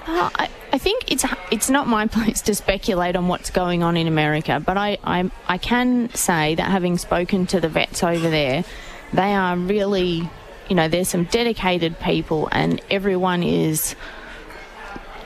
Uh, 0.06 0.30
I, 0.34 0.48
I 0.72 0.78
think 0.78 1.12
it's 1.12 1.26
it's 1.50 1.68
not 1.68 1.86
my 1.86 2.06
place 2.16 2.40
to 2.42 2.54
speculate 2.54 3.14
on 3.14 3.28
what's 3.28 3.50
going 3.50 3.82
on 3.82 3.98
in 3.98 4.06
America, 4.06 4.62
but 4.64 4.78
I, 4.78 4.96
I 5.04 5.30
I 5.46 5.58
can 5.58 6.08
say 6.14 6.54
that 6.54 6.70
having 6.70 6.96
spoken 6.96 7.44
to 7.48 7.60
the 7.60 7.68
vets 7.68 8.02
over 8.02 8.30
there, 8.30 8.64
they 9.12 9.34
are 9.34 9.58
really, 9.58 10.26
you 10.70 10.74
know, 10.74 10.88
there's 10.88 11.10
some 11.10 11.24
dedicated 11.24 12.00
people, 12.00 12.48
and 12.50 12.80
everyone 12.90 13.42
is 13.42 13.94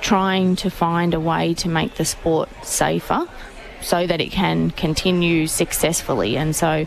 trying 0.07 0.55
to 0.55 0.71
find 0.71 1.15
a 1.15 1.21
way 1.21 1.53
to 1.55 1.69
make 1.69 1.97
the 1.97 2.05
sport 2.05 2.49
safer, 2.63 3.27
so 3.81 4.07
that 4.07 4.21
it 4.21 4.31
can 4.31 4.71
continue 4.71 5.47
successfully. 5.49 6.37
And 6.37 6.55
so, 6.55 6.87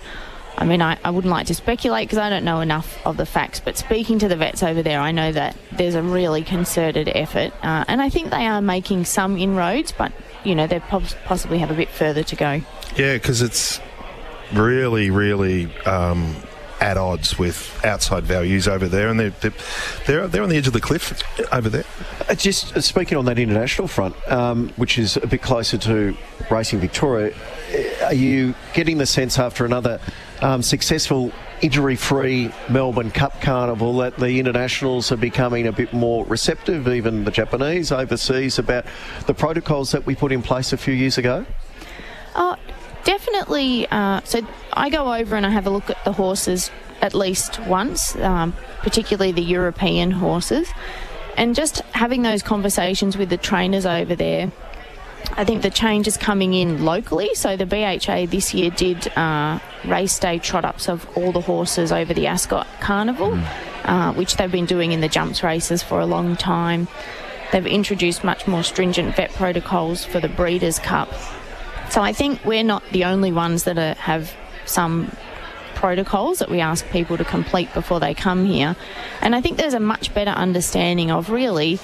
I 0.57 0.65
mean, 0.65 0.81
I, 0.81 0.97
I 1.03 1.09
wouldn't 1.09 1.31
like 1.31 1.47
to 1.47 1.53
speculate 1.53 2.07
because 2.07 2.17
I 2.17 2.29
don't 2.29 2.45
know 2.45 2.61
enough 2.61 3.05
of 3.05 3.17
the 3.17 3.25
facts, 3.25 3.59
but 3.59 3.77
speaking 3.77 4.19
to 4.19 4.29
the 4.29 4.37
vets 4.37 4.63
over 4.63 4.81
there, 4.81 5.01
I 5.01 5.11
know 5.11 5.31
that 5.33 5.57
there's 5.71 5.95
a 5.95 6.01
really 6.01 6.43
concerted 6.43 7.09
effort, 7.13 7.51
uh, 7.61 7.83
and 7.89 8.01
I 8.01 8.09
think 8.09 8.29
they 8.29 8.47
are 8.47 8.61
making 8.61 9.03
some 9.03 9.37
inroads, 9.37 9.91
but, 9.91 10.11
you 10.45 10.55
know, 10.55 10.65
they 10.65 10.79
pos- 10.79 11.15
possibly 11.25 11.59
have 11.59 11.71
a 11.71 11.75
bit 11.75 11.89
further 11.89 12.23
to 12.23 12.35
go. 12.35 12.61
Yeah, 12.95 13.15
because 13.15 13.41
it's 13.41 13.81
really, 14.53 15.11
really 15.11 15.75
um, 15.85 16.35
at 16.79 16.97
odds 16.97 17.37
with 17.37 17.79
outside 17.83 18.23
values 18.23 18.67
over 18.67 18.87
there, 18.87 19.09
and 19.09 19.19
they're, 19.19 19.29
they're 19.41 19.53
they're 20.05 20.27
they're 20.27 20.43
on 20.43 20.49
the 20.49 20.57
edge 20.57 20.67
of 20.67 20.73
the 20.73 20.81
cliff 20.81 21.21
over 21.51 21.69
there. 21.69 21.85
Uh, 22.27 22.35
Just 22.35 22.75
uh, 22.75 22.81
speaking 22.81 23.17
on 23.17 23.25
that 23.25 23.37
international 23.37 23.87
front, 23.87 24.15
um, 24.31 24.69
which 24.77 24.97
is 24.97 25.17
a 25.17 25.27
bit 25.27 25.41
closer 25.41 25.77
to 25.77 26.15
Racing 26.49 26.79
Victoria, 26.79 27.33
uh, 27.33 28.05
are 28.05 28.13
you 28.13 28.55
getting 28.73 28.97
the 28.97 29.05
sense 29.05 29.37
after 29.37 29.65
another 29.65 29.99
um, 30.41 30.61
successful 30.61 31.31
injury-free 31.61 32.49
Melbourne 32.69 33.11
Cup 33.11 33.41
Carnival 33.41 33.97
that 33.97 34.15
the 34.15 34.39
internationals 34.39 35.11
are 35.11 35.17
becoming 35.17 35.67
a 35.67 35.73
bit 35.73 35.91
more 35.91 36.25
receptive, 36.25 36.87
even 36.87 37.25
the 37.25 37.31
Japanese 37.31 37.91
overseas, 37.91 38.57
about 38.57 38.85
the 39.27 39.33
protocols 39.33 39.91
that 39.91 40.05
we 40.05 40.15
put 40.15 40.31
in 40.31 40.41
place 40.41 40.71
a 40.71 40.77
few 40.77 40.93
years 40.93 41.17
ago? 41.17 41.45
Oh, 42.35 42.55
definitely. 43.03 43.87
Uh, 43.89 44.21
so 44.23 44.41
I 44.73 44.89
go 44.89 45.13
over 45.13 45.35
and 45.35 45.45
I 45.45 45.49
have 45.49 45.67
a 45.67 45.69
look 45.69 45.89
at 45.89 46.03
the 46.05 46.13
horses 46.13 46.71
at 47.01 47.13
least 47.13 47.59
once, 47.61 48.15
um, 48.17 48.53
particularly 48.79 49.31
the 49.31 49.41
European 49.41 50.11
horses, 50.11 50.67
and 51.37 51.55
just 51.55 51.79
having 51.93 52.23
those 52.23 52.43
conversations 52.43 53.17
with 53.17 53.29
the 53.29 53.37
trainers 53.37 53.85
over 53.85 54.15
there. 54.15 54.51
I 55.35 55.45
think 55.45 55.61
the 55.61 55.69
change 55.69 56.07
is 56.07 56.17
coming 56.17 56.53
in 56.53 56.85
locally. 56.85 57.35
So 57.35 57.55
the 57.55 57.65
BHA 57.65 58.27
this 58.27 58.53
year 58.53 58.71
did 58.71 59.07
uh, 59.17 59.59
race 59.85 60.17
day 60.17 60.39
trot 60.39 60.65
ups 60.65 60.89
of 60.89 61.07
all 61.17 61.31
the 61.31 61.41
horses 61.41 61.91
over 61.91 62.13
the 62.13 62.27
Ascot 62.27 62.67
Carnival, 62.79 63.39
uh, 63.83 64.13
which 64.13 64.37
they've 64.37 64.51
been 64.51 64.65
doing 64.65 64.91
in 64.91 65.01
the 65.01 65.09
jumps 65.09 65.43
races 65.43 65.83
for 65.83 65.99
a 65.99 66.05
long 66.05 66.35
time. 66.35 66.87
They've 67.51 67.65
introduced 67.65 68.23
much 68.23 68.47
more 68.47 68.63
stringent 68.63 69.15
vet 69.15 69.31
protocols 69.33 70.05
for 70.05 70.19
the 70.19 70.29
Breeders' 70.29 70.79
Cup. 70.79 71.09
So 71.89 72.01
I 72.01 72.13
think 72.13 72.43
we're 72.45 72.63
not 72.63 72.83
the 72.91 73.05
only 73.05 73.31
ones 73.31 73.63
that 73.63 73.77
are, 73.77 73.95
have 73.95 74.33
some 74.65 75.11
protocols 75.75 76.39
that 76.39 76.49
we 76.49 76.59
ask 76.59 76.87
people 76.89 77.17
to 77.17 77.23
complete 77.23 77.73
before 77.73 77.99
they 77.99 78.13
come 78.13 78.45
here. 78.45 78.75
And 79.21 79.35
I 79.35 79.41
think 79.41 79.57
there's 79.57 79.73
a 79.73 79.79
much 79.79 80.13
better 80.13 80.31
understanding 80.31 81.09
of 81.09 81.29
really 81.29 81.79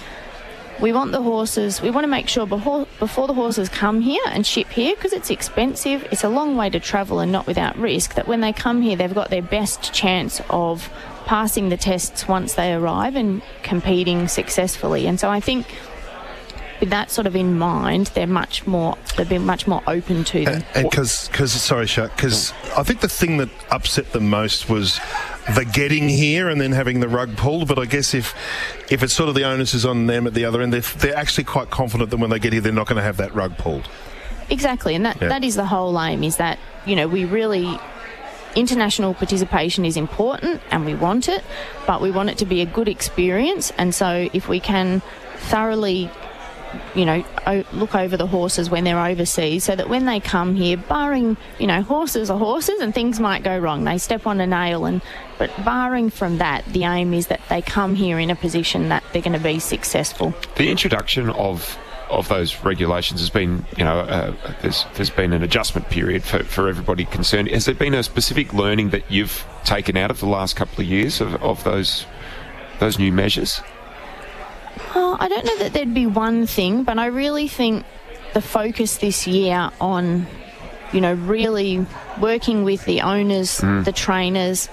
we 0.82 0.91
want 0.91 1.11
the 1.11 1.22
horses, 1.22 1.82
we 1.82 1.90
want 1.90 2.03
to 2.03 2.10
make 2.10 2.27
sure 2.27 2.45
before, 2.45 2.86
before 2.99 3.27
the 3.27 3.34
horses 3.34 3.69
come 3.69 4.02
here 4.02 4.22
and 4.27 4.45
ship 4.45 4.68
here, 4.68 4.94
because 4.95 5.14
it's 5.14 5.30
expensive, 5.30 6.06
it's 6.11 6.23
a 6.23 6.30
long 6.30 6.57
way 6.57 6.69
to 6.69 6.80
travel 6.80 7.19
and 7.19 7.32
not 7.32 7.48
without 7.48 7.77
risk, 7.77 8.15
that 8.15 8.27
when 8.27 8.41
they 8.41 8.52
come 8.52 8.82
here, 8.82 8.98
they've 8.98 9.14
got 9.14 9.30
their 9.30 9.41
best 9.41 9.94
chance 9.94 10.41
of 10.49 10.90
passing 11.26 11.69
the 11.69 11.77
tests 11.77 12.27
once 12.27 12.56
they 12.56 12.73
arrive 12.73 13.15
and 13.15 13.41
competing 13.64 14.27
successfully. 14.27 15.07
And 15.07 15.19
so 15.19 15.30
I 15.30 15.40
think 15.40 15.65
with 16.80 16.90
that 16.90 17.10
sort 17.10 17.28
of 17.28 17.36
in 17.36 17.58
mind, 17.58 18.08
they're 18.08 18.28
much 18.28 18.68
more, 18.68 18.98
they've 19.16 19.30
been 19.30 19.46
much 19.46 19.68
more 19.68 19.82
open 19.88 20.24
to 20.26 20.46
them. 20.46 20.64
And 20.74 20.90
because, 20.90 21.12
sorry, 21.52 21.86
Shaq, 21.86 22.16
because 22.16 22.54
I 22.76 22.84
think 22.84 23.02
the 23.02 23.08
thing 23.08 23.38
that 23.38 23.50
upset 23.72 24.12
them 24.12 24.30
most 24.30 24.70
was 24.70 25.00
the 25.56 25.66
getting 25.66 26.10
here 26.10 26.50
and 26.50 26.60
then 26.60 26.72
having 26.72 27.00
the 27.00 27.08
rug 27.08 27.38
pulled. 27.38 27.68
But 27.68 27.80
I 27.80 27.86
guess 27.86 28.14
if 28.14 28.34
if 28.92 29.04
it's 29.04 29.14
sort 29.14 29.30
of 29.30 29.36
the 29.36 29.44
onus 29.44 29.74
is 29.74 29.86
on 29.86 30.08
them 30.08 30.28
at 30.28 30.34
the 30.34 30.46
other 30.46 30.62
end, 30.62 30.74
they're, 30.74 30.82
they're 30.82 31.16
actually 31.16 31.46
quite 31.46 31.70
confident 31.70 32.10
that 32.10 32.18
when 32.18 32.30
they 32.30 32.40
get 32.40 32.52
here, 32.54 32.62
they're 32.62 32.74
not 32.74 32.88
going 32.88 32.98
to 32.98 33.04
have 33.04 33.18
that 33.18 33.34
rug 33.34 33.58
pulled. 33.58 33.88
Exactly, 34.50 34.94
and 34.96 35.06
that, 35.06 35.22
Yeah. 35.22 35.30
that 35.30 35.44
is 35.44 35.56
the 35.56 35.66
whole 35.66 36.00
aim 36.00 36.24
is 36.24 36.38
that, 36.38 36.60
you 36.86 36.96
know, 36.96 37.08
we 37.08 37.26
really. 37.26 37.80
International 38.56 39.14
participation 39.14 39.84
is 39.84 39.98
important 39.98 40.62
and 40.72 40.86
we 40.86 40.96
want 40.96 41.28
it, 41.28 41.44
but 41.86 42.02
we 42.02 42.10
want 42.10 42.30
it 42.30 42.38
to 42.38 42.46
be 42.46 42.62
a 42.62 42.66
good 42.66 42.88
experience. 42.88 43.74
And 43.78 43.94
so, 43.94 44.30
if 44.32 44.48
we 44.48 44.62
can 44.62 45.02
thoroughly, 45.36 46.10
you 46.96 47.06
know, 47.06 47.24
look 47.74 47.96
over 47.96 48.18
the 48.18 48.28
horses 48.28 48.70
when 48.70 48.84
they're 48.84 49.00
overseas, 49.00 49.64
so 49.64 49.76
that 49.76 49.90
when 49.90 50.06
they 50.06 50.20
come 50.20 50.56
here, 50.56 50.78
barring, 50.78 51.38
you 51.60 51.68
know, 51.68 51.82
horses 51.82 52.30
are 52.30 52.38
horses 52.38 52.80
and 52.80 52.94
things 52.94 53.20
might 53.20 53.44
go 53.44 53.58
wrong. 53.58 53.84
They 53.84 53.98
step 53.98 54.28
on 54.28 54.40
a 54.40 54.48
nail, 54.48 54.86
and 54.86 55.02
but 55.38 55.52
barring 55.64 56.10
from 56.10 56.38
that, 56.38 56.66
the 56.66 56.84
aim 56.86 57.14
is 57.14 57.28
that 57.28 57.42
they 57.50 57.62
come 57.62 57.96
here 57.96 58.20
in 58.20 58.30
a 58.30 58.36
position 58.36 58.90
that 58.90 59.04
they're 59.12 59.22
going 59.22 59.34
to 59.34 59.40
be 59.40 59.60
successful. 59.60 60.34
The 60.56 60.70
introduction 60.70 61.30
of 61.32 61.78
of 62.10 62.28
those 62.28 62.64
regulations 62.64 63.20
has 63.20 63.30
been, 63.30 63.66
you 63.78 63.84
know, 63.84 64.00
uh, 64.00 64.34
there's 64.62 64.86
there's 64.94 65.10
been 65.10 65.34
an 65.34 65.44
adjustment 65.44 65.90
period 65.90 66.24
for, 66.24 66.44
for 66.44 66.68
everybody 66.68 67.06
concerned. 67.06 67.50
Has 67.50 67.66
there 67.66 67.76
been 67.76 67.94
a 67.94 68.04
specific 68.04 68.54
learning 68.54 68.92
that 68.92 69.10
you've 69.12 69.46
taken 69.64 69.98
out 69.98 70.12
of 70.12 70.20
the 70.20 70.28
last 70.28 70.56
couple 70.56 70.82
of 70.82 70.88
years 70.88 71.22
of, 71.22 71.36
of 71.44 71.64
those 71.64 72.06
those 72.80 73.00
new 73.00 73.12
measures? 73.12 73.62
Oh, 74.98 75.18
I 75.20 75.28
don't 75.28 75.46
know 75.46 75.58
that 75.60 75.74
there'd 75.74 75.94
be 75.94 76.06
one 76.08 76.48
thing, 76.48 76.84
but 76.84 76.98
I 76.98 77.08
really 77.08 77.48
think 77.48 77.86
the 78.34 78.42
focus 78.42 78.98
this 78.98 79.28
year 79.28 79.70
on, 79.82 80.26
you 80.94 81.02
know, 81.02 81.14
really 81.14 81.86
working 82.20 82.64
with 82.64 82.86
the 82.86 83.02
owners, 83.02 83.60
Mm. 83.60 83.84
the 83.84 83.92
trainers, 83.92 84.70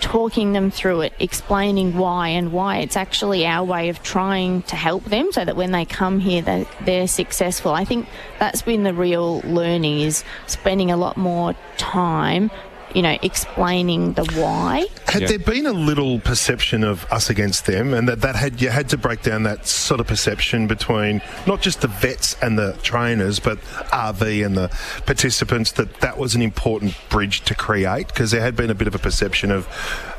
talking 0.00 0.52
them 0.52 0.70
through 0.70 1.00
it, 1.02 1.12
explaining 1.18 1.96
why 1.96 2.28
and 2.28 2.52
why 2.52 2.78
it's 2.78 2.96
actually 2.96 3.46
our 3.46 3.64
way 3.64 3.88
of 3.88 4.02
trying 4.02 4.62
to 4.62 4.76
help 4.76 5.04
them 5.04 5.32
so 5.32 5.44
that 5.44 5.56
when 5.56 5.70
they 5.72 5.84
come 5.86 6.18
here 6.20 6.42
they, 6.42 6.66
they're 6.84 7.08
successful. 7.08 7.72
I 7.72 7.84
think 7.84 8.06
that's 8.38 8.62
been 8.62 8.82
the 8.82 8.92
real 8.92 9.40
learning 9.40 10.00
is 10.00 10.22
spending 10.46 10.90
a 10.90 10.96
lot 10.96 11.16
more 11.16 11.54
time, 11.78 12.50
you 12.96 13.02
know, 13.02 13.18
explaining 13.20 14.14
the 14.14 14.24
why. 14.40 14.86
Had 15.06 15.28
there 15.28 15.38
been 15.38 15.66
a 15.66 15.72
little 15.72 16.18
perception 16.18 16.82
of 16.82 17.04
us 17.12 17.28
against 17.28 17.66
them, 17.66 17.92
and 17.92 18.08
that, 18.08 18.22
that 18.22 18.36
had 18.36 18.62
you 18.62 18.70
had 18.70 18.88
to 18.88 18.96
break 18.96 19.20
down 19.20 19.42
that 19.42 19.66
sort 19.66 20.00
of 20.00 20.06
perception 20.06 20.66
between 20.66 21.20
not 21.46 21.60
just 21.60 21.82
the 21.82 21.88
vets 21.88 22.36
and 22.40 22.58
the 22.58 22.72
trainers, 22.82 23.38
but 23.38 23.60
RV 23.60 24.46
and 24.46 24.56
the 24.56 24.68
participants, 25.04 25.72
that 25.72 26.00
that 26.00 26.16
was 26.16 26.34
an 26.34 26.40
important 26.40 26.96
bridge 27.10 27.42
to 27.42 27.54
create 27.54 28.08
because 28.08 28.30
there 28.30 28.40
had 28.40 28.56
been 28.56 28.70
a 28.70 28.74
bit 28.74 28.88
of 28.88 28.94
a 28.94 28.98
perception 28.98 29.50
of. 29.50 29.68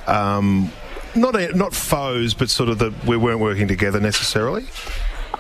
Um, 0.06 0.72
not 1.16 1.36
a, 1.36 1.52
not 1.58 1.74
foes, 1.74 2.36
but 2.36 2.48
sort 2.48 2.70
of 2.70 2.78
the 2.78 2.94
we 3.08 3.18
weren't 3.18 3.40
working 3.40 3.68
together 3.68 4.00
necessarily. 4.00 4.68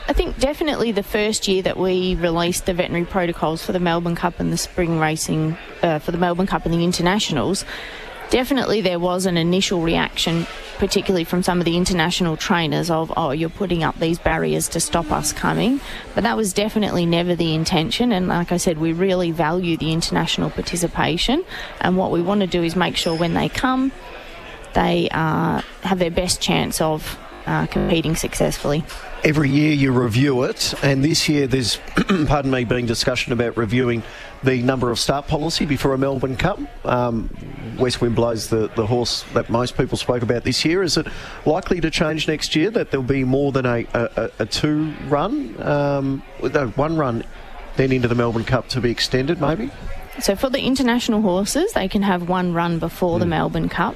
I 0.09 0.13
think 0.13 0.39
definitely 0.39 0.93
the 0.93 1.03
first 1.03 1.49
year 1.49 1.61
that 1.63 1.77
we 1.77 2.15
released 2.15 2.65
the 2.65 2.73
veterinary 2.73 3.05
protocols 3.05 3.65
for 3.65 3.73
the 3.73 3.79
Melbourne 3.79 4.15
Cup 4.15 4.39
and 4.39 4.53
the 4.53 4.57
spring 4.57 4.99
racing, 4.99 5.57
uh, 5.83 5.99
for 5.99 6.13
the 6.13 6.17
Melbourne 6.17 6.47
Cup 6.47 6.65
and 6.65 6.73
the 6.73 6.81
internationals, 6.85 7.65
definitely 8.29 8.79
there 8.79 8.99
was 8.99 9.25
an 9.25 9.35
initial 9.35 9.81
reaction, 9.81 10.47
particularly 10.77 11.25
from 11.25 11.43
some 11.43 11.59
of 11.59 11.65
the 11.65 11.75
international 11.75 12.37
trainers, 12.37 12.89
of, 12.89 13.11
oh, 13.17 13.31
you're 13.31 13.49
putting 13.49 13.83
up 13.83 13.99
these 13.99 14.17
barriers 14.17 14.69
to 14.69 14.79
stop 14.79 15.11
us 15.11 15.33
coming. 15.33 15.81
But 16.15 16.23
that 16.23 16.37
was 16.37 16.53
definitely 16.53 17.05
never 17.05 17.35
the 17.35 17.53
intention. 17.53 18.13
And 18.13 18.29
like 18.29 18.53
I 18.53 18.57
said, 18.57 18.77
we 18.77 18.93
really 18.93 19.31
value 19.31 19.75
the 19.75 19.91
international 19.91 20.49
participation. 20.49 21.43
And 21.81 21.97
what 21.97 22.11
we 22.11 22.21
want 22.21 22.41
to 22.41 22.47
do 22.47 22.63
is 22.63 22.77
make 22.77 22.95
sure 22.95 23.13
when 23.13 23.33
they 23.33 23.49
come, 23.49 23.91
they 24.73 25.09
uh, 25.11 25.61
have 25.81 25.99
their 25.99 26.11
best 26.11 26.39
chance 26.39 26.79
of 26.79 27.19
uh, 27.45 27.65
competing 27.67 28.15
successfully. 28.15 28.85
Every 29.23 29.49
year 29.49 29.73
you 29.73 29.91
review 29.91 30.43
it, 30.43 30.73
and 30.83 31.03
this 31.03 31.27
year 31.27 31.47
there's, 31.47 31.79
pardon 32.27 32.51
me, 32.51 32.63
been 32.65 32.85
discussion 32.85 33.33
about 33.33 33.57
reviewing 33.57 34.03
the 34.43 34.61
number 34.61 34.91
of 34.91 34.99
start 34.99 35.27
policy 35.27 35.65
before 35.65 35.93
a 35.93 35.97
Melbourne 35.97 36.37
Cup. 36.37 36.59
Um, 36.85 37.29
West 37.79 37.99
Wind 37.99 38.15
Blows 38.15 38.49
the, 38.49 38.69
the 38.75 38.85
horse 38.85 39.23
that 39.33 39.49
most 39.49 39.75
people 39.75 39.97
spoke 39.97 40.21
about 40.21 40.43
this 40.43 40.63
year. 40.63 40.83
Is 40.83 40.97
it 40.97 41.07
likely 41.45 41.81
to 41.81 41.89
change 41.89 42.27
next 42.27 42.55
year 42.55 42.69
that 42.71 42.91
there'll 42.91 43.05
be 43.05 43.23
more 43.23 43.51
than 43.51 43.65
a, 43.65 43.85
a, 43.93 44.29
a 44.39 44.45
two 44.45 44.93
run, 45.07 45.61
um, 45.61 46.23
no, 46.41 46.67
one 46.69 46.95
run 46.95 47.23
then 47.75 47.91
into 47.91 48.07
the 48.07 48.15
Melbourne 48.15 48.45
Cup 48.45 48.69
to 48.69 48.81
be 48.81 48.91
extended 48.91 49.41
maybe? 49.41 49.71
So 50.19 50.35
for 50.35 50.49
the 50.49 50.61
international 50.61 51.21
horses, 51.21 51.73
they 51.73 51.87
can 51.87 52.01
have 52.03 52.29
one 52.29 52.53
run 52.53 52.79
before 52.79 53.19
the 53.19 53.25
Melbourne 53.25 53.69
Cup. 53.69 53.95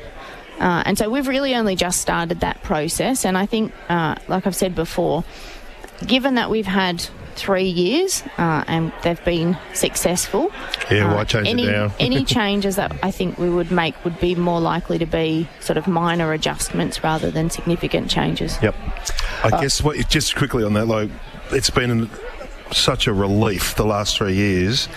Uh, 0.61 0.83
and 0.85 0.97
so 0.97 1.09
we've 1.09 1.27
really 1.27 1.55
only 1.55 1.75
just 1.75 1.99
started 1.99 2.41
that 2.41 2.61
process. 2.61 3.25
And 3.25 3.35
I 3.37 3.47
think, 3.47 3.73
uh, 3.89 4.15
like 4.27 4.45
I've 4.45 4.55
said 4.55 4.75
before, 4.75 5.23
given 6.05 6.35
that 6.35 6.49
we've 6.51 6.67
had 6.67 7.01
three 7.35 7.67
years 7.67 8.23
uh, 8.37 8.63
and 8.67 8.91
they've 9.03 9.23
been 9.25 9.57
successful, 9.73 10.51
Yeah, 10.91 11.11
uh, 11.11 11.15
why 11.15 11.23
change 11.23 11.47
any, 11.47 11.63
it 11.65 11.71
now? 11.71 11.91
any 11.99 12.23
changes 12.37 12.75
that 12.75 12.95
I 13.01 13.09
think 13.09 13.39
we 13.39 13.49
would 13.49 13.71
make 13.71 14.01
would 14.03 14.19
be 14.19 14.35
more 14.35 14.61
likely 14.61 14.99
to 14.99 15.05
be 15.07 15.47
sort 15.61 15.77
of 15.77 15.87
minor 15.87 16.31
adjustments 16.31 17.03
rather 17.03 17.31
than 17.31 17.49
significant 17.49 18.09
changes. 18.09 18.57
Yep. 18.61 18.75
I 19.43 19.49
guess 19.61 19.81
what 19.81 19.97
just 20.09 20.35
quickly 20.35 20.63
on 20.63 20.73
that, 20.73 20.85
like 20.85 21.09
it's 21.51 21.71
been 21.71 22.07
such 22.71 23.07
a 23.07 23.13
relief 23.13 23.75
the 23.75 23.85
last 23.85 24.17
three 24.17 24.35
years. 24.35 24.87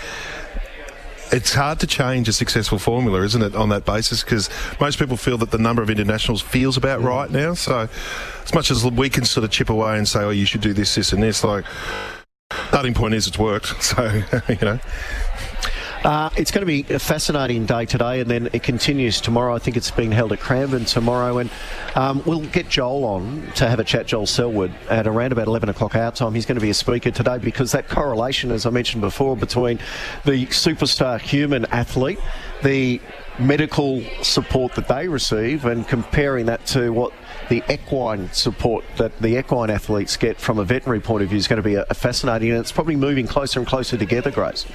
It's 1.31 1.53
hard 1.53 1.79
to 1.79 1.87
change 1.87 2.27
a 2.29 2.33
successful 2.33 2.79
formula, 2.79 3.23
isn't 3.23 3.41
it, 3.41 3.55
on 3.55 3.69
that 3.69 3.85
basis? 3.85 4.23
Because 4.23 4.49
most 4.79 4.99
people 4.99 5.17
feel 5.17 5.37
that 5.39 5.51
the 5.51 5.57
number 5.57 5.81
of 5.81 5.89
internationals 5.89 6.41
feels 6.41 6.77
about 6.77 7.01
mm. 7.01 7.05
right 7.05 7.29
now. 7.29 7.53
So, 7.55 7.89
as 8.43 8.53
much 8.53 8.71
as 8.71 8.85
we 8.85 9.09
can 9.09 9.25
sort 9.25 9.43
of 9.43 9.51
chip 9.51 9.69
away 9.69 9.97
and 9.97 10.07
say, 10.07 10.19
"Oh, 10.19 10.29
you 10.29 10.45
should 10.45 10.61
do 10.61 10.73
this, 10.73 10.95
this, 10.95 11.13
and 11.13 11.21
this," 11.23 11.43
like 11.43 11.65
starting 12.69 12.93
point 12.93 13.13
is 13.13 13.27
it's 13.27 13.39
worked. 13.39 13.73
So, 13.81 14.21
you 14.49 14.57
know. 14.61 14.79
Uh, 16.05 16.29
it's 16.37 16.51
going 16.51 16.61
to 16.61 16.67
be 16.67 16.93
a 16.93 16.99
fascinating 16.99 17.65
day 17.65 17.83
today, 17.83 18.19
and 18.19 18.29
then 18.29 18.47
it 18.53 18.61
continues 18.61 19.19
tomorrow. 19.19 19.55
I 19.55 19.57
think 19.57 19.75
it's 19.75 19.89
being 19.89 20.11
held 20.11 20.31
at 20.33 20.39
Cranbourne 20.39 20.85
tomorrow, 20.85 21.39
and 21.39 21.49
um, 21.95 22.21
we'll 22.27 22.45
get 22.45 22.69
Joel 22.69 23.05
on 23.05 23.51
to 23.55 23.67
have 23.67 23.79
a 23.79 23.83
chat. 23.83 24.05
Joel 24.05 24.27
Selwood 24.27 24.71
at 24.87 25.07
around 25.07 25.31
about 25.31 25.47
eleven 25.47 25.67
o'clock 25.67 25.95
our 25.95 26.11
time. 26.11 26.35
He's 26.35 26.45
going 26.45 26.57
to 26.57 26.61
be 26.61 26.69
a 26.69 26.75
speaker 26.75 27.09
today 27.09 27.39
because 27.39 27.71
that 27.71 27.89
correlation, 27.89 28.51
as 28.51 28.67
I 28.67 28.69
mentioned 28.69 29.01
before, 29.01 29.35
between 29.35 29.79
the 30.25 30.45
superstar 30.45 31.19
human 31.19 31.65
athlete, 31.71 32.19
the 32.61 33.01
medical 33.39 34.03
support 34.21 34.75
that 34.75 34.87
they 34.87 35.07
receive, 35.07 35.65
and 35.65 35.87
comparing 35.87 36.45
that 36.45 36.67
to 36.67 36.91
what 36.91 37.13
the 37.49 37.63
equine 37.67 38.31
support 38.31 38.85
that 38.97 39.17
the 39.21 39.39
equine 39.39 39.71
athletes 39.71 40.17
get 40.17 40.39
from 40.39 40.59
a 40.59 40.63
veterinary 40.63 40.99
point 40.99 41.23
of 41.23 41.29
view 41.29 41.37
is 41.39 41.47
going 41.47 41.57
to 41.57 41.67
be 41.67 41.73
a, 41.73 41.85
fascinating, 41.95 42.51
and 42.51 42.59
it's 42.59 42.71
probably 42.71 42.95
moving 42.95 43.25
closer 43.25 43.59
and 43.59 43.67
closer 43.67 43.97
together, 43.97 44.29
Grace. 44.29 44.67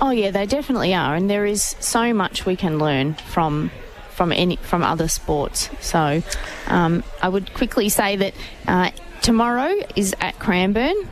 Oh 0.00 0.10
yeah, 0.10 0.30
they 0.30 0.46
definitely 0.46 0.94
are, 0.94 1.14
and 1.14 1.28
there 1.28 1.44
is 1.44 1.62
so 1.80 2.14
much 2.14 2.46
we 2.46 2.56
can 2.56 2.78
learn 2.78 3.14
from 3.14 3.70
from 4.10 4.32
any 4.32 4.56
from 4.56 4.82
other 4.82 5.08
sports. 5.08 5.70
So 5.80 6.22
um, 6.66 7.04
I 7.22 7.28
would 7.28 7.52
quickly 7.54 7.88
say 7.88 8.16
that 8.16 8.34
uh, 8.66 8.90
tomorrow 9.22 9.74
is 9.96 10.14
at 10.20 10.38
Cranbourne. 10.38 11.08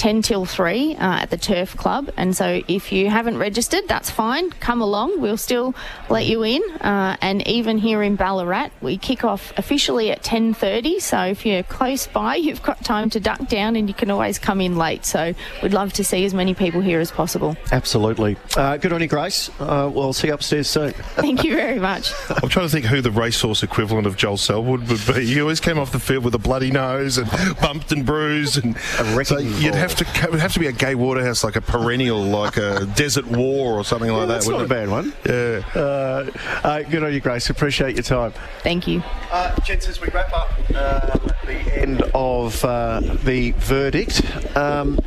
10 0.00 0.22
till 0.22 0.46
3 0.46 0.94
uh, 0.94 0.98
at 0.98 1.28
the 1.28 1.36
Turf 1.36 1.76
Club. 1.76 2.10
And 2.16 2.34
so 2.34 2.62
if 2.66 2.90
you 2.90 3.10
haven't 3.10 3.36
registered, 3.36 3.86
that's 3.86 4.08
fine. 4.08 4.48
Come 4.52 4.80
along. 4.80 5.20
We'll 5.20 5.36
still 5.36 5.74
let 6.08 6.24
you 6.24 6.42
in. 6.42 6.62
Uh, 6.80 7.18
and 7.20 7.46
even 7.46 7.76
here 7.76 8.02
in 8.02 8.16
Ballarat, 8.16 8.70
we 8.80 8.96
kick 8.96 9.24
off 9.24 9.52
officially 9.58 10.10
at 10.10 10.22
10.30. 10.22 11.02
So 11.02 11.24
if 11.24 11.44
you're 11.44 11.62
close 11.64 12.06
by, 12.06 12.36
you've 12.46 12.62
got 12.62 12.82
time 12.82 13.10
to 13.10 13.20
duck 13.20 13.46
down 13.48 13.76
and 13.76 13.88
you 13.88 13.94
can 13.94 14.10
always 14.10 14.38
come 14.38 14.62
in 14.62 14.76
late. 14.76 15.04
So 15.04 15.34
we'd 15.62 15.74
love 15.74 15.92
to 15.92 16.02
see 16.02 16.24
as 16.24 16.32
many 16.32 16.54
people 16.54 16.80
here 16.80 17.00
as 17.00 17.10
possible. 17.10 17.54
Absolutely. 17.70 18.38
Uh, 18.56 18.78
good 18.78 18.94
on 18.94 19.02
you, 19.02 19.06
Grace. 19.06 19.50
Uh, 19.60 19.90
well, 19.92 20.14
see 20.14 20.28
you 20.28 20.32
upstairs 20.32 20.70
soon. 20.70 20.92
Thank 21.16 21.44
you 21.44 21.54
very 21.54 21.78
much. 21.78 22.10
I'm 22.30 22.48
trying 22.48 22.64
to 22.64 22.72
think 22.72 22.86
who 22.86 23.02
the 23.02 23.10
racehorse 23.10 23.62
equivalent 23.62 24.06
of 24.06 24.16
Joel 24.16 24.38
Selwood 24.38 24.88
would 24.88 25.06
be. 25.14 25.26
He 25.26 25.42
always 25.42 25.60
came 25.60 25.78
off 25.78 25.92
the 25.92 26.00
field 26.00 26.24
with 26.24 26.34
a 26.34 26.38
bloody 26.38 26.70
nose 26.70 27.18
and 27.18 27.28
bumped 27.60 27.92
and 27.92 28.06
bruised, 28.06 28.64
and 28.64 28.78
so 29.26 29.38
you'd 29.38 29.74
have 29.74 29.89
to 29.96 30.04
it 30.24 30.30
would 30.30 30.40
have 30.40 30.52
to 30.54 30.60
be 30.60 30.66
a 30.66 30.72
Gai 30.72 30.94
Waterhouse, 30.94 31.42
like 31.44 31.56
a 31.56 31.60
perennial, 31.60 32.22
like 32.22 32.56
a 32.56 32.86
Desert 32.96 33.26
War 33.26 33.78
or 33.78 33.84
something 33.84 34.10
like 34.10 34.28
that. 34.28 34.34
That's 34.34 34.48
not 34.48 34.62
a 34.62 34.68
bad 34.68 34.88
one. 34.88 35.12
Yeah. 35.26 35.62
Uh, 35.74 36.30
uh, 36.64 36.82
good 36.82 37.02
on 37.02 37.12
you, 37.12 37.20
Grace. 37.20 37.50
Appreciate 37.50 37.94
your 37.94 38.02
time. 38.02 38.32
Thank 38.62 38.86
you. 38.86 39.02
Uh, 39.30 39.58
gents, 39.60 39.88
as 39.88 40.00
we 40.00 40.08
wrap 40.08 40.32
up 40.32 40.50
uh, 40.74 41.18
the 41.46 41.54
end 41.80 42.02
of 42.14 42.64
uh, 42.64 43.00
the 43.24 43.52
verdict, 43.52 44.22
um, 44.56 44.98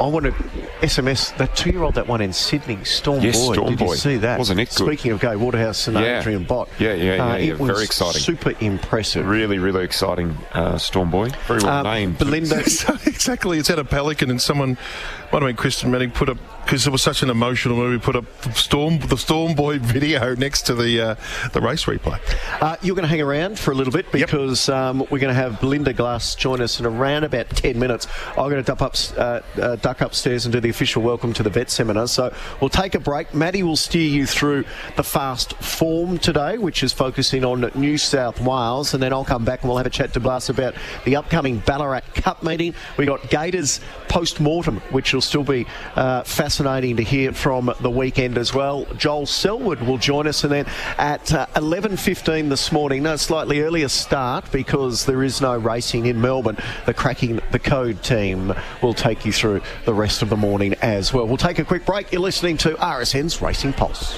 I 0.00 0.06
want 0.06 0.26
to 0.26 0.32
SMS 0.80 1.36
that 1.38 1.56
two-year-old 1.56 1.94
that 1.96 2.06
won 2.06 2.20
in 2.20 2.32
Sydney, 2.32 2.84
Storm 2.84 3.20
Yes, 3.20 3.36
Boy. 3.44 3.52
Storm 3.54 3.74
Did 3.74 3.80
you 3.88 3.96
see 3.96 4.16
that? 4.18 4.38
Wasn't 4.38 4.60
it 4.60 4.68
good? 4.76 4.86
Speaking 4.86 5.10
of 5.10 5.18
Gai 5.18 5.34
Waterhouse, 5.34 5.78
St 5.78 5.96
Yeah. 5.96 6.20
Adrian 6.20 6.44
Bott. 6.44 6.68
Yeah, 6.78 6.94
yeah, 6.94 7.14
yeah, 7.16 7.24
uh, 7.24 7.36
yeah. 7.36 7.52
It 7.52 7.58
was 7.58 7.70
Very 7.72 7.84
exciting. 7.84 8.20
Super 8.20 8.54
impressive. 8.60 9.26
Really, 9.26 9.58
really 9.58 9.82
exciting, 9.84 10.36
uh, 10.52 10.78
Storm 10.78 11.10
Boy. 11.10 11.30
Very 11.48 11.62
well 11.64 11.78
Um, 11.78 11.84
named. 11.84 12.18
Belinda, 12.18 12.58
exactly. 13.06 13.58
It's 13.58 13.70
at 13.70 13.80
a 13.80 13.84
Pelican, 13.98 14.30
and 14.30 14.40
someone, 14.40 14.78
might 15.32 15.42
have 15.42 15.48
been 15.48 15.56
Kristen 15.56 15.90
Manning, 15.90 16.10
put 16.10 16.28
up 16.28 16.38
because 16.68 16.86
it 16.86 16.90
was 16.90 17.02
such 17.02 17.22
an 17.22 17.30
emotional 17.30 17.76
movie. 17.76 17.98
Put 17.98 18.14
up 18.14 18.24
the 18.42 18.52
Storm, 18.52 18.98
the 18.98 19.16
Storm 19.16 19.54
Boy 19.54 19.78
video 19.82 20.34
next 20.34 20.62
to 20.62 20.74
the 20.74 21.00
uh, 21.00 21.14
the 21.52 21.60
race 21.62 21.84
replay. 21.84 22.20
Uh, 22.62 22.76
you're 22.82 22.94
going 22.94 23.04
to 23.04 23.08
hang 23.08 23.22
around 23.22 23.58
for 23.58 23.70
a 23.70 23.74
little 23.74 23.92
bit 23.92 24.10
because 24.12 24.68
um, 24.68 24.98
we're 25.10 25.18
going 25.18 25.34
to 25.34 25.34
have 25.34 25.60
Belinda 25.60 25.92
Glass 25.92 26.34
join 26.34 26.60
us 26.60 26.78
in 26.78 26.86
around 26.86 27.24
about 27.24 27.48
10 27.50 27.78
minutes. 27.78 28.06
I'm 28.30 28.50
going 28.50 28.56
to 28.56 28.62
duck, 28.62 28.82
up, 28.82 28.94
uh, 29.16 29.40
uh, 29.60 29.76
duck 29.76 30.02
upstairs 30.02 30.44
and 30.44 30.52
do 30.52 30.60
the 30.60 30.68
official 30.68 31.02
welcome 31.02 31.32
to 31.34 31.42
the 31.42 31.50
vet 31.50 31.70
seminar. 31.70 32.06
So 32.06 32.34
we'll 32.60 32.68
take 32.68 32.94
a 32.94 33.00
break. 33.00 33.32
Matty 33.32 33.62
will 33.62 33.76
steer 33.76 34.08
you 34.08 34.26
through 34.26 34.64
the 34.96 35.04
fast 35.04 35.54
form 35.54 36.18
today, 36.18 36.58
which 36.58 36.82
is 36.82 36.92
focusing 36.92 37.44
on 37.44 37.70
New 37.74 37.96
South 37.96 38.40
Wales. 38.40 38.92
And 38.92 39.02
then 39.02 39.12
I'll 39.12 39.24
come 39.24 39.44
back 39.44 39.62
and 39.62 39.68
we'll 39.68 39.78
have 39.78 39.86
a 39.86 39.90
chat 39.90 40.12
to 40.14 40.20
Glass 40.20 40.48
about 40.48 40.74
the 41.04 41.16
upcoming 41.16 41.60
Ballarat 41.60 42.02
Cup 42.14 42.42
meeting. 42.42 42.74
we 42.96 43.06
got 43.06 43.30
Gators 43.30 43.80
post 44.08 44.40
mortem, 44.40 44.80
which 44.90 45.14
will 45.18 45.22
still 45.22 45.42
be 45.42 45.66
uh, 45.96 46.22
fascinating 46.22 46.96
to 46.96 47.02
hear 47.02 47.32
from 47.32 47.74
the 47.80 47.90
weekend 47.90 48.38
as 48.38 48.54
well. 48.54 48.84
Joel 48.96 49.26
Selwood 49.26 49.80
will 49.80 49.98
join 49.98 50.28
us, 50.28 50.44
and 50.44 50.52
then 50.52 50.64
at 50.96 51.34
uh, 51.34 51.46
11:15 51.56 52.48
this 52.48 52.70
morning, 52.70 53.02
no 53.02 53.16
slightly 53.16 53.60
earlier 53.62 53.88
start 53.88 54.48
because 54.52 55.06
there 55.06 55.24
is 55.24 55.40
no 55.40 55.58
racing 55.58 56.06
in 56.06 56.20
Melbourne. 56.20 56.56
The 56.86 56.94
cracking 56.94 57.40
the 57.50 57.58
code 57.58 58.00
team 58.04 58.54
will 58.80 58.94
take 58.94 59.26
you 59.26 59.32
through 59.32 59.60
the 59.86 59.94
rest 59.94 60.22
of 60.22 60.28
the 60.28 60.36
morning 60.36 60.74
as 60.82 61.12
well. 61.12 61.26
We'll 61.26 61.36
take 61.36 61.58
a 61.58 61.64
quick 61.64 61.84
break. 61.84 62.12
You're 62.12 62.22
listening 62.22 62.56
to 62.58 62.74
RSN's 62.74 63.42
Racing 63.42 63.72
Pulse. 63.72 64.16